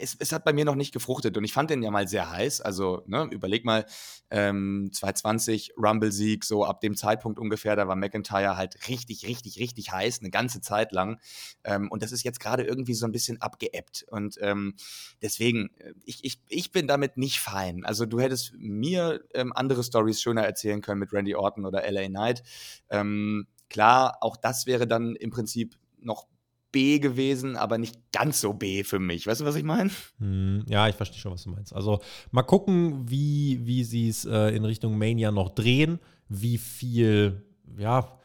es, 0.02 0.16
es, 0.20 0.32
hat 0.34 0.44
bei 0.44 0.52
mir 0.52 0.66
noch 0.66 0.76
nicht 0.76 0.92
gefruchtet 0.92 1.38
und 1.38 1.44
ich 1.46 1.54
fand 1.54 1.70
den 1.70 1.82
ja 1.82 1.90
mal 1.90 2.08
sehr 2.08 2.30
heiß. 2.30 2.60
Also, 2.62 3.04
ne, 3.08 3.28
überleg 3.32 3.64
mal, 3.64 3.86
ähm, 4.30 4.90
2020 4.92 5.74
Rumble-Sieg, 5.78 6.44
so 6.44 6.66
ab 6.66 6.82
dem 6.82 6.96
Zeitpunkt 6.98 7.40
ungefähr, 7.40 7.76
da 7.76 7.88
war 7.88 7.96
McIntyre 7.96 8.58
halt 8.58 8.90
richtig, 8.90 9.26
richtig, 9.26 9.60
richtig 9.60 9.92
heiß, 9.92 10.20
eine 10.20 10.32
ganze 10.32 10.60
Zeit 10.60 10.92
lang. 10.92 11.20
Ähm, 11.64 11.90
und 11.90 12.04
das 12.04 12.12
ist 12.12 12.24
jetzt 12.24 12.42
gerade 12.42 12.64
irgendwie 12.64 12.94
so 12.94 13.06
ein 13.06 13.14
bisschen 13.14 13.42
abgeebbt. 13.42 14.06
Und 14.10 14.38
ähm, 14.42 14.76
deswegen, 15.22 15.70
ich, 16.04 16.26
ich, 16.26 16.42
ich 16.50 16.72
bin 16.72 16.88
damit 16.88 17.16
nicht 17.16 17.40
fein. 17.40 17.86
Also, 17.86 18.06
du 18.06 18.20
hättest 18.20 18.54
mir 18.58 19.24
ähm, 19.34 19.54
andere 19.56 19.84
Stories 19.84 20.22
schöner 20.22 20.44
erzählen 20.44 20.82
können 20.82 21.00
mit 21.00 21.14
Randy 21.14 21.36
Orton 21.36 21.66
oder 21.66 21.90
LA 21.90 22.08
Knight. 22.08 22.44
Ähm, 22.90 23.48
klar, 23.70 24.18
auch 24.22 24.36
das 24.36 24.66
wäre 24.66 24.88
dann 24.88 25.16
im 25.16 25.30
Prinzip 25.30 25.78
noch 26.02 26.28
B 26.72 27.00
gewesen, 27.00 27.56
aber 27.56 27.78
nicht 27.78 27.96
ganz 28.12 28.42
so 28.42 28.54
B 28.54 28.84
für 28.84 29.00
mich. 29.00 29.28
Weißt 29.28 29.42
du, 29.42 29.46
was 29.46 29.56
ich 29.56 29.64
meine? 29.64 29.90
Hm, 30.20 30.66
ja, 30.68 30.88
ich 30.88 30.96
verstehe 30.96 31.20
schon, 31.20 31.32
was 31.32 31.44
du 31.44 31.50
meinst. 31.50 31.74
Also 31.74 32.00
mal 32.32 32.44
gucken, 32.44 33.10
wie, 33.10 33.60
wie 33.64 33.84
sie 33.84 34.10
es 34.10 34.26
äh, 34.26 34.56
in 34.56 34.66
Richtung 34.66 34.98
Mania 34.98 35.32
noch 35.32 35.50
drehen, 35.50 36.00
wie 36.28 36.58
viel, 36.58 37.44
ja, 37.78 38.20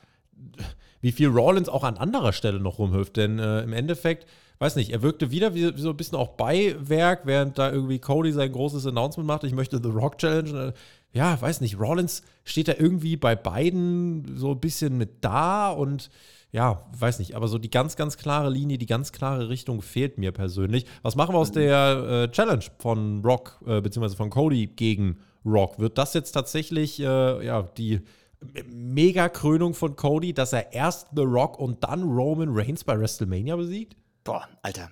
wie 1.00 1.12
viel 1.12 1.28
Rollins 1.28 1.68
auch 1.68 1.84
an 1.84 1.96
anderer 1.96 2.32
Stelle 2.32 2.60
noch 2.60 2.78
rumhüpft. 2.78 3.16
Denn 3.16 3.38
äh, 3.38 3.62
im 3.62 3.72
Endeffekt, 3.72 4.26
weiß 4.58 4.76
nicht, 4.76 4.90
er 4.90 5.02
wirkte 5.02 5.30
wieder 5.30 5.54
wie, 5.54 5.74
wie, 5.74 5.80
so 5.80 5.90
ein 5.90 5.96
bisschen 5.96 6.18
auch 6.18 6.36
Beiwerk, 6.36 7.22
während 7.24 7.58
da 7.58 7.72
irgendwie 7.72 7.98
Cody 7.98 8.32
sein 8.32 8.52
großes 8.52 8.86
Announcement 8.86 9.26
macht, 9.26 9.44
ich 9.44 9.54
möchte 9.54 9.80
The 9.82 9.90
Rock 9.90 10.18
Challenge. 10.18 10.68
Äh, 10.68 10.72
ja, 11.16 11.40
weiß 11.40 11.60
nicht, 11.60 11.78
Rollins 11.78 12.22
steht 12.44 12.68
da 12.68 12.74
irgendwie 12.76 13.16
bei 13.16 13.36
beiden 13.36 14.36
so 14.36 14.50
ein 14.50 14.60
bisschen 14.60 14.98
mit 14.98 15.24
da 15.24 15.70
und 15.70 16.10
ja, 16.54 16.86
weiß 16.96 17.18
nicht, 17.18 17.34
aber 17.34 17.48
so 17.48 17.58
die 17.58 17.68
ganz, 17.68 17.96
ganz 17.96 18.16
klare 18.16 18.48
Linie, 18.48 18.78
die 18.78 18.86
ganz 18.86 19.10
klare 19.10 19.48
Richtung 19.48 19.82
fehlt 19.82 20.18
mir 20.18 20.30
persönlich. 20.30 20.86
Was 21.02 21.16
machen 21.16 21.34
wir 21.34 21.38
aus 21.40 21.50
der 21.50 22.28
äh, 22.28 22.30
Challenge 22.30 22.64
von 22.78 23.24
Rock, 23.24 23.60
äh, 23.66 23.80
beziehungsweise 23.80 24.14
von 24.14 24.30
Cody 24.30 24.68
gegen 24.68 25.18
Rock? 25.44 25.80
Wird 25.80 25.98
das 25.98 26.14
jetzt 26.14 26.30
tatsächlich 26.30 27.00
äh, 27.00 27.44
ja, 27.44 27.62
die 27.62 28.02
Mega-Krönung 28.70 29.74
von 29.74 29.96
Cody, 29.96 30.32
dass 30.32 30.52
er 30.52 30.72
erst 30.72 31.08
The 31.16 31.22
Rock 31.22 31.58
und 31.58 31.82
dann 31.82 32.04
Roman 32.04 32.50
Reigns 32.50 32.84
bei 32.84 32.96
WrestleMania 32.96 33.56
besiegt? 33.56 33.96
Boah, 34.22 34.46
Alter. 34.62 34.90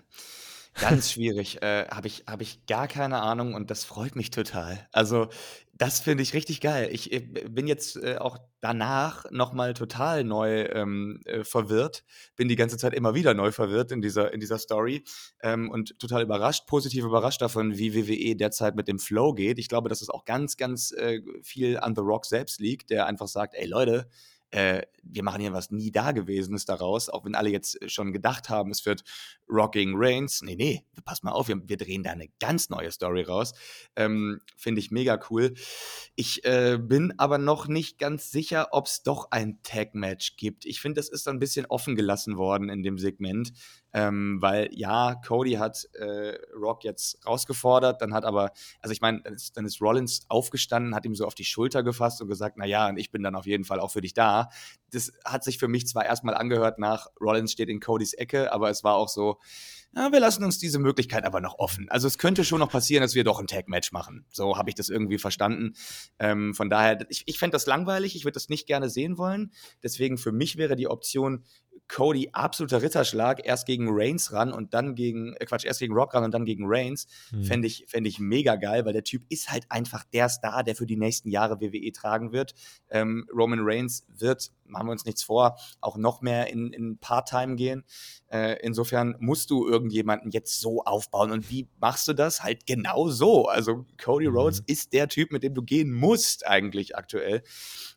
Ganz 0.80 1.12
schwierig. 1.12 1.60
äh, 1.62 1.86
Habe 1.88 2.06
ich, 2.06 2.24
hab 2.26 2.40
ich 2.40 2.64
gar 2.66 2.88
keine 2.88 3.20
Ahnung 3.20 3.54
und 3.54 3.70
das 3.70 3.84
freut 3.84 4.16
mich 4.16 4.30
total. 4.30 4.88
Also, 4.90 5.28
das 5.74 6.00
finde 6.00 6.22
ich 6.22 6.34
richtig 6.34 6.60
geil. 6.60 6.88
Ich 6.92 7.12
äh, 7.12 7.20
bin 7.20 7.66
jetzt 7.66 7.96
äh, 7.96 8.16
auch 8.18 8.38
danach 8.60 9.30
nochmal 9.30 9.74
total 9.74 10.24
neu 10.24 10.62
ähm, 10.62 11.20
äh, 11.26 11.44
verwirrt. 11.44 12.04
Bin 12.36 12.48
die 12.48 12.56
ganze 12.56 12.78
Zeit 12.78 12.94
immer 12.94 13.14
wieder 13.14 13.34
neu 13.34 13.52
verwirrt 13.52 13.92
in 13.92 14.00
dieser, 14.00 14.32
in 14.32 14.40
dieser 14.40 14.58
Story 14.58 15.04
ähm, 15.42 15.70
und 15.70 15.98
total 15.98 16.22
überrascht, 16.22 16.66
positiv 16.66 17.04
überrascht 17.04 17.42
davon, 17.42 17.76
wie 17.76 17.94
WWE 17.94 18.36
derzeit 18.36 18.74
mit 18.74 18.88
dem 18.88 18.98
Flow 18.98 19.34
geht. 19.34 19.58
Ich 19.58 19.68
glaube, 19.68 19.88
dass 19.88 20.02
es 20.02 20.08
auch 20.08 20.24
ganz, 20.24 20.56
ganz 20.56 20.92
äh, 20.92 21.20
viel 21.42 21.78
an 21.78 21.94
The 21.94 22.02
Rock 22.02 22.24
selbst 22.26 22.60
liegt, 22.60 22.90
der 22.90 23.06
einfach 23.06 23.28
sagt: 23.28 23.54
Ey 23.54 23.66
Leute, 23.66 24.08
äh, 24.52 24.82
wir 25.02 25.22
machen 25.22 25.40
hier 25.40 25.52
was 25.52 25.70
nie 25.70 25.90
Dagewesenes 25.90 26.64
daraus, 26.66 27.08
auch 27.08 27.24
wenn 27.24 27.34
alle 27.34 27.50
jetzt 27.50 27.78
schon 27.90 28.12
gedacht 28.12 28.50
haben, 28.50 28.70
es 28.70 28.86
wird 28.86 29.02
Rocking 29.48 29.94
Reigns. 29.96 30.42
Nee, 30.42 30.56
nee, 30.56 30.84
pass 31.04 31.22
mal 31.22 31.32
auf, 31.32 31.48
wir, 31.48 31.60
wir 31.66 31.76
drehen 31.76 32.02
da 32.02 32.10
eine 32.10 32.28
ganz 32.38 32.68
neue 32.70 32.90
Story 32.90 33.22
raus. 33.22 33.54
Ähm, 33.96 34.40
Finde 34.56 34.80
ich 34.80 34.90
mega 34.90 35.18
cool. 35.30 35.54
Ich 36.14 36.44
äh, 36.44 36.78
bin 36.78 37.14
aber 37.18 37.38
noch 37.38 37.66
nicht 37.66 37.98
ganz 37.98 38.30
sicher, 38.30 38.68
ob 38.72 38.86
es 38.86 39.02
doch 39.02 39.28
ein 39.30 39.62
Tag-Match 39.62 40.36
gibt. 40.36 40.66
Ich 40.66 40.80
finde, 40.80 41.00
das 41.00 41.08
ist 41.08 41.26
ein 41.28 41.38
bisschen 41.38 41.66
offen 41.66 41.96
gelassen 41.96 42.36
worden 42.36 42.68
in 42.68 42.82
dem 42.82 42.98
Segment. 42.98 43.52
Ähm, 43.92 44.38
weil 44.40 44.68
ja, 44.72 45.14
Cody 45.16 45.52
hat 45.52 45.88
äh, 45.94 46.38
Rock 46.54 46.84
jetzt 46.84 47.26
rausgefordert, 47.26 48.00
dann 48.00 48.14
hat 48.14 48.24
aber, 48.24 48.52
also 48.80 48.92
ich 48.92 49.00
meine, 49.00 49.20
dann 49.22 49.34
ist, 49.34 49.56
dann 49.56 49.64
ist 49.64 49.80
Rollins 49.80 50.24
aufgestanden, 50.28 50.94
hat 50.94 51.04
ihm 51.04 51.14
so 51.14 51.26
auf 51.26 51.34
die 51.34 51.44
Schulter 51.44 51.82
gefasst 51.82 52.22
und 52.22 52.28
gesagt, 52.28 52.56
naja, 52.56 52.88
und 52.88 52.96
ich 52.96 53.10
bin 53.10 53.22
dann 53.22 53.34
auf 53.34 53.46
jeden 53.46 53.64
Fall 53.64 53.80
auch 53.80 53.90
für 53.90 54.00
dich 54.00 54.14
da. 54.14 54.48
Das 54.90 55.12
hat 55.24 55.44
sich 55.44 55.58
für 55.58 55.68
mich 55.68 55.86
zwar 55.86 56.04
erstmal 56.04 56.34
angehört 56.34 56.78
nach 56.78 57.08
Rollins 57.20 57.52
steht 57.52 57.68
in 57.68 57.80
Codys 57.80 58.14
Ecke, 58.14 58.52
aber 58.52 58.70
es 58.70 58.84
war 58.84 58.94
auch 58.94 59.08
so, 59.08 59.38
ja, 59.94 60.10
wir 60.10 60.20
lassen 60.20 60.42
uns 60.42 60.58
diese 60.58 60.78
Möglichkeit 60.78 61.24
aber 61.24 61.40
noch 61.40 61.58
offen. 61.58 61.88
Also 61.90 62.06
es 62.06 62.16
könnte 62.16 62.44
schon 62.44 62.60
noch 62.60 62.70
passieren, 62.70 63.02
dass 63.02 63.14
wir 63.14 63.24
doch 63.24 63.38
ein 63.38 63.46
Tag-Match 63.46 63.92
machen. 63.92 64.24
So 64.30 64.56
habe 64.56 64.70
ich 64.70 64.74
das 64.74 64.88
irgendwie 64.88 65.18
verstanden. 65.18 65.74
Ähm, 66.18 66.54
von 66.54 66.70
daher, 66.70 67.04
ich, 67.10 67.24
ich 67.26 67.38
fände 67.38 67.52
das 67.52 67.66
langweilig, 67.66 68.16
ich 68.16 68.24
würde 68.24 68.34
das 68.34 68.48
nicht 68.48 68.66
gerne 68.66 68.88
sehen 68.88 69.18
wollen. 69.18 69.52
Deswegen 69.82 70.16
für 70.16 70.32
mich 70.32 70.56
wäre 70.56 70.76
die 70.76 70.88
Option, 70.88 71.44
Cody 71.92 72.30
absoluter 72.32 72.80
Ritterschlag, 72.80 73.42
erst 73.44 73.66
gegen 73.66 73.88
Reigns 73.90 74.32
ran 74.32 74.50
und 74.50 74.72
dann 74.72 74.94
gegen, 74.94 75.34
äh 75.34 75.44
Quatsch, 75.44 75.66
erst 75.66 75.80
gegen 75.80 75.92
Rock 75.92 76.14
ran 76.14 76.24
und 76.24 76.32
dann 76.32 76.46
gegen 76.46 76.64
Reigns, 76.66 77.06
mhm. 77.30 77.44
fände 77.44 77.66
ich, 77.66 77.84
fänd 77.86 78.06
ich 78.06 78.18
mega 78.18 78.56
geil, 78.56 78.86
weil 78.86 78.94
der 78.94 79.04
Typ 79.04 79.24
ist 79.28 79.50
halt 79.50 79.66
einfach 79.68 80.02
der 80.04 80.30
Star, 80.30 80.64
der 80.64 80.74
für 80.74 80.86
die 80.86 80.96
nächsten 80.96 81.28
Jahre 81.28 81.60
WWE 81.60 81.92
tragen 81.92 82.32
wird. 82.32 82.54
Ähm, 82.88 83.28
Roman 83.30 83.60
Reigns 83.62 84.06
wird, 84.08 84.52
machen 84.64 84.86
wir 84.86 84.92
uns 84.92 85.04
nichts 85.04 85.22
vor, 85.22 85.56
auch 85.80 85.96
noch 85.96 86.20
mehr 86.20 86.48
in, 86.48 86.72
in 86.72 86.98
Part-Time 86.98 87.56
gehen. 87.56 87.84
Äh, 88.28 88.58
insofern 88.62 89.14
musst 89.18 89.50
du 89.50 89.66
irgendjemanden 89.68 90.30
jetzt 90.30 90.60
so 90.60 90.82
aufbauen. 90.84 91.30
Und 91.30 91.50
wie 91.50 91.68
machst 91.80 92.08
du 92.08 92.14
das? 92.14 92.42
Halt 92.42 92.66
genau 92.66 93.08
so. 93.08 93.46
Also 93.46 93.86
Cody 94.02 94.28
mhm. 94.28 94.36
Rhodes 94.36 94.62
ist 94.66 94.92
der 94.92 95.08
Typ, 95.08 95.32
mit 95.32 95.42
dem 95.42 95.54
du 95.54 95.62
gehen 95.62 95.92
musst 95.92 96.46
eigentlich 96.46 96.96
aktuell. 96.96 97.42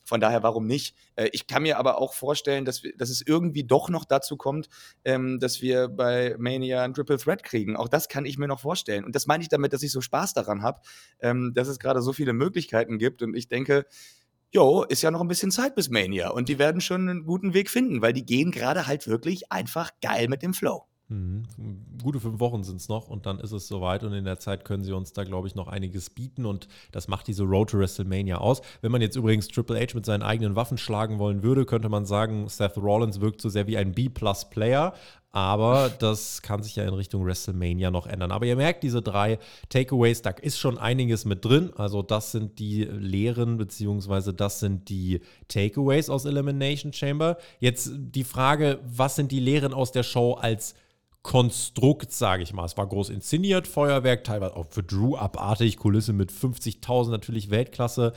Von 0.03 0.20
daher, 0.20 0.43
warum 0.43 0.68
nicht? 0.68 0.95
Äh, 1.16 1.30
ich 1.32 1.47
kann 1.47 1.63
mir 1.63 1.80
aber 1.80 1.99
auch 1.99 2.13
vorstellen, 2.13 2.66
dass, 2.66 2.84
wir, 2.84 2.95
dass 2.95 3.09
es 3.09 3.22
irgendwie 3.26 3.63
doch 3.63 3.89
noch 3.89 4.05
dazu 4.05 4.38
kommt, 4.38 4.70
ähm, 5.03 5.39
dass 5.39 5.61
wir 5.61 5.88
bei 5.88 6.36
Mania 6.38 6.84
ein 6.84 6.93
Triple 6.93 7.18
Threat 7.18 7.43
kriegen. 7.43 7.76
Auch 7.76 7.89
das 7.89 8.07
kann 8.07 8.26
ich 8.26 8.38
mir 8.38 8.47
noch 8.47 8.59
vorstellen. 8.59 9.03
Und 9.05 9.16
das 9.16 9.26
meine 9.26 9.41
ich 9.41 9.49
damit, 9.49 9.74
dass 9.74 9.84
ich 9.84 9.91
so 9.91 10.01
Spaß 10.01 10.34
daran 10.34 10.61
habe, 10.61 10.82
ähm, 11.20 11.53
dass 11.55 11.68
es 11.68 11.80
gerade 11.80 12.01
so 12.01 12.13
viele 12.13 12.34
Möglichkeiten 12.34 12.99
gibt. 12.99 13.22
Und 13.22 13.36
ich 13.36 13.47
denke, 13.47 13.86
jo, 14.56 14.84
ist 14.84 15.01
ja 15.01 15.12
noch 15.12 15.22
ein 15.22 15.28
bisschen 15.28 15.51
Zeit 15.51 15.76
bis 15.76 15.89
Mania. 15.89 16.30
Und 16.30 16.47
die 16.47 16.58
werden 16.58 16.80
schon 16.80 17.10
einen 17.10 17.26
guten 17.26 17.53
Weg 17.53 17.70
finden, 17.70 18.01
weil 18.01 18.14
die 18.14 18.26
gehen 18.26 18.51
gerade 18.51 18.88
halt 18.88 19.06
wirklich 19.06 19.51
einfach 19.51 19.91
geil 20.01 20.28
mit 20.30 20.41
dem 20.41 20.53
Flow. 20.53 20.86
Mhm. 21.08 21.43
Gute 22.01 22.20
fünf 22.20 22.39
Wochen 22.39 22.64
sind 22.64 22.78
es 22.78 22.89
noch 22.89 23.10
und 23.10 23.28
dann 23.28 23.39
ist 23.39 23.51
es 23.51 23.68
soweit 23.68 24.03
und 24.03 24.14
in 24.14 24.26
der 24.26 24.39
Zeit 24.39 24.66
können 24.66 24.84
sie 24.84 24.91
uns 24.91 25.14
da, 25.14 25.24
glaube 25.24 25.47
ich, 25.47 25.53
noch 25.53 25.68
einiges 25.68 26.10
bieten 26.10 26.45
und 26.45 26.68
das 26.91 27.08
macht 27.08 27.28
diese 27.28 27.43
Road 27.43 27.70
to 27.70 27.78
WrestleMania 27.78 28.38
aus. 28.38 28.62
Wenn 28.82 28.91
man 28.91 29.01
jetzt 29.01 29.16
übrigens 29.16 29.47
Triple 29.47 29.80
H 29.80 29.93
mit 29.93 30.06
seinen 30.06 30.24
eigenen 30.24 30.56
Waffen 30.56 30.80
schlagen 30.80 31.20
wollen 31.20 31.43
würde, 31.43 31.66
könnte 31.66 31.89
man 31.89 32.06
sagen, 32.06 32.49
Seth 32.49 32.78
Rollins 32.78 33.22
wirkt 33.22 33.39
so 33.41 33.49
sehr 33.49 33.68
wie 33.68 33.78
ein 33.78 33.91
B-Plus-Player, 33.91 34.93
aber 35.36 35.89
das 35.89 36.41
kann 36.41 36.63
sich 36.63 36.77
ja 36.77 36.86
in 36.86 36.93
Richtung 36.93 37.25
WrestleMania 37.25 37.91
noch 37.91 38.07
ändern. 38.07 38.31
Aber 38.31 38.45
ihr 38.45 38.55
merkt, 38.55 38.83
diese 38.83 39.01
drei 39.01 39.38
Takeaways, 39.67 40.21
da 40.21 40.29
ist 40.29 40.57
schon 40.57 40.77
einiges 40.77 41.25
mit 41.25 41.43
drin. 41.43 41.73
Also 41.75 42.01
das 42.01 42.31
sind 42.31 42.57
die 42.57 42.86
Lehren, 42.86 43.57
beziehungsweise 43.57 44.33
das 44.33 44.61
sind 44.61 44.88
die 44.88 45.19
Takeaways 45.49 46.09
aus 46.09 46.23
Elimination 46.23 46.93
Chamber. 46.93 47.38
Jetzt 47.59 47.91
die 47.93 48.23
Frage, 48.23 48.79
was 48.88 49.17
sind 49.17 49.29
die 49.33 49.41
Lehren 49.41 49.73
aus 49.73 49.91
der 49.91 50.03
Show 50.03 50.36
als 50.36 50.73
Konstrukt, 51.21 52.13
sage 52.13 52.41
ich 52.41 52.53
mal. 52.53 52.63
Es 52.63 52.77
war 52.77 52.88
groß 52.88 53.09
inszeniert, 53.09 53.67
Feuerwerk, 53.67 54.23
teilweise 54.23 54.55
auch 54.55 54.67
für 54.69 54.83
Drew 54.83 55.17
abartig, 55.17 55.75
Kulisse 55.75 56.13
mit 56.13 56.31
50.000 56.31 57.09
natürlich 57.09 57.49
Weltklasse. 57.49 58.13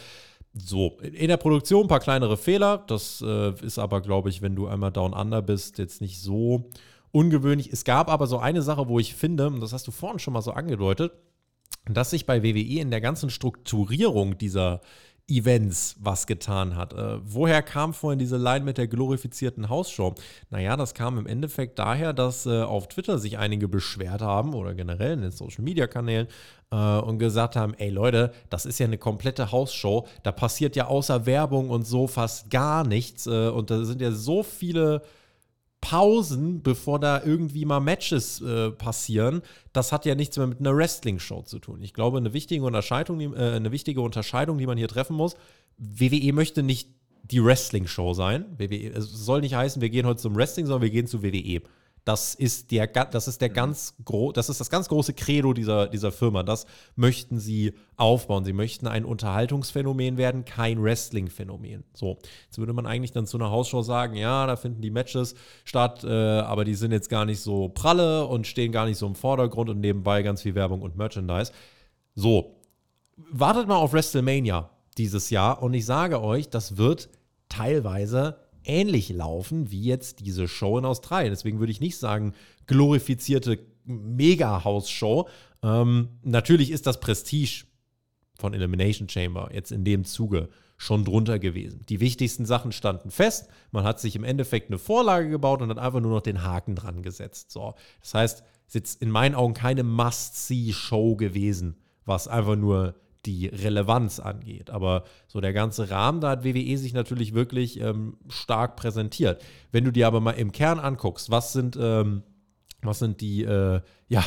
So, 0.54 0.98
in 1.00 1.26
der 1.26 1.36
Produktion 1.36 1.86
ein 1.86 1.88
paar 1.88 1.98
kleinere 1.98 2.36
Fehler. 2.36 2.84
Das 2.86 3.20
äh, 3.26 3.54
ist 3.60 3.80
aber, 3.80 4.02
glaube 4.02 4.28
ich, 4.28 4.40
wenn 4.40 4.54
du 4.54 4.68
einmal 4.68 4.92
down 4.92 5.14
under 5.14 5.42
bist, 5.42 5.78
jetzt 5.78 6.00
nicht 6.00 6.20
so 6.20 6.70
ungewöhnlich. 7.12 7.72
Es 7.72 7.84
gab 7.84 8.11
aber 8.11 8.26
so 8.26 8.38
eine 8.38 8.62
Sache, 8.62 8.88
wo 8.88 8.98
ich 8.98 9.14
finde, 9.14 9.46
und 9.46 9.61
das 9.61 9.72
hast 9.72 9.86
du 9.86 9.90
vorhin 9.90 10.18
schon 10.18 10.34
mal 10.34 10.42
so 10.42 10.52
angedeutet, 10.52 11.12
dass 11.86 12.11
sich 12.11 12.26
bei 12.26 12.42
WWE 12.42 12.80
in 12.80 12.90
der 12.90 13.00
ganzen 13.00 13.30
Strukturierung 13.30 14.38
dieser 14.38 14.80
Events 15.30 15.96
was 16.00 16.26
getan 16.26 16.74
hat. 16.74 16.94
Äh, 16.94 17.18
woher 17.22 17.62
kam 17.62 17.92
vorhin 17.92 18.18
diese 18.18 18.38
Line 18.38 18.64
mit 18.64 18.78
der 18.78 18.88
glorifizierten 18.88 19.68
Hausshow? 19.68 20.14
Naja, 20.48 20.76
das 20.76 20.94
kam 20.94 21.18
im 21.18 21.26
Endeffekt 21.26 21.78
daher, 21.78 22.14
dass 22.14 22.46
äh, 22.46 22.62
auf 22.62 22.88
Twitter 22.88 23.18
sich 23.18 23.36
einige 23.36 23.68
beschwert 23.68 24.22
haben 24.22 24.54
oder 24.54 24.74
generell 24.74 25.12
in 25.12 25.20
den 25.20 25.30
Social 25.30 25.62
Media 25.62 25.86
Kanälen 25.86 26.28
äh, 26.70 26.76
und 26.76 27.18
gesagt 27.18 27.56
haben: 27.56 27.74
Ey 27.74 27.90
Leute, 27.90 28.32
das 28.48 28.64
ist 28.64 28.78
ja 28.78 28.86
eine 28.86 28.96
komplette 28.96 29.52
Hausshow. 29.52 30.06
Da 30.22 30.32
passiert 30.32 30.76
ja 30.76 30.86
außer 30.86 31.26
Werbung 31.26 31.68
und 31.68 31.86
so 31.86 32.06
fast 32.06 32.50
gar 32.50 32.86
nichts. 32.86 33.26
Äh, 33.26 33.48
und 33.48 33.70
da 33.70 33.84
sind 33.84 34.00
ja 34.00 34.12
so 34.12 34.42
viele 34.42 35.02
Pausen, 35.80 36.62
bevor 36.62 36.98
da 36.98 37.22
irgendwie 37.24 37.64
mal 37.64 37.80
Matches 37.80 38.40
äh, 38.40 38.70
passieren, 38.70 39.42
das 39.72 39.92
hat 39.92 40.04
ja 40.04 40.14
nichts 40.14 40.36
mehr 40.36 40.46
mit 40.46 40.60
einer 40.60 40.76
Wrestling-Show 40.76 41.42
zu 41.42 41.58
tun. 41.60 41.82
Ich 41.82 41.94
glaube, 41.94 42.18
eine 42.18 42.32
wichtige 42.32 42.64
Unterscheidung, 42.64 43.20
äh, 43.20 43.36
eine 43.36 43.70
wichtige 43.70 44.00
Unterscheidung, 44.00 44.58
die 44.58 44.66
man 44.66 44.76
hier 44.76 44.88
treffen 44.88 45.16
muss, 45.16 45.36
WWE 45.78 46.32
möchte 46.32 46.62
nicht 46.62 46.90
die 47.22 47.44
Wrestling-Show 47.44 48.14
sein. 48.14 48.46
WWE, 48.58 48.90
es 48.90 49.10
soll 49.10 49.40
nicht 49.40 49.54
heißen, 49.54 49.80
wir 49.80 49.90
gehen 49.90 50.06
heute 50.06 50.20
zum 50.20 50.34
Wrestling, 50.34 50.66
sondern 50.66 50.82
wir 50.82 50.90
gehen 50.90 51.06
zu 51.06 51.22
WWE. 51.22 51.62
Das 52.09 52.34
ist 52.34 52.70
der, 52.70 52.86
das 52.86 53.28
ist 53.28 53.42
der 53.42 53.50
mhm. 53.50 53.54
ganz 53.54 53.94
gro 54.02 54.32
das 54.32 54.48
ist 54.48 54.59
das 54.61 54.70
ganz 54.70 54.88
große 54.88 55.12
Credo 55.12 55.52
dieser, 55.52 55.88
dieser 55.88 56.11
Firma. 56.11 56.42
Das 56.42 56.64
möchten 56.96 57.38
sie 57.38 57.74
aufbauen. 57.98 58.46
Sie 58.46 58.54
möchten 58.54 58.86
ein 58.86 59.04
Unterhaltungsphänomen 59.04 60.16
werden, 60.16 60.46
kein 60.46 60.82
Wrestling-Phänomen. 60.82 61.84
So, 61.92 62.16
jetzt 62.46 62.56
würde 62.56 62.72
man 62.72 62.86
eigentlich 62.86 63.12
dann 63.12 63.26
zu 63.26 63.36
einer 63.36 63.50
Hausshow 63.50 63.82
sagen, 63.82 64.14
ja, 64.14 64.46
da 64.46 64.56
finden 64.56 64.80
die 64.80 64.90
Matches 64.90 65.34
statt, 65.66 66.02
äh, 66.02 66.09
aber 66.09 66.64
die 66.64 66.76
sind 66.76 66.92
jetzt 66.92 67.11
gar 67.11 67.26
nicht 67.26 67.40
so 67.40 67.68
pralle 67.68 68.24
und 68.24 68.46
stehen 68.46 68.72
gar 68.72 68.86
nicht 68.86 68.96
so 68.96 69.06
im 69.06 69.14
Vordergrund 69.14 69.68
und 69.68 69.80
nebenbei 69.80 70.22
ganz 70.22 70.40
viel 70.40 70.54
Werbung 70.54 70.80
und 70.80 70.96
Merchandise. 70.96 71.52
So, 72.14 72.56
wartet 73.30 73.68
mal 73.68 73.76
auf 73.76 73.92
WrestleMania 73.92 74.70
dieses 74.96 75.28
Jahr 75.28 75.62
und 75.62 75.74
ich 75.74 75.84
sage 75.84 76.22
euch, 76.22 76.48
das 76.48 76.78
wird 76.78 77.11
teilweise 77.50 78.38
ähnlich 78.68 79.08
laufen 79.08 79.70
wie 79.70 79.82
jetzt 79.82 80.20
diese 80.20 80.46
Show 80.46 80.78
in 80.78 80.84
Australien. 80.84 81.32
Deswegen 81.32 81.58
würde 81.58 81.72
ich 81.72 81.80
nicht 81.80 81.98
sagen, 81.98 82.34
glorifizierte 82.66 83.58
Mega-House-Show. 83.84 85.28
Ähm, 85.62 86.08
natürlich 86.22 86.70
ist 86.70 86.86
das 86.86 87.00
Prestige 87.00 87.64
von 88.38 88.54
Elimination 88.54 89.08
Chamber 89.08 89.50
jetzt 89.52 89.72
in 89.72 89.84
dem 89.84 90.04
Zuge 90.04 90.48
schon 90.76 91.04
drunter 91.04 91.40
gewesen. 91.40 91.84
Die 91.88 91.98
wichtigsten 91.98 92.46
Sachen 92.46 92.70
standen 92.70 93.10
fest. 93.10 93.48
Man 93.72 93.82
hat 93.82 93.98
sich 93.98 94.14
im 94.14 94.22
Endeffekt 94.22 94.70
eine 94.70 94.78
Vorlage 94.78 95.28
gebaut 95.28 95.60
und 95.60 95.70
hat 95.70 95.78
einfach 95.78 96.00
nur 96.00 96.12
noch 96.12 96.22
den 96.22 96.44
Haken 96.44 96.76
dran 96.76 97.02
gesetzt. 97.02 97.50
So, 97.50 97.74
das 98.00 98.14
heißt, 98.14 98.38
es 98.40 98.68
ist 98.68 98.74
jetzt 98.74 99.02
in 99.02 99.10
meinen 99.10 99.34
Augen 99.34 99.54
keine 99.54 99.82
Must-See-Show 99.82 101.16
gewesen, 101.16 101.78
was 102.04 102.28
einfach 102.28 102.54
nur 102.54 102.94
die 103.26 103.46
Relevanz 103.46 104.20
angeht. 104.20 104.70
Aber 104.70 105.04
so 105.26 105.40
der 105.40 105.52
ganze 105.52 105.90
Rahmen, 105.90 106.20
da 106.20 106.30
hat 106.30 106.44
WWE 106.44 106.76
sich 106.76 106.92
natürlich 106.92 107.34
wirklich 107.34 107.80
ähm, 107.80 108.16
stark 108.28 108.76
präsentiert. 108.76 109.42
Wenn 109.72 109.84
du 109.84 109.90
dir 109.90 110.06
aber 110.06 110.20
mal 110.20 110.32
im 110.32 110.52
Kern 110.52 110.78
anguckst, 110.78 111.30
was 111.30 111.52
sind, 111.52 111.76
ähm, 111.80 112.22
was 112.82 112.98
sind 113.00 113.20
die, 113.20 113.42
äh, 113.42 113.80
ja, 114.08 114.24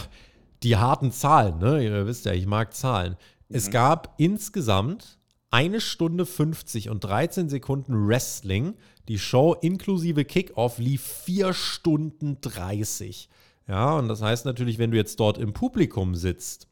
die 0.63 0.77
harten 0.77 1.11
Zahlen, 1.11 1.57
ne? 1.59 1.83
Ihr 1.83 2.05
wisst 2.05 2.25
ja, 2.25 2.33
ich 2.33 2.45
mag 2.45 2.73
Zahlen. 2.73 3.13
Mhm. 3.49 3.55
Es 3.55 3.71
gab 3.71 4.13
insgesamt 4.17 5.17
eine 5.49 5.81
Stunde 5.81 6.25
50 6.25 6.89
und 6.89 7.03
13 7.03 7.49
Sekunden 7.49 8.07
Wrestling. 8.07 8.75
Die 9.07 9.19
Show 9.19 9.53
inklusive 9.53 10.25
Kickoff 10.25 10.77
lief 10.77 11.01
4 11.01 11.53
Stunden 11.53 12.39
30. 12.41 13.29
Ja, 13.67 13.97
und 13.97 14.07
das 14.07 14.21
heißt 14.21 14.45
natürlich, 14.45 14.77
wenn 14.79 14.91
du 14.91 14.97
jetzt 14.97 15.19
dort 15.19 15.37
im 15.37 15.53
Publikum 15.53 16.15
sitzt, 16.15 16.67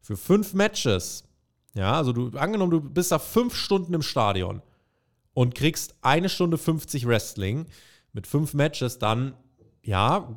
für 0.00 0.16
fünf 0.16 0.54
Matches 0.54 1.24
ja, 1.74 1.92
also 1.92 2.12
du, 2.12 2.36
angenommen, 2.36 2.70
du 2.70 2.80
bist 2.80 3.12
da 3.12 3.18
fünf 3.18 3.54
Stunden 3.54 3.94
im 3.94 4.02
Stadion 4.02 4.62
und 5.34 5.54
kriegst 5.54 5.94
eine 6.02 6.28
Stunde 6.28 6.58
50 6.58 7.06
Wrestling 7.06 7.66
mit 8.12 8.26
fünf 8.26 8.54
Matches, 8.54 8.98
dann, 8.98 9.34
ja, 9.82 10.34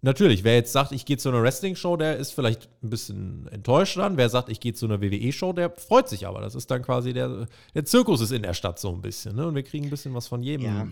natürlich, 0.00 0.44
wer 0.44 0.54
jetzt 0.54 0.72
sagt, 0.72 0.92
ich 0.92 1.04
gehe 1.04 1.18
zu 1.18 1.28
einer 1.28 1.42
Wrestling-Show, 1.42 1.96
der 1.96 2.16
ist 2.16 2.32
vielleicht 2.32 2.68
ein 2.82 2.90
bisschen 2.90 3.48
enttäuscht 3.48 3.96
dann. 3.96 4.16
Wer 4.16 4.28
sagt, 4.28 4.48
ich 4.48 4.60
gehe 4.60 4.74
zu 4.74 4.86
einer 4.86 5.00
WWE-Show, 5.00 5.52
der 5.52 5.70
freut 5.70 6.08
sich 6.08 6.26
aber. 6.26 6.40
Das 6.40 6.54
ist 6.54 6.70
dann 6.70 6.82
quasi 6.82 7.12
der, 7.12 7.46
der 7.74 7.84
Zirkus 7.84 8.20
ist 8.20 8.30
in 8.30 8.42
der 8.42 8.54
Stadt 8.54 8.78
so 8.78 8.92
ein 8.92 9.02
bisschen, 9.02 9.36
ne? 9.36 9.46
Und 9.46 9.54
wir 9.54 9.62
kriegen 9.62 9.84
ein 9.84 9.90
bisschen 9.90 10.14
was 10.14 10.28
von 10.28 10.42
jedem. 10.42 10.66
Ja. 10.66 10.88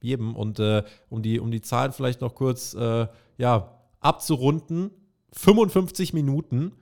jedem. 0.00 0.34
Und 0.34 0.58
äh, 0.58 0.82
um, 1.08 1.22
die, 1.22 1.40
um 1.40 1.50
die 1.50 1.60
Zahlen 1.62 1.92
vielleicht 1.92 2.20
noch 2.20 2.34
kurz, 2.34 2.74
äh, 2.74 3.06
ja, 3.38 3.78
abzurunden, 4.00 4.90
55 5.32 6.12
Minuten 6.12 6.72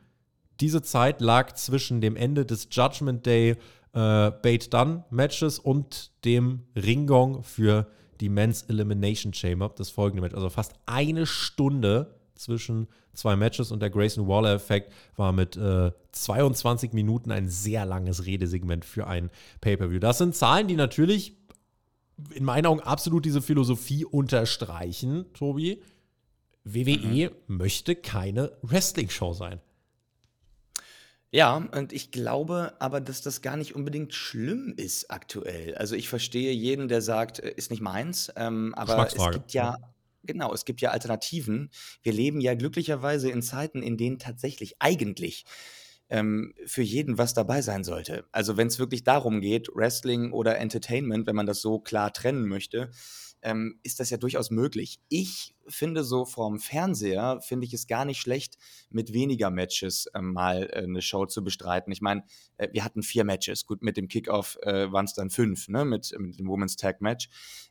diese 0.60 0.82
Zeit 0.82 1.20
lag 1.20 1.54
zwischen 1.54 2.00
dem 2.00 2.16
Ende 2.16 2.44
des 2.44 2.68
Judgment 2.70 3.26
Day 3.26 3.56
äh, 3.92 4.30
Bait 4.30 4.72
Done 4.72 5.04
Matches 5.10 5.58
und 5.58 6.10
dem 6.24 6.62
Ringgong 6.76 7.42
für 7.42 7.86
die 8.20 8.28
Men's 8.28 8.62
Elimination 8.62 9.34
Chamber, 9.34 9.72
das 9.76 9.90
folgende 9.90 10.22
Match. 10.22 10.34
Also 10.34 10.48
fast 10.48 10.74
eine 10.86 11.26
Stunde 11.26 12.14
zwischen 12.34 12.88
zwei 13.12 13.36
Matches 13.36 13.72
und 13.72 13.80
der 13.80 13.90
Grayson 13.90 14.26
Waller-Effekt 14.26 14.92
war 15.16 15.32
mit 15.32 15.56
äh, 15.56 15.92
22 16.12 16.92
Minuten 16.92 17.30
ein 17.30 17.48
sehr 17.48 17.84
langes 17.84 18.26
Redesegment 18.26 18.84
für 18.84 19.06
ein 19.06 19.30
Pay-Per-View. 19.60 19.98
Das 19.98 20.18
sind 20.18 20.34
Zahlen, 20.34 20.68
die 20.68 20.76
natürlich 20.76 21.36
in 22.34 22.44
meinen 22.44 22.66
Augen 22.66 22.80
absolut 22.80 23.24
diese 23.24 23.42
Philosophie 23.42 24.04
unterstreichen, 24.04 25.26
Tobi. 25.34 25.82
WWE 26.64 27.30
mhm. 27.30 27.56
möchte 27.56 27.96
keine 27.96 28.52
Wrestling-Show 28.62 29.32
sein. 29.32 29.60
Ja, 31.34 31.56
und 31.56 31.94
ich 31.94 32.10
glaube 32.10 32.74
aber, 32.78 33.00
dass 33.00 33.22
das 33.22 33.40
gar 33.40 33.56
nicht 33.56 33.74
unbedingt 33.74 34.12
schlimm 34.12 34.74
ist 34.76 35.10
aktuell. 35.10 35.74
Also 35.76 35.96
ich 35.96 36.10
verstehe 36.10 36.52
jeden, 36.52 36.88
der 36.88 37.00
sagt, 37.00 37.38
äh, 37.40 37.54
ist 37.56 37.70
nicht 37.70 37.80
meins, 37.80 38.30
ähm, 38.36 38.74
aber 38.76 39.06
es 39.06 39.30
gibt 39.30 39.54
ja, 39.54 39.78
genau, 40.24 40.52
es 40.52 40.66
gibt 40.66 40.82
ja 40.82 40.90
Alternativen. 40.90 41.70
Wir 42.02 42.12
leben 42.12 42.42
ja 42.42 42.54
glücklicherweise 42.54 43.30
in 43.30 43.40
Zeiten, 43.40 43.82
in 43.82 43.96
denen 43.96 44.18
tatsächlich 44.18 44.76
eigentlich 44.78 45.46
ähm, 46.10 46.52
für 46.66 46.82
jeden 46.82 47.16
was 47.16 47.32
dabei 47.32 47.62
sein 47.62 47.82
sollte. 47.82 48.26
Also 48.30 48.58
wenn 48.58 48.66
es 48.66 48.78
wirklich 48.78 49.02
darum 49.02 49.40
geht, 49.40 49.68
Wrestling 49.74 50.32
oder 50.32 50.58
Entertainment, 50.58 51.26
wenn 51.26 51.36
man 51.36 51.46
das 51.46 51.62
so 51.62 51.78
klar 51.78 52.12
trennen 52.12 52.46
möchte, 52.46 52.90
ähm, 53.42 53.78
ist 53.82 54.00
das 54.00 54.10
ja 54.10 54.16
durchaus 54.16 54.50
möglich. 54.50 55.00
Ich 55.08 55.54
finde 55.66 56.04
so 56.04 56.24
vorm 56.24 56.58
Fernseher, 56.58 57.40
finde 57.42 57.66
ich 57.66 57.74
es 57.74 57.86
gar 57.86 58.04
nicht 58.04 58.20
schlecht, 58.20 58.56
mit 58.90 59.12
weniger 59.12 59.50
Matches 59.50 60.06
äh, 60.14 60.20
mal 60.20 60.68
äh, 60.72 60.84
eine 60.84 61.02
Show 61.02 61.26
zu 61.26 61.44
bestreiten. 61.44 61.92
Ich 61.92 62.00
meine, 62.00 62.24
äh, 62.56 62.68
wir 62.72 62.84
hatten 62.84 63.02
vier 63.02 63.24
Matches. 63.24 63.66
Gut, 63.66 63.82
mit 63.82 63.96
dem 63.96 64.08
Kickoff 64.08 64.58
äh, 64.62 64.90
waren 64.92 65.04
es 65.04 65.14
dann 65.14 65.30
fünf, 65.30 65.68
ne, 65.68 65.84
mit, 65.84 66.14
mit 66.18 66.38
dem 66.38 66.48
Women's 66.48 66.76
Tag 66.76 67.00
Match. 67.00 67.28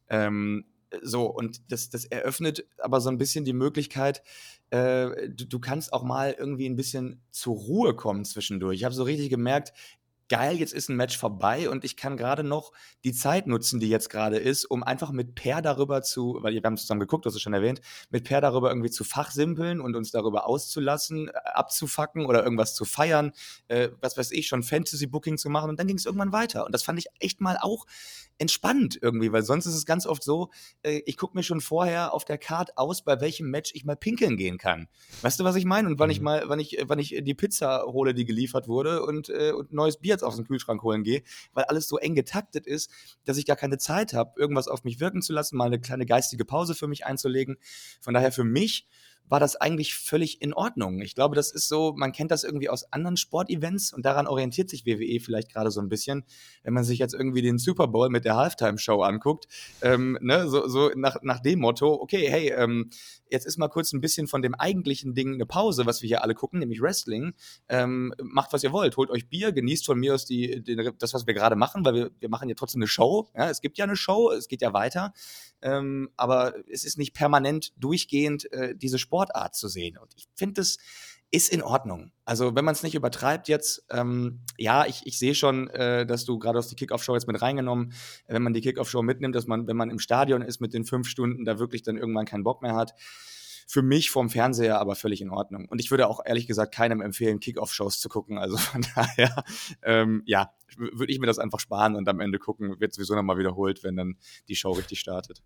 Ähm, 0.10 0.66
so, 1.02 1.26
und 1.26 1.72
das, 1.72 1.90
das 1.90 2.06
eröffnet 2.06 2.66
aber 2.78 3.00
so 3.00 3.10
ein 3.10 3.18
bisschen 3.18 3.46
die 3.46 3.54
Möglichkeit, 3.54 4.22
äh, 4.72 5.30
du, 5.30 5.46
du, 5.46 5.60
kannst 5.60 5.94
auch 5.94 6.04
mal 6.04 6.36
irgendwie 6.38 6.66
ein 6.66 6.76
bisschen 6.76 7.22
zur 7.32 7.56
Ruhe 7.56 7.96
kommen 7.96 8.26
zwischendurch. 8.26 8.80
Ich 8.80 8.84
habe 8.84 8.96
so 8.96 9.04
richtig 9.04 9.30
gemerkt, 9.30 9.74
geil, 10.32 10.56
jetzt 10.56 10.74
ist 10.74 10.88
ein 10.88 10.96
Match 10.96 11.18
vorbei 11.18 11.70
und 11.70 11.84
ich 11.84 11.98
kann 11.98 12.16
gerade 12.16 12.46
noch 12.46 12.72
die 13.04 13.12
Zeit 13.12 13.48
nutzen, 13.48 13.82
die 13.82 13.90
jetzt 13.90 14.10
gerade 14.10 14.38
ist, 14.38 14.64
um 14.64 14.82
einfach 14.82 15.12
mit 15.12 15.36
Per 15.36 15.62
darüber 15.62 16.04
zu, 16.04 16.38
weil 16.40 16.54
wir 16.54 16.62
haben 16.64 16.78
zusammen 16.78 17.02
geguckt, 17.02 17.26
das 17.26 17.36
ist 17.36 17.42
schon 17.42 17.54
erwähnt, 17.54 17.82
mit 18.12 18.24
Per 18.24 18.40
darüber 18.40 18.70
irgendwie 18.70 18.90
zu 18.90 19.04
fachsimpeln 19.04 19.82
und 19.82 19.94
uns 19.94 20.10
darüber 20.12 20.48
auszulassen, 20.48 21.28
äh, 21.28 21.32
abzufacken 21.54 22.26
oder 22.26 22.46
irgendwas 22.46 22.76
zu 22.76 22.86
feiern, 22.86 23.34
äh, 23.68 23.90
was 24.00 24.16
weiß 24.16 24.32
ich, 24.32 24.48
schon 24.48 24.64
Fantasy-Booking 24.64 25.38
zu 25.38 25.50
machen 25.50 25.70
und 25.70 25.78
dann 25.78 25.88
ging 25.88 25.98
es 25.98 26.06
irgendwann 26.06 26.32
weiter. 26.32 26.66
Und 26.66 26.74
das 26.74 26.84
fand 26.84 26.98
ich 26.98 27.08
echt 27.20 27.42
mal 27.42 27.58
auch 27.60 27.86
entspannt 28.38 28.98
irgendwie, 29.02 29.34
weil 29.34 29.44
sonst 29.44 29.66
ist 29.66 29.76
es 29.76 29.86
ganz 29.86 30.08
oft 30.08 30.24
so, 30.24 30.50
äh, 30.82 31.02
ich 31.06 31.18
gucke 31.18 31.38
mir 31.38 31.44
schon 31.44 31.60
vorher 31.60 32.14
auf 32.14 32.24
der 32.24 32.38
Karte 32.38 32.72
aus, 32.78 33.04
bei 33.04 33.20
welchem 33.20 33.50
Match 33.50 33.72
ich 33.76 33.84
mal 33.84 33.98
pinkeln 33.98 34.38
gehen 34.38 34.58
kann. 34.58 34.88
Weißt 35.24 35.42
du, 35.42 35.44
was 35.44 35.58
ich 35.58 35.66
meine? 35.66 35.90
Und 35.90 36.00
wann 36.00 36.08
mhm. 36.08 36.12
ich 36.12 36.22
mal, 36.22 36.44
wann 36.46 36.60
ich, 36.62 36.78
wann 36.88 37.00
ich 37.00 37.20
die 37.22 37.34
Pizza 37.34 37.84
hole, 37.86 38.14
die 38.14 38.24
geliefert 38.24 38.70
wurde 38.70 39.04
und, 39.04 39.30
äh, 39.30 39.52
und 39.52 39.74
neues 39.74 39.98
Bier 39.98 40.21
jetzt 40.22 40.28
aus 40.28 40.36
dem 40.36 40.46
Kühlschrank 40.46 40.82
holen 40.84 41.04
gehe, 41.04 41.24
weil 41.54 41.66
alles 41.66 41.88
so 41.88 41.98
eng 41.98 42.16
getaktet 42.16 42.68
ist, 42.68 42.92
dass 43.26 43.38
ich 43.38 43.46
gar 43.46 43.58
keine 43.58 43.78
Zeit 43.78 44.14
habe, 44.14 44.40
irgendwas 44.40 44.68
auf 44.68 44.84
mich 44.84 45.00
wirken 45.00 45.22
zu 45.22 45.34
lassen, 45.34 45.58
mal 45.58 45.66
eine 45.66 45.80
kleine 45.80 46.06
geistige 46.06 46.46
Pause 46.46 46.76
für 46.76 46.88
mich 46.88 47.06
einzulegen. 47.06 47.58
Von 48.00 48.14
daher 48.14 48.32
für 48.32 48.44
mich 48.44 48.88
war 49.28 49.40
das 49.40 49.56
eigentlich 49.56 49.96
völlig 49.96 50.42
in 50.42 50.54
Ordnung. 50.54 51.00
Ich 51.02 51.16
glaube, 51.16 51.36
das 51.36 51.52
ist 51.52 51.70
so, 51.70 51.94
man 51.96 52.12
kennt 52.12 52.32
das 52.32 52.44
irgendwie 52.44 52.70
aus 52.70 52.92
anderen 52.92 53.16
Sportevents 53.16 53.94
und 53.94 54.06
daran 54.06 54.28
orientiert 54.28 54.70
sich 54.70 54.86
WWE 54.86 55.20
vielleicht 55.22 55.52
gerade 55.54 55.72
so 55.72 55.80
ein 55.80 55.88
bisschen, 55.88 56.26
wenn 56.64 56.74
man 56.74 56.84
sich 56.84 57.00
jetzt 57.00 57.14
irgendwie 57.14 57.42
den 57.42 57.58
Super 57.58 57.88
Bowl 57.88 58.10
mit 58.10 58.26
der 58.26 58.36
Halftime-Show 58.36 59.02
anguckt, 59.02 59.48
ähm, 59.82 60.18
ne, 60.22 60.50
so, 60.50 60.68
so 60.68 60.92
nach, 60.96 61.18
nach 61.22 61.40
dem 61.40 61.60
Motto, 61.60 61.94
okay, 61.94 62.30
hey, 62.30 62.50
ähm, 62.50 62.90
jetzt 63.30 63.46
ist 63.46 63.58
mal 63.58 63.70
kurz 63.70 63.94
ein 63.94 64.02
bisschen 64.02 64.28
von 64.28 64.42
dem 64.42 64.54
eigentlichen 64.54 65.16
Ding 65.16 65.34
eine 65.34 65.46
Pause, 65.46 65.86
was 65.86 66.02
wir 66.02 66.08
hier 66.08 66.24
alle 66.24 66.36
gucken, 66.36 66.60
nämlich 66.60 66.82
Wrestling. 66.82 67.34
Ähm, 67.70 68.14
macht, 68.22 68.52
was 68.54 68.64
ihr 68.64 68.74
wollt, 68.74 68.98
holt 68.98 69.10
euch 69.10 69.30
Bier, 69.30 69.52
genießt 69.54 69.86
von 69.86 69.98
mir 69.98 70.14
aus 70.14 70.26
die, 70.26 70.62
die 70.62 70.76
das, 71.00 71.14
was 71.14 71.26
wir 71.26 71.34
gerade 71.34 71.56
machen, 71.56 71.86
weil 71.86 71.94
wir, 71.94 72.12
wir 72.20 72.30
machen 72.30 72.50
ja 72.50 72.56
trotzdem 72.56 72.82
eine 72.82 72.88
Show. 72.88 73.30
Ja, 73.36 73.50
es 73.50 73.62
gibt 73.62 73.78
ja 73.78 73.86
eine 73.86 73.96
Show, 73.96 74.32
es 74.32 74.48
geht 74.48 74.62
ja 74.62 74.74
weiter. 74.74 75.14
Ähm, 75.62 76.10
aber 76.18 76.54
es 76.70 76.84
ist 76.84 76.98
nicht 76.98 77.14
permanent 77.14 77.74
durchgehend 77.78 78.52
äh, 78.52 78.76
diese 78.76 79.00
Sportart 79.00 79.56
zu 79.56 79.68
sehen. 79.68 79.98
Und 79.98 80.14
ich 80.16 80.28
finde, 80.36 80.62
das 80.62 80.78
ist 81.32 81.50
in 81.50 81.64
Ordnung. 81.64 82.12
Also 82.26 82.56
wenn 82.56 82.66
man 82.66 82.74
es 82.74 82.84
nicht 82.84 82.94
übertreibt 82.94 83.48
jetzt, 83.48 83.86
ähm, 83.90 84.42
ja, 84.58 84.86
ich, 84.86 85.06
ich 85.06 85.18
sehe 85.18 85.34
schon, 85.34 85.70
äh, 85.70 86.06
dass 86.06 86.26
du 86.26 86.38
gerade 86.38 86.60
aus 86.60 86.68
die 86.68 86.76
Kickoff-Show 86.76 87.14
jetzt 87.14 87.28
mit 87.28 87.42
reingenommen, 87.42 87.94
wenn 88.28 88.44
man 88.44 88.54
die 88.54 88.62
Kickoff-Show 88.62 89.02
mitnimmt, 89.02 89.34
dass 89.34 89.48
man, 89.48 89.66
wenn 89.66 89.78
man 89.78 89.90
im 89.90 90.00
Stadion 90.00 90.42
ist 90.42 90.60
mit 90.60 90.74
den 90.74 90.84
fünf 90.84 91.08
Stunden, 91.08 91.46
da 91.46 91.58
wirklich 91.58 91.84
dann 91.84 91.98
irgendwann 91.98 92.26
keinen 92.26 92.44
Bock 92.44 92.62
mehr 92.62 92.76
hat. 92.76 92.94
Für 93.72 93.82
mich 93.82 94.10
vom 94.10 94.30
Fernseher 94.30 94.82
aber 94.82 94.96
völlig 94.96 95.22
in 95.22 95.30
Ordnung. 95.30 95.66
Und 95.70 95.80
ich 95.80 95.92
würde 95.92 96.10
auch 96.10 96.20
ehrlich 96.26 96.46
gesagt 96.46 96.76
keinem 96.76 97.00
empfehlen, 97.00 97.40
Kickoff-Shows 97.40 98.02
zu 98.02 98.10
gucken. 98.10 98.38
Also 98.38 98.58
von 98.58 98.86
daher, 98.96 99.46
ähm, 99.82 100.24
ja, 100.26 100.52
würde 100.76 101.10
ich 101.10 101.20
mir 101.20 101.26
das 101.26 101.40
einfach 101.40 101.62
sparen 101.62 101.96
und 101.96 102.10
am 102.10 102.20
Ende 102.20 102.38
gucken, 102.38 102.82
wird 102.82 102.94
sowieso 102.94 103.16
nochmal 103.16 103.38
wiederholt, 103.38 103.82
wenn 103.82 103.96
dann 103.96 104.18
die 104.50 104.58
Show 104.58 104.72
richtig 104.72 105.00
startet. 105.00 105.42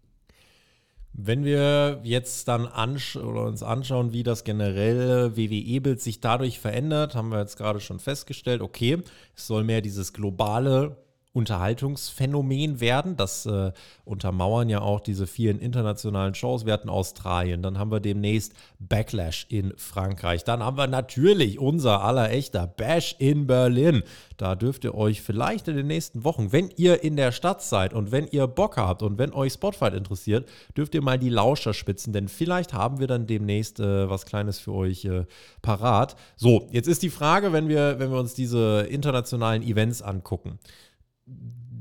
Wenn 1.13 1.45
wir 1.45 2.01
jetzt 2.03 2.47
dann 2.47 2.65
ansch 2.65 3.15
uns 3.15 3.61
anschauen, 3.61 4.11
wie 4.11 4.23
das 4.23 4.43
generelle 4.43 5.38
WWE-Bild 5.38 6.01
sich 6.01 6.19
dadurch 6.19 6.59
verändert, 6.59 7.13
haben 7.13 7.30
wir 7.30 7.41
jetzt 7.41 7.57
gerade 7.57 7.80
schon 7.80 7.99
festgestellt, 7.99 8.63
okay, 8.63 9.03
es 9.36 9.45
soll 9.45 9.63
mehr 9.63 9.82
dieses 9.82 10.13
globale 10.13 11.05
Unterhaltungsphänomen 11.36 12.79
werden. 12.79 13.17
Das 13.17 13.45
äh, 13.45 13.73
untermauern 14.05 14.69
ja 14.69 14.79
auch 14.79 15.01
diese 15.01 15.27
vielen 15.27 15.59
internationalen 15.59 16.33
Shows. 16.33 16.65
Wir 16.65 16.71
hatten 16.71 16.88
Australien, 16.88 17.61
dann 17.61 17.77
haben 17.77 17.91
wir 17.91 17.99
demnächst 17.99 18.53
Backlash 18.79 19.45
in 19.49 19.73
Frankreich. 19.75 20.45
Dann 20.45 20.63
haben 20.63 20.77
wir 20.77 20.88
natürlich 20.88 21.59
unser 21.59 22.01
aller 22.03 22.31
echter 22.31 22.67
Bash 22.67 23.15
in 23.19 23.47
Berlin. 23.47 24.03
Da 24.38 24.55
dürft 24.55 24.86
ihr 24.86 24.95
euch 24.95 25.21
vielleicht 25.21 25.67
in 25.67 25.75
den 25.75 25.88
nächsten 25.88 26.23
Wochen, 26.23 26.53
wenn 26.53 26.69
ihr 26.77 27.03
in 27.03 27.17
der 27.17 27.33
Stadt 27.33 27.61
seid 27.61 27.93
und 27.93 28.13
wenn 28.13 28.27
ihr 28.27 28.47
Bock 28.47 28.77
habt 28.77 29.01
und 29.03 29.17
wenn 29.17 29.33
euch 29.33 29.53
Spotfight 29.53 29.93
interessiert, 29.93 30.47
dürft 30.77 30.95
ihr 30.95 31.01
mal 31.01 31.19
die 31.19 31.29
Lauscher 31.29 31.73
spitzen, 31.73 32.13
denn 32.13 32.29
vielleicht 32.29 32.71
haben 32.71 32.99
wir 32.99 33.07
dann 33.07 33.27
demnächst 33.27 33.81
äh, 33.81 34.09
was 34.09 34.25
Kleines 34.25 34.59
für 34.59 34.71
euch 34.71 35.03
äh, 35.03 35.25
parat. 35.61 36.15
So, 36.38 36.69
jetzt 36.71 36.88
ist 36.88 37.03
die 37.03 37.09
Frage, 37.09 37.51
wenn 37.51 37.67
wir, 37.67 37.99
wenn 37.99 38.11
wir 38.11 38.19
uns 38.19 38.36
diese 38.36 38.88
internationalen 38.89 39.63
Events 39.63 40.01
angucken 40.01 40.59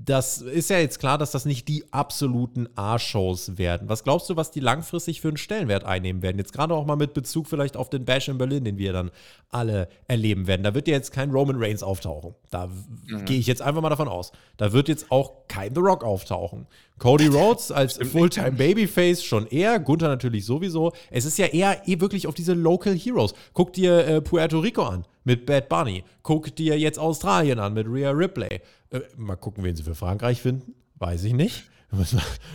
das 0.05 0.42
ist 0.42 0.70
ja 0.70 0.78
jetzt 0.78 0.99
klar, 0.99 1.18
dass 1.18 1.30
das 1.30 1.45
nicht 1.45 1.66
die 1.68 1.90
absoluten 1.92 2.68
A-Shows 2.76 3.57
werden. 3.57 3.88
Was 3.88 4.05
glaubst 4.05 4.28
du, 4.28 4.36
was 4.36 4.51
die 4.51 4.61
langfristig 4.61 5.20
für 5.20 5.28
einen 5.28 5.36
Stellenwert 5.36 5.84
einnehmen 5.84 6.22
werden? 6.22 6.38
Jetzt 6.38 6.53
gerade 6.53 6.74
auch 6.74 6.84
mal 6.84 6.97
mit 6.97 7.14
Bezug 7.14 7.47
vielleicht 7.47 7.76
auf 7.76 7.88
den 7.88 8.05
Bash 8.05 8.28
in 8.28 8.36
Berlin, 8.36 8.64
den 8.64 8.76
wir 8.76 8.92
dann 8.92 9.11
alle 9.51 9.88
erleben 10.07 10.47
werden. 10.47 10.62
Da 10.62 10.74
wird 10.74 10.88
ja 10.88 10.95
jetzt 10.95 11.12
kein 11.12 11.30
Roman 11.30 11.57
Reigns 11.57 11.82
auftauchen. 11.82 12.34
Da 12.51 12.66
mhm. 12.66 13.24
gehe 13.24 13.38
ich 13.38 13.47
jetzt 13.47 13.62
einfach 13.62 13.80
mal 13.80 13.88
davon 13.88 14.09
aus. 14.09 14.32
Da 14.57 14.72
wird 14.72 14.88
jetzt 14.88 15.11
auch 15.11 15.49
kein 15.49 15.74
The 15.74 15.80
Rock 15.80 16.05
auftauchen. 16.05 16.66
Cody 16.99 17.26
Rhodes 17.26 17.72
als 17.72 17.99
Fulltime 17.99 18.53
Babyface 18.53 19.22
schon 19.24 19.47
eher, 19.49 19.80
Gunther 19.80 20.09
natürlich 20.09 20.47
sowieso. 20.47 20.92
Es 21.11 21.24
ist 21.24 21.38
ja 21.38 21.47
eher 21.47 21.86
eh 21.88 22.01
wirklich 22.01 22.26
auf 22.26 22.34
diese 22.34 22.55
Local 22.55 22.95
Heroes. 22.97 23.34
Guck 23.53 23.72
dir 23.72 24.07
äh, 24.07 24.20
Puerto 24.20 24.61
Rico 24.61 24.84
an 24.84 25.05
mit 25.24 25.45
Bad 25.45 25.68
Bunny. 25.68 26.05
Guck 26.22 26.55
dir 26.55 26.78
jetzt 26.78 26.99
Australien 26.99 27.59
an 27.59 27.74
mit 27.74 27.86
Rhea 27.88 28.11
Ripley. 28.11 28.61
Äh, 28.90 29.01
mal 29.16 29.36
gucken, 29.36 29.64
wen 29.64 29.74
sie 29.74 29.82
für 29.82 29.95
Frankreich 29.95 30.40
finden. 30.40 30.74
Weiß 30.97 31.24
ich 31.24 31.32
nicht. 31.32 31.64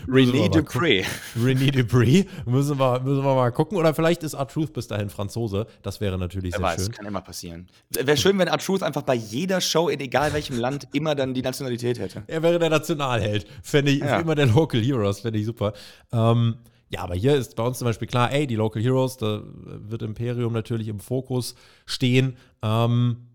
René 0.07 0.49
Dupree. 0.49 1.03
René 1.37 1.71
Dupree. 1.71 2.25
Müssen 2.45 2.79
wir, 2.79 2.99
müssen 2.99 3.23
wir 3.23 3.35
mal 3.35 3.51
gucken. 3.51 3.77
Oder 3.77 3.93
vielleicht 3.93 4.23
ist 4.23 4.33
R-Truth 4.33 4.73
bis 4.73 4.87
dahin 4.87 5.09
Franzose. 5.09 5.67
Das 5.81 6.01
wäre 6.01 6.17
natürlich 6.17 6.53
Wer 6.53 6.59
sehr 6.59 6.67
weiß, 6.67 6.83
schön. 6.83 6.91
kann 6.91 7.05
immer 7.05 7.21
passieren. 7.21 7.67
Wäre 7.89 8.17
schön, 8.17 8.37
wenn 8.37 8.47
R-Truth 8.47 8.83
einfach 8.83 9.03
bei 9.03 9.15
jeder 9.15 9.61
Show, 9.61 9.89
in 9.89 9.99
egal 9.99 10.33
welchem 10.33 10.57
Land, 10.57 10.87
immer 10.93 11.15
dann 11.15 11.33
die 11.33 11.41
Nationalität 11.41 11.99
hätte. 11.99 12.23
Er 12.27 12.43
wäre 12.43 12.59
der 12.59 12.69
Nationalheld. 12.69 13.45
Fände 13.63 13.91
ich, 13.91 13.99
ja. 13.99 14.19
immer 14.19 14.35
der 14.35 14.47
Local 14.47 14.81
Heroes. 14.81 15.19
Fände 15.21 15.39
ich 15.39 15.45
super. 15.45 15.73
Ähm, 16.11 16.55
ja, 16.89 17.01
aber 17.01 17.15
hier 17.15 17.35
ist 17.35 17.55
bei 17.55 17.63
uns 17.63 17.77
zum 17.77 17.85
Beispiel 17.85 18.07
klar, 18.07 18.31
ey, 18.31 18.47
die 18.47 18.55
Local 18.55 18.81
Heroes, 18.81 19.17
da 19.17 19.41
wird 19.45 20.01
Imperium 20.01 20.53
natürlich 20.53 20.87
im 20.87 20.99
Fokus 20.99 21.55
stehen. 21.85 22.35
Ähm, 22.63 23.28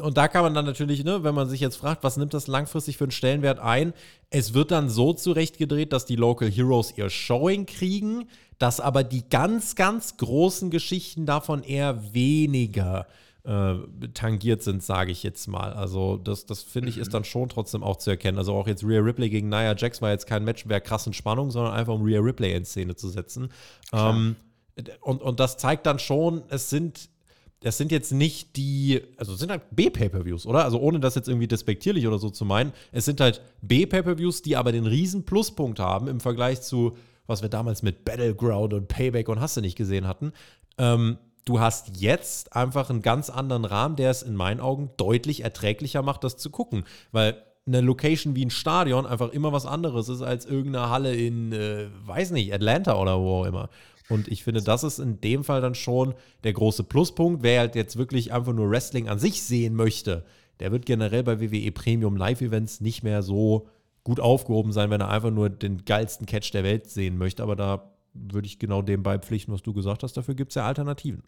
und 0.00 0.16
da 0.16 0.28
kann 0.28 0.42
man 0.42 0.54
dann 0.54 0.64
natürlich, 0.64 1.04
ne, 1.04 1.22
wenn 1.24 1.34
man 1.34 1.48
sich 1.48 1.60
jetzt 1.60 1.76
fragt, 1.76 2.02
was 2.02 2.16
nimmt 2.16 2.34
das 2.34 2.46
langfristig 2.46 2.96
für 2.96 3.04
einen 3.04 3.10
Stellenwert 3.10 3.58
ein, 3.58 3.92
es 4.30 4.54
wird 4.54 4.70
dann 4.70 4.88
so 4.88 5.12
zurechtgedreht, 5.12 5.92
dass 5.92 6.06
die 6.06 6.16
Local 6.16 6.50
Heroes 6.50 6.94
ihr 6.96 7.10
Showing 7.10 7.66
kriegen, 7.66 8.28
dass 8.58 8.80
aber 8.80 9.04
die 9.04 9.28
ganz, 9.28 9.74
ganz 9.74 10.16
großen 10.16 10.70
Geschichten 10.70 11.26
davon 11.26 11.62
eher 11.62 12.14
weniger 12.14 13.06
äh, 13.44 13.74
tangiert 14.14 14.62
sind, 14.62 14.82
sage 14.82 15.12
ich 15.12 15.22
jetzt 15.22 15.48
mal. 15.48 15.72
Also 15.72 16.16
das, 16.16 16.46
das 16.46 16.62
finde 16.62 16.88
ich, 16.88 16.98
ist 16.98 17.08
mhm. 17.08 17.12
dann 17.12 17.24
schon 17.24 17.48
trotzdem 17.48 17.82
auch 17.82 17.96
zu 17.96 18.10
erkennen. 18.10 18.38
Also 18.38 18.54
auch 18.54 18.66
jetzt 18.66 18.84
Rhea 18.84 19.00
Ripley 19.00 19.30
gegen 19.30 19.48
Nia 19.48 19.74
Jax 19.76 20.00
war 20.00 20.10
jetzt 20.10 20.26
kein 20.26 20.44
Match 20.44 20.64
der 20.64 20.80
krassen 20.80 21.12
Spannung, 21.12 21.50
sondern 21.50 21.74
einfach 21.74 21.94
um 21.94 22.02
Rhea 22.02 22.20
Ripley 22.20 22.54
in 22.54 22.64
Szene 22.64 22.94
zu 22.94 23.08
setzen. 23.08 23.50
Ähm, 23.92 24.36
und, 25.00 25.22
und 25.22 25.40
das 25.40 25.56
zeigt 25.58 25.86
dann 25.86 25.98
schon, 25.98 26.42
es 26.48 26.70
sind 26.70 27.10
das 27.62 27.78
sind 27.78 27.92
jetzt 27.92 28.12
nicht 28.12 28.56
die, 28.56 29.00
also 29.16 29.34
sind 29.34 29.50
halt 29.50 29.62
B-Pay-Per-Views, 29.70 30.46
oder? 30.46 30.64
Also 30.64 30.78
ohne 30.78 31.00
das 31.00 31.14
jetzt 31.14 31.28
irgendwie 31.28 31.48
despektierlich 31.48 32.06
oder 32.06 32.18
so 32.18 32.30
zu 32.30 32.44
meinen. 32.44 32.72
Es 32.90 33.04
sind 33.04 33.20
halt 33.20 33.40
B-Pay-Per-Views, 33.62 34.42
die 34.42 34.56
aber 34.56 34.72
den 34.72 34.86
riesen 34.86 35.24
Pluspunkt 35.24 35.78
haben 35.78 36.08
im 36.08 36.20
Vergleich 36.20 36.62
zu, 36.62 36.96
was 37.26 37.42
wir 37.42 37.48
damals 37.48 37.82
mit 37.82 38.04
Battleground 38.04 38.74
und 38.74 38.88
Payback 38.88 39.28
und 39.28 39.40
hast 39.40 39.56
nicht 39.60 39.76
gesehen 39.76 40.06
hatten. 40.06 40.32
Ähm, 40.78 41.18
du 41.44 41.60
hast 41.60 41.96
jetzt 42.00 42.54
einfach 42.54 42.90
einen 42.90 43.02
ganz 43.02 43.30
anderen 43.30 43.64
Rahmen, 43.64 43.96
der 43.96 44.10
es 44.10 44.22
in 44.22 44.34
meinen 44.34 44.60
Augen 44.60 44.90
deutlich 44.96 45.44
erträglicher 45.44 46.02
macht, 46.02 46.24
das 46.24 46.36
zu 46.36 46.50
gucken. 46.50 46.84
Weil 47.12 47.42
eine 47.66 47.80
Location 47.80 48.34
wie 48.34 48.44
ein 48.44 48.50
Stadion 48.50 49.06
einfach 49.06 49.30
immer 49.30 49.52
was 49.52 49.66
anderes 49.66 50.08
ist 50.08 50.22
als 50.22 50.46
irgendeine 50.46 50.90
Halle 50.90 51.14
in, 51.14 51.52
äh, 51.52 51.86
weiß 52.04 52.32
nicht, 52.32 52.52
Atlanta 52.52 53.00
oder 53.00 53.20
wo 53.20 53.40
auch 53.40 53.44
immer. 53.44 53.68
Und 54.08 54.28
ich 54.28 54.44
finde, 54.44 54.62
das 54.62 54.84
ist 54.84 54.98
in 54.98 55.20
dem 55.20 55.44
Fall 55.44 55.60
dann 55.60 55.74
schon 55.74 56.14
der 56.44 56.52
große 56.52 56.84
Pluspunkt. 56.84 57.42
Wer 57.42 57.60
halt 57.60 57.74
jetzt 57.74 57.96
wirklich 57.96 58.32
einfach 58.32 58.52
nur 58.52 58.70
Wrestling 58.70 59.08
an 59.08 59.18
sich 59.18 59.42
sehen 59.42 59.74
möchte, 59.74 60.24
der 60.60 60.72
wird 60.72 60.86
generell 60.86 61.22
bei 61.22 61.40
WWE 61.40 61.72
Premium 61.72 62.16
Live-Events 62.16 62.80
nicht 62.80 63.02
mehr 63.02 63.22
so 63.22 63.68
gut 64.04 64.20
aufgehoben 64.20 64.72
sein, 64.72 64.90
wenn 64.90 65.00
er 65.00 65.08
einfach 65.08 65.30
nur 65.30 65.48
den 65.48 65.84
geilsten 65.84 66.26
Catch 66.26 66.52
der 66.52 66.64
Welt 66.64 66.88
sehen 66.88 67.18
möchte. 67.18 67.42
Aber 67.42 67.56
da 67.56 67.92
würde 68.14 68.46
ich 68.46 68.58
genau 68.58 68.82
dem 68.82 69.02
beipflichten, 69.02 69.54
was 69.54 69.62
du 69.62 69.72
gesagt 69.72 70.02
hast. 70.02 70.16
Dafür 70.16 70.34
gibt 70.34 70.50
es 70.52 70.56
ja 70.56 70.66
Alternativen. 70.66 71.22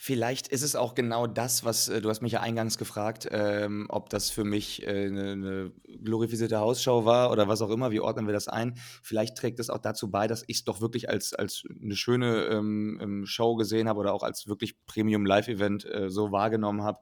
Vielleicht 0.00 0.46
ist 0.46 0.62
es 0.62 0.76
auch 0.76 0.94
genau 0.94 1.26
das, 1.26 1.64
was 1.64 1.88
äh, 1.88 2.00
du 2.00 2.08
hast 2.08 2.22
mich 2.22 2.30
ja 2.30 2.40
eingangs 2.40 2.78
gefragt, 2.78 3.28
ähm, 3.32 3.86
ob 3.88 4.08
das 4.10 4.30
für 4.30 4.44
mich 4.44 4.86
äh, 4.86 5.06
eine, 5.06 5.32
eine 5.32 5.72
glorifizierte 6.04 6.60
Hausshow 6.60 7.04
war 7.04 7.32
oder 7.32 7.48
was 7.48 7.62
auch 7.62 7.70
immer. 7.70 7.90
Wie 7.90 7.98
ordnen 7.98 8.28
wir 8.28 8.32
das 8.32 8.46
ein? 8.46 8.78
Vielleicht 9.02 9.36
trägt 9.36 9.58
es 9.58 9.70
auch 9.70 9.78
dazu 9.78 10.08
bei, 10.08 10.28
dass 10.28 10.44
ich 10.46 10.58
es 10.58 10.64
doch 10.64 10.80
wirklich 10.80 11.10
als, 11.10 11.34
als 11.34 11.64
eine 11.82 11.96
schöne 11.96 12.44
ähm, 12.44 13.00
ähm, 13.02 13.26
Show 13.26 13.56
gesehen 13.56 13.88
habe 13.88 13.98
oder 13.98 14.14
auch 14.14 14.22
als 14.22 14.46
wirklich 14.46 14.76
Premium 14.86 15.26
Live-Event 15.26 15.84
äh, 15.86 16.10
so 16.10 16.30
wahrgenommen 16.30 16.84
habe, 16.84 17.00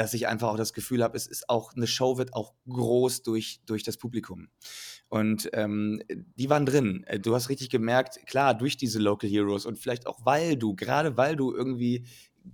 dass 0.00 0.14
ich 0.14 0.26
einfach 0.26 0.48
auch 0.48 0.56
das 0.56 0.72
Gefühl 0.72 1.02
habe, 1.02 1.14
es 1.14 1.26
ist 1.26 1.50
auch 1.50 1.74
eine 1.74 1.86
Show 1.86 2.16
wird 2.16 2.32
auch 2.32 2.54
groß 2.66 3.22
durch, 3.22 3.60
durch 3.66 3.82
das 3.82 3.98
Publikum. 3.98 4.48
Und 5.10 5.50
ähm, 5.52 6.00
die 6.36 6.48
waren 6.48 6.64
drin. 6.64 7.04
Äh, 7.06 7.20
du 7.20 7.34
hast 7.34 7.50
richtig 7.50 7.68
gemerkt, 7.68 8.18
klar, 8.26 8.54
durch 8.54 8.78
diese 8.78 8.98
Local 8.98 9.28
Heroes 9.28 9.66
und 9.66 9.78
vielleicht 9.78 10.06
auch, 10.06 10.24
weil 10.24 10.56
du, 10.56 10.74
gerade 10.74 11.18
weil 11.18 11.36
du 11.36 11.52
irgendwie 11.52 12.06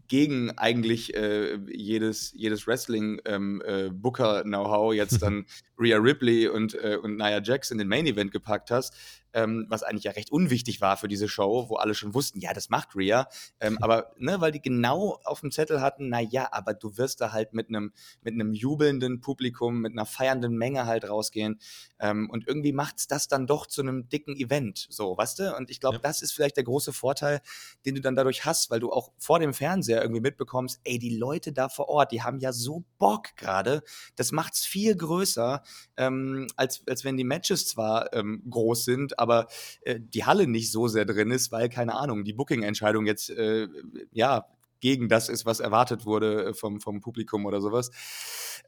gegen 0.09 0.51
eigentlich 0.53 1.15
äh, 1.15 1.59
jedes, 1.69 2.33
jedes 2.35 2.67
Wrestling-Booker-Know-how 2.67 4.93
ähm, 4.93 4.95
äh, 4.95 4.97
jetzt 4.97 5.21
dann 5.23 5.45
Rhea 5.79 5.99
Ripley 5.99 6.49
und, 6.49 6.75
äh, 6.75 6.99
und 7.01 7.17
Nia 7.17 7.41
Jax 7.43 7.71
in 7.71 7.79
den 7.79 7.87
Main 7.89 8.07
Event 8.07 8.33
gepackt 8.33 8.71
hast, 8.71 8.95
ähm, 9.33 9.67
was 9.69 9.83
eigentlich 9.83 10.05
ja 10.05 10.13
recht 10.13 10.31
unwichtig 10.31 10.81
war 10.81 10.97
für 10.97 11.09
diese 11.09 11.29
Show, 11.29 11.67
wo 11.69 11.77
alle 11.77 11.95
schon 11.95 12.15
wussten, 12.15 12.41
ja, 12.41 12.53
das 12.53 12.69
macht 12.69 12.97
Rhea. 12.97 13.29
Ähm, 13.61 13.79
aber, 13.81 14.13
ne, 14.19 14.41
weil 14.41 14.53
die 14.53 14.63
genau 14.63 15.21
auf 15.25 15.41
dem 15.41 15.51
Zettel 15.51 15.81
hatten, 15.81 16.09
na 16.09 16.21
ja, 16.21 16.49
aber 16.53 16.75
du 16.75 16.97
wirst 16.97 17.21
da 17.21 17.33
halt 17.33 17.53
mit 17.53 17.69
einem 17.69 17.93
mit 18.23 18.35
einem 18.35 18.53
jubelnden 18.53 19.21
Publikum, 19.21 19.81
mit 19.81 19.93
einer 19.93 20.07
feiernden 20.07 20.57
Menge 20.57 20.87
halt 20.87 21.09
rausgehen. 21.09 21.61
Ähm, 21.99 22.29
und 22.31 22.47
irgendwie 22.47 22.73
macht's 22.73 23.07
das 23.07 23.29
dann 23.29 23.47
doch 23.47 23.67
zu 23.67 23.83
einem 23.83 24.09
dicken 24.09 24.37
Event, 24.37 24.87
so, 24.91 25.17
weißt 25.17 25.39
du? 25.39 25.57
Und 25.57 25.71
ich 25.71 25.81
glaube, 25.81 25.97
ja. 25.97 26.03
das 26.03 26.23
ist 26.23 26.33
vielleicht 26.33 26.57
der 26.57 26.65
große 26.65 26.93
Vorteil, 26.93 27.41
den 27.85 27.95
du 27.95 28.01
dann 28.01 28.17
dadurch 28.17 28.45
hast, 28.45 28.71
weil 28.71 28.81
du 28.81 28.93
auch 28.93 29.13
vor 29.19 29.39
dem 29.39 29.55
Fernseher 29.55 30.03
irgendwie 30.03 30.21
mitbekommst, 30.21 30.81
ey, 30.85 30.99
die 30.99 31.17
Leute 31.17 31.53
da 31.53 31.69
vor 31.69 31.89
Ort, 31.89 32.13
die 32.13 32.23
haben 32.23 32.39
ja 32.39 32.53
so 32.53 32.85
Bock 32.99 33.37
gerade. 33.37 33.83
Das 34.17 34.33
macht's 34.33 34.67
viel 34.67 34.97
größer, 34.97 35.63
ähm, 35.97 36.47
als, 36.57 36.83
als 36.87 37.05
wenn 37.05 37.17
die 37.17 37.25
Matches 37.25 37.67
zwar 37.67 38.13
ähm, 38.13 38.43
groß 38.49 38.85
sind, 38.85 39.16
aber 39.19 39.47
äh, 39.83 39.99
die 40.01 40.25
Halle 40.25 40.47
nicht 40.47 40.71
so 40.71 40.89
sehr 40.89 41.05
drin 41.05 41.31
ist, 41.31 41.53
weil, 41.53 41.69
keine 41.69 41.95
Ahnung, 41.95 42.25
die 42.25 42.33
Booking-Entscheidung 42.33 43.07
jetzt, 43.07 43.31
äh, 43.31 43.69
ja, 44.13 44.47
gegen 44.81 45.09
das 45.09 45.29
ist, 45.29 45.47
was 45.47 45.61
erwartet 45.61 46.07
wurde 46.07 46.47
äh, 46.47 46.55
vom, 46.55 46.81
vom 46.81 47.01
Publikum 47.01 47.47
oder 47.47 47.61
sowas. 47.61 47.91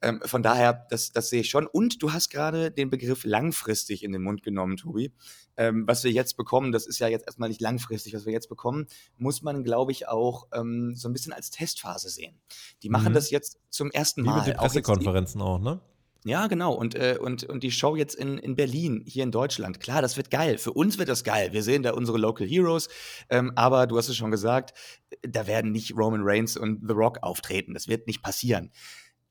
Ähm, 0.00 0.20
von 0.24 0.42
daher, 0.42 0.86
das, 0.90 1.12
das 1.12 1.28
sehe 1.28 1.40
ich 1.40 1.50
schon. 1.50 1.66
Und 1.66 2.02
du 2.02 2.12
hast 2.12 2.30
gerade 2.30 2.70
den 2.70 2.90
Begriff 2.90 3.24
langfristig 3.24 4.02
in 4.02 4.12
den 4.12 4.22
Mund 4.22 4.42
genommen, 4.42 4.76
Tobi. 4.76 5.12
Ähm, 5.56 5.86
was 5.86 6.04
wir 6.04 6.12
jetzt 6.12 6.36
bekommen, 6.36 6.72
das 6.72 6.86
ist 6.86 6.98
ja 6.98 7.08
jetzt 7.08 7.26
erstmal 7.26 7.48
nicht 7.48 7.60
langfristig, 7.60 8.14
was 8.14 8.26
wir 8.26 8.32
jetzt 8.32 8.48
bekommen, 8.48 8.86
muss 9.16 9.42
man, 9.42 9.64
glaube 9.64 9.92
ich, 9.92 10.08
auch 10.08 10.46
ähm, 10.52 10.94
so 10.94 11.08
ein 11.08 11.12
bisschen 11.12 11.32
als 11.32 11.50
Testphase 11.50 12.08
sehen. 12.08 12.36
Die 12.82 12.88
machen 12.88 13.10
mhm. 13.10 13.14
das 13.14 13.30
jetzt 13.30 13.58
zum 13.70 13.90
ersten 13.90 14.22
Mal. 14.22 14.34
Wie 14.34 14.38
mit 14.38 14.46
den 14.48 14.56
Pressekonferenzen 14.56 15.40
auch, 15.42 15.56
auch 15.56 15.60
ne? 15.60 15.80
Ja, 16.24 16.48
genau. 16.48 16.72
Und, 16.74 16.94
äh, 16.94 17.16
und, 17.20 17.44
und 17.44 17.62
die 17.62 17.70
Show 17.70 17.94
jetzt 17.94 18.14
in, 18.14 18.38
in 18.38 18.56
Berlin, 18.56 19.04
hier 19.06 19.22
in 19.22 19.30
Deutschland. 19.30 19.78
Klar, 19.80 20.02
das 20.02 20.16
wird 20.16 20.30
geil. 20.30 20.58
Für 20.58 20.72
uns 20.72 20.98
wird 20.98 21.08
das 21.08 21.22
geil. 21.22 21.52
Wir 21.52 21.62
sehen 21.62 21.82
da 21.82 21.92
unsere 21.92 22.18
Local 22.18 22.46
Heroes. 22.46 22.88
Ähm, 23.30 23.52
aber 23.54 23.86
du 23.86 23.96
hast 23.96 24.08
es 24.08 24.16
schon 24.16 24.30
gesagt, 24.30 24.74
da 25.22 25.46
werden 25.46 25.70
nicht 25.70 25.96
Roman 25.96 26.22
Reigns 26.22 26.56
und 26.56 26.86
The 26.86 26.94
Rock 26.94 27.18
auftreten. 27.22 27.74
Das 27.74 27.86
wird 27.86 28.06
nicht 28.08 28.22
passieren. 28.22 28.72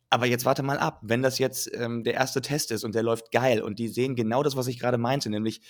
Aber 0.09 0.25
jetzt 0.25 0.45
warte 0.45 0.63
mal 0.63 0.79
ab, 0.79 1.01
wenn 1.03 1.21
das 1.21 1.37
jetzt 1.37 1.69
ähm, 1.73 2.03
der 2.05 2.13
erste 2.13 2.41
Test 2.41 2.71
ist 2.71 2.85
und 2.85 2.95
der 2.95 3.03
läuft 3.03 3.31
geil 3.31 3.61
und 3.61 3.77
die 3.77 3.89
sehen 3.89 4.15
genau 4.15 4.41
das, 4.41 4.55
was 4.55 4.67
ich 4.67 4.79
gerade 4.79 4.97
meinte, 4.97 5.29
nämlich 5.29 5.61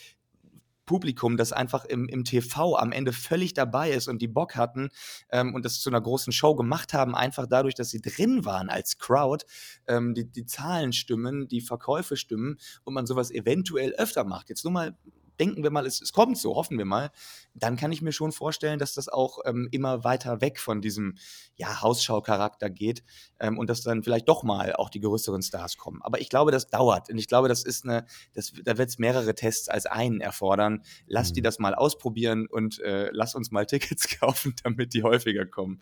Publikum, 0.87 1.37
das 1.37 1.53
einfach 1.53 1.85
im, 1.85 2.07
im 2.07 2.23
TV 2.23 2.75
am 2.75 2.91
Ende 2.91 3.13
völlig 3.13 3.53
dabei 3.53 3.91
ist 3.91 4.07
und 4.07 4.19
die 4.23 4.27
Bock 4.27 4.55
hatten 4.55 4.89
ähm, 5.29 5.53
und 5.53 5.63
das 5.63 5.79
zu 5.79 5.91
einer 5.91 6.01
großen 6.01 6.33
Show 6.33 6.55
gemacht 6.55 6.93
haben, 6.93 7.13
einfach 7.13 7.45
dadurch, 7.47 7.75
dass 7.75 7.91
sie 7.91 8.01
drin 8.01 8.45
waren 8.45 8.69
als 8.69 8.97
Crowd, 8.97 9.45
ähm, 9.87 10.15
die, 10.15 10.25
die 10.25 10.47
Zahlen 10.47 10.93
stimmen, 10.93 11.47
die 11.47 11.61
Verkäufe 11.61 12.17
stimmen 12.17 12.57
und 12.83 12.95
man 12.95 13.05
sowas 13.05 13.29
eventuell 13.29 13.93
öfter 13.93 14.23
macht. 14.23 14.49
Jetzt 14.49 14.63
nur 14.63 14.73
mal 14.73 14.97
denken 15.39 15.63
wir 15.63 15.71
mal, 15.71 15.85
es, 15.85 16.01
es 16.01 16.13
kommt 16.13 16.37
so, 16.37 16.55
hoffen 16.55 16.77
wir 16.77 16.85
mal, 16.85 17.11
dann 17.53 17.75
kann 17.75 17.91
ich 17.91 18.01
mir 18.01 18.11
schon 18.11 18.31
vorstellen, 18.31 18.79
dass 18.79 18.93
das 18.93 19.09
auch 19.09 19.39
ähm, 19.45 19.67
immer 19.71 20.03
weiter 20.03 20.41
weg 20.41 20.59
von 20.59 20.81
diesem 20.81 21.17
ja, 21.55 21.81
Hausschau-Charakter 21.81 22.69
geht 22.69 23.03
ähm, 23.39 23.57
und 23.57 23.69
dass 23.69 23.81
dann 23.81 24.03
vielleicht 24.03 24.27
doch 24.29 24.43
mal 24.43 24.73
auch 24.73 24.89
die 24.89 24.99
größeren 24.99 25.41
Stars 25.41 25.77
kommen. 25.77 26.01
Aber 26.01 26.21
ich 26.21 26.29
glaube, 26.29 26.51
das 26.51 26.67
dauert 26.67 27.09
und 27.09 27.17
ich 27.17 27.27
glaube, 27.27 27.47
das 27.47 27.63
ist 27.63 27.85
eine, 27.85 28.05
das, 28.33 28.53
da 28.63 28.77
wird 28.77 28.89
es 28.89 28.99
mehrere 28.99 29.35
Tests 29.35 29.69
als 29.69 29.85
einen 29.85 30.21
erfordern. 30.21 30.83
Lass 31.07 31.29
mhm. 31.29 31.33
die 31.35 31.41
das 31.41 31.59
mal 31.59 31.75
ausprobieren 31.75 32.47
und 32.47 32.79
äh, 32.79 33.09
lass 33.11 33.35
uns 33.35 33.51
mal 33.51 33.65
Tickets 33.65 34.07
kaufen, 34.19 34.55
damit 34.63 34.93
die 34.93 35.03
häufiger 35.03 35.45
kommen. 35.45 35.81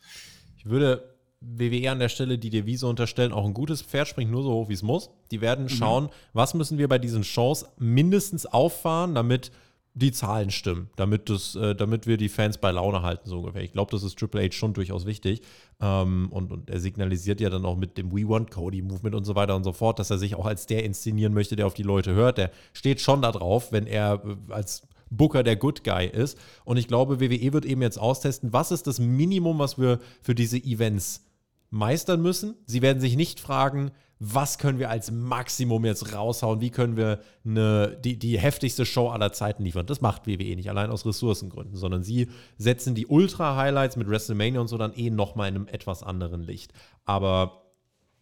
Ich 0.57 0.65
würde 0.65 1.14
WWE 1.57 1.91
an 1.91 1.99
der 1.99 2.09
Stelle, 2.09 2.37
die 2.37 2.49
dir 2.49 2.65
Wiese 2.65 2.87
unterstellen, 2.87 3.31
auch 3.31 3.45
ein 3.45 3.53
gutes 3.53 3.81
Pferd 3.81 4.07
springt 4.07 4.31
nur 4.31 4.43
so 4.43 4.51
hoch, 4.51 4.69
wie 4.69 4.73
es 4.73 4.83
muss. 4.83 5.09
Die 5.31 5.41
werden 5.41 5.65
mhm. 5.65 5.69
schauen, 5.69 6.03
mhm. 6.05 6.09
was 6.33 6.53
müssen 6.53 6.77
wir 6.77 6.87
bei 6.87 6.99
diesen 6.99 7.23
Shows 7.23 7.65
mindestens 7.77 8.45
auffahren, 8.45 9.15
damit 9.15 9.51
die 9.97 10.11
Zahlen 10.11 10.51
stimmen, 10.51 10.89
damit, 10.97 11.29
das, 11.29 11.55
äh, 11.55 11.73
damit 11.73 12.05
wir 12.05 12.17
die 12.17 12.27
Fans 12.27 12.57
bei 12.57 12.69
Laune 12.69 13.01
halten, 13.01 13.29
so 13.29 13.39
ungefähr. 13.39 13.63
Ich 13.63 13.71
glaube, 13.71 13.91
das 13.91 14.03
ist 14.03 14.19
Triple 14.19 14.43
H 14.43 14.51
schon 14.51 14.73
durchaus 14.73 15.05
wichtig. 15.05 15.41
Ähm, 15.79 16.27
und, 16.31 16.51
und 16.51 16.69
er 16.69 16.81
signalisiert 16.81 17.39
ja 17.39 17.49
dann 17.49 17.65
auch 17.65 17.77
mit 17.77 17.97
dem 17.97 18.11
We 18.11 18.27
Want 18.27 18.51
Cody 18.51 18.81
Movement 18.81 19.15
und 19.15 19.23
so 19.23 19.35
weiter 19.35 19.55
und 19.55 19.63
so 19.63 19.71
fort, 19.71 19.97
dass 19.97 20.09
er 20.09 20.17
sich 20.17 20.35
auch 20.35 20.45
als 20.45 20.67
der 20.67 20.83
inszenieren 20.83 21.33
möchte, 21.33 21.55
der 21.55 21.65
auf 21.65 21.73
die 21.73 21.83
Leute 21.83 22.13
hört. 22.13 22.37
Der 22.37 22.51
steht 22.73 22.99
schon 22.99 23.21
da 23.21 23.31
drauf, 23.31 23.71
wenn 23.71 23.87
er 23.87 24.21
äh, 24.25 24.53
als 24.53 24.85
Booker 25.09 25.43
der 25.43 25.55
Good 25.55 25.85
Guy 25.85 26.07
ist. 26.07 26.37
Und 26.65 26.75
ich 26.75 26.89
glaube, 26.89 27.21
WWE 27.21 27.53
wird 27.53 27.65
eben 27.65 27.81
jetzt 27.81 27.97
austesten, 27.97 28.51
was 28.51 28.71
ist 28.71 28.87
das 28.87 28.99
Minimum, 28.99 29.59
was 29.59 29.77
wir 29.77 29.99
für 30.21 30.35
diese 30.35 30.57
Events 30.57 31.24
meistern 31.75 32.21
müssen. 32.21 32.55
Sie 32.65 32.81
werden 32.81 33.01
sich 33.01 33.17
nicht 33.17 33.39
fragen, 33.39 33.91
was 34.17 34.57
können 34.57 34.79
wir 34.79 34.89
als 34.89 35.11
Maximum 35.11 35.83
jetzt 35.83 36.13
raushauen, 36.13 36.61
wie 36.61 36.69
können 36.69 36.95
wir 36.95 37.19
eine, 37.45 37.97
die, 38.01 38.17
die 38.17 38.39
heftigste 38.39 38.85
Show 38.85 39.09
aller 39.09 39.33
Zeiten 39.33 39.63
liefern. 39.63 39.85
Das 39.85 39.99
macht 39.99 40.25
WWE 40.25 40.55
nicht, 40.55 40.69
allein 40.69 40.89
aus 40.89 41.05
Ressourcengründen, 41.05 41.75
sondern 41.75 42.01
sie 42.01 42.29
setzen 42.57 42.95
die 42.95 43.07
Ultra-Highlights 43.07 43.97
mit 43.97 44.07
WrestleMania 44.07 44.61
und 44.61 44.69
so 44.69 44.77
dann 44.77 44.93
eh 44.93 45.09
nochmal 45.09 45.49
in 45.49 45.55
einem 45.55 45.67
etwas 45.67 46.01
anderen 46.01 46.41
Licht. 46.41 46.71
Aber 47.03 47.61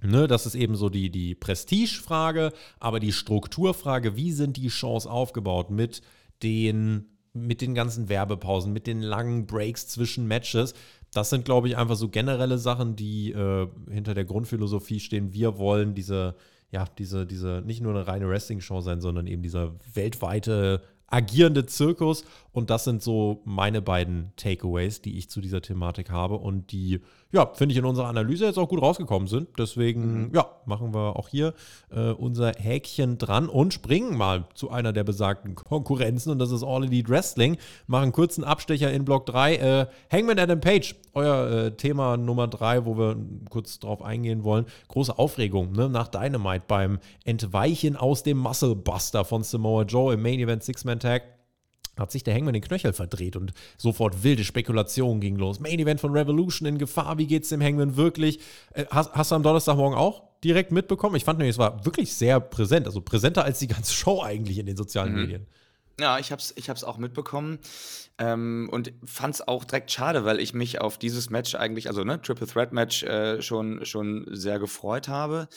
Ne, 0.05 0.27
das 0.27 0.45
ist 0.45 0.55
eben 0.55 0.75
so 0.75 0.89
die, 0.89 1.09
die 1.09 1.33
Prestigefrage, 1.33 2.51
aber 2.77 2.99
die 2.99 3.13
Strukturfrage, 3.13 4.17
wie 4.17 4.33
sind 4.33 4.57
die 4.57 4.69
Shows 4.69 5.07
aufgebaut 5.07 5.69
mit 5.69 6.01
den, 6.41 7.05
mit 7.31 7.61
den 7.61 7.73
ganzen 7.73 8.09
Werbepausen, 8.09 8.73
mit 8.73 8.85
den 8.85 9.01
langen 9.01 9.47
Breaks 9.47 9.87
zwischen 9.87 10.27
Matches, 10.27 10.73
das 11.13 11.29
sind, 11.29 11.45
glaube 11.45 11.67
ich, 11.67 11.77
einfach 11.77 11.95
so 11.95 12.09
generelle 12.09 12.57
Sachen, 12.57 12.95
die 12.95 13.31
äh, 13.31 13.67
hinter 13.89 14.13
der 14.13 14.25
Grundphilosophie 14.25 14.99
stehen. 14.99 15.33
Wir 15.33 15.57
wollen 15.57 15.93
diese, 15.93 16.35
ja, 16.71 16.85
diese, 16.97 17.25
diese, 17.25 17.61
nicht 17.65 17.81
nur 17.81 17.93
eine 17.93 18.07
reine 18.07 18.27
Wrestling-Show 18.27 18.81
sein, 18.81 19.01
sondern 19.01 19.27
eben 19.27 19.41
dieser 19.43 19.73
weltweite 19.93 20.81
agierende 21.07 21.65
Zirkus. 21.65 22.25
Und 22.53 22.69
das 22.69 22.85
sind 22.85 23.01
so 23.01 23.41
meine 23.43 23.81
beiden 23.81 24.31
Takeaways, 24.37 25.01
die 25.01 25.17
ich 25.17 25.29
zu 25.29 25.41
dieser 25.41 25.61
Thematik 25.61 26.09
habe 26.09 26.35
und 26.35 26.71
die 26.71 27.01
ja, 27.33 27.47
finde 27.47 27.73
ich, 27.73 27.79
in 27.79 27.85
unserer 27.85 28.07
Analyse 28.07 28.45
jetzt 28.45 28.59
auch 28.59 28.69
gut 28.69 28.81
rausgekommen 28.81 29.27
sind. 29.27 29.49
Deswegen, 29.57 30.25
mhm. 30.25 30.31
ja, 30.35 30.45
machen 30.65 30.93
wir 30.93 31.15
auch 31.15 31.27
hier 31.27 31.55
äh, 31.89 32.11
unser 32.11 32.51
Häkchen 32.55 33.17
dran 33.17 33.49
und 33.49 33.73
springen 33.73 34.15
mal 34.15 34.47
zu 34.53 34.69
einer 34.69 34.93
der 34.93 35.03
besagten 35.03 35.55
Konkurrenzen 35.55 36.31
und 36.31 36.37
das 36.37 36.51
ist 36.51 36.63
All 36.63 36.83
Elite 36.83 37.09
Wrestling. 37.09 37.57
Machen 37.87 38.11
kurzen 38.11 38.43
Abstecher 38.43 38.93
in 38.93 39.03
Block 39.03 39.25
3. 39.25 39.55
Äh, 39.55 39.87
Hangman 40.11 40.37
Adam 40.37 40.61
Page, 40.61 40.93
euer 41.15 41.49
äh, 41.49 41.71
Thema 41.71 42.17
Nummer 42.17 42.47
3, 42.47 42.85
wo 42.85 42.99
wir 42.99 43.17
kurz 43.49 43.79
drauf 43.79 44.03
eingehen 44.03 44.43
wollen. 44.43 44.65
Große 44.89 45.17
Aufregung 45.17 45.71
ne? 45.71 45.89
nach 45.89 46.09
Dynamite 46.09 46.65
beim 46.67 46.99
Entweichen 47.25 47.95
aus 47.95 48.21
dem 48.21 48.37
Muscle 48.37 48.75
Buster 48.75 49.25
von 49.25 49.41
Samoa 49.41 49.83
Joe 49.83 50.13
im 50.13 50.21
Main 50.21 50.39
Event 50.39 50.63
Six-Man 50.63 50.99
Tag 50.99 51.23
hat 51.97 52.11
sich 52.11 52.23
der 52.23 52.33
Hangman 52.33 52.53
den 52.53 52.63
Knöchel 52.63 52.93
verdreht 52.93 53.35
und 53.35 53.53
sofort 53.77 54.23
wilde 54.23 54.43
Spekulationen 54.43 55.21
ging 55.21 55.35
los. 55.35 55.59
Main 55.59 55.79
Event 55.79 56.01
von 56.01 56.11
Revolution 56.11 56.67
in 56.67 56.77
Gefahr, 56.77 57.17
wie 57.17 57.27
geht's 57.27 57.49
dem 57.49 57.61
Hangman 57.61 57.95
wirklich? 57.95 58.39
Äh, 58.73 58.85
hast, 58.89 59.13
hast, 59.13 59.31
du 59.31 59.35
am 59.35 59.43
Donnerstagmorgen 59.43 59.97
auch 59.97 60.23
direkt 60.43 60.71
mitbekommen? 60.71 61.15
Ich 61.15 61.23
fand 61.23 61.39
nämlich, 61.39 61.55
es 61.55 61.59
war 61.59 61.85
wirklich 61.85 62.13
sehr 62.13 62.39
präsent, 62.39 62.87
also 62.87 63.01
präsenter 63.01 63.43
als 63.43 63.59
die 63.59 63.67
ganze 63.67 63.93
Show 63.93 64.21
eigentlich 64.21 64.57
in 64.57 64.65
den 64.65 64.77
sozialen 64.77 65.13
mhm. 65.13 65.21
Medien. 65.21 65.47
Ja, 65.99 66.17
ich 66.17 66.31
hab's, 66.31 66.53
ich 66.57 66.69
hab's 66.69 66.83
auch 66.83 66.97
mitbekommen 66.97 67.59
ähm, 68.17 68.67
und 68.71 68.93
fand's 69.05 69.47
auch 69.47 69.63
direkt 69.63 69.91
schade, 69.91 70.25
weil 70.25 70.39
ich 70.39 70.55
mich 70.55 70.81
auf 70.81 70.97
dieses 70.97 71.29
Match 71.29 71.53
eigentlich, 71.53 71.87
also 71.87 72.03
ne, 72.03 72.19
Triple 72.19 72.47
Threat 72.47 72.73
Match, 72.73 73.03
äh, 73.03 73.43
schon, 73.43 73.85
schon 73.85 74.25
sehr 74.31 74.57
gefreut 74.57 75.07
habe. 75.07 75.47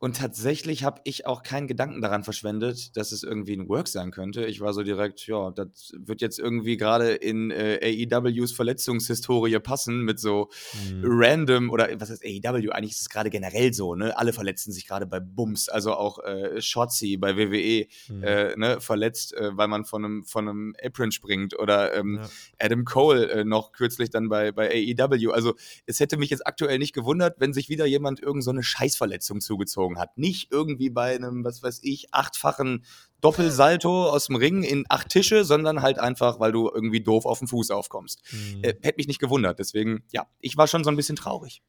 Und 0.00 0.16
tatsächlich 0.16 0.84
habe 0.84 1.00
ich 1.02 1.26
auch 1.26 1.42
keinen 1.42 1.66
Gedanken 1.66 2.00
daran 2.00 2.22
verschwendet, 2.22 2.96
dass 2.96 3.10
es 3.10 3.24
irgendwie 3.24 3.54
ein 3.54 3.68
Work 3.68 3.88
sein 3.88 4.12
könnte. 4.12 4.46
Ich 4.46 4.60
war 4.60 4.72
so 4.72 4.84
direkt, 4.84 5.26
ja, 5.26 5.50
das 5.50 5.92
wird 5.98 6.20
jetzt 6.20 6.38
irgendwie 6.38 6.76
gerade 6.76 7.14
in 7.14 7.50
äh, 7.50 7.80
AEWs 7.82 8.52
Verletzungshistorie 8.52 9.58
passen 9.58 10.02
mit 10.02 10.20
so 10.20 10.50
mhm. 10.88 11.02
random 11.04 11.70
oder 11.70 11.88
was 11.98 12.10
heißt 12.10 12.24
AEW? 12.24 12.70
Eigentlich 12.70 12.92
ist 12.92 13.02
es 13.02 13.08
gerade 13.08 13.28
generell 13.28 13.72
so, 13.72 13.96
ne? 13.96 14.16
Alle 14.16 14.32
verletzen 14.32 14.72
sich 14.72 14.86
gerade 14.86 15.06
bei 15.06 15.18
Bums, 15.18 15.68
also 15.68 15.94
auch 15.94 16.22
äh, 16.24 16.60
Shotzi 16.62 17.16
bei 17.16 17.36
WWE 17.36 17.86
mhm. 18.08 18.22
äh, 18.22 18.56
ne? 18.56 18.80
verletzt, 18.80 19.34
äh, 19.34 19.56
weil 19.56 19.66
man 19.66 19.84
von 19.84 20.04
einem 20.04 20.24
von 20.24 20.48
einem 20.48 20.76
Apron 20.80 21.10
springt 21.10 21.58
oder 21.58 21.94
ähm, 21.94 22.20
ja. 22.22 22.28
Adam 22.58 22.84
Cole 22.84 23.28
äh, 23.30 23.44
noch 23.44 23.72
kürzlich 23.72 24.10
dann 24.10 24.28
bei 24.28 24.52
bei 24.52 24.70
AEW. 24.70 25.32
Also 25.32 25.54
es 25.86 25.98
hätte 25.98 26.18
mich 26.18 26.30
jetzt 26.30 26.46
aktuell 26.46 26.78
nicht 26.78 26.94
gewundert, 26.94 27.40
wenn 27.40 27.52
sich 27.52 27.68
wieder 27.68 27.86
jemand 27.86 28.20
irgend 28.20 28.44
so 28.44 28.50
eine 28.50 28.62
Scheißverletzung 28.62 29.40
zugezogen 29.40 29.87
gezogen 29.88 29.98
hat. 29.98 30.16
Nicht 30.18 30.52
irgendwie 30.52 30.90
bei 30.90 31.14
einem, 31.14 31.44
was 31.44 31.62
weiß 31.62 31.80
ich, 31.82 32.12
achtfachen 32.12 32.84
Doppelsalto 33.20 34.08
aus 34.10 34.26
dem 34.26 34.36
Ring 34.36 34.62
in 34.62 34.84
acht 34.88 35.08
Tische, 35.08 35.44
sondern 35.44 35.82
halt 35.82 35.98
einfach, 35.98 36.38
weil 36.38 36.52
du 36.52 36.70
irgendwie 36.72 37.00
doof 37.00 37.26
auf 37.26 37.40
den 37.40 37.48
Fuß 37.48 37.70
aufkommst. 37.70 38.22
Mhm. 38.30 38.62
Äh, 38.62 38.74
hätte 38.80 38.96
mich 38.98 39.08
nicht 39.08 39.20
gewundert. 39.20 39.58
Deswegen, 39.58 40.04
ja, 40.12 40.26
ich 40.40 40.56
war 40.56 40.66
schon 40.66 40.84
so 40.84 40.90
ein 40.90 40.96
bisschen 40.96 41.16
traurig. 41.16 41.62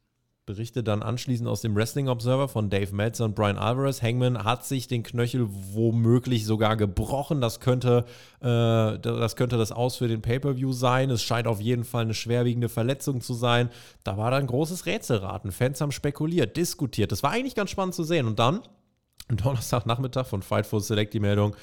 Berichte 0.49 0.81
dann 0.81 1.03
anschließend 1.03 1.47
aus 1.47 1.61
dem 1.61 1.75
Wrestling 1.75 2.07
Observer 2.07 2.47
von 2.47 2.71
Dave 2.71 2.95
Meltzer 2.95 3.25
und 3.25 3.35
Brian 3.35 3.59
Alvarez. 3.59 4.01
Hangman 4.01 4.43
hat 4.43 4.65
sich 4.65 4.87
den 4.87 5.03
Knöchel 5.03 5.45
womöglich 5.47 6.47
sogar 6.47 6.75
gebrochen. 6.75 7.39
Das 7.39 7.59
könnte, 7.59 8.03
äh, 8.41 8.97
das 8.97 9.35
könnte 9.35 9.59
das 9.59 9.71
Aus 9.71 9.97
für 9.97 10.07
den 10.07 10.23
Pay-Per-View 10.23 10.73
sein. 10.73 11.11
Es 11.11 11.21
scheint 11.21 11.45
auf 11.45 11.61
jeden 11.61 11.83
Fall 11.83 12.01
eine 12.01 12.15
schwerwiegende 12.15 12.67
Verletzung 12.67 13.21
zu 13.21 13.35
sein. 13.35 13.69
Da 14.03 14.17
war 14.17 14.31
dann 14.31 14.47
großes 14.47 14.87
Rätselraten. 14.87 15.51
Fans 15.51 15.81
haben 15.81 15.91
spekuliert, 15.91 16.57
diskutiert. 16.57 17.11
Das 17.11 17.21
war 17.21 17.29
eigentlich 17.29 17.53
ganz 17.53 17.69
spannend 17.69 17.93
zu 17.93 18.03
sehen. 18.03 18.25
Und 18.25 18.39
dann, 18.39 18.61
am 19.27 19.37
Donnerstagnachmittag 19.37 20.25
von 20.25 20.41
Fightful 20.41 20.81
Select 20.81 21.13
die 21.13 21.19
Meldung, 21.19 21.55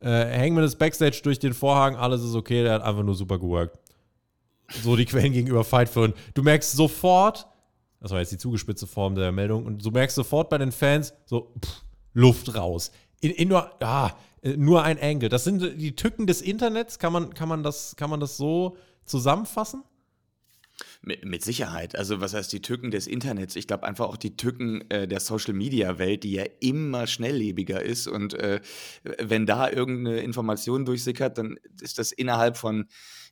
äh, 0.00 0.38
Hangman 0.38 0.64
ist 0.64 0.76
Backstage 0.76 1.22
durch 1.24 1.38
den 1.38 1.54
Vorhang, 1.54 1.96
alles 1.96 2.22
ist 2.22 2.34
okay, 2.34 2.62
der 2.62 2.74
hat 2.74 2.82
einfach 2.82 3.04
nur 3.04 3.14
super 3.14 3.38
geworkt. 3.38 3.78
So 4.82 4.96
die 4.96 5.06
Quellen 5.06 5.32
gegenüber 5.32 5.64
Fightful. 5.64 6.12
Du 6.34 6.42
merkst 6.42 6.72
sofort, 6.72 7.46
das 8.04 8.12
war 8.12 8.20
jetzt 8.20 8.32
die 8.32 8.38
zugespitzte 8.38 8.86
Form 8.86 9.14
der 9.14 9.32
Meldung. 9.32 9.64
Und 9.64 9.82
du 9.82 9.90
merkst 9.90 10.14
sofort 10.14 10.50
bei 10.50 10.58
den 10.58 10.72
Fans 10.72 11.14
so, 11.24 11.54
pff, 11.58 11.82
Luft 12.12 12.54
raus. 12.54 12.90
In, 13.22 13.30
in 13.30 13.48
nur, 13.48 13.82
ah, 13.82 14.10
nur 14.42 14.82
ein 14.82 15.00
Angle. 15.00 15.30
Das 15.30 15.44
sind 15.44 15.62
die 15.80 15.96
Tücken 15.96 16.26
des 16.26 16.42
Internets. 16.42 16.98
Kann 16.98 17.14
man, 17.14 17.32
kann 17.32 17.48
man, 17.48 17.62
das, 17.62 17.96
kann 17.96 18.10
man 18.10 18.20
das 18.20 18.36
so 18.36 18.76
zusammenfassen? 19.06 19.84
Mit, 21.06 21.42
Sicherheit. 21.42 21.96
Also, 21.96 22.20
was 22.20 22.32
heißt 22.32 22.52
die 22.52 22.62
Tücken 22.62 22.90
des 22.90 23.06
Internets? 23.06 23.56
Ich 23.56 23.66
glaube 23.66 23.84
einfach 23.84 24.06
auch 24.06 24.16
die 24.16 24.36
Tücken 24.36 24.88
äh, 24.90 25.06
der 25.06 25.20
Social-Media-Welt, 25.20 26.24
die 26.24 26.32
ja 26.32 26.44
immer 26.60 27.06
schnelllebiger 27.06 27.82
ist. 27.82 28.06
Und 28.06 28.34
äh, 28.34 28.60
wenn 29.20 29.44
da 29.44 29.70
irgendeine 29.70 30.20
Information 30.20 30.84
durchsickert, 30.84 31.36
dann 31.36 31.58
ist 31.80 31.98
das 31.98 32.12
innerhalb 32.12 32.56
von 32.56 32.86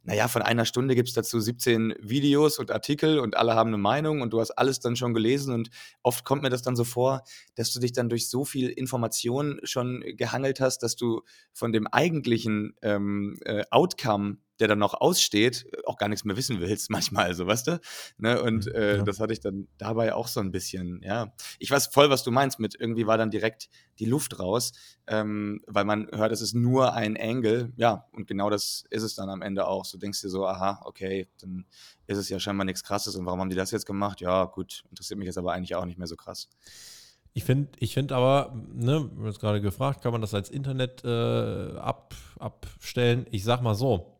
naja, 0.05 0.27
von 0.27 0.43
einer 0.43 0.65
Stunde 0.65 0.95
gibt 0.97 1.09
es 1.09 1.15
dazu 1.15 1.39
17 1.39 1.95
Videos 2.01 2.59
und 2.59 2.73
Artikel 2.73 3.21
und 3.21 3.37
alle 3.37 3.55
haben 3.55 3.69
eine 3.69 3.79
Meinung 3.79 4.21
und 4.21 4.33
du 4.33 4.41
hast 4.41 4.51
alles 4.53 4.81
dann 4.81 4.97
schon 4.97 5.15
gelesen 5.15 5.55
und 5.55 5.71
oft 6.03 6.25
kommt 6.25 6.43
mir 6.43 6.51
das 6.51 6.63
dann 6.63 6.75
so 6.75 6.85
vor, 6.85 7.23
dass 7.55 7.73
du 7.73 7.79
dich 7.79 7.93
dann 7.93 8.09
durch 8.09 8.29
so 8.29 8.45
viel 8.45 8.69
Information 8.69 9.61
schon 9.63 10.03
gehangelt 10.17 10.61
hast, 10.61 10.83
dass 10.83 10.97
du 10.97 11.23
von 11.53 11.73
dem 11.73 11.87
eigentlichen 11.87 12.75
ähm, 12.83 13.39
äh, 13.45 13.63
Outcome 13.71 14.39
der 14.63 14.69
dann 14.69 14.79
noch 14.79 14.95
aussteht, 14.95 15.67
auch 15.87 15.97
gar 15.97 16.09
nichts 16.09 16.25
mehr 16.25 16.37
wissen 16.37 16.61
willst, 16.61 16.89
manchmal, 16.91 17.27
also, 17.27 17.47
weißt 17.47 17.67
du? 17.67 17.81
Ne? 18.17 18.41
Und 18.41 18.67
mhm, 18.67 18.73
äh, 18.73 18.97
ja. 18.99 19.03
das 19.03 19.19
hatte 19.19 19.33
ich 19.33 19.41
dann 19.41 19.67
dabei 19.77 20.15
auch 20.15 20.29
so 20.29 20.39
ein 20.39 20.53
bisschen, 20.53 21.03
ja. 21.03 21.33
Ich 21.59 21.71
weiß 21.71 21.89
voll, 21.89 22.11
was 22.11 22.23
du 22.23 22.31
meinst 22.31 22.61
mit, 22.61 22.77
irgendwie 22.79 23.07
war 23.07 23.19
dann 23.19 23.31
direkt 23.31 23.69
die 23.99 24.05
Luft 24.05 24.39
raus, 24.39 24.73
ähm, 25.09 25.63
weil 25.67 25.85
man 25.85 26.09
hört, 26.13 26.31
es 26.31 26.41
ist 26.41 26.55
nur 26.55 26.95
ein 26.95 27.17
Angle, 27.17 27.73
ja, 27.77 28.07
und 28.13 28.29
genau 28.29 28.51
das 28.51 28.85
ist 28.91 29.03
es 29.03 29.17
dann 29.17 29.29
am 29.29 29.43
Ende 29.43 29.67
auch. 29.67 29.85
So 29.85 29.99
denkst 29.99 30.21
du 30.21 30.29
dir 30.29 30.31
so, 30.31 30.47
aha, 30.47 30.81
okay, 30.85 31.29
dann 31.41 31.67
ist 32.07 32.19
es 32.19 32.29
ja 32.29 32.39
scheinbar 32.39 32.65
nichts 32.65 32.85
Krasses 32.85 33.17
und 33.17 33.27
warum 33.27 33.41
haben 33.41 33.51
die 33.51 33.57
das 33.57 33.73
jetzt 33.73 33.87
gemacht? 33.87 34.21
Ja, 34.21 34.45
gut, 34.45 34.85
interessiert 34.91 35.19
mich 35.19 35.27
jetzt 35.27 35.39
aber 35.39 35.53
eigentlich 35.53 35.75
auch 35.75 35.85
nicht 35.85 35.99
mehr 35.99 36.07
so 36.07 36.15
krass. 36.17 36.49
Ich 37.35 37.45
finde 37.45 37.71
ich 37.79 37.95
find 37.95 38.13
aber, 38.13 38.55
ne, 38.75 39.11
du 39.17 39.27
hast 39.27 39.41
gerade 39.41 39.61
gefragt, 39.61 40.03
kann 40.03 40.13
man 40.13 40.21
das 40.21 40.35
als 40.35 40.51
Internet 40.51 41.03
äh, 41.05 41.79
ab, 41.79 42.15
abstellen? 42.39 43.27
Ich 43.31 43.43
sag 43.45 43.63
mal 43.63 43.75
so, 43.75 44.19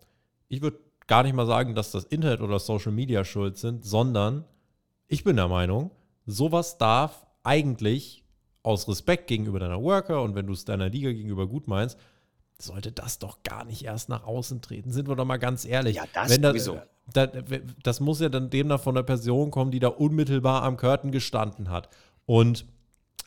ich 0.53 0.61
würde 0.61 0.79
gar 1.07 1.23
nicht 1.23 1.35
mal 1.35 1.47
sagen, 1.47 1.75
dass 1.75 1.93
das 1.93 2.05
Internet 2.05 2.43
oder 2.43 2.59
Social 2.59 2.93
Media 2.93 3.25
schuld 3.25 3.57
sind, 3.57 3.85
sondern 3.85 4.45
ich 5.09 5.25
bin 5.25 5.37
der 5.37 5.49
Meinung, 5.49 5.91
sowas 6.27 6.77
darf 6.77 7.27
eigentlich 7.43 8.23
aus 8.63 8.87
Respekt 8.87 9.29
gegenüber 9.29 9.59
deiner 9.59 9.83
Worker 9.83 10.23
und 10.23 10.35
wenn 10.35 10.47
du 10.47 10.53
es 10.53 10.67
deiner 10.67 10.91
Liga 10.91 11.11
gegenüber 11.11 11.47
gut 11.47 11.69
meinst, 11.69 11.99
sollte 12.59 12.93
das 12.93 13.19
doch 13.19 13.43
gar 13.43 13.65
nicht 13.65 13.85
erst 13.85 14.11
nach 14.11 14.25
außen 14.25 14.61
treten. 14.61 14.93
Sind 14.93 15.09
wir 15.09 15.17
doch 15.17 15.25
mal 15.25 15.39
ganz 15.39 15.65
ehrlich. 15.65 15.97
Ja, 15.97 16.05
das 16.13 16.29
wenn 16.31 16.43
sowieso. 16.43 16.81
Da, 17.13 17.27
das 17.27 18.01
muss 18.01 18.21
ja 18.21 18.29
dann 18.29 18.51
demnach 18.51 18.81
von 18.81 18.95
der 18.95 19.03
Person 19.03 19.51
kommen, 19.51 19.71
die 19.71 19.81
da 19.81 19.89
unmittelbar 19.89 20.63
am 20.63 20.77
Curtain 20.77 21.11
gestanden 21.13 21.71
hat. 21.71 21.89
Und 22.27 22.67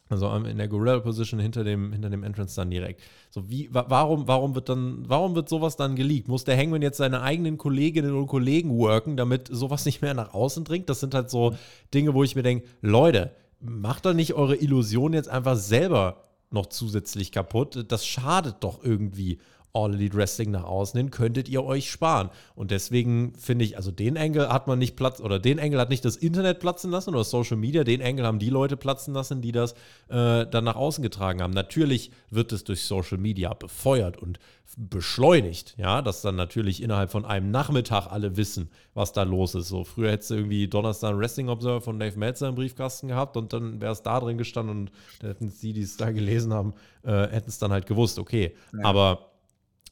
also 0.07 0.31
in 0.35 0.57
der 0.57 0.67
Gorilla 0.67 0.99
Position 0.99 1.39
hinter 1.39 1.63
dem, 1.63 1.91
hinter 1.91 2.09
dem 2.09 2.23
Entrance 2.23 2.55
dann 2.55 2.69
direkt. 2.69 3.01
So, 3.31 3.49
wie, 3.49 3.69
warum, 3.71 4.27
warum 4.27 4.53
wird 4.53 4.69
dann, 4.69 5.03
warum 5.07 5.33
wird 5.33 5.49
sowas 5.49 5.77
dann 5.77 5.95
geleakt? 5.95 6.27
Muss 6.27 6.43
der 6.43 6.57
Hangman 6.57 6.83
jetzt 6.83 6.97
seine 6.97 7.21
eigenen 7.21 7.57
Kolleginnen 7.57 8.15
und 8.15 8.27
Kollegen 8.27 8.77
worken, 8.77 9.17
damit 9.17 9.47
sowas 9.51 9.85
nicht 9.85 10.01
mehr 10.01 10.13
nach 10.13 10.33
außen 10.33 10.63
dringt? 10.63 10.89
Das 10.89 10.99
sind 10.99 11.15
halt 11.15 11.31
so 11.31 11.55
Dinge, 11.93 12.13
wo 12.13 12.23
ich 12.23 12.35
mir 12.35 12.43
denke, 12.43 12.67
Leute, 12.81 13.31
macht 13.59 14.05
doch 14.05 14.13
nicht 14.13 14.35
eure 14.35 14.55
Illusion 14.55 15.13
jetzt 15.13 15.29
einfach 15.29 15.55
selber 15.55 16.23
noch 16.51 16.67
zusätzlich 16.67 17.31
kaputt. 17.31 17.85
Das 17.87 18.05
schadet 18.05 18.57
doch 18.59 18.83
irgendwie. 18.83 19.39
All 19.75 19.93
Elite 19.93 20.15
Wrestling 20.15 20.51
nach 20.51 20.63
außen 20.63 20.97
hin, 20.97 21.11
könntet 21.11 21.49
ihr 21.49 21.63
euch 21.63 21.91
sparen. 21.91 22.29
Und 22.55 22.71
deswegen 22.71 23.33
finde 23.37 23.65
ich, 23.65 23.75
also 23.75 23.91
den 23.91 24.15
Engel 24.15 24.49
hat 24.49 24.67
man 24.67 24.79
nicht 24.79 24.95
Platz, 24.95 25.19
oder 25.19 25.37
den 25.37 25.59
Engel 25.59 25.79
hat 25.79 25.89
nicht 25.89 26.05
das 26.05 26.15
Internet 26.15 26.59
platzen 26.59 26.91
lassen 26.91 27.09
oder 27.09 27.23
Social 27.23 27.57
Media, 27.57 27.83
den 27.83 28.01
Engel 28.01 28.25
haben 28.25 28.39
die 28.39 28.49
Leute 28.49 28.77
platzen 28.77 29.13
lassen, 29.13 29.41
die 29.41 29.51
das 29.51 29.73
äh, 30.07 30.45
dann 30.47 30.63
nach 30.63 30.77
außen 30.77 31.03
getragen 31.03 31.41
haben. 31.41 31.51
Natürlich 31.51 32.11
wird 32.29 32.53
es 32.53 32.63
durch 32.63 32.83
Social 32.83 33.17
Media 33.17 33.53
befeuert 33.53 34.17
und 34.17 34.39
beschleunigt, 34.77 35.75
ja, 35.77 36.01
dass 36.01 36.21
dann 36.21 36.35
natürlich 36.35 36.81
innerhalb 36.81 37.11
von 37.11 37.25
einem 37.25 37.51
Nachmittag 37.51 38.07
alle 38.07 38.35
wissen, 38.35 38.69
was 38.93 39.13
da 39.13 39.23
los 39.23 39.55
ist. 39.55 39.69
So, 39.69 39.83
früher 39.83 40.11
hättest 40.11 40.31
du 40.31 40.35
irgendwie 40.35 40.67
Donnerstag 40.67 41.11
einen 41.11 41.19
Wrestling 41.19 41.49
Observer 41.49 41.81
von 41.81 41.99
Dave 41.99 42.17
Meltzer 42.17 42.49
im 42.49 42.55
Briefkasten 42.55 43.07
gehabt 43.07 43.37
und 43.37 43.53
dann 43.53 43.79
wäre 43.81 43.93
es 43.93 44.01
da 44.01 44.19
drin 44.19 44.37
gestanden 44.37 44.77
und 44.77 44.91
dann 45.19 45.29
hätten 45.29 45.53
die, 45.61 45.73
die 45.73 45.81
es 45.81 45.97
da 45.97 46.11
gelesen 46.11 46.53
haben, 46.53 46.73
äh, 47.03 47.27
hätten 47.27 47.49
es 47.49 47.57
dann 47.57 47.71
halt 47.71 47.85
gewusst, 47.85 48.19
okay. 48.19 48.55
Ja. 48.73 48.85
Aber 48.85 49.34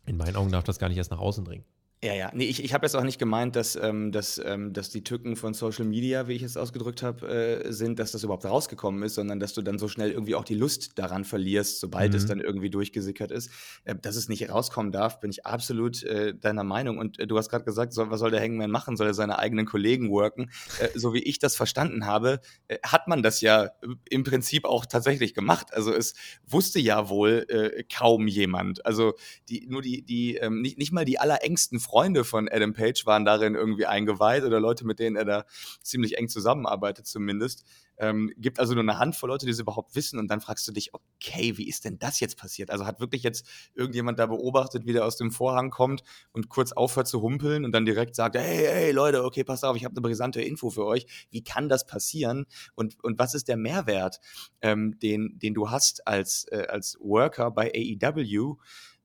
in 0.05 0.17
meinen 0.17 0.35
Augen 0.35 0.51
darf 0.51 0.63
das 0.63 0.79
gar 0.79 0.89
nicht 0.89 0.97
erst 0.97 1.11
nach 1.11 1.19
außen 1.19 1.45
dringen. 1.45 1.65
Ja, 2.03 2.13
ja. 2.13 2.31
Nee, 2.33 2.43
ich, 2.43 2.61
ich 2.61 2.73
habe 2.73 2.85
jetzt 2.85 2.95
auch 2.95 3.03
nicht 3.03 3.17
gemeint, 3.17 3.55
dass, 3.55 3.77
ähm, 3.77 4.11
dass, 4.11 4.37
ähm, 4.43 4.73
dass 4.73 4.89
die 4.89 5.05
Tücken 5.05 5.37
von 5.37 5.53
Social 5.53 5.85
Media, 5.85 6.27
wie 6.27 6.33
ich 6.33 6.43
es 6.43 6.57
ausgedrückt 6.57 7.01
habe, 7.01 7.25
äh, 7.29 7.71
sind, 7.71 7.97
dass 7.97 8.11
das 8.11 8.25
überhaupt 8.25 8.43
rausgekommen 8.43 9.01
ist, 9.03 9.15
sondern 9.15 9.39
dass 9.39 9.53
du 9.53 9.61
dann 9.61 9.79
so 9.79 9.87
schnell 9.87 10.11
irgendwie 10.11 10.35
auch 10.35 10.43
die 10.43 10.55
Lust 10.55 10.99
daran 10.99 11.23
verlierst, 11.23 11.79
sobald 11.79 12.11
mhm. 12.11 12.17
es 12.17 12.25
dann 12.25 12.41
irgendwie 12.41 12.69
durchgesickert 12.69 13.31
ist. 13.31 13.49
Äh, 13.85 13.95
dass 13.95 14.17
es 14.17 14.27
nicht 14.27 14.49
rauskommen 14.49 14.91
darf, 14.91 15.21
bin 15.21 15.31
ich 15.31 15.45
absolut 15.45 16.03
äh, 16.03 16.35
deiner 16.35 16.65
Meinung. 16.65 16.97
Und 16.97 17.19
äh, 17.19 17.25
du 17.25 17.37
hast 17.37 17.47
gerade 17.47 17.63
gesagt, 17.63 17.93
soll, 17.93 18.11
was 18.11 18.19
soll 18.19 18.31
der 18.31 18.41
Hangman 18.41 18.69
machen? 18.69 18.97
Soll 18.97 19.07
er 19.07 19.13
seine 19.13 19.39
eigenen 19.39 19.65
Kollegen 19.65 20.11
worken? 20.11 20.51
Äh, 20.81 20.89
so 20.99 21.13
wie 21.13 21.23
ich 21.23 21.39
das 21.39 21.55
verstanden 21.55 22.05
habe, 22.05 22.41
äh, 22.67 22.79
hat 22.83 23.07
man 23.07 23.23
das 23.23 23.39
ja 23.39 23.69
im 24.09 24.25
Prinzip 24.25 24.65
auch 24.65 24.85
tatsächlich 24.85 25.33
gemacht. 25.33 25.67
Also 25.73 25.93
es 25.93 26.15
wusste 26.45 26.81
ja 26.81 27.07
wohl 27.07 27.47
kaum 27.93 28.27
jemand. 28.27 28.85
Also 28.85 29.13
die, 29.47 29.67
nur 29.67 29.81
die, 29.81 30.01
die 30.01 30.35
ähm, 30.35 30.61
nicht, 30.61 30.77
nicht 30.77 30.91
mal 30.91 31.05
die 31.05 31.19
allerengsten 31.19 31.79
Freunde 31.79 31.92
Freunde 31.93 32.23
von 32.23 32.49
Adam 32.49 32.73
Page 32.73 33.05
waren 33.05 33.23
darin 33.23 33.53
irgendwie 33.53 33.85
eingeweiht 33.85 34.43
oder 34.43 34.59
Leute, 34.59 34.83
mit 34.83 34.97
denen 34.97 35.15
er 35.15 35.25
da 35.25 35.45
ziemlich 35.83 36.17
eng 36.17 36.27
zusammenarbeitet 36.27 37.05
zumindest. 37.05 37.65
Ähm, 37.97 38.31
gibt 38.35 38.59
also 38.59 38.73
nur 38.73 38.81
eine 38.81 38.97
Handvoll 38.97 39.29
Leute, 39.29 39.45
die 39.45 39.51
es 39.51 39.59
überhaupt 39.59 39.93
wissen 39.93 40.17
und 40.17 40.27
dann 40.31 40.41
fragst 40.41 40.67
du 40.67 40.71
dich, 40.71 40.91
okay, 40.95 41.55
wie 41.55 41.69
ist 41.69 41.85
denn 41.85 41.99
das 41.99 42.19
jetzt 42.19 42.35
passiert? 42.35 42.71
Also 42.71 42.87
hat 42.87 42.99
wirklich 42.99 43.21
jetzt 43.21 43.45
irgendjemand 43.75 44.17
da 44.17 44.25
beobachtet, 44.25 44.87
wie 44.87 44.93
der 44.93 45.05
aus 45.05 45.17
dem 45.17 45.29
Vorhang 45.29 45.69
kommt 45.69 46.01
und 46.31 46.49
kurz 46.49 46.71
aufhört 46.71 47.07
zu 47.07 47.21
humpeln 47.21 47.63
und 47.63 47.71
dann 47.73 47.85
direkt 47.85 48.15
sagt, 48.15 48.35
hey, 48.37 48.65
hey, 48.65 48.91
Leute, 48.91 49.23
okay, 49.23 49.43
passt 49.43 49.63
auf, 49.63 49.77
ich 49.77 49.85
habe 49.85 49.93
eine 49.93 50.01
brisante 50.01 50.41
Info 50.41 50.71
für 50.71 50.87
euch. 50.87 51.05
Wie 51.29 51.43
kann 51.43 51.69
das 51.69 51.85
passieren? 51.85 52.47
Und, 52.73 53.03
und 53.03 53.19
was 53.19 53.35
ist 53.35 53.47
der 53.47 53.57
Mehrwert, 53.57 54.19
ähm, 54.61 54.97
den, 54.97 55.37
den 55.37 55.53
du 55.53 55.69
hast 55.69 56.07
als, 56.07 56.47
äh, 56.49 56.65
als 56.67 56.97
Worker 56.99 57.51
bei 57.51 57.71
AEW? 57.71 58.57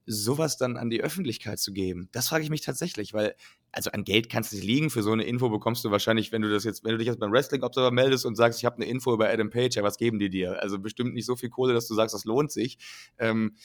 Sowas 0.09 0.57
dann 0.57 0.77
an 0.77 0.91
die 0.91 1.03
Öffentlichkeit 1.03 1.59
zu 1.59 1.73
geben? 1.73 2.09
Das 2.13 2.29
frage 2.29 2.43
ich 2.43 2.51
mich 2.51 2.63
tatsächlich, 2.63 3.13
weil 3.15 3.35
also 3.71 3.91
an 3.91 4.05
Geld 4.05 4.31
kannst 4.31 4.53
du 4.53 4.57
nicht 4.57 4.65
liegen. 4.65 4.91
Für 4.91 5.03
so 5.03 5.13
eine 5.13 5.25
Info 5.25 5.49
bekommst 5.51 5.85
du 5.85 5.91
wahrscheinlich, 5.91 6.33
wenn 6.33 6.43
du 6.43 6.51
das 6.51 6.65
jetzt, 6.65 6.85
wenn 6.85 6.93
du 6.93 6.99
dich 6.99 7.07
jetzt 7.07 7.21
beim 7.21 7.33
Wrestling 7.33 7.63
Observer 7.63 7.91
meldest 7.91 8.25
und 8.25 8.35
sagst, 8.35 8.59
ich 8.59 8.65
habe 8.65 8.77
eine 8.77 8.87
Info 8.87 9.13
über 9.13 9.29
Adam 9.29 9.51
Page, 9.51 9.77
ja, 9.77 9.83
was 9.83 9.99
geben 9.99 10.19
die 10.19 10.31
dir? 10.31 10.63
Also 10.63 10.79
bestimmt 10.79 11.15
nicht 11.15 11.27
so 11.27 11.37
viel 11.37 11.51
Kohle, 11.51 11.75
dass 11.75 11.87
du 11.87 11.95
sagst, 11.95 12.15
das 12.15 12.25
lohnt 12.25 12.51
sich. 12.51 12.79
Ähm, 13.19 13.57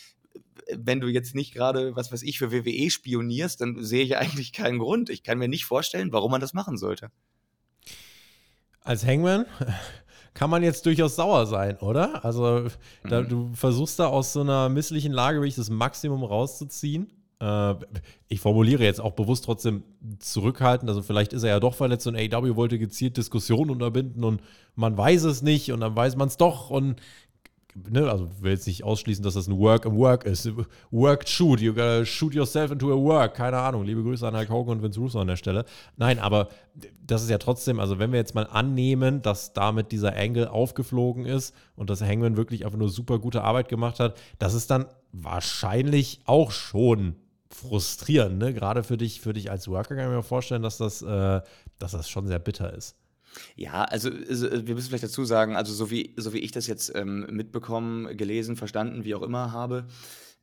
wenn 0.75 0.99
du 0.99 1.07
jetzt 1.07 1.35
nicht 1.35 1.53
gerade, 1.53 1.95
was 1.95 2.11
weiß 2.11 2.23
ich, 2.23 2.39
für 2.39 2.51
WWE 2.51 2.89
spionierst, 2.89 3.61
dann 3.61 3.83
sehe 3.83 4.03
ich 4.03 4.17
eigentlich 4.17 4.51
keinen 4.51 4.79
Grund. 4.79 5.09
Ich 5.09 5.23
kann 5.23 5.37
mir 5.37 5.47
nicht 5.47 5.65
vorstellen, 5.65 6.11
warum 6.11 6.31
man 6.31 6.41
das 6.41 6.53
machen 6.53 6.77
sollte. 6.77 7.09
Als 8.81 9.05
Hangman 9.05 9.45
kann 10.33 10.49
man 10.49 10.63
jetzt 10.63 10.85
durchaus 10.85 11.15
sauer 11.15 11.45
sein, 11.45 11.77
oder? 11.77 12.23
Also, 12.25 12.67
da, 13.07 13.21
mhm. 13.21 13.29
du 13.29 13.49
versuchst 13.53 13.99
da 13.99 14.07
aus 14.07 14.33
so 14.33 14.41
einer 14.41 14.69
misslichen 14.69 15.11
Lage 15.11 15.39
wirklich 15.39 15.55
das 15.55 15.69
Maximum 15.69 16.23
rauszuziehen. 16.23 17.11
Äh, 17.39 17.75
ich 18.27 18.39
formuliere 18.39 18.83
jetzt 18.83 18.99
auch 18.99 19.13
bewusst 19.13 19.45
trotzdem 19.45 19.83
zurückhaltend. 20.19 20.89
Also, 20.89 21.03
vielleicht 21.03 21.33
ist 21.33 21.43
er 21.43 21.49
ja 21.49 21.59
doch 21.59 21.75
verletzt 21.75 22.07
und 22.07 22.15
AW 22.15 22.55
wollte 22.55 22.79
gezielt 22.79 23.17
Diskussionen 23.17 23.69
unterbinden 23.69 24.23
und 24.23 24.41
man 24.75 24.97
weiß 24.97 25.23
es 25.23 25.43
nicht 25.43 25.71
und 25.71 25.81
dann 25.81 25.95
weiß 25.95 26.15
man 26.15 26.27
es 26.29 26.37
doch 26.37 26.69
und 26.69 26.95
ne, 27.75 28.09
also 28.09 28.29
will 28.41 28.51
jetzt 28.51 28.67
nicht 28.67 28.83
ausschließen, 28.83 29.23
dass 29.23 29.33
das 29.33 29.47
ein 29.47 29.57
Work 29.57 29.85
im 29.85 29.95
Work 29.97 30.25
ist. 30.25 30.49
Work 30.91 31.27
shoot, 31.27 31.59
you 31.59 31.73
gotta 31.73 32.05
shoot 32.05 32.33
yourself 32.33 32.71
into 32.71 32.91
a 32.91 32.95
work. 32.95 33.35
Keine 33.35 33.57
Ahnung. 33.57 33.83
Liebe 33.83 34.03
Grüße 34.03 34.27
an 34.27 34.35
Hulk 34.35 34.49
Hogan 34.49 34.77
und 34.77 34.83
Vince 34.83 34.99
Russo 34.99 35.19
an 35.19 35.27
der 35.27 35.35
Stelle. 35.35 35.65
Nein, 35.97 36.19
aber 36.19 36.49
das 37.05 37.23
ist 37.23 37.29
ja 37.29 37.37
trotzdem, 37.37 37.79
also 37.79 37.99
wenn 37.99 38.11
wir 38.11 38.19
jetzt 38.19 38.35
mal 38.35 38.47
annehmen, 38.47 39.21
dass 39.21 39.53
damit 39.53 39.91
dieser 39.91 40.15
Angle 40.15 40.49
aufgeflogen 40.49 41.25
ist 41.25 41.53
und 41.75 41.89
dass 41.89 42.01
Hangman 42.01 42.37
wirklich 42.37 42.65
einfach 42.65 42.77
nur 42.77 42.89
super 42.89 43.19
gute 43.19 43.43
Arbeit 43.43 43.69
gemacht 43.69 43.99
hat, 43.99 44.17
das 44.39 44.53
ist 44.53 44.71
dann 44.71 44.85
wahrscheinlich 45.11 46.21
auch 46.25 46.51
schon 46.51 47.15
frustrierend, 47.49 48.39
ne? 48.39 48.53
Gerade 48.53 48.83
für 48.83 48.97
dich, 48.97 49.21
für 49.21 49.33
dich 49.33 49.51
als 49.51 49.67
Worker 49.67 49.95
kann 49.95 50.09
ich 50.09 50.15
mir 50.15 50.23
vorstellen, 50.23 50.63
dass 50.63 50.77
das, 50.77 51.01
äh, 51.01 51.41
dass 51.77 51.91
das 51.91 52.09
schon 52.09 52.27
sehr 52.27 52.39
bitter 52.39 52.73
ist. 52.73 52.95
Ja, 53.55 53.83
also, 53.83 54.09
also, 54.09 54.67
wir 54.67 54.75
müssen 54.75 54.89
vielleicht 54.89 55.03
dazu 55.03 55.25
sagen, 55.25 55.55
also 55.55 55.73
so 55.73 55.89
wie, 55.91 56.13
so 56.17 56.33
wie 56.33 56.39
ich 56.39 56.51
das 56.51 56.67
jetzt 56.67 56.91
ähm, 56.95 57.27
mitbekommen, 57.31 58.15
gelesen, 58.17 58.55
verstanden, 58.55 59.03
wie 59.03 59.15
auch 59.15 59.21
immer 59.21 59.51
habe, 59.51 59.87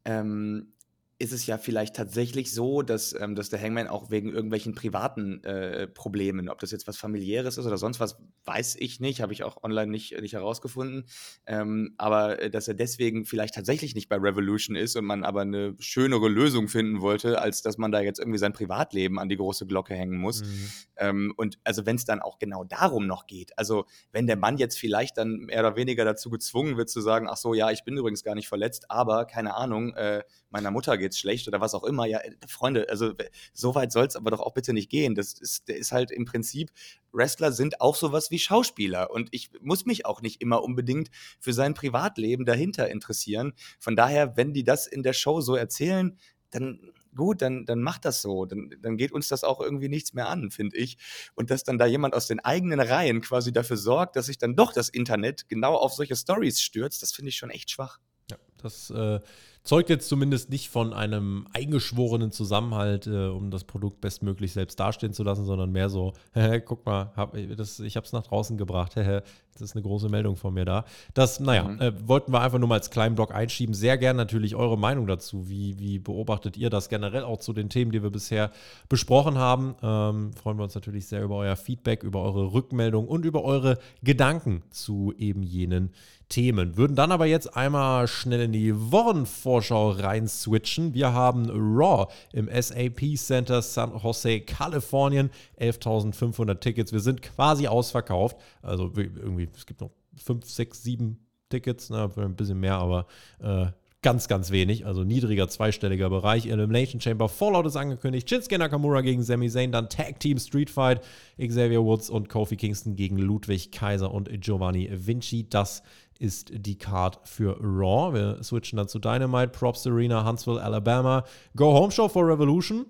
ähm, 0.04 0.72
ist 1.20 1.32
es 1.32 1.46
ja 1.46 1.58
vielleicht 1.58 1.94
tatsächlich 1.94 2.50
so, 2.50 2.80
dass, 2.80 3.14
ähm, 3.20 3.34
dass 3.34 3.50
der 3.50 3.60
Hangman 3.60 3.88
auch 3.88 4.10
wegen 4.10 4.32
irgendwelchen 4.32 4.74
privaten 4.74 5.44
äh, 5.44 5.86
Problemen, 5.86 6.48
ob 6.48 6.60
das 6.60 6.70
jetzt 6.70 6.88
was 6.88 6.96
familiäres 6.96 7.58
ist 7.58 7.66
oder 7.66 7.76
sonst 7.76 8.00
was, 8.00 8.16
weiß 8.46 8.76
ich 8.78 9.00
nicht, 9.00 9.20
habe 9.20 9.34
ich 9.34 9.44
auch 9.44 9.62
online 9.62 9.90
nicht, 9.90 10.18
nicht 10.18 10.32
herausgefunden. 10.32 11.04
Ähm, 11.44 11.94
aber 11.98 12.40
äh, 12.40 12.48
dass 12.48 12.68
er 12.68 12.74
deswegen 12.74 13.26
vielleicht 13.26 13.54
tatsächlich 13.54 13.94
nicht 13.94 14.08
bei 14.08 14.16
Revolution 14.16 14.76
ist 14.76 14.96
und 14.96 15.04
man 15.04 15.22
aber 15.22 15.42
eine 15.42 15.76
schönere 15.78 16.26
Lösung 16.30 16.68
finden 16.68 17.02
wollte, 17.02 17.38
als 17.38 17.60
dass 17.60 17.76
man 17.76 17.92
da 17.92 18.00
jetzt 18.00 18.18
irgendwie 18.18 18.38
sein 18.38 18.54
Privatleben 18.54 19.18
an 19.18 19.28
die 19.28 19.36
große 19.36 19.66
Glocke 19.66 19.94
hängen 19.94 20.16
muss. 20.16 20.42
Mhm. 20.42 20.70
Ähm, 20.96 21.34
und 21.36 21.58
also 21.64 21.84
wenn 21.84 21.96
es 21.96 22.06
dann 22.06 22.22
auch 22.22 22.38
genau 22.38 22.64
darum 22.64 23.06
noch 23.06 23.26
geht, 23.26 23.58
also 23.58 23.84
wenn 24.10 24.26
der 24.26 24.36
Mann 24.36 24.56
jetzt 24.56 24.78
vielleicht 24.78 25.18
dann 25.18 25.36
mehr 25.40 25.60
oder 25.60 25.76
weniger 25.76 26.06
dazu 26.06 26.30
gezwungen 26.30 26.78
wird 26.78 26.88
zu 26.88 27.02
sagen, 27.02 27.26
ach 27.28 27.36
so, 27.36 27.52
ja, 27.52 27.70
ich 27.70 27.84
bin 27.84 27.98
übrigens 27.98 28.24
gar 28.24 28.34
nicht 28.34 28.48
verletzt, 28.48 28.90
aber 28.90 29.26
keine 29.26 29.54
Ahnung, 29.54 29.92
äh, 29.96 30.22
meiner 30.48 30.70
Mutter 30.70 30.98
geht's 31.10 31.18
schlecht 31.18 31.48
oder 31.48 31.60
was 31.60 31.74
auch 31.74 31.84
immer. 31.84 32.06
Ja, 32.06 32.18
äh, 32.18 32.32
Freunde, 32.46 32.88
also 32.88 33.12
so 33.52 33.74
weit 33.74 33.92
soll 33.92 34.06
es 34.06 34.16
aber 34.16 34.30
doch 34.30 34.40
auch 34.40 34.54
bitte 34.54 34.72
nicht 34.72 34.90
gehen. 34.90 35.14
Das 35.14 35.32
ist, 35.32 35.68
der 35.68 35.76
ist 35.76 35.92
halt 35.92 36.10
im 36.10 36.24
Prinzip, 36.24 36.70
Wrestler 37.12 37.52
sind 37.52 37.80
auch 37.80 37.96
sowas 37.96 38.30
wie 38.30 38.38
Schauspieler 38.38 39.10
und 39.10 39.28
ich 39.32 39.50
muss 39.60 39.84
mich 39.84 40.06
auch 40.06 40.22
nicht 40.22 40.40
immer 40.40 40.62
unbedingt 40.62 41.10
für 41.40 41.52
sein 41.52 41.74
Privatleben 41.74 42.46
dahinter 42.46 42.88
interessieren. 42.88 43.52
Von 43.78 43.96
daher, 43.96 44.36
wenn 44.36 44.54
die 44.54 44.64
das 44.64 44.86
in 44.86 45.02
der 45.02 45.12
Show 45.12 45.40
so 45.40 45.56
erzählen, 45.56 46.16
dann 46.50 46.92
gut, 47.14 47.42
dann, 47.42 47.66
dann 47.66 47.80
macht 47.80 48.04
das 48.04 48.22
so. 48.22 48.46
Dann, 48.46 48.70
dann 48.80 48.96
geht 48.96 49.12
uns 49.12 49.28
das 49.28 49.42
auch 49.42 49.60
irgendwie 49.60 49.88
nichts 49.88 50.14
mehr 50.14 50.28
an, 50.28 50.50
finde 50.50 50.76
ich. 50.76 50.96
Und 51.34 51.50
dass 51.50 51.64
dann 51.64 51.78
da 51.78 51.86
jemand 51.86 52.14
aus 52.14 52.28
den 52.28 52.40
eigenen 52.40 52.80
Reihen 52.80 53.20
quasi 53.20 53.52
dafür 53.52 53.76
sorgt, 53.76 54.16
dass 54.16 54.26
sich 54.26 54.38
dann 54.38 54.54
doch 54.54 54.72
das 54.72 54.88
Internet 54.88 55.48
genau 55.48 55.74
auf 55.74 55.92
solche 55.92 56.14
Stories 56.14 56.60
stürzt, 56.60 57.02
das 57.02 57.12
finde 57.12 57.30
ich 57.30 57.36
schon 57.36 57.50
echt 57.50 57.70
schwach. 57.70 57.98
Ja, 58.30 58.36
das 58.58 58.90
äh, 58.90 59.20
zeugt 59.62 59.90
jetzt 59.90 60.08
zumindest 60.08 60.50
nicht 60.50 60.70
von 60.70 60.92
einem 60.92 61.46
eingeschworenen 61.52 62.32
Zusammenhalt, 62.32 63.06
äh, 63.06 63.26
um 63.28 63.50
das 63.50 63.64
Produkt 63.64 64.00
bestmöglich 64.00 64.52
selbst 64.52 64.80
dastehen 64.80 65.12
zu 65.12 65.22
lassen, 65.22 65.44
sondern 65.44 65.70
mehr 65.70 65.88
so, 65.88 66.14
guck 66.64 66.86
mal, 66.86 67.12
hab, 67.16 67.36
das, 67.56 67.80
ich 67.80 67.96
habe 67.96 68.06
es 68.06 68.12
nach 68.12 68.22
draußen 68.22 68.56
gebracht, 68.56 68.96
das 68.96 69.22
ist 69.60 69.76
eine 69.76 69.82
große 69.82 70.08
Meldung 70.08 70.36
von 70.36 70.54
mir 70.54 70.64
da. 70.64 70.84
Das, 71.14 71.40
naja, 71.40 71.64
mhm. 71.64 71.80
äh, 71.80 72.08
wollten 72.08 72.32
wir 72.32 72.40
einfach 72.40 72.58
nur 72.58 72.68
mal 72.68 72.76
als 72.76 72.90
kleinen 72.90 73.14
Blog 73.14 73.34
einschieben. 73.34 73.74
Sehr 73.74 73.98
gern 73.98 74.16
natürlich 74.16 74.54
eure 74.54 74.78
Meinung 74.78 75.06
dazu. 75.06 75.48
Wie, 75.48 75.78
wie 75.78 75.98
beobachtet 75.98 76.56
ihr 76.56 76.70
das 76.70 76.88
generell 76.88 77.24
auch 77.24 77.38
zu 77.38 77.52
den 77.52 77.68
Themen, 77.68 77.92
die 77.92 78.02
wir 78.02 78.10
bisher 78.10 78.50
besprochen 78.88 79.36
haben? 79.36 79.74
Ähm, 79.82 80.32
freuen 80.32 80.58
wir 80.58 80.64
uns 80.64 80.74
natürlich 80.74 81.06
sehr 81.06 81.22
über 81.22 81.36
euer 81.36 81.56
Feedback, 81.56 82.02
über 82.02 82.22
eure 82.22 82.52
Rückmeldung 82.52 83.06
und 83.06 83.24
über 83.24 83.44
eure 83.44 83.78
Gedanken 84.02 84.62
zu 84.70 85.12
eben 85.18 85.42
jenen 85.42 85.90
Themen. 86.30 86.78
Würden 86.78 86.96
dann 86.96 87.12
aber 87.12 87.26
jetzt 87.26 87.54
einmal 87.56 88.08
schnell 88.08 88.40
in 88.40 88.52
die 88.52 88.72
Wochenvorschau 88.74 89.90
rein 89.90 90.26
switchen. 90.28 90.94
Wir 90.94 91.12
haben 91.12 91.50
Raw 91.50 92.06
im 92.32 92.48
SAP 92.48 93.16
Center 93.16 93.60
San 93.60 93.92
Jose, 93.98 94.40
Kalifornien. 94.40 95.30
11.500 95.60 96.60
Tickets. 96.60 96.92
Wir 96.92 97.00
sind 97.00 97.20
quasi 97.20 97.66
ausverkauft. 97.66 98.38
Also 98.62 98.90
irgendwie, 98.96 99.48
es 99.54 99.66
gibt 99.66 99.82
noch 99.82 99.90
5, 100.16 100.48
6, 100.48 100.82
7 100.82 101.18
Tickets, 101.50 101.90
ne, 101.90 102.08
ein 102.16 102.36
bisschen 102.36 102.60
mehr, 102.60 102.76
aber 102.76 103.06
äh, 103.40 103.66
ganz, 104.02 104.28
ganz 104.28 104.50
wenig. 104.50 104.86
Also 104.86 105.04
niedriger 105.04 105.48
zweistelliger 105.48 106.08
Bereich. 106.10 106.46
Elimination 106.46 107.00
Chamber 107.00 107.28
Fallout 107.28 107.66
ist 107.66 107.76
angekündigt. 107.76 108.28
Shinsuke 108.28 108.58
Nakamura 108.58 109.00
gegen 109.02 109.22
Sami 109.22 109.50
Zayn. 109.50 109.72
Dann 109.72 109.88
Tag 109.88 110.20
Team 110.20 110.38
Street 110.38 110.70
Fight. 110.70 111.02
Xavier 111.38 111.82
Woods 111.82 112.08
und 112.08 112.28
Kofi 112.28 112.56
Kingston 112.56 112.96
gegen 112.96 113.18
Ludwig 113.18 113.72
Kaiser 113.72 114.12
und 114.12 114.30
Giovanni 114.40 114.88
Vinci. 114.92 115.48
Das 115.48 115.82
ist 116.20 116.50
die 116.52 116.76
Card 116.76 117.18
für 117.24 117.56
Raw. 117.60 118.12
Wir 118.14 118.42
switchen 118.42 118.76
dann 118.76 118.88
zu 118.88 118.98
Dynamite, 118.98 119.48
Props 119.48 119.86
Arena, 119.86 120.24
Huntsville, 120.26 120.62
Alabama. 120.62 121.24
Go 121.56 121.72
Home 121.72 121.90
Show 121.90 122.08
for 122.08 122.28
Revolution. 122.28 122.86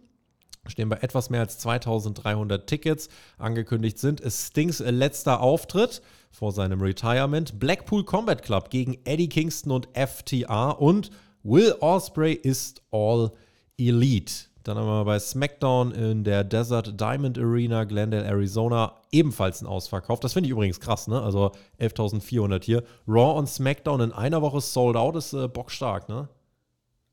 Stehen 0.67 0.89
bei 0.89 0.97
etwas 0.97 1.31
mehr 1.31 1.41
als 1.41 1.59
2300 1.59 2.67
Tickets. 2.67 3.09
Angekündigt 3.39 3.99
sind 3.99 4.21
es 4.21 4.49
Stings 4.49 4.81
letzter 4.81 5.41
Auftritt 5.41 6.03
vor 6.31 6.53
seinem 6.53 6.83
Retirement. 6.83 7.59
Blackpool 7.59 8.05
Combat 8.05 8.43
Club 8.43 8.69
gegen 8.69 8.99
Eddie 9.05 9.29
Kingston 9.29 9.73
und 9.73 9.89
FTR. 9.95 10.81
Und 10.81 11.11
Will 11.43 11.75
Osprey 11.81 12.35
ist 12.35 12.83
All 12.91 13.33
Elite. 13.79 14.50
Dann 14.65 14.77
haben 14.77 14.87
wir 14.87 15.05
bei 15.05 15.19
SmackDown 15.19 15.93
in 15.93 16.25
der 16.25 16.45
Desert 16.45 17.01
Diamond 17.01 17.39
Arena, 17.39 17.85
Glendale, 17.85 18.25
Arizona, 18.25 18.97
ebenfalls 19.11 19.63
ein 19.63 19.67
Ausverkauf. 19.67 20.21
Das 20.21 20.35
finde 20.35 20.49
ich 20.49 20.53
übrigens 20.53 20.81
krass, 20.81 21.09
ne? 21.09 21.21
Also 21.21 21.53
11.400 21.81 22.63
hier. 22.63 22.83
Raw 23.09 23.39
und 23.39 23.49
SmackDown 23.49 24.01
in 24.01 24.13
einer 24.13 24.43
Woche 24.43 24.61
sold 24.61 24.97
out 24.97 25.17
ist 25.17 25.33
äh, 25.33 25.49
bockstark, 25.49 26.09
ne? 26.09 26.29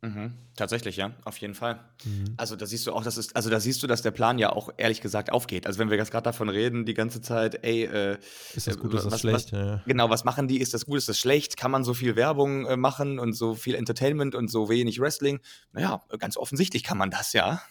Mhm. 0.02 0.34
Tatsächlich, 0.56 0.96
ja, 0.98 1.12
auf 1.24 1.38
jeden 1.38 1.56
Fall. 1.56 1.80
Mhm. 2.06 2.36
Also 2.38 2.56
da 2.56 2.68
siehst 2.68 2.86
du 2.86 2.94
auch, 2.94 3.04
dass 3.04 3.18
es, 3.18 3.36
also 3.36 3.50
da 3.50 3.60
siehst 3.60 3.82
du, 3.82 3.88
dass 3.88 4.04
der 4.04 4.12
Plan 4.12 4.38
ja 4.38 4.52
auch 4.52 4.70
ehrlich 4.78 5.02
gesagt 5.02 5.32
aufgeht. 5.32 5.66
Also 5.66 5.80
wenn 5.80 5.90
wir 5.90 5.98
jetzt 5.98 6.12
gerade 6.12 6.24
davon 6.24 6.50
reden, 6.50 6.86
die 6.86 6.94
ganze 6.94 7.20
Zeit, 7.22 7.64
ey, 7.64 7.86
äh, 7.86 8.18
ist 8.54 8.68
das 8.68 8.78
gut, 8.78 8.94
ist 8.94 9.06
das 9.06 9.14
was, 9.14 9.22
schlecht? 9.22 9.54
Was, 9.54 9.60
ja. 9.60 9.84
Genau, 9.88 10.10
was 10.10 10.24
machen 10.24 10.48
die? 10.48 10.60
Ist 10.62 10.76
das 10.76 10.86
gut, 10.86 11.00
ist 11.00 11.10
das 11.10 11.20
schlecht? 11.20 11.58
Kann 11.58 11.72
man 11.72 11.84
so 11.84 11.96
viel 11.96 12.16
Werbung 12.16 12.68
äh, 12.68 12.78
machen 12.78 13.18
und 13.18 13.34
so 13.34 13.56
viel 13.56 13.74
Entertainment 13.74 14.36
und 14.36 14.50
so 14.50 14.70
wenig 14.70 15.00
Wrestling? 15.00 15.40
Naja, 15.72 16.04
ganz 16.20 16.38
offensichtlich 16.38 16.84
kann 16.84 16.98
man 16.98 17.10
das, 17.10 17.34
ja. 17.34 17.62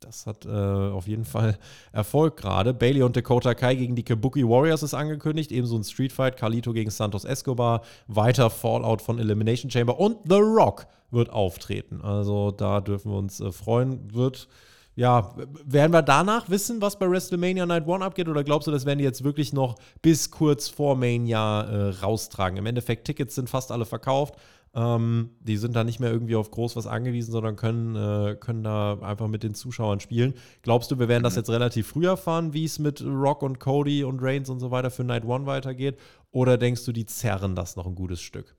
Das 0.00 0.26
hat 0.26 0.46
äh, 0.46 0.48
auf 0.48 1.06
jeden 1.06 1.26
Fall 1.26 1.58
Erfolg 1.92 2.38
gerade. 2.38 2.72
Bailey 2.72 3.02
und 3.02 3.16
Dakota 3.16 3.54
Kai 3.54 3.74
gegen 3.74 3.94
die 3.94 4.02
Kabuki 4.02 4.48
Warriors 4.48 4.82
ist 4.82 4.94
angekündigt. 4.94 5.52
Ebenso 5.52 5.76
ein 5.76 5.84
Street 5.84 6.10
Fight. 6.10 6.38
Carlito 6.38 6.72
gegen 6.72 6.90
Santos 6.90 7.26
Escobar. 7.26 7.82
Weiter 8.08 8.48
Fallout 8.48 9.02
von 9.02 9.18
Elimination 9.18 9.70
Chamber. 9.70 10.00
Und 10.00 10.16
The 10.26 10.38
Rock 10.38 10.86
wird 11.10 11.28
auftreten. 11.28 12.00
Also 12.00 12.50
da 12.50 12.80
dürfen 12.80 13.12
wir 13.12 13.18
uns 13.18 13.40
äh, 13.40 13.52
freuen. 13.52 14.14
Wird, 14.14 14.48
ja, 14.96 15.34
werden 15.66 15.92
wir 15.92 16.02
danach 16.02 16.48
wissen, 16.48 16.80
was 16.80 16.98
bei 16.98 17.08
WrestleMania 17.08 17.66
Night 17.66 17.86
One 17.86 18.02
abgeht? 18.02 18.28
Oder 18.28 18.42
glaubst 18.42 18.68
du, 18.68 18.70
das 18.70 18.86
werden 18.86 19.00
die 19.00 19.04
jetzt 19.04 19.22
wirklich 19.22 19.52
noch 19.52 19.74
bis 20.00 20.30
kurz 20.30 20.68
vor 20.68 20.96
Mania 20.96 21.60
äh, 21.60 21.88
raustragen? 22.02 22.56
Im 22.56 22.64
Endeffekt, 22.64 23.04
Tickets 23.04 23.34
sind 23.34 23.50
fast 23.50 23.70
alle 23.70 23.84
verkauft. 23.84 24.36
Ähm, 24.72 25.30
die 25.40 25.56
sind 25.56 25.74
da 25.74 25.82
nicht 25.82 25.98
mehr 25.98 26.12
irgendwie 26.12 26.36
auf 26.36 26.50
groß 26.50 26.76
was 26.76 26.86
angewiesen, 26.86 27.32
sondern 27.32 27.56
können, 27.56 27.96
äh, 27.96 28.36
können 28.36 28.62
da 28.62 28.98
einfach 29.00 29.26
mit 29.26 29.42
den 29.42 29.54
Zuschauern 29.54 29.98
spielen. 29.98 30.34
Glaubst 30.62 30.90
du, 30.90 30.98
wir 30.98 31.08
werden 31.08 31.24
das 31.24 31.34
mhm. 31.34 31.40
jetzt 31.40 31.50
relativ 31.50 31.88
früh 31.88 32.06
erfahren, 32.06 32.52
wie 32.52 32.64
es 32.64 32.78
mit 32.78 33.02
Rock 33.04 33.42
und 33.42 33.58
Cody 33.58 34.04
und 34.04 34.20
Reigns 34.22 34.48
und 34.48 34.60
so 34.60 34.70
weiter 34.70 34.90
für 34.90 35.02
Night 35.02 35.24
One 35.24 35.46
weitergeht? 35.46 35.98
Oder 36.30 36.56
denkst 36.56 36.84
du, 36.84 36.92
die 36.92 37.06
zerren 37.06 37.56
das 37.56 37.74
noch 37.74 37.86
ein 37.86 37.96
gutes 37.96 38.20
Stück? 38.20 38.56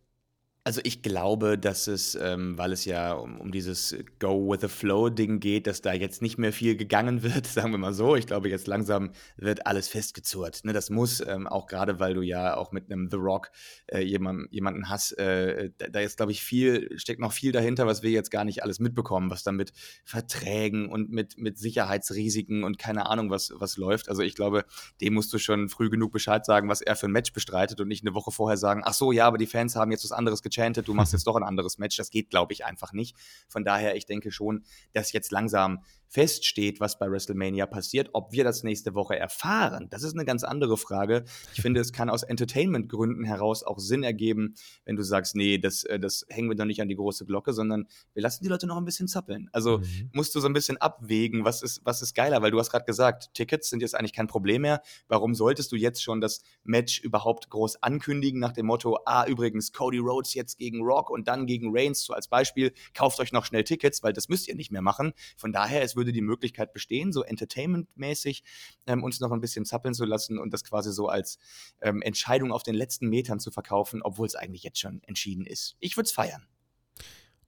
Also 0.64 0.80
ich 0.84 1.02
glaube, 1.02 1.58
dass 1.58 1.88
es, 1.88 2.14
ähm, 2.14 2.56
weil 2.56 2.72
es 2.72 2.86
ja 2.86 3.14
um, 3.14 3.42
um 3.42 3.52
dieses 3.52 3.96
Go 4.20 4.52
with 4.52 4.62
the 4.62 4.68
Flow-Ding 4.68 5.40
geht, 5.40 5.66
dass 5.66 5.82
da 5.82 5.92
jetzt 5.92 6.22
nicht 6.22 6.38
mehr 6.38 6.54
viel 6.54 6.76
gegangen 6.76 7.24
wird, 7.24 7.48
sagen 7.48 7.72
wir 7.72 7.80
mal 7.80 7.96
so. 7.96 8.16
Ich 8.16 8.28
glaube, 8.28 8.48
jetzt 8.48 8.68
langsam 8.68 9.10
wird 9.38 9.66
alles 9.66 9.88
festgezurrt. 9.88 10.64
Ne, 10.64 10.72
das 10.72 10.92
muss, 10.92 11.20
ähm, 11.26 11.48
auch 11.48 11.66
gerade 11.66 12.00
weil 12.00 12.14
du 12.14 12.22
ja 12.22 12.56
auch 12.58 12.72
mit 12.72 12.92
einem 12.92 13.10
The 13.10 13.18
Rock 13.18 13.50
äh, 13.88 14.02
jemand, 14.02 14.54
jemanden 14.54 14.88
hast, 14.88 15.14
äh, 15.14 15.72
da, 15.80 15.88
da 15.88 16.00
ist, 16.00 16.18
glaube 16.18 16.32
ich, 16.32 16.44
viel, 16.44 16.96
steckt 17.00 17.20
noch 17.20 17.32
viel 17.32 17.52
dahinter, 17.52 17.88
was 17.88 18.04
wir 18.04 18.12
jetzt 18.12 18.30
gar 18.30 18.46
nicht 18.46 18.62
alles 18.62 18.80
mitbekommen, 18.80 19.32
was 19.32 19.42
da 19.42 19.52
mit 19.52 19.74
Verträgen 20.04 20.90
und 20.90 21.10
mit, 21.10 21.40
mit 21.40 21.58
Sicherheitsrisiken 21.58 22.64
und 22.64 22.78
keine 22.78 23.08
Ahnung, 23.08 23.32
was, 23.32 23.52
was 23.56 23.78
läuft. 23.78 24.10
Also 24.10 24.22
ich 24.22 24.36
glaube, 24.36 24.66
dem 25.02 25.16
musst 25.16 25.34
du 25.34 25.40
schon 25.40 25.70
früh 25.70 25.90
genug 25.90 26.12
Bescheid 26.12 26.46
sagen, 26.46 26.70
was 26.70 26.82
er 26.82 26.96
für 26.96 27.08
ein 27.08 27.12
Match 27.12 27.34
bestreitet 27.34 27.82
und 27.82 27.88
nicht 27.88 28.06
eine 28.06 28.14
Woche 28.14 28.30
vorher 28.30 28.58
sagen, 28.58 28.84
ach 28.86 28.94
so, 28.94 29.12
ja, 29.12 29.26
aber 29.26 29.40
die 29.40 29.48
Fans 29.48 29.76
haben 29.76 29.90
jetzt 29.90 30.04
was 30.04 30.12
anderes 30.12 30.44
gechantet, 30.52 30.88
du 30.88 30.94
machst 30.94 31.14
jetzt 31.14 31.26
doch 31.26 31.36
ein 31.36 31.44
anderes 31.44 31.78
Match. 31.78 31.98
Das 31.98 32.10
geht, 32.10 32.30
glaube 32.30 32.54
ich, 32.54 32.66
einfach 32.66 32.94
nicht. 32.94 33.16
Von 33.48 33.64
daher, 33.64 33.96
ich 33.96 34.06
denke 34.06 34.32
schon, 34.32 34.64
dass 34.94 35.12
jetzt 35.12 35.32
langsam 35.32 35.84
feststeht, 36.12 36.82
was 36.82 37.00
bei 37.00 37.10
WrestleMania 37.10 37.66
passiert. 37.66 38.10
Ob 38.12 38.34
wir 38.34 38.44
das 38.44 38.64
nächste 38.64 38.94
Woche 38.94 39.18
erfahren, 39.18 39.88
das 39.90 40.04
ist 40.04 40.14
eine 40.14 40.26
ganz 40.26 40.44
andere 40.44 40.76
Frage. 40.76 41.24
Ich 41.54 41.62
finde, 41.62 41.80
es 41.80 41.94
kann 41.94 42.10
aus 42.10 42.24
Entertainment-Gründen 42.24 43.24
heraus 43.24 43.64
auch 43.64 43.80
Sinn 43.80 44.04
ergeben, 44.04 44.56
wenn 44.84 44.98
du 44.98 45.04
sagst, 45.04 45.38
nee, 45.38 45.58
das, 45.58 45.86
äh, 45.86 46.00
das 46.00 46.26
hängen 46.28 46.50
wir 46.50 46.58
doch 46.58 46.66
nicht 46.66 46.82
an 46.82 46.90
die 46.90 46.96
große 46.96 47.26
Glocke, 47.26 47.54
sondern 47.54 47.88
wir 48.14 48.22
lassen 48.22 48.44
die 48.44 48.50
Leute 48.50 48.68
noch 48.68 48.76
ein 48.76 48.84
bisschen 48.84 49.08
zappeln. 49.08 49.50
Also 49.54 49.78
mhm. 49.78 50.10
musst 50.12 50.36
du 50.36 50.42
so 50.42 50.48
ein 50.48 50.54
bisschen 50.54 50.76
abwägen, 50.78 51.46
was 51.46 51.62
ist, 51.62 51.80
was 51.86 52.02
ist 52.02 52.14
geiler, 52.14 52.42
weil 52.42 52.52
du 52.52 52.60
hast 52.60 52.72
gerade 52.72 52.86
gesagt, 52.86 53.34
Tickets 53.34 53.70
sind 53.70 53.82
jetzt 53.82 53.96
eigentlich 53.96 54.14
kein 54.14 54.28
Problem 54.28 54.64
mehr. 54.64 54.82
Warum 55.08 55.34
solltest 55.34 55.72
du 55.72 55.78
jetzt 55.78 56.04
schon 56.04 56.20
das 56.20 56.42
Match 56.64 57.00
überhaupt 57.00 57.50
groß 57.50 57.82
ankündigen 57.84 58.42
nach 58.42 58.52
dem 58.52 58.66
Motto, 58.66 59.00
ah, 59.06 59.26
übrigens, 59.28 59.72
Cody 59.72 60.00
Rhodes 60.00 60.34
jetzt 60.34 60.58
gegen 60.58 60.82
Rock 60.84 61.10
und 61.10 61.30
dann 61.30 61.46
gegen 61.46 61.70
Reigns, 61.72 62.04
so 62.04 62.14
als 62.14 62.28
Beispiel, 62.28 62.74
kauft 62.94 63.22
euch 63.22 63.32
noch 63.32 63.46
schnell 63.46 63.64
Tickets, 63.64 64.04
weil 64.04 64.12
das 64.12 64.28
müsst 64.28 64.50
ihr 64.50 64.56
nicht 64.56 64.72
mehr 64.72 64.82
machen. 64.82 65.14
Von 65.38 65.54
daher, 65.54 65.82
es 65.82 65.96
würde 66.02 66.12
die 66.12 66.22
Möglichkeit 66.22 66.74
bestehen, 66.74 67.12
so 67.12 67.24
entertainmentmäßig 67.24 68.44
ähm, 68.88 69.04
uns 69.04 69.20
noch 69.20 69.32
ein 69.32 69.40
bisschen 69.40 69.66
zappeln 69.66 69.94
zu 69.94 70.06
lassen 70.06 70.40
und 70.40 70.52
das 70.52 70.64
quasi 70.64 70.92
so 70.92 71.08
als 71.08 71.38
ähm, 71.82 72.02
Entscheidung 72.02 72.52
auf 72.52 72.64
den 72.64 72.74
letzten 72.74 73.08
Metern 73.08 73.40
zu 73.40 73.52
verkaufen, 73.52 74.02
obwohl 74.02 74.26
es 74.26 74.36
eigentlich 74.36 74.64
jetzt 74.64 74.80
schon 74.80 75.02
entschieden 75.04 75.46
ist. 75.46 75.76
Ich 75.80 75.96
würde 75.96 76.08
es 76.08 76.12
feiern. 76.12 76.48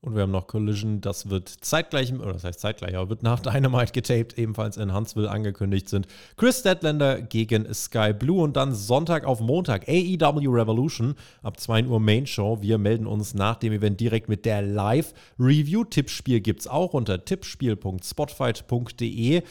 Und 0.04 0.16
wir 0.16 0.22
haben 0.24 0.32
noch 0.32 0.48
Collision, 0.48 1.00
das 1.00 1.30
wird 1.30 1.48
zeitgleich, 1.48 2.14
oder 2.14 2.34
das 2.34 2.44
heißt 2.44 2.60
zeitgleich, 2.60 2.98
aber 2.98 3.10
wird 3.10 3.24
nach 3.24 3.40
Dynamite 3.40 3.94
getaped, 3.94 4.38
ebenfalls 4.38 4.76
in 4.76 4.94
Huntsville 4.94 5.32
angekündigt 5.32 5.88
sind. 5.88 6.08
Chris 6.36 6.60
Statlander 6.60 7.22
gegen 7.22 7.74
Sky 7.74 8.12
Blue 8.12 8.44
und 8.44 8.58
dann 8.58 8.76
Sonntag 8.76 9.24
auf 9.24 9.40
Montag 9.40 9.88
AEW 9.88 10.50
Revolution 10.50 11.16
ab 11.42 11.58
2 11.58 11.86
Uhr 11.86 12.02
Main 12.02 12.28
Show. 12.28 12.58
Wir 12.60 12.78
melden 12.78 13.08
uns 13.08 13.34
nach 13.34 13.56
dem 13.56 13.72
Event 13.72 14.02
direkt 14.02 14.28
mit 14.28 14.44
der 14.44 14.62
Live-Review. 14.62 15.86
Tippspiel 15.86 16.42
gibt 16.42 16.60
es 16.60 16.68
auch 16.68 16.94
unter 16.94 17.24
tippspiel.spotfight.de. 17.24 19.44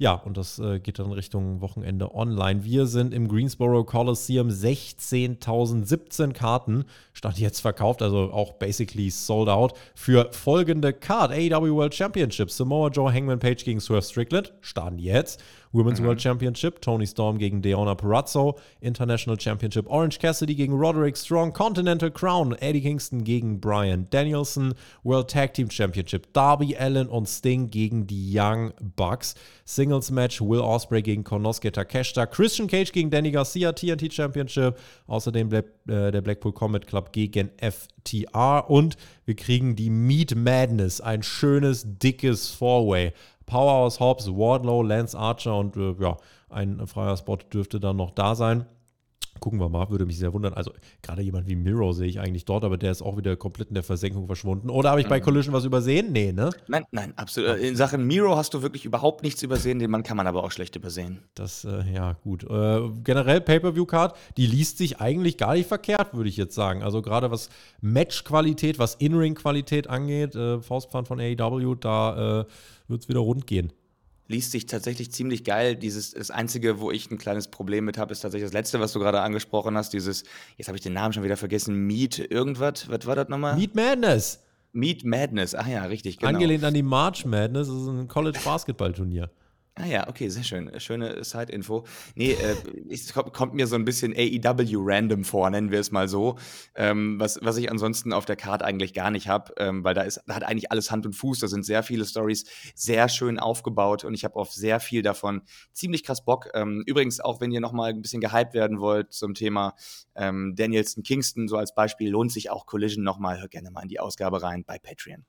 Ja, 0.00 0.12
und 0.12 0.36
das 0.36 0.60
äh, 0.60 0.78
geht 0.78 1.00
dann 1.00 1.10
Richtung 1.10 1.60
Wochenende 1.60 2.14
online. 2.14 2.62
Wir 2.62 2.86
sind 2.86 3.12
im 3.12 3.26
Greensboro 3.26 3.82
Coliseum 3.82 4.48
16.017 4.48 6.32
Karten, 6.32 6.84
stand 7.12 7.40
jetzt 7.40 7.58
verkauft, 7.58 8.00
also 8.00 8.30
auch 8.32 8.52
basically 8.52 9.10
sold 9.10 9.48
out, 9.48 9.74
für 9.96 10.32
folgende 10.32 10.92
Card. 10.92 11.32
AEW 11.32 11.74
World 11.74 11.96
Championship, 11.96 12.48
Samoa 12.52 12.90
Joe 12.90 13.12
Hangman 13.12 13.40
Page 13.40 13.64
gegen 13.64 13.80
Swerve 13.80 14.06
Strickland, 14.06 14.52
stand 14.60 15.00
jetzt. 15.00 15.42
Women's 15.72 16.00
mhm. 16.00 16.06
World 16.06 16.20
Championship, 16.20 16.80
Tony 16.80 17.06
Storm 17.06 17.38
gegen 17.38 17.62
Deonna 17.62 17.94
Purrazzo, 17.94 18.58
International 18.80 19.38
Championship, 19.38 19.86
Orange 19.88 20.18
Cassidy 20.18 20.54
gegen 20.54 20.74
Roderick 20.74 21.16
Strong, 21.16 21.52
Continental 21.52 22.10
Crown, 22.10 22.54
Eddie 22.60 22.80
Kingston 22.80 23.24
gegen 23.24 23.60
Brian 23.60 24.06
Danielson, 24.10 24.74
World 25.02 25.28
Tag 25.30 25.54
Team 25.54 25.70
Championship, 25.70 26.32
Darby 26.32 26.76
Allen 26.76 27.08
und 27.08 27.28
Sting 27.28 27.70
gegen 27.70 28.06
die 28.06 28.32
Young 28.32 28.72
Bucks, 28.96 29.34
Singles 29.64 30.10
Match, 30.10 30.40
Will 30.40 30.60
Ospreay 30.60 31.02
gegen 31.02 31.24
Konosuke 31.24 31.72
Takeshita, 31.72 32.26
Christian 32.26 32.68
Cage 32.68 32.92
gegen 32.92 33.10
Danny 33.10 33.30
Garcia, 33.30 33.72
TNT 33.72 34.12
Championship, 34.12 34.78
außerdem 35.06 35.48
Black, 35.48 35.66
äh, 35.88 36.10
der 36.10 36.20
Blackpool 36.20 36.52
Combat 36.52 36.86
Club 36.86 37.12
gegen 37.12 37.50
FTR 37.58 38.64
und 38.68 38.96
wir 39.24 39.36
kriegen 39.36 39.76
die 39.76 39.90
Meat 39.90 40.34
Madness, 40.34 41.00
ein 41.00 41.22
schönes, 41.22 41.84
dickes 41.86 42.50
Four-Way. 42.50 43.12
Powerhouse 43.48 43.98
Hobbs, 43.98 44.28
Wardlow, 44.28 44.82
Lance 44.82 45.18
Archer 45.18 45.56
und 45.56 45.76
äh, 45.76 45.94
ja, 45.98 46.16
ein 46.50 46.86
freier 46.86 47.16
Spot 47.16 47.36
dürfte 47.36 47.80
dann 47.80 47.96
noch 47.96 48.12
da 48.12 48.34
sein. 48.34 48.66
Gucken 49.40 49.60
wir 49.60 49.68
mal, 49.68 49.88
würde 49.88 50.04
mich 50.04 50.18
sehr 50.18 50.32
wundern. 50.32 50.52
Also 50.52 50.72
gerade 51.00 51.22
jemand 51.22 51.46
wie 51.46 51.54
Miro 51.54 51.92
sehe 51.92 52.08
ich 52.08 52.18
eigentlich 52.18 52.44
dort, 52.44 52.64
aber 52.64 52.76
der 52.76 52.90
ist 52.90 53.02
auch 53.02 53.16
wieder 53.16 53.36
komplett 53.36 53.68
in 53.68 53.74
der 53.74 53.84
Versenkung 53.84 54.26
verschwunden. 54.26 54.68
Oder 54.68 54.90
habe 54.90 55.00
ich 55.00 55.06
bei 55.06 55.20
mhm. 55.20 55.24
Collision 55.24 55.54
was 55.54 55.64
übersehen? 55.64 56.10
Nee, 56.10 56.32
ne? 56.32 56.50
Nein, 56.66 56.84
nein, 56.90 57.12
absolut. 57.16 57.58
In 57.58 57.76
Sachen 57.76 58.04
Miro 58.04 58.36
hast 58.36 58.52
du 58.54 58.62
wirklich 58.62 58.84
überhaupt 58.84 59.22
nichts 59.22 59.42
übersehen. 59.42 59.78
Den 59.78 59.92
Mann 59.92 60.02
kann 60.02 60.16
man 60.16 60.26
aber 60.26 60.42
auch 60.42 60.50
schlecht 60.50 60.74
übersehen. 60.74 61.20
Das, 61.34 61.64
äh, 61.64 61.84
ja, 61.94 62.14
gut. 62.14 62.42
Äh, 62.44 62.80
generell 63.04 63.40
Pay-Per-View-Card, 63.40 64.16
die 64.36 64.46
liest 64.46 64.78
sich 64.78 65.00
eigentlich 65.00 65.36
gar 65.36 65.54
nicht 65.54 65.68
verkehrt, 65.68 66.14
würde 66.14 66.28
ich 66.28 66.36
jetzt 66.36 66.56
sagen. 66.56 66.82
Also 66.82 67.00
gerade 67.00 67.30
was 67.30 67.48
Match-Qualität, 67.80 68.80
was 68.80 68.96
In-Ring-Qualität 68.96 69.88
angeht, 69.88 70.34
äh, 70.34 70.60
Faustpfand 70.60 71.06
von 71.06 71.20
AEW, 71.20 71.76
da 71.76 72.40
äh, 72.40 72.44
wird 72.88 73.02
es 73.02 73.08
wieder 73.08 73.20
rund 73.20 73.46
gehen 73.46 73.72
liest 74.28 74.52
sich 74.52 74.66
tatsächlich 74.66 75.10
ziemlich 75.10 75.42
geil. 75.42 75.74
Dieses, 75.74 76.12
das 76.12 76.30
Einzige, 76.30 76.80
wo 76.80 76.90
ich 76.90 77.10
ein 77.10 77.18
kleines 77.18 77.48
Problem 77.48 77.86
mit 77.86 77.98
habe, 77.98 78.12
ist 78.12 78.20
tatsächlich 78.20 78.46
das 78.46 78.52
Letzte, 78.52 78.78
was 78.78 78.92
du 78.92 79.00
gerade 79.00 79.20
angesprochen 79.20 79.76
hast. 79.76 79.92
Dieses, 79.92 80.24
jetzt 80.56 80.68
habe 80.68 80.76
ich 80.76 80.82
den 80.82 80.92
Namen 80.92 81.12
schon 81.12 81.24
wieder 81.24 81.36
vergessen, 81.36 81.74
Meat 81.86 82.18
irgendwas. 82.18 82.88
Was 82.88 83.06
war 83.06 83.16
das 83.16 83.28
nochmal? 83.28 83.56
Meat 83.56 83.74
Madness. 83.74 84.44
Meat 84.72 85.02
Madness, 85.02 85.54
ach 85.54 85.66
ja, 85.66 85.84
richtig, 85.84 86.18
genau. 86.18 86.32
Angelehnt 86.32 86.62
an 86.62 86.74
die 86.74 86.82
March 86.82 87.24
Madness, 87.24 87.68
das 87.68 87.76
ist 87.76 87.88
ein 87.88 88.06
College-Basketball-Turnier. 88.06 89.30
Ah 89.80 89.86
ja, 89.86 90.08
okay, 90.08 90.28
sehr 90.28 90.42
schön. 90.42 90.72
Schöne 90.80 91.22
Side-Info. 91.22 91.84
Nee, 92.16 92.32
äh, 92.32 92.56
es 92.90 93.12
kommt, 93.12 93.54
mir 93.54 93.68
so 93.68 93.76
ein 93.76 93.84
bisschen 93.84 94.12
AEW-random 94.12 95.22
vor, 95.22 95.48
nennen 95.50 95.70
wir 95.70 95.78
es 95.78 95.92
mal 95.92 96.08
so. 96.08 96.36
Ähm, 96.74 97.20
was, 97.20 97.38
was 97.42 97.56
ich 97.58 97.70
ansonsten 97.70 98.12
auf 98.12 98.24
der 98.24 98.34
Card 98.34 98.64
eigentlich 98.64 98.92
gar 98.92 99.12
nicht 99.12 99.28
habe, 99.28 99.52
ähm, 99.56 99.84
weil 99.84 99.94
da, 99.94 100.02
ist, 100.02 100.20
da 100.26 100.34
hat 100.34 100.42
eigentlich 100.42 100.72
alles 100.72 100.90
Hand 100.90 101.06
und 101.06 101.12
Fuß. 101.12 101.38
Da 101.38 101.46
sind 101.46 101.64
sehr 101.64 101.84
viele 101.84 102.04
Stories 102.06 102.44
sehr 102.74 103.08
schön 103.08 103.38
aufgebaut 103.38 104.02
und 104.02 104.14
ich 104.14 104.24
habe 104.24 104.34
auf 104.34 104.52
sehr 104.52 104.80
viel 104.80 105.02
davon 105.02 105.42
ziemlich 105.72 106.02
krass 106.02 106.24
Bock. 106.24 106.48
Ähm, 106.54 106.82
übrigens, 106.86 107.20
auch 107.20 107.40
wenn 107.40 107.52
ihr 107.52 107.60
nochmal 107.60 107.90
ein 107.90 108.02
bisschen 108.02 108.20
gehypt 108.20 108.54
werden 108.54 108.80
wollt 108.80 109.12
zum 109.12 109.34
Thema 109.34 109.76
ähm, 110.16 110.54
Danielson 110.56 111.04
Kingston, 111.04 111.46
so 111.46 111.56
als 111.56 111.72
Beispiel, 111.72 112.10
lohnt 112.10 112.32
sich 112.32 112.50
auch 112.50 112.66
Collision 112.66 113.04
nochmal. 113.04 113.40
Hört 113.40 113.52
gerne 113.52 113.70
mal 113.70 113.82
in 113.82 113.88
die 113.88 114.00
Ausgabe 114.00 114.42
rein 114.42 114.64
bei 114.66 114.80
Patreon. 114.80 115.24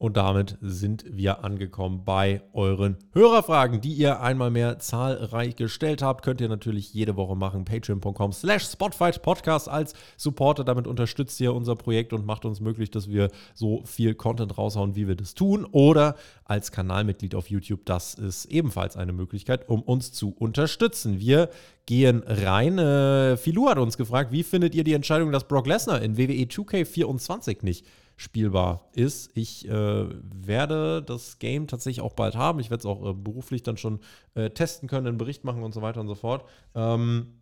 Und 0.00 0.16
damit 0.16 0.56
sind 0.60 1.04
wir 1.10 1.42
angekommen 1.42 2.04
bei 2.04 2.42
euren 2.52 2.98
Hörerfragen, 3.14 3.80
die 3.80 3.94
ihr 3.94 4.20
einmal 4.20 4.48
mehr 4.48 4.78
zahlreich 4.78 5.56
gestellt 5.56 6.02
habt. 6.02 6.24
Könnt 6.24 6.40
ihr 6.40 6.48
natürlich 6.48 6.94
jede 6.94 7.16
Woche 7.16 7.34
machen. 7.34 7.64
Patreon.com 7.64 8.32
slash 8.32 8.62
Spotfight 8.62 9.20
Podcast 9.22 9.68
als 9.68 9.94
Supporter. 10.16 10.62
Damit 10.62 10.86
unterstützt 10.86 11.40
ihr 11.40 11.52
unser 11.52 11.74
Projekt 11.74 12.12
und 12.12 12.24
macht 12.24 12.44
uns 12.44 12.60
möglich, 12.60 12.92
dass 12.92 13.08
wir 13.08 13.32
so 13.54 13.82
viel 13.86 14.14
Content 14.14 14.56
raushauen, 14.56 14.94
wie 14.94 15.08
wir 15.08 15.16
das 15.16 15.34
tun. 15.34 15.66
Oder 15.72 16.14
als 16.44 16.70
Kanalmitglied 16.70 17.34
auf 17.34 17.50
YouTube. 17.50 17.84
Das 17.84 18.14
ist 18.14 18.44
ebenfalls 18.44 18.96
eine 18.96 19.12
Möglichkeit, 19.12 19.68
um 19.68 19.82
uns 19.82 20.12
zu 20.12 20.30
unterstützen. 20.30 21.18
Wir 21.18 21.50
gehen 21.86 22.22
rein. 22.24 22.78
Äh, 22.78 23.36
Filou 23.36 23.68
hat 23.68 23.78
uns 23.78 23.96
gefragt, 23.96 24.30
wie 24.30 24.44
findet 24.44 24.76
ihr 24.76 24.84
die 24.84 24.92
Entscheidung, 24.92 25.32
dass 25.32 25.48
Brock 25.48 25.66
Lesnar 25.66 26.00
in 26.02 26.16
WWE 26.16 26.44
2K24 26.44 27.64
nicht 27.64 27.84
spielbar 28.18 28.90
ist. 28.94 29.30
Ich 29.34 29.66
äh, 29.68 30.06
werde 30.10 31.02
das 31.02 31.38
Game 31.38 31.68
tatsächlich 31.68 32.02
auch 32.02 32.14
bald 32.14 32.34
haben. 32.34 32.58
Ich 32.58 32.68
werde 32.68 32.80
es 32.80 32.86
auch 32.86 33.10
äh, 33.10 33.14
beruflich 33.14 33.62
dann 33.62 33.76
schon 33.76 34.00
äh, 34.34 34.50
testen 34.50 34.88
können, 34.88 35.06
einen 35.06 35.18
Bericht 35.18 35.44
machen 35.44 35.62
und 35.62 35.72
so 35.72 35.82
weiter 35.82 36.00
und 36.00 36.08
so 36.08 36.16
fort. 36.16 36.44
Ähm, 36.74 37.38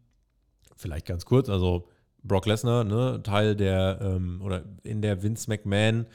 vielleicht 0.77 1.07
ganz 1.07 1.25
kurz, 1.25 1.49
also 1.49 1.89
Brock 2.23 2.45
Lesnar, 2.45 2.85
ne, 2.85 3.23
Teil 3.23 3.57
der 3.57 3.99
ähm, 4.03 4.43
oder 4.43 4.65
in 4.83 5.01
der 5.01 5.23
Vince 5.23 5.49
McMahon 5.49 6.07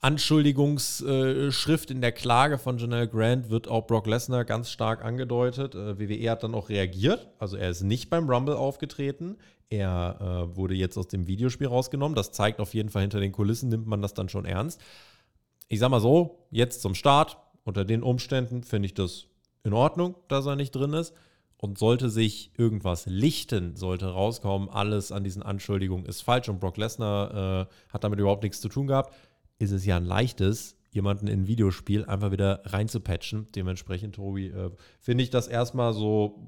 Anschuldigungsschrift 0.00 1.90
in 1.90 2.00
der 2.00 2.12
Klage 2.12 2.58
von 2.58 2.78
Janelle 2.78 3.08
Grant 3.08 3.50
wird 3.50 3.66
auch 3.66 3.86
Brock 3.86 4.06
Lesnar 4.06 4.44
ganz 4.44 4.70
stark 4.70 5.04
angedeutet. 5.04 5.74
Äh, 5.74 5.98
WWE 5.98 6.30
hat 6.30 6.44
dann 6.44 6.54
auch 6.54 6.68
reagiert. 6.68 7.28
Also 7.38 7.56
er 7.56 7.70
ist 7.70 7.82
nicht 7.82 8.08
beim 8.08 8.30
Rumble 8.30 8.54
aufgetreten. 8.54 9.38
Er 9.70 10.18
äh, 10.52 10.56
wurde 10.56 10.74
jetzt 10.74 10.96
aus 10.96 11.08
dem 11.08 11.26
Videospiel 11.26 11.66
rausgenommen. 11.66 12.14
Das 12.14 12.30
zeigt 12.30 12.60
auf 12.60 12.74
jeden 12.74 12.90
Fall, 12.90 13.02
hinter 13.02 13.20
den 13.20 13.32
Kulissen 13.32 13.68
nimmt 13.70 13.88
man 13.88 14.00
das 14.00 14.14
dann 14.14 14.28
schon 14.28 14.44
ernst. 14.44 14.80
Ich 15.68 15.80
sag 15.80 15.90
mal 15.90 16.00
so, 16.00 16.46
jetzt 16.50 16.80
zum 16.80 16.94
Start, 16.94 17.36
unter 17.64 17.84
den 17.84 18.04
Umständen 18.04 18.62
finde 18.62 18.86
ich 18.86 18.94
das 18.94 19.26
in 19.64 19.72
Ordnung, 19.72 20.14
dass 20.28 20.46
er 20.46 20.56
nicht 20.56 20.70
drin 20.70 20.92
ist. 20.92 21.12
Und 21.60 21.76
sollte 21.76 22.08
sich 22.08 22.52
irgendwas 22.56 23.06
lichten, 23.06 23.74
sollte 23.74 24.06
rauskommen, 24.06 24.68
alles 24.68 25.10
an 25.10 25.24
diesen 25.24 25.42
Anschuldigungen 25.42 26.06
ist 26.06 26.22
falsch 26.22 26.48
und 26.48 26.60
Brock 26.60 26.76
Lesnar 26.76 27.62
äh, 27.62 27.66
hat 27.92 28.04
damit 28.04 28.20
überhaupt 28.20 28.44
nichts 28.44 28.60
zu 28.60 28.68
tun 28.68 28.86
gehabt, 28.86 29.12
ist 29.58 29.72
es 29.72 29.84
ja 29.84 29.96
ein 29.96 30.04
leichtes, 30.04 30.76
jemanden 30.90 31.26
in 31.26 31.42
ein 31.42 31.46
Videospiel 31.46 32.04
einfach 32.04 32.30
wieder 32.30 32.62
reinzupatchen. 32.64 33.48
Dementsprechend, 33.54 34.14
Tobi, 34.14 34.48
äh, 34.48 34.70
finde 35.00 35.24
ich 35.24 35.30
das 35.30 35.48
erstmal 35.48 35.92
so 35.92 36.46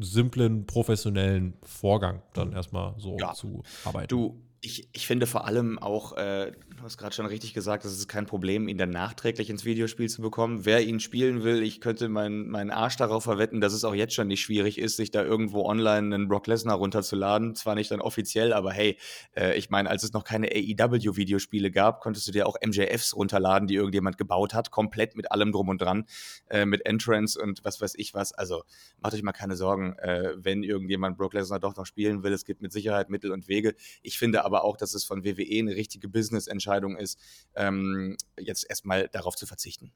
simplen, 0.00 0.66
professionellen 0.66 1.54
Vorgang 1.62 2.22
dann 2.34 2.52
erstmal 2.52 2.94
so 2.98 3.16
ja. 3.18 3.32
zu 3.32 3.62
arbeiten. 3.84 4.08
Du, 4.08 4.40
ich, 4.60 4.88
ich 4.92 5.06
finde 5.06 5.26
vor 5.26 5.46
allem 5.46 5.78
auch, 5.78 6.16
äh, 6.16 6.52
hast 6.86 6.98
gerade 6.98 7.14
schon 7.14 7.26
richtig 7.26 7.52
gesagt, 7.52 7.84
es 7.84 7.92
ist 7.92 8.08
kein 8.08 8.26
Problem, 8.26 8.68
ihn 8.68 8.78
dann 8.78 8.90
nachträglich 8.90 9.50
ins 9.50 9.64
Videospiel 9.64 10.08
zu 10.08 10.22
bekommen. 10.22 10.64
Wer 10.64 10.82
ihn 10.84 11.00
spielen 11.00 11.42
will, 11.42 11.62
ich 11.62 11.80
könnte 11.80 12.08
meinen 12.08 12.48
meinen 12.48 12.70
Arsch 12.70 12.96
darauf 12.96 13.24
verwetten, 13.24 13.60
dass 13.60 13.72
es 13.72 13.84
auch 13.84 13.94
jetzt 13.94 14.14
schon 14.14 14.28
nicht 14.28 14.40
schwierig 14.40 14.78
ist, 14.78 14.96
sich 14.96 15.10
da 15.10 15.24
irgendwo 15.24 15.64
online 15.64 16.14
einen 16.14 16.28
Brock 16.28 16.46
Lesnar 16.46 16.76
runterzuladen. 16.76 17.56
Zwar 17.56 17.74
nicht 17.74 17.90
dann 17.90 18.00
offiziell, 18.00 18.52
aber 18.52 18.72
hey, 18.72 18.96
äh, 19.36 19.58
ich 19.58 19.68
meine, 19.68 19.90
als 19.90 20.04
es 20.04 20.12
noch 20.12 20.22
keine 20.22 20.46
AEW-Videospiele 20.46 21.72
gab, 21.72 22.00
konntest 22.00 22.28
du 22.28 22.32
dir 22.32 22.46
auch 22.46 22.56
MJFs 22.64 23.16
runterladen, 23.16 23.66
die 23.66 23.74
irgendjemand 23.74 24.16
gebaut 24.16 24.54
hat, 24.54 24.70
komplett 24.70 25.16
mit 25.16 25.32
allem 25.32 25.50
drum 25.50 25.68
und 25.68 25.82
dran, 25.82 26.06
äh, 26.50 26.66
mit 26.66 26.86
Entrance 26.86 27.40
und 27.40 27.64
was 27.64 27.80
weiß 27.80 27.94
ich 27.96 28.14
was. 28.14 28.32
Also 28.32 28.62
macht 29.00 29.12
euch 29.14 29.22
mal 29.24 29.32
keine 29.32 29.56
Sorgen, 29.56 29.98
äh, 29.98 30.34
wenn 30.36 30.62
irgendjemand 30.62 31.18
Brock 31.18 31.34
Lesnar 31.34 31.58
doch 31.58 31.74
noch 31.74 31.84
spielen 31.84 32.22
will. 32.22 32.32
Es 32.32 32.44
gibt 32.44 32.62
mit 32.62 32.72
Sicherheit 32.72 33.10
Mittel 33.10 33.32
und 33.32 33.48
Wege. 33.48 33.74
Ich 34.02 34.18
finde 34.18 34.44
aber 34.44 34.62
auch, 34.62 34.76
dass 34.76 34.94
es 34.94 35.04
von 35.04 35.24
WWE 35.24 35.58
eine 35.58 35.74
richtige 35.74 36.08
Business-Entscheidung 36.08 36.75
ist, 36.98 37.18
ähm, 37.54 38.16
jetzt 38.38 38.68
erstmal 38.68 39.08
darauf 39.08 39.36
zu 39.36 39.46
verzichten. 39.46 39.92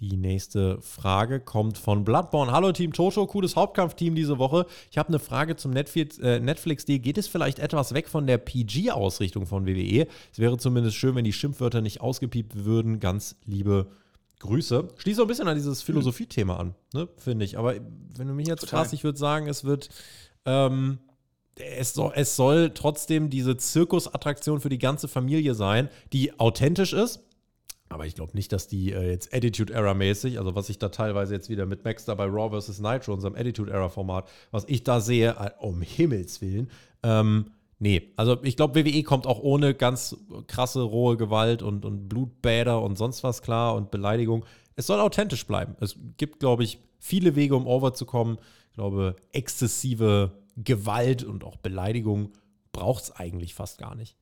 Die 0.00 0.16
nächste 0.16 0.80
Frage 0.80 1.40
kommt 1.40 1.76
von 1.76 2.04
Bloodborne. 2.04 2.52
Hallo 2.52 2.70
Team 2.70 2.92
Toto, 2.92 3.26
cooles 3.26 3.56
Hauptkampfteam 3.56 4.14
diese 4.14 4.38
Woche. 4.38 4.66
Ich 4.92 4.98
habe 4.98 5.08
eine 5.08 5.18
Frage 5.18 5.56
zum 5.56 5.72
Netflix, 5.72 6.18
äh, 6.18 6.38
Netflix-Deal. 6.38 7.00
Geht 7.00 7.18
es 7.18 7.26
vielleicht 7.26 7.58
etwas 7.58 7.94
weg 7.94 8.08
von 8.08 8.26
der 8.28 8.38
PG-Ausrichtung 8.38 9.46
von 9.46 9.66
WWE? 9.66 10.06
Es 10.32 10.38
wäre 10.38 10.56
zumindest 10.56 10.96
schön, 10.96 11.16
wenn 11.16 11.24
die 11.24 11.32
Schimpfwörter 11.32 11.80
nicht 11.80 12.00
ausgepiept 12.00 12.64
würden. 12.64 13.00
Ganz 13.00 13.36
liebe 13.44 13.90
Grüße. 14.38 14.88
Schließt 14.98 15.16
so 15.16 15.22
ein 15.22 15.28
bisschen 15.28 15.48
an 15.48 15.56
dieses 15.56 15.82
Philosophie-Thema 15.82 16.60
an, 16.60 16.74
ne, 16.94 17.08
finde 17.16 17.44
ich. 17.44 17.58
Aber 17.58 17.74
wenn 17.74 18.28
du 18.28 18.34
mich 18.34 18.46
jetzt 18.46 18.60
Total. 18.60 18.80
fragst, 18.80 18.92
ich 18.92 19.02
würde 19.02 19.18
sagen, 19.18 19.48
es 19.48 19.64
wird. 19.64 19.88
Ähm, 20.44 21.00
es 21.60 21.94
soll, 21.94 22.12
es 22.14 22.36
soll 22.36 22.70
trotzdem 22.70 23.30
diese 23.30 23.56
Zirkusattraktion 23.56 24.60
für 24.60 24.68
die 24.68 24.78
ganze 24.78 25.08
Familie 25.08 25.54
sein, 25.54 25.88
die 26.12 26.38
authentisch 26.38 26.92
ist 26.92 27.20
aber 27.90 28.06
ich 28.06 28.14
glaube 28.14 28.32
nicht, 28.34 28.52
dass 28.52 28.68
die 28.68 28.92
äh, 28.92 29.10
jetzt 29.10 29.34
Attitude 29.34 29.72
Era 29.72 29.94
mäßig, 29.94 30.38
also 30.38 30.54
was 30.54 30.68
ich 30.68 30.78
da 30.78 30.90
teilweise 30.90 31.34
jetzt 31.34 31.48
wieder 31.48 31.66
mit 31.66 31.84
Max 31.84 32.04
da 32.04 32.14
bei 32.14 32.24
Raw 32.24 32.58
vs. 32.58 32.80
Nitro, 32.80 33.14
unserem 33.14 33.34
Attitude 33.34 33.70
Era 33.70 33.88
Format, 33.88 34.28
was 34.50 34.64
ich 34.68 34.84
da 34.84 35.00
sehe, 35.00 35.30
äh, 35.30 35.50
um 35.60 35.80
Himmels 35.80 36.40
Willen, 36.40 36.70
ähm, 37.02 37.46
nee. 37.78 38.12
Also 38.16 38.42
ich 38.42 38.56
glaube, 38.56 38.74
WWE 38.74 39.02
kommt 39.02 39.26
auch 39.26 39.40
ohne 39.40 39.74
ganz 39.74 40.16
krasse 40.46 40.82
rohe 40.82 41.16
Gewalt 41.16 41.62
und, 41.62 41.84
und 41.84 42.08
Blutbäder 42.08 42.82
und 42.82 42.96
sonst 42.98 43.22
was 43.22 43.42
klar 43.42 43.74
und 43.74 43.90
Beleidigung. 43.90 44.44
Es 44.76 44.86
soll 44.86 45.00
authentisch 45.00 45.46
bleiben. 45.46 45.74
Es 45.80 45.96
gibt, 46.18 46.40
glaube 46.40 46.64
ich, 46.64 46.78
viele 46.98 47.36
Wege, 47.36 47.56
um 47.56 47.66
over 47.66 47.94
zu 47.94 48.04
kommen. 48.04 48.38
Ich 48.68 48.74
glaube, 48.74 49.16
exzessive 49.32 50.32
Gewalt 50.64 51.24
und 51.24 51.44
auch 51.44 51.56
Beleidigung 51.56 52.32
braucht 52.72 53.04
es 53.04 53.10
eigentlich 53.12 53.54
fast 53.54 53.78
gar 53.78 53.94
nicht. 53.94 54.16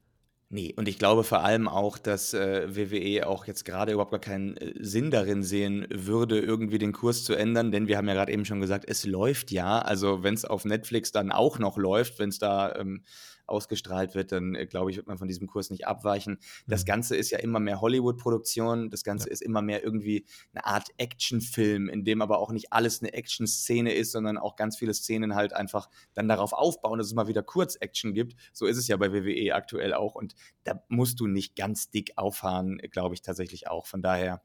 Nee, 0.49 0.73
und 0.77 0.87
ich 0.87 1.01
glaube 1.01 1.25
vor 1.25 1.41
allem 1.41 1.67
auch, 1.67 1.99
dass 1.99 2.33
äh, 2.33 2.69
WWE 2.77 3.27
auch 3.27 3.47
jetzt 3.47 3.65
gerade 3.65 3.93
überhaupt 3.93 4.13
gar 4.13 4.21
keinen 4.21 4.57
äh, 4.57 4.75
Sinn 4.79 5.11
darin 5.11 5.43
sehen 5.43 5.89
würde, 5.91 6.39
irgendwie 6.39 6.79
den 6.79 6.93
Kurs 6.93 7.25
zu 7.25 7.35
ändern, 7.35 7.73
denn 7.73 7.89
wir 7.89 7.97
haben 7.97 8.07
ja 8.07 8.15
gerade 8.15 8.31
eben 8.33 8.45
schon 8.45 8.61
gesagt, 8.61 8.85
es 8.87 9.05
läuft 9.05 9.51
ja. 9.51 9.81
Also 9.81 10.23
wenn 10.23 10.35
es 10.35 10.45
auf 10.45 10.65
Netflix 10.65 11.11
dann 11.11 11.33
auch 11.33 11.59
noch 11.59 11.77
läuft, 11.77 12.21
wenn 12.21 12.29
es 12.29 12.39
da 12.39 12.77
ähm, 12.77 13.03
ausgestrahlt 13.47 14.15
wird, 14.15 14.33
dann 14.33 14.55
äh, 14.55 14.67
glaube 14.67 14.91
ich, 14.91 14.97
wird 14.97 15.07
man 15.07 15.19
von 15.19 15.29
diesem 15.29 15.47
Kurs 15.47 15.71
nicht 15.71 15.87
abweichen. 15.87 16.39
Das 16.67 16.83
mhm. 16.83 16.87
Ganze 16.87 17.17
ist 17.17 17.31
ja 17.31 17.39
immer 17.39 17.61
mehr 17.61 17.81
Hollywood-Produktion, 17.81 18.91
das 18.91 19.05
Ganze 19.05 19.29
ja. 19.29 19.33
ist 19.33 19.43
immer 19.43 19.63
mehr 19.63 19.83
irgendwie 19.83 20.27
eine 20.55 20.65
Art 20.67 20.89
Actionfilm, 20.99 21.89
in 21.89 22.05
dem 22.05 22.23
aber 22.23 22.39
auch 22.39 22.53
nicht 22.53 22.73
alles 22.73 23.03
eine 23.03 23.13
Action-Szene 23.13 23.93
ist, 23.93 24.13
sondern 24.13 24.39
auch 24.39 24.57
ganz 24.57 24.77
viele 24.77 24.95
Szenen 24.95 25.35
halt 25.35 25.53
einfach 25.53 25.89
dann 26.15 26.29
darauf 26.29 26.53
aufbauen, 26.53 26.99
dass 26.99 27.07
es 27.09 27.15
mal 27.15 27.29
wieder 27.29 27.43
Kurz-Action 27.43 28.15
gibt. 28.15 28.35
So 28.53 28.67
ist 28.67 28.77
es 28.77 28.89
ja 28.89 28.97
bei 28.97 29.13
WWE 29.13 29.55
aktuell 29.55 29.95
auch 29.95 30.15
und 30.15 30.35
da 30.65 30.83
musst 30.89 31.21
du 31.21 31.27
nicht 31.27 31.57
ganz 31.57 31.91
dick 31.91 32.13
auffahren, 32.17 32.79
glaube 32.91 33.15
ich 33.15 33.23
tatsächlich 33.23 33.69
auch. 33.69 33.87
Von 33.87 34.03
daher, 34.03 34.43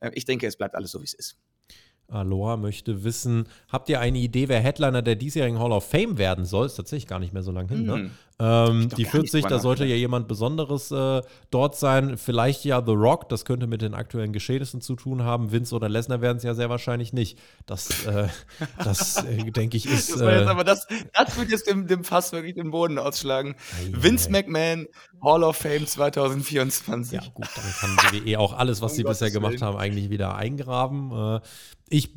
äh, 0.00 0.10
ich 0.14 0.24
denke, 0.24 0.46
es 0.46 0.56
bleibt 0.56 0.74
alles 0.74 0.90
so, 0.90 1.00
wie 1.00 1.06
es 1.06 1.14
ist. 1.14 1.38
Aloha 2.10 2.56
möchte 2.56 3.04
wissen, 3.04 3.48
habt 3.68 3.90
ihr 3.90 4.00
eine 4.00 4.18
Idee, 4.18 4.48
wer 4.48 4.60
Headliner 4.60 5.02
der 5.02 5.14
diesjährigen 5.14 5.58
Hall 5.58 5.72
of 5.72 5.84
Fame 5.84 6.16
werden 6.16 6.46
soll? 6.46 6.66
Ist 6.66 6.76
tatsächlich 6.76 7.06
gar 7.06 7.18
nicht 7.18 7.34
mehr 7.34 7.42
so 7.42 7.52
lange 7.52 7.68
hin, 7.68 7.84
ne? 7.84 8.10
Hm. 8.40 8.46
Ähm, 8.48 8.88
die 8.90 9.04
40, 9.04 9.46
da 9.46 9.58
sollte 9.58 9.84
ja 9.84 9.96
jemand 9.96 10.28
Besonderes 10.28 10.92
äh, 10.92 11.22
dort 11.50 11.76
sein. 11.76 12.16
Vielleicht 12.16 12.64
ja 12.64 12.80
The 12.84 12.92
Rock, 12.92 13.28
das 13.28 13.44
könnte 13.44 13.66
mit 13.66 13.82
den 13.82 13.94
aktuellen 13.94 14.32
Geschehnissen 14.32 14.80
zu 14.80 14.94
tun 14.94 15.24
haben. 15.24 15.50
Vince 15.50 15.74
oder 15.74 15.88
Lesnar 15.88 16.20
werden 16.20 16.36
es 16.36 16.44
ja 16.44 16.54
sehr 16.54 16.70
wahrscheinlich 16.70 17.12
nicht. 17.12 17.38
Das, 17.66 18.06
äh, 18.06 18.28
das 18.84 19.24
äh, 19.24 19.50
denke 19.50 19.76
ich, 19.76 19.86
ist. 19.86 20.12
Das, 20.12 20.20
jetzt, 20.20 20.46
äh, 20.46 20.46
aber 20.46 20.62
das, 20.62 20.86
das 21.12 21.36
wird 21.36 21.50
jetzt 21.50 21.68
dem, 21.68 21.88
dem 21.88 22.04
Fass 22.04 22.30
wirklich 22.30 22.54
den 22.54 22.70
Boden 22.70 22.98
ausschlagen. 22.98 23.56
Ei, 23.76 23.90
Vince 23.92 24.28
ei. 24.28 24.32
McMahon, 24.32 24.86
Hall 25.20 25.42
of 25.42 25.56
Fame 25.56 25.86
2024. 25.86 27.20
Ja, 27.20 27.28
gut, 27.34 27.48
dann 27.56 27.72
kann 27.80 28.12
WWE 28.12 28.38
auch 28.38 28.52
alles, 28.52 28.80
was 28.80 28.92
um 28.92 28.96
sie 28.96 29.02
Gottes 29.02 29.18
bisher 29.18 29.32
gemacht 29.32 29.62
haben, 29.62 29.76
eigentlich 29.76 30.10
wieder 30.10 30.36
eingraben. 30.36 31.38
Äh, 31.38 31.40
ich 31.88 32.12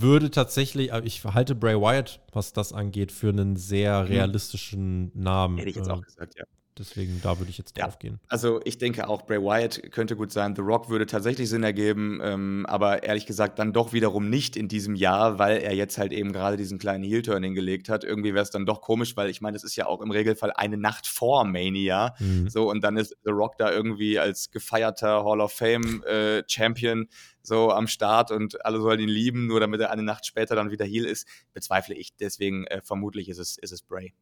würde 0.00 0.30
tatsächlich, 0.30 0.92
äh, 0.92 1.02
ich 1.04 1.24
halte 1.24 1.54
Bray 1.54 1.80
Wyatt, 1.80 2.20
was 2.32 2.52
das 2.52 2.72
angeht, 2.72 3.12
für 3.12 3.28
einen 3.28 3.56
sehr 3.56 4.02
mhm. 4.02 4.08
realistischen 4.08 5.10
Namen. 5.14 5.58
Hätte 5.58 5.70
ich 5.70 5.76
jetzt 5.76 5.90
auch 5.90 6.02
gesagt, 6.02 6.38
ja. 6.38 6.44
Deswegen, 6.78 7.20
da 7.22 7.38
würde 7.38 7.50
ich 7.50 7.56
jetzt 7.56 7.78
drauf 7.78 7.94
ja, 7.94 7.98
gehen. 7.98 8.20
Also 8.28 8.60
ich 8.64 8.76
denke 8.76 9.08
auch, 9.08 9.22
Bray 9.22 9.40
Wyatt 9.40 9.90
könnte 9.92 10.14
gut 10.14 10.30
sein. 10.30 10.54
The 10.54 10.60
Rock 10.60 10.90
würde 10.90 11.06
tatsächlich 11.06 11.48
Sinn 11.48 11.62
ergeben, 11.62 12.20
ähm, 12.22 12.66
aber 12.68 13.02
ehrlich 13.02 13.24
gesagt 13.24 13.58
dann 13.58 13.72
doch 13.72 13.94
wiederum 13.94 14.28
nicht 14.28 14.56
in 14.56 14.68
diesem 14.68 14.94
Jahr, 14.94 15.38
weil 15.38 15.58
er 15.58 15.74
jetzt 15.74 15.96
halt 15.96 16.12
eben 16.12 16.32
gerade 16.32 16.58
diesen 16.58 16.78
kleinen 16.78 17.02
Heel-Turn 17.02 17.42
hingelegt 17.42 17.88
hat. 17.88 18.04
Irgendwie 18.04 18.34
wäre 18.34 18.42
es 18.42 18.50
dann 18.50 18.66
doch 18.66 18.82
komisch, 18.82 19.16
weil 19.16 19.30
ich 19.30 19.40
meine, 19.40 19.54
das 19.54 19.64
ist 19.64 19.76
ja 19.76 19.86
auch 19.86 20.02
im 20.02 20.10
Regelfall 20.10 20.52
eine 20.52 20.76
Nacht 20.76 21.06
vor 21.06 21.44
Mania. 21.44 22.14
Mhm. 22.18 22.50
So, 22.50 22.70
und 22.70 22.84
dann 22.84 22.98
ist 22.98 23.16
The 23.24 23.30
Rock 23.30 23.56
da 23.56 23.72
irgendwie 23.72 24.18
als 24.18 24.50
gefeierter 24.50 25.24
Hall 25.24 25.40
of 25.40 25.52
Fame-Champion 25.52 27.02
äh, 27.02 27.06
so 27.42 27.70
am 27.70 27.86
Start 27.86 28.30
und 28.30 28.64
alle 28.66 28.80
sollen 28.80 29.00
ihn 29.00 29.08
lieben, 29.08 29.46
nur 29.46 29.60
damit 29.60 29.80
er 29.80 29.90
eine 29.90 30.02
Nacht 30.02 30.26
später 30.26 30.56
dann 30.56 30.70
wieder 30.70 30.84
Heel 30.84 31.06
ist, 31.06 31.26
bezweifle 31.54 31.94
ich. 31.94 32.14
Deswegen 32.16 32.66
äh, 32.66 32.82
vermutlich 32.82 33.28
ist 33.28 33.38
es, 33.38 33.56
ist 33.56 33.72
es 33.72 33.82
Bray. 33.82 34.12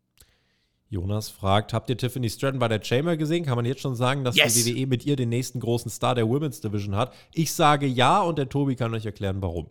Jonas 0.91 1.29
fragt, 1.29 1.73
habt 1.73 1.91
ihr 1.91 1.97
Tiffany 1.97 2.31
Stratton 2.31 2.59
bei 2.59 2.69
der 2.69 2.83
Chamber 2.83 3.17
gesehen? 3.17 3.45
Kann 3.45 3.57
man 3.57 3.65
jetzt 3.65 3.81
schon 3.81 3.97
sagen, 3.97 4.25
dass 4.25 4.37
yes. 4.37 4.55
die 4.55 4.77
WWE 4.77 4.87
mit 4.87 5.07
ihr 5.07 5.17
den 5.17 5.29
nächsten 5.29 5.61
großen 5.61 5.91
Star 5.91 6.15
der 6.15 6.29
Women's 6.29 6.61
Division 6.61 6.95
hat? 6.95 7.13
Ich 7.33 7.53
sage 7.53 7.87
ja 7.87 8.21
und 8.21 8.39
der 8.39 8.49
Tobi 8.49 8.77
kann 8.77 8.95
euch 8.95 9.07
erklären, 9.07 9.41
warum. 9.41 9.71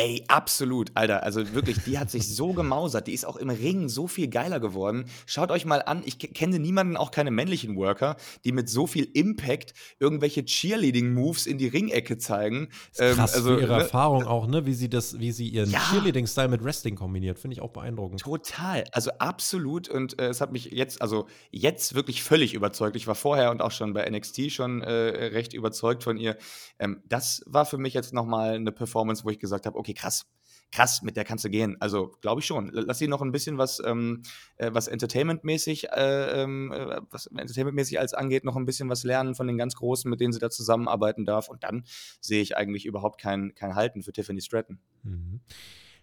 Ey, 0.00 0.24
absolut, 0.28 0.92
Alter. 0.94 1.24
Also 1.24 1.52
wirklich, 1.52 1.84
die 1.84 1.98
hat 1.98 2.10
sich 2.10 2.26
so 2.26 2.54
gemausert. 2.54 3.06
Die 3.06 3.12
ist 3.12 3.26
auch 3.26 3.36
im 3.36 3.50
Ring 3.50 3.90
so 3.90 4.06
viel 4.06 4.28
geiler 4.28 4.58
geworden. 4.58 5.04
Schaut 5.26 5.50
euch 5.50 5.66
mal 5.66 5.82
an, 5.82 6.02
ich 6.06 6.18
kenne 6.18 6.58
niemanden, 6.58 6.96
auch 6.96 7.10
keine 7.10 7.30
männlichen 7.30 7.76
Worker, 7.76 8.16
die 8.44 8.52
mit 8.52 8.70
so 8.70 8.86
viel 8.86 9.06
Impact 9.12 9.74
irgendwelche 9.98 10.42
Cheerleading-Moves 10.42 11.44
in 11.44 11.58
die 11.58 11.68
Ringecke 11.68 12.16
zeigen. 12.16 12.68
Ähm, 12.98 13.14
krass 13.14 13.34
also, 13.34 13.58
ihre 13.58 13.76
ne? 13.76 13.82
Erfahrung 13.82 14.26
auch, 14.26 14.46
ne? 14.46 14.64
Wie 14.64 14.72
sie 14.72 14.88
das, 14.88 15.18
wie 15.18 15.32
sie 15.32 15.46
ihren 15.48 15.70
ja. 15.70 15.80
Cheerleading-Style 15.90 16.48
mit 16.48 16.64
Wrestling 16.64 16.96
kombiniert. 16.96 17.38
Finde 17.38 17.56
ich 17.56 17.60
auch 17.60 17.70
beeindruckend. 17.70 18.20
Total. 18.20 18.84
Also 18.92 19.10
absolut. 19.18 19.90
Und 19.90 20.18
äh, 20.18 20.28
es 20.28 20.40
hat 20.40 20.50
mich 20.50 20.70
jetzt, 20.72 21.02
also 21.02 21.26
jetzt 21.50 21.94
wirklich 21.94 22.22
völlig 22.22 22.54
überzeugt. 22.54 22.96
Ich 22.96 23.06
war 23.06 23.14
vorher 23.14 23.50
und 23.50 23.60
auch 23.60 23.70
schon 23.70 23.92
bei 23.92 24.08
NXT 24.08 24.50
schon 24.50 24.80
äh, 24.80 24.90
recht 24.90 25.52
überzeugt 25.52 26.04
von 26.04 26.16
ihr. 26.16 26.38
Ähm, 26.78 27.02
das 27.06 27.42
war 27.44 27.66
für 27.66 27.76
mich 27.76 27.92
jetzt 27.92 28.14
nochmal 28.14 28.54
eine 28.54 28.72
Performance, 28.72 29.26
wo 29.26 29.28
ich 29.28 29.38
gesagt 29.38 29.66
habe, 29.66 29.78
okay, 29.78 29.89
krass, 29.94 30.26
krass, 30.72 31.02
mit 31.02 31.16
der 31.16 31.24
kannst 31.24 31.44
du 31.44 31.50
gehen. 31.50 31.76
Also 31.80 32.12
glaube 32.20 32.40
ich 32.40 32.46
schon. 32.46 32.70
Lass 32.72 32.98
sie 32.98 33.08
noch 33.08 33.22
ein 33.22 33.32
bisschen 33.32 33.58
was, 33.58 33.82
ähm, 33.84 34.22
äh, 34.56 34.70
was 34.72 34.88
Entertainment-mäßig, 34.88 35.88
äh, 35.90 36.42
ähm, 36.42 36.72
äh, 36.72 37.00
was 37.10 37.26
Entertainment-mäßig 37.26 37.98
als 37.98 38.14
angeht, 38.14 38.44
noch 38.44 38.56
ein 38.56 38.66
bisschen 38.66 38.88
was 38.88 39.04
lernen 39.04 39.34
von 39.34 39.46
den 39.46 39.58
ganz 39.58 39.74
Großen, 39.74 40.08
mit 40.10 40.20
denen 40.20 40.32
sie 40.32 40.38
da 40.38 40.50
zusammenarbeiten 40.50 41.24
darf. 41.24 41.48
Und 41.48 41.64
dann 41.64 41.84
sehe 42.20 42.42
ich 42.42 42.56
eigentlich 42.56 42.86
überhaupt 42.86 43.20
kein, 43.20 43.54
kein 43.54 43.74
Halten 43.74 44.02
für 44.02 44.12
Tiffany 44.12 44.40
Stratton. 44.40 44.78
Mhm. 45.02 45.40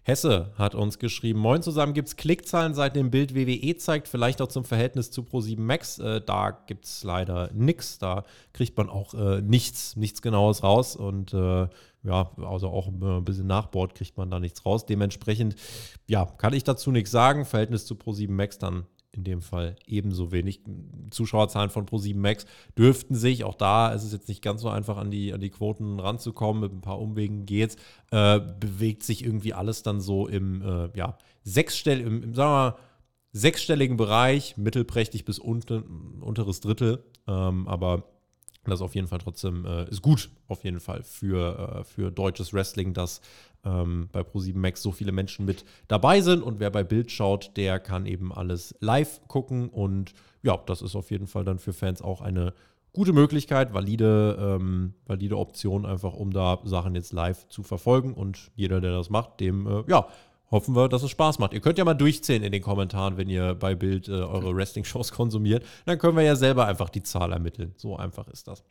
Hesse 0.08 0.52
hat 0.56 0.74
uns 0.74 0.98
geschrieben, 0.98 1.38
moin 1.38 1.62
zusammen, 1.62 1.92
gibt 1.92 2.08
es 2.08 2.16
Klickzahlen 2.16 2.72
seit 2.72 2.96
dem 2.96 3.10
Bild 3.10 3.34
WWE 3.34 3.76
zeigt, 3.76 4.08
vielleicht 4.08 4.40
auch 4.40 4.48
zum 4.48 4.64
Verhältnis 4.64 5.10
zu 5.10 5.20
Pro7 5.20 5.60
Max. 5.60 5.98
Äh, 5.98 6.22
da 6.22 6.50
gibt 6.50 6.86
es 6.86 7.04
leider 7.04 7.50
nichts, 7.52 7.98
da 7.98 8.24
kriegt 8.54 8.74
man 8.78 8.88
auch 8.88 9.12
äh, 9.12 9.42
nichts, 9.42 9.96
nichts 9.96 10.22
Genaues 10.22 10.62
raus 10.62 10.96
und 10.96 11.34
äh, 11.34 11.68
ja, 12.02 12.30
also 12.36 12.68
auch 12.68 12.88
ein 12.88 13.24
bisschen 13.24 13.46
Nachbord 13.46 13.94
kriegt 13.94 14.16
man 14.16 14.30
da 14.30 14.40
nichts 14.40 14.64
raus. 14.64 14.86
Dementsprechend, 14.86 15.56
ja, 16.06 16.24
kann 16.24 16.52
ich 16.52 16.64
dazu 16.64 16.90
nichts 16.90 17.10
sagen. 17.10 17.44
Verhältnis 17.44 17.86
zu 17.86 17.94
Pro7 17.94 18.30
Max 18.30 18.58
dann 18.58 18.86
in 19.12 19.24
dem 19.24 19.42
Fall 19.42 19.76
ebenso 19.86 20.32
wenig. 20.32 20.60
Zuschauerzahlen 21.10 21.70
von 21.70 21.86
Pro7 21.86 22.16
Max 22.16 22.46
dürften 22.76 23.14
sich, 23.14 23.44
auch 23.44 23.54
da 23.54 23.92
ist 23.92 24.04
es 24.04 24.12
jetzt 24.12 24.28
nicht 24.28 24.42
ganz 24.42 24.60
so 24.60 24.68
einfach 24.68 24.96
an 24.96 25.10
die, 25.10 25.32
an 25.32 25.40
die 25.40 25.50
Quoten 25.50 25.98
ranzukommen, 25.98 26.62
mit 26.62 26.72
ein 26.72 26.80
paar 26.80 27.00
Umwegen 27.00 27.46
geht's, 27.46 27.76
äh, 28.10 28.38
bewegt 28.38 29.02
sich 29.02 29.24
irgendwie 29.24 29.54
alles 29.54 29.82
dann 29.82 30.00
so 30.00 30.28
im, 30.28 30.62
äh, 30.62 30.90
ja, 30.94 31.18
sechsstell, 31.42 32.00
im, 32.00 32.22
im, 32.22 32.34
sagen 32.34 32.50
wir 32.50 32.70
mal, 32.70 32.76
sechsstelligen 33.32 33.96
Bereich, 33.96 34.56
mittelprächtig 34.56 35.24
bis 35.24 35.38
unten, 35.38 36.20
unteres 36.20 36.60
Drittel, 36.60 37.04
ähm, 37.26 37.66
aber 37.68 38.04
das 38.70 38.80
auf 38.80 38.94
jeden 38.94 39.08
Fall 39.08 39.18
trotzdem 39.18 39.64
äh, 39.64 39.88
ist 39.88 40.02
gut, 40.02 40.30
auf 40.48 40.64
jeden 40.64 40.80
Fall 40.80 41.02
für, 41.02 41.80
äh, 41.80 41.84
für 41.84 42.10
deutsches 42.10 42.52
Wrestling, 42.52 42.94
dass 42.94 43.20
ähm, 43.64 44.08
bei 44.12 44.20
Pro7 44.20 44.56
Max 44.56 44.82
so 44.82 44.92
viele 44.92 45.12
Menschen 45.12 45.44
mit 45.44 45.64
dabei 45.88 46.20
sind. 46.20 46.42
Und 46.42 46.60
wer 46.60 46.70
bei 46.70 46.84
Bild 46.84 47.10
schaut, 47.10 47.56
der 47.56 47.80
kann 47.80 48.06
eben 48.06 48.32
alles 48.32 48.74
live 48.80 49.20
gucken. 49.28 49.68
Und 49.68 50.14
ja, 50.42 50.56
das 50.66 50.82
ist 50.82 50.96
auf 50.96 51.10
jeden 51.10 51.26
Fall 51.26 51.44
dann 51.44 51.58
für 51.58 51.72
Fans 51.72 52.02
auch 52.02 52.20
eine 52.20 52.52
gute 52.92 53.12
Möglichkeit, 53.12 53.74
valide, 53.74 54.36
ähm, 54.40 54.94
valide 55.06 55.36
Option, 55.36 55.86
einfach 55.86 56.14
um 56.14 56.32
da 56.32 56.58
Sachen 56.64 56.94
jetzt 56.94 57.12
live 57.12 57.48
zu 57.48 57.62
verfolgen. 57.62 58.14
Und 58.14 58.50
jeder, 58.56 58.80
der 58.80 58.92
das 58.92 59.10
macht, 59.10 59.40
dem, 59.40 59.66
äh, 59.66 59.84
ja, 59.88 60.08
hoffen 60.50 60.74
wir, 60.74 60.88
dass 60.88 61.02
es 61.02 61.10
Spaß 61.10 61.38
macht. 61.38 61.52
Ihr 61.52 61.60
könnt 61.60 61.78
ja 61.78 61.84
mal 61.84 61.94
durchzählen 61.94 62.42
in 62.42 62.52
den 62.52 62.62
Kommentaren, 62.62 63.16
wenn 63.16 63.28
ihr 63.28 63.54
bei 63.54 63.74
Bild 63.74 64.08
äh, 64.08 64.12
eure 64.12 64.54
Wrestling-Shows 64.54 65.12
konsumiert. 65.12 65.64
Dann 65.86 65.98
können 65.98 66.16
wir 66.16 66.24
ja 66.24 66.36
selber 66.36 66.66
einfach 66.66 66.88
die 66.88 67.02
Zahl 67.02 67.32
ermitteln. 67.32 67.74
So 67.76 67.96
einfach 67.96 68.28
ist 68.28 68.48
das. 68.48 68.64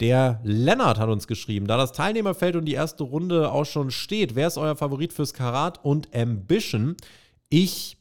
Der 0.00 0.40
Lennart 0.44 0.98
hat 0.98 1.08
uns 1.08 1.26
geschrieben, 1.26 1.66
da 1.66 1.76
das 1.76 1.92
Teilnehmerfeld 1.92 2.54
und 2.54 2.66
die 2.66 2.74
erste 2.74 3.02
Runde 3.02 3.50
auch 3.50 3.64
schon 3.64 3.90
steht, 3.90 4.36
wer 4.36 4.46
ist 4.46 4.56
euer 4.56 4.76
Favorit 4.76 5.12
fürs 5.12 5.34
Karat 5.34 5.84
und 5.84 6.14
Ambition? 6.14 6.96
Ich 7.48 7.97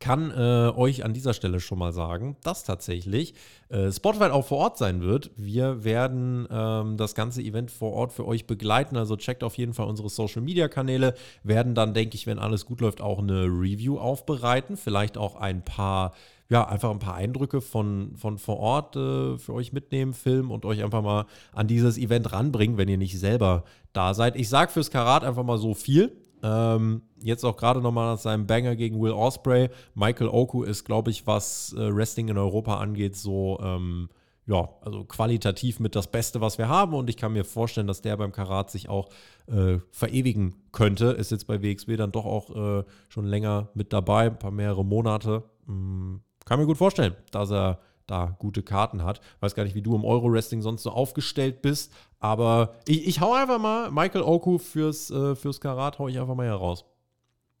kann 0.00 0.30
äh, 0.30 0.70
euch 0.76 1.04
an 1.04 1.12
dieser 1.12 1.34
Stelle 1.34 1.60
schon 1.60 1.78
mal 1.78 1.92
sagen, 1.92 2.36
dass 2.42 2.64
tatsächlich 2.64 3.34
äh, 3.68 3.90
Spotify 3.90 4.26
auch 4.26 4.46
vor 4.46 4.58
Ort 4.58 4.78
sein 4.78 5.00
wird. 5.00 5.30
Wir 5.36 5.84
werden 5.84 6.46
ähm, 6.50 6.96
das 6.96 7.14
ganze 7.14 7.42
Event 7.42 7.70
vor 7.70 7.92
Ort 7.92 8.12
für 8.12 8.26
euch 8.26 8.46
begleiten. 8.46 8.96
Also 8.96 9.16
checkt 9.16 9.42
auf 9.42 9.56
jeden 9.56 9.74
Fall 9.74 9.86
unsere 9.86 10.08
Social 10.08 10.42
Media 10.42 10.68
Kanäle. 10.68 11.14
Werden 11.42 11.74
dann, 11.74 11.94
denke 11.94 12.16
ich, 12.16 12.26
wenn 12.26 12.38
alles 12.38 12.66
gut 12.66 12.80
läuft, 12.80 13.00
auch 13.00 13.18
eine 13.18 13.44
Review 13.44 13.98
aufbereiten. 13.98 14.76
Vielleicht 14.76 15.18
auch 15.18 15.36
ein 15.36 15.64
paar, 15.64 16.12
ja, 16.48 16.66
einfach 16.66 16.90
ein 16.90 16.98
paar 16.98 17.14
Eindrücke 17.14 17.60
von, 17.60 18.14
von 18.16 18.38
vor 18.38 18.58
Ort 18.58 18.96
äh, 18.96 19.38
für 19.38 19.52
euch 19.52 19.72
mitnehmen, 19.72 20.14
filmen 20.14 20.50
und 20.50 20.64
euch 20.64 20.82
einfach 20.82 21.02
mal 21.02 21.26
an 21.52 21.66
dieses 21.66 21.98
Event 21.98 22.32
ranbringen, 22.32 22.76
wenn 22.76 22.88
ihr 22.88 22.98
nicht 22.98 23.18
selber 23.18 23.64
da 23.92 24.14
seid. 24.14 24.36
Ich 24.36 24.48
sage 24.48 24.70
fürs 24.70 24.90
Karat 24.90 25.24
einfach 25.24 25.44
mal 25.44 25.58
so 25.58 25.74
viel. 25.74 26.12
Ähm, 26.42 27.02
jetzt 27.20 27.44
auch 27.44 27.56
gerade 27.56 27.80
nochmal 27.80 28.14
nach 28.14 28.20
seinem 28.20 28.46
Banger 28.46 28.76
gegen 28.76 29.00
Will 29.00 29.12
Osprey. 29.12 29.70
Michael 29.94 30.28
Oku 30.28 30.62
ist, 30.62 30.84
glaube 30.84 31.10
ich, 31.10 31.26
was 31.26 31.74
äh, 31.76 31.94
Wrestling 31.94 32.28
in 32.28 32.38
Europa 32.38 32.78
angeht, 32.78 33.16
so 33.16 33.58
ähm, 33.62 34.08
ja, 34.46 34.68
also 34.80 35.04
qualitativ 35.04 35.80
mit 35.80 35.96
das 35.96 36.06
Beste, 36.06 36.40
was 36.40 36.56
wir 36.56 36.68
haben. 36.68 36.94
Und 36.94 37.10
ich 37.10 37.16
kann 37.16 37.32
mir 37.32 37.44
vorstellen, 37.44 37.88
dass 37.88 38.00
der 38.00 38.16
beim 38.16 38.32
Karat 38.32 38.70
sich 38.70 38.88
auch 38.88 39.08
äh, 39.48 39.78
verewigen 39.90 40.54
könnte. 40.72 41.06
Ist 41.06 41.32
jetzt 41.32 41.46
bei 41.46 41.62
WXW 41.62 41.96
dann 41.96 42.12
doch 42.12 42.24
auch 42.24 42.54
äh, 42.54 42.84
schon 43.08 43.26
länger 43.26 43.70
mit 43.74 43.92
dabei, 43.92 44.26
ein 44.26 44.38
paar 44.38 44.52
mehrere 44.52 44.84
Monate. 44.84 45.42
Hm, 45.66 46.20
kann 46.44 46.60
mir 46.60 46.66
gut 46.66 46.78
vorstellen, 46.78 47.16
dass 47.32 47.50
er 47.50 47.80
da 48.06 48.36
gute 48.38 48.62
Karten 48.62 49.04
hat. 49.04 49.20
Weiß 49.40 49.54
gar 49.54 49.64
nicht, 49.64 49.74
wie 49.74 49.82
du 49.82 49.94
im 49.94 50.04
Euro-Wrestling 50.04 50.62
sonst 50.62 50.82
so 50.82 50.90
aufgestellt 50.90 51.62
bist, 51.62 51.92
aber 52.18 52.74
ich, 52.86 53.06
ich 53.06 53.20
hau 53.20 53.34
einfach 53.34 53.58
mal 53.58 53.90
Michael 53.90 54.22
Oku 54.22 54.58
fürs, 54.58 55.10
äh, 55.10 55.34
fürs 55.34 55.60
Karat, 55.60 55.98
hau 55.98 56.08
ich 56.08 56.18
einfach 56.18 56.34
mal 56.34 56.46
hier 56.46 56.54
raus. 56.54 56.84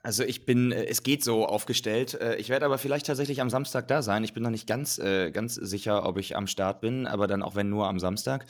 Also 0.06 0.22
ich 0.22 0.46
bin, 0.46 0.70
äh, 0.70 0.84
es 0.84 1.02
geht 1.02 1.24
so 1.24 1.46
aufgestellt. 1.46 2.14
Äh, 2.14 2.36
ich 2.36 2.48
werde 2.48 2.64
aber 2.64 2.78
vielleicht 2.78 3.06
tatsächlich 3.06 3.40
am 3.40 3.50
Samstag 3.50 3.88
da 3.88 4.02
sein. 4.02 4.22
Ich 4.22 4.34
bin 4.34 4.44
noch 4.44 4.50
nicht 4.50 4.68
ganz, 4.68 5.00
äh, 5.00 5.32
ganz 5.32 5.56
sicher, 5.56 6.06
ob 6.06 6.18
ich 6.18 6.36
am 6.36 6.46
Start 6.46 6.80
bin, 6.80 7.08
aber 7.08 7.26
dann 7.26 7.42
auch 7.42 7.56
wenn 7.56 7.68
nur 7.68 7.88
am 7.88 7.98
Samstag. 7.98 8.46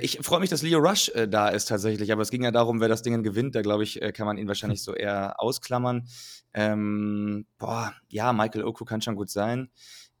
ich 0.00 0.20
freue 0.22 0.40
mich, 0.40 0.50
dass 0.50 0.62
Leo 0.62 0.78
Rush 0.78 1.10
da 1.28 1.48
ist 1.48 1.66
tatsächlich, 1.68 2.12
aber 2.12 2.22
es 2.22 2.30
ging 2.30 2.44
ja 2.44 2.50
darum, 2.50 2.80
wer 2.80 2.88
das 2.88 3.02
Ding 3.02 3.22
gewinnt. 3.22 3.54
Da 3.54 3.62
glaube 3.62 3.82
ich, 3.82 4.00
kann 4.14 4.26
man 4.26 4.38
ihn 4.38 4.48
wahrscheinlich 4.48 4.82
so 4.84 4.94
eher 4.94 5.34
ausklammern. 5.38 6.06
Ähm, 6.54 7.46
boah, 7.58 7.92
ja, 8.08 8.32
Michael 8.32 8.64
Oku 8.64 8.84
kann 8.84 9.02
schon 9.02 9.16
gut 9.16 9.30
sein. 9.30 9.70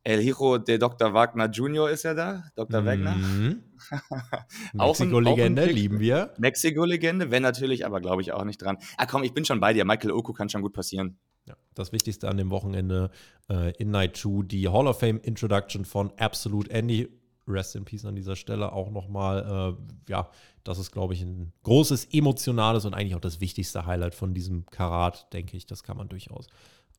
El 0.04 0.20
Hijo 0.20 0.58
de 0.58 0.76
Dr. 0.76 1.14
Wagner 1.14 1.48
Jr. 1.48 1.88
ist 1.88 2.02
ja 2.02 2.12
da, 2.12 2.44
Dr. 2.56 2.82
Mhm. 2.82 2.86
Wagner. 2.86 3.16
Mexiko-Legende, 4.74 5.64
lieben 5.64 5.98
wir. 5.98 6.34
Mexiko-Legende, 6.36 7.30
wenn 7.30 7.42
natürlich, 7.42 7.86
aber 7.86 8.02
glaube 8.02 8.20
ich 8.20 8.32
auch 8.32 8.44
nicht 8.44 8.60
dran. 8.60 8.76
Ah 8.98 9.06
komm, 9.06 9.22
ich 9.22 9.32
bin 9.32 9.46
schon 9.46 9.60
bei 9.60 9.72
dir. 9.72 9.86
Michael 9.86 10.12
Oku 10.12 10.34
kann 10.34 10.50
schon 10.50 10.60
gut 10.60 10.74
passieren. 10.74 11.18
Ja, 11.46 11.56
das 11.74 11.92
Wichtigste 11.92 12.28
an 12.28 12.36
dem 12.36 12.50
Wochenende 12.50 13.10
äh, 13.50 13.72
in 13.76 13.90
Night 13.90 14.16
2, 14.16 14.44
die 14.44 14.68
Hall 14.68 14.86
of 14.86 15.00
Fame 15.00 15.20
Introduction 15.20 15.84
von 15.86 16.12
Absolute 16.18 16.70
Andy. 16.70 17.08
Rest 17.46 17.76
in 17.76 17.84
Peace 17.84 18.06
an 18.06 18.14
dieser 18.14 18.36
Stelle 18.36 18.72
auch 18.72 18.90
nochmal. 18.90 19.76
Äh, 19.78 20.10
ja, 20.10 20.30
das 20.64 20.78
ist, 20.78 20.92
glaube 20.92 21.14
ich, 21.14 21.22
ein 21.22 21.52
großes 21.62 22.08
emotionales 22.12 22.86
und 22.86 22.94
eigentlich 22.94 23.14
auch 23.14 23.20
das 23.20 23.40
wichtigste 23.40 23.84
Highlight 23.84 24.14
von 24.14 24.32
diesem 24.32 24.64
Karat, 24.66 25.30
denke 25.34 25.56
ich. 25.56 25.66
Das 25.66 25.82
kann 25.82 25.96
man 25.96 26.08
durchaus, 26.08 26.46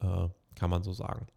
äh, 0.02 0.28
kann 0.56 0.70
man 0.70 0.84
so 0.84 0.94
sagen. 0.94 1.28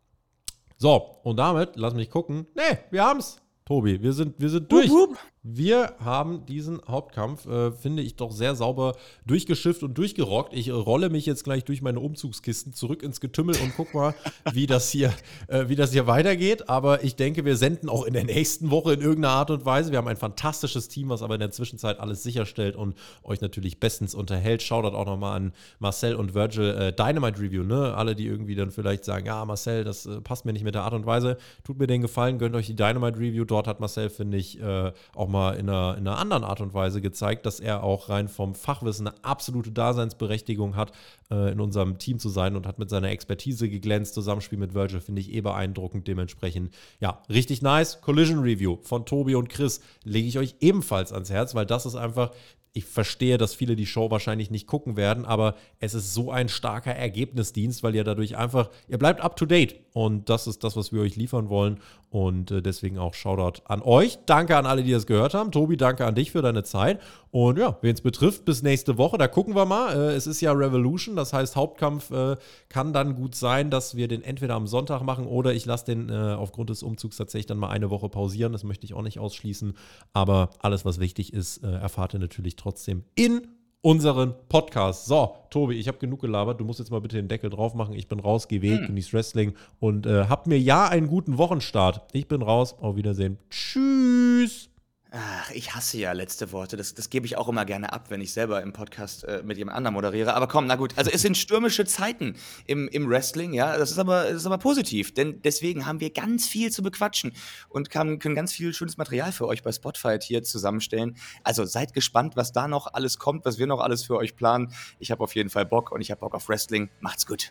So, 0.80 1.16
und 1.24 1.36
damit, 1.38 1.70
lass 1.74 1.94
mich 1.94 2.08
gucken. 2.08 2.46
Nee, 2.54 2.78
wir 2.90 3.04
haben's. 3.04 3.40
Tobi, 3.64 4.00
wir 4.00 4.12
sind, 4.12 4.36
wir 4.38 4.48
sind 4.48 4.70
durch. 4.70 4.88
Wupp, 4.88 5.10
wupp. 5.10 5.18
Wir 5.42 5.94
haben 6.00 6.44
diesen 6.46 6.80
Hauptkampf, 6.88 7.46
äh, 7.46 7.70
finde 7.70 8.02
ich, 8.02 8.16
doch 8.16 8.32
sehr 8.32 8.54
sauber 8.54 8.96
durchgeschifft 9.24 9.82
und 9.82 9.96
durchgerockt. 9.96 10.52
Ich 10.52 10.70
rolle 10.72 11.10
mich 11.10 11.26
jetzt 11.26 11.44
gleich 11.44 11.64
durch 11.64 11.80
meine 11.80 12.00
Umzugskisten 12.00 12.72
zurück 12.72 13.02
ins 13.02 13.20
Getümmel 13.20 13.56
und 13.62 13.72
guck 13.76 13.94
mal, 13.94 14.14
wie 14.52 14.66
das 14.66 14.90
hier, 14.90 15.12
äh, 15.46 15.68
wie 15.68 15.76
das 15.76 15.92
hier 15.92 16.06
weitergeht. 16.06 16.68
Aber 16.68 17.04
ich 17.04 17.14
denke, 17.14 17.44
wir 17.44 17.56
senden 17.56 17.88
auch 17.88 18.04
in 18.04 18.14
der 18.14 18.24
nächsten 18.24 18.70
Woche 18.70 18.94
in 18.94 19.00
irgendeiner 19.00 19.34
Art 19.34 19.50
und 19.50 19.64
Weise. 19.64 19.90
Wir 19.92 19.98
haben 19.98 20.08
ein 20.08 20.16
fantastisches 20.16 20.88
Team, 20.88 21.08
was 21.08 21.22
aber 21.22 21.34
in 21.34 21.40
der 21.40 21.50
Zwischenzeit 21.50 22.00
alles 22.00 22.22
sicherstellt 22.22 22.74
und 22.74 22.96
euch 23.22 23.40
natürlich 23.40 23.78
bestens 23.78 24.14
unterhält. 24.14 24.62
Schaut 24.62 24.84
auch 24.84 25.06
nochmal 25.06 25.36
an 25.36 25.52
Marcel 25.78 26.14
und 26.16 26.34
Virgil 26.34 26.70
äh, 26.70 26.92
Dynamite 26.92 27.40
Review, 27.40 27.62
ne? 27.62 27.94
Alle, 27.94 28.16
die 28.16 28.26
irgendwie 28.26 28.54
dann 28.54 28.70
vielleicht 28.70 29.04
sagen, 29.04 29.26
ja, 29.26 29.44
Marcel, 29.44 29.84
das 29.84 30.06
äh, 30.06 30.20
passt 30.20 30.44
mir 30.44 30.52
nicht 30.52 30.64
mit 30.64 30.74
der 30.74 30.82
Art 30.82 30.94
und 30.94 31.06
Weise. 31.06 31.38
Tut 31.64 31.78
mir 31.78 31.86
den 31.86 32.02
Gefallen, 32.02 32.38
gönnt 32.38 32.56
euch 32.56 32.66
die 32.66 32.76
Dynamite 32.76 33.18
Review. 33.18 33.44
Dort 33.44 33.66
hat 33.66 33.80
Marcel, 33.80 34.10
finde 34.10 34.36
ich, 34.36 34.60
äh, 34.60 34.92
auch 35.28 35.32
mal 35.32 35.52
in 35.56 35.68
einer, 35.68 35.96
in 35.96 36.08
einer 36.08 36.18
anderen 36.18 36.44
Art 36.44 36.60
und 36.60 36.74
Weise 36.74 37.00
gezeigt, 37.00 37.46
dass 37.46 37.60
er 37.60 37.82
auch 37.82 38.08
rein 38.08 38.28
vom 38.28 38.54
Fachwissen 38.54 39.06
eine 39.06 39.16
absolute 39.22 39.70
Daseinsberechtigung 39.70 40.74
hat, 40.74 40.92
äh, 41.30 41.52
in 41.52 41.60
unserem 41.60 41.98
Team 41.98 42.18
zu 42.18 42.28
sein 42.28 42.56
und 42.56 42.66
hat 42.66 42.78
mit 42.78 42.90
seiner 42.90 43.10
Expertise 43.10 43.68
geglänzt. 43.68 44.14
Zusammenspiel 44.14 44.58
mit 44.58 44.74
Virgil 44.74 45.00
finde 45.00 45.20
ich 45.20 45.32
eh 45.32 45.40
beeindruckend. 45.40 46.08
Dementsprechend, 46.08 46.74
ja, 47.00 47.22
richtig 47.28 47.62
nice. 47.62 48.00
Collision 48.00 48.40
Review 48.40 48.78
von 48.82 49.04
Tobi 49.04 49.34
und 49.34 49.48
Chris 49.48 49.80
lege 50.04 50.28
ich 50.28 50.38
euch 50.38 50.56
ebenfalls 50.60 51.12
ans 51.12 51.30
Herz, 51.30 51.54
weil 51.54 51.66
das 51.66 51.86
ist 51.86 51.94
einfach 51.94 52.30
ich 52.72 52.84
verstehe, 52.84 53.38
dass 53.38 53.54
viele 53.54 53.76
die 53.76 53.86
Show 53.86 54.10
wahrscheinlich 54.10 54.50
nicht 54.50 54.66
gucken 54.66 54.96
werden, 54.96 55.24
aber 55.24 55.54
es 55.80 55.94
ist 55.94 56.14
so 56.14 56.30
ein 56.30 56.48
starker 56.48 56.94
Ergebnisdienst, 56.94 57.82
weil 57.82 57.94
ihr 57.94 58.04
dadurch 58.04 58.36
einfach, 58.36 58.70
ihr 58.88 58.98
bleibt 58.98 59.20
up 59.20 59.36
to 59.36 59.46
date. 59.46 59.76
Und 59.92 60.28
das 60.28 60.46
ist 60.46 60.62
das, 60.62 60.76
was 60.76 60.92
wir 60.92 61.00
euch 61.00 61.16
liefern 61.16 61.48
wollen. 61.48 61.80
Und 62.10 62.50
äh, 62.50 62.62
deswegen 62.62 62.98
auch 62.98 63.14
Shoutout 63.14 63.62
an 63.66 63.82
euch. 63.82 64.18
Danke 64.26 64.56
an 64.56 64.64
alle, 64.64 64.82
die 64.82 64.92
das 64.92 65.06
gehört 65.06 65.34
haben. 65.34 65.50
Tobi, 65.50 65.76
danke 65.76 66.06
an 66.06 66.14
dich 66.14 66.30
für 66.30 66.42
deine 66.42 66.62
Zeit. 66.62 67.00
Und 67.30 67.58
ja, 67.58 67.76
wen 67.82 67.94
es 67.94 68.00
betrifft, 68.00 68.44
bis 68.44 68.62
nächste 68.62 68.96
Woche. 68.96 69.18
Da 69.18 69.28
gucken 69.28 69.54
wir 69.54 69.66
mal. 69.66 69.94
Äh, 69.94 70.14
es 70.14 70.26
ist 70.26 70.40
ja 70.40 70.52
Revolution, 70.52 71.16
das 71.16 71.32
heißt, 71.32 71.56
Hauptkampf 71.56 72.10
äh, 72.10 72.36
kann 72.68 72.92
dann 72.92 73.16
gut 73.16 73.34
sein, 73.34 73.70
dass 73.70 73.96
wir 73.96 74.08
den 74.08 74.22
entweder 74.22 74.54
am 74.54 74.66
Sonntag 74.66 75.02
machen 75.02 75.26
oder 75.26 75.52
ich 75.52 75.66
lasse 75.66 75.86
den 75.86 76.08
äh, 76.08 76.12
aufgrund 76.12 76.70
des 76.70 76.82
Umzugs 76.82 77.16
tatsächlich 77.16 77.46
dann 77.46 77.58
mal 77.58 77.68
eine 77.68 77.90
Woche 77.90 78.08
pausieren. 78.08 78.52
Das 78.52 78.64
möchte 78.64 78.86
ich 78.86 78.94
auch 78.94 79.02
nicht 79.02 79.18
ausschließen. 79.18 79.74
Aber 80.12 80.50
alles, 80.60 80.84
was 80.84 81.00
wichtig 81.00 81.32
ist, 81.32 81.58
erfahrt 81.58 82.14
ihr 82.14 82.20
natürlich 82.20 82.56
trotzdem 82.56 83.04
in 83.14 83.46
unseren 83.80 84.34
Podcast. 84.48 85.06
So, 85.06 85.34
Tobi, 85.50 85.74
ich 85.74 85.88
habe 85.88 85.98
genug 85.98 86.20
gelabert. 86.20 86.60
Du 86.60 86.64
musst 86.64 86.78
jetzt 86.78 86.90
mal 86.90 87.00
bitte 87.00 87.16
den 87.16 87.28
Deckel 87.28 87.50
drauf 87.50 87.74
machen. 87.74 87.94
Ich 87.94 88.08
bin 88.08 88.20
raus, 88.20 88.48
geh 88.48 88.62
weg, 88.62 88.80
hm. 88.80 88.86
genieß 88.88 89.12
Wrestling 89.12 89.54
und 89.80 90.06
habt 90.06 90.46
mir 90.46 90.58
ja 90.58 90.88
einen 90.88 91.08
guten 91.08 91.38
Wochenstart. 91.38 92.02
Ich 92.12 92.28
bin 92.28 92.42
raus. 92.42 92.74
Auf 92.80 92.96
Wiedersehen. 92.96 93.38
Tschüss. 93.50 94.70
Ach, 95.10 95.50
ich 95.52 95.74
hasse 95.74 95.96
ja 95.96 96.12
letzte 96.12 96.52
Worte. 96.52 96.76
Das, 96.76 96.92
das 96.92 97.08
gebe 97.08 97.24
ich 97.24 97.38
auch 97.38 97.48
immer 97.48 97.64
gerne 97.64 97.94
ab, 97.94 98.10
wenn 98.10 98.20
ich 98.20 98.34
selber 98.34 98.62
im 98.62 98.74
Podcast 98.74 99.24
äh, 99.24 99.42
mit 99.42 99.56
jemand 99.56 99.74
anderem 99.78 99.94
moderiere. 99.94 100.34
Aber 100.34 100.48
komm, 100.48 100.66
na 100.66 100.76
gut. 100.76 100.92
Also 100.96 101.10
es 101.10 101.22
sind 101.22 101.38
stürmische 101.38 101.86
Zeiten 101.86 102.36
im, 102.66 102.88
im 102.88 103.08
Wrestling, 103.08 103.54
ja. 103.54 103.78
Das 103.78 103.90
ist, 103.90 103.98
aber, 103.98 104.24
das 104.24 104.34
ist 104.34 104.46
aber 104.46 104.58
positiv, 104.58 105.14
denn 105.14 105.40
deswegen 105.40 105.86
haben 105.86 106.00
wir 106.00 106.10
ganz 106.10 106.46
viel 106.46 106.70
zu 106.70 106.82
bequatschen 106.82 107.32
und 107.70 107.88
kann, 107.88 108.18
können 108.18 108.34
ganz 108.34 108.52
viel 108.52 108.74
schönes 108.74 108.98
Material 108.98 109.32
für 109.32 109.46
euch 109.46 109.62
bei 109.62 109.72
Spotfight 109.72 110.24
hier 110.24 110.42
zusammenstellen. 110.42 111.16
Also 111.42 111.64
seid 111.64 111.94
gespannt, 111.94 112.36
was 112.36 112.52
da 112.52 112.68
noch 112.68 112.92
alles 112.92 113.18
kommt, 113.18 113.46
was 113.46 113.58
wir 113.58 113.66
noch 113.66 113.80
alles 113.80 114.04
für 114.04 114.16
euch 114.16 114.36
planen. 114.36 114.74
Ich 114.98 115.10
habe 115.10 115.24
auf 115.24 115.34
jeden 115.34 115.48
Fall 115.48 115.64
Bock 115.64 115.90
und 115.90 116.02
ich 116.02 116.10
habe 116.10 116.20
Bock 116.20 116.34
auf 116.34 116.50
Wrestling. 116.50 116.90
Macht's 117.00 117.26
gut. 117.26 117.50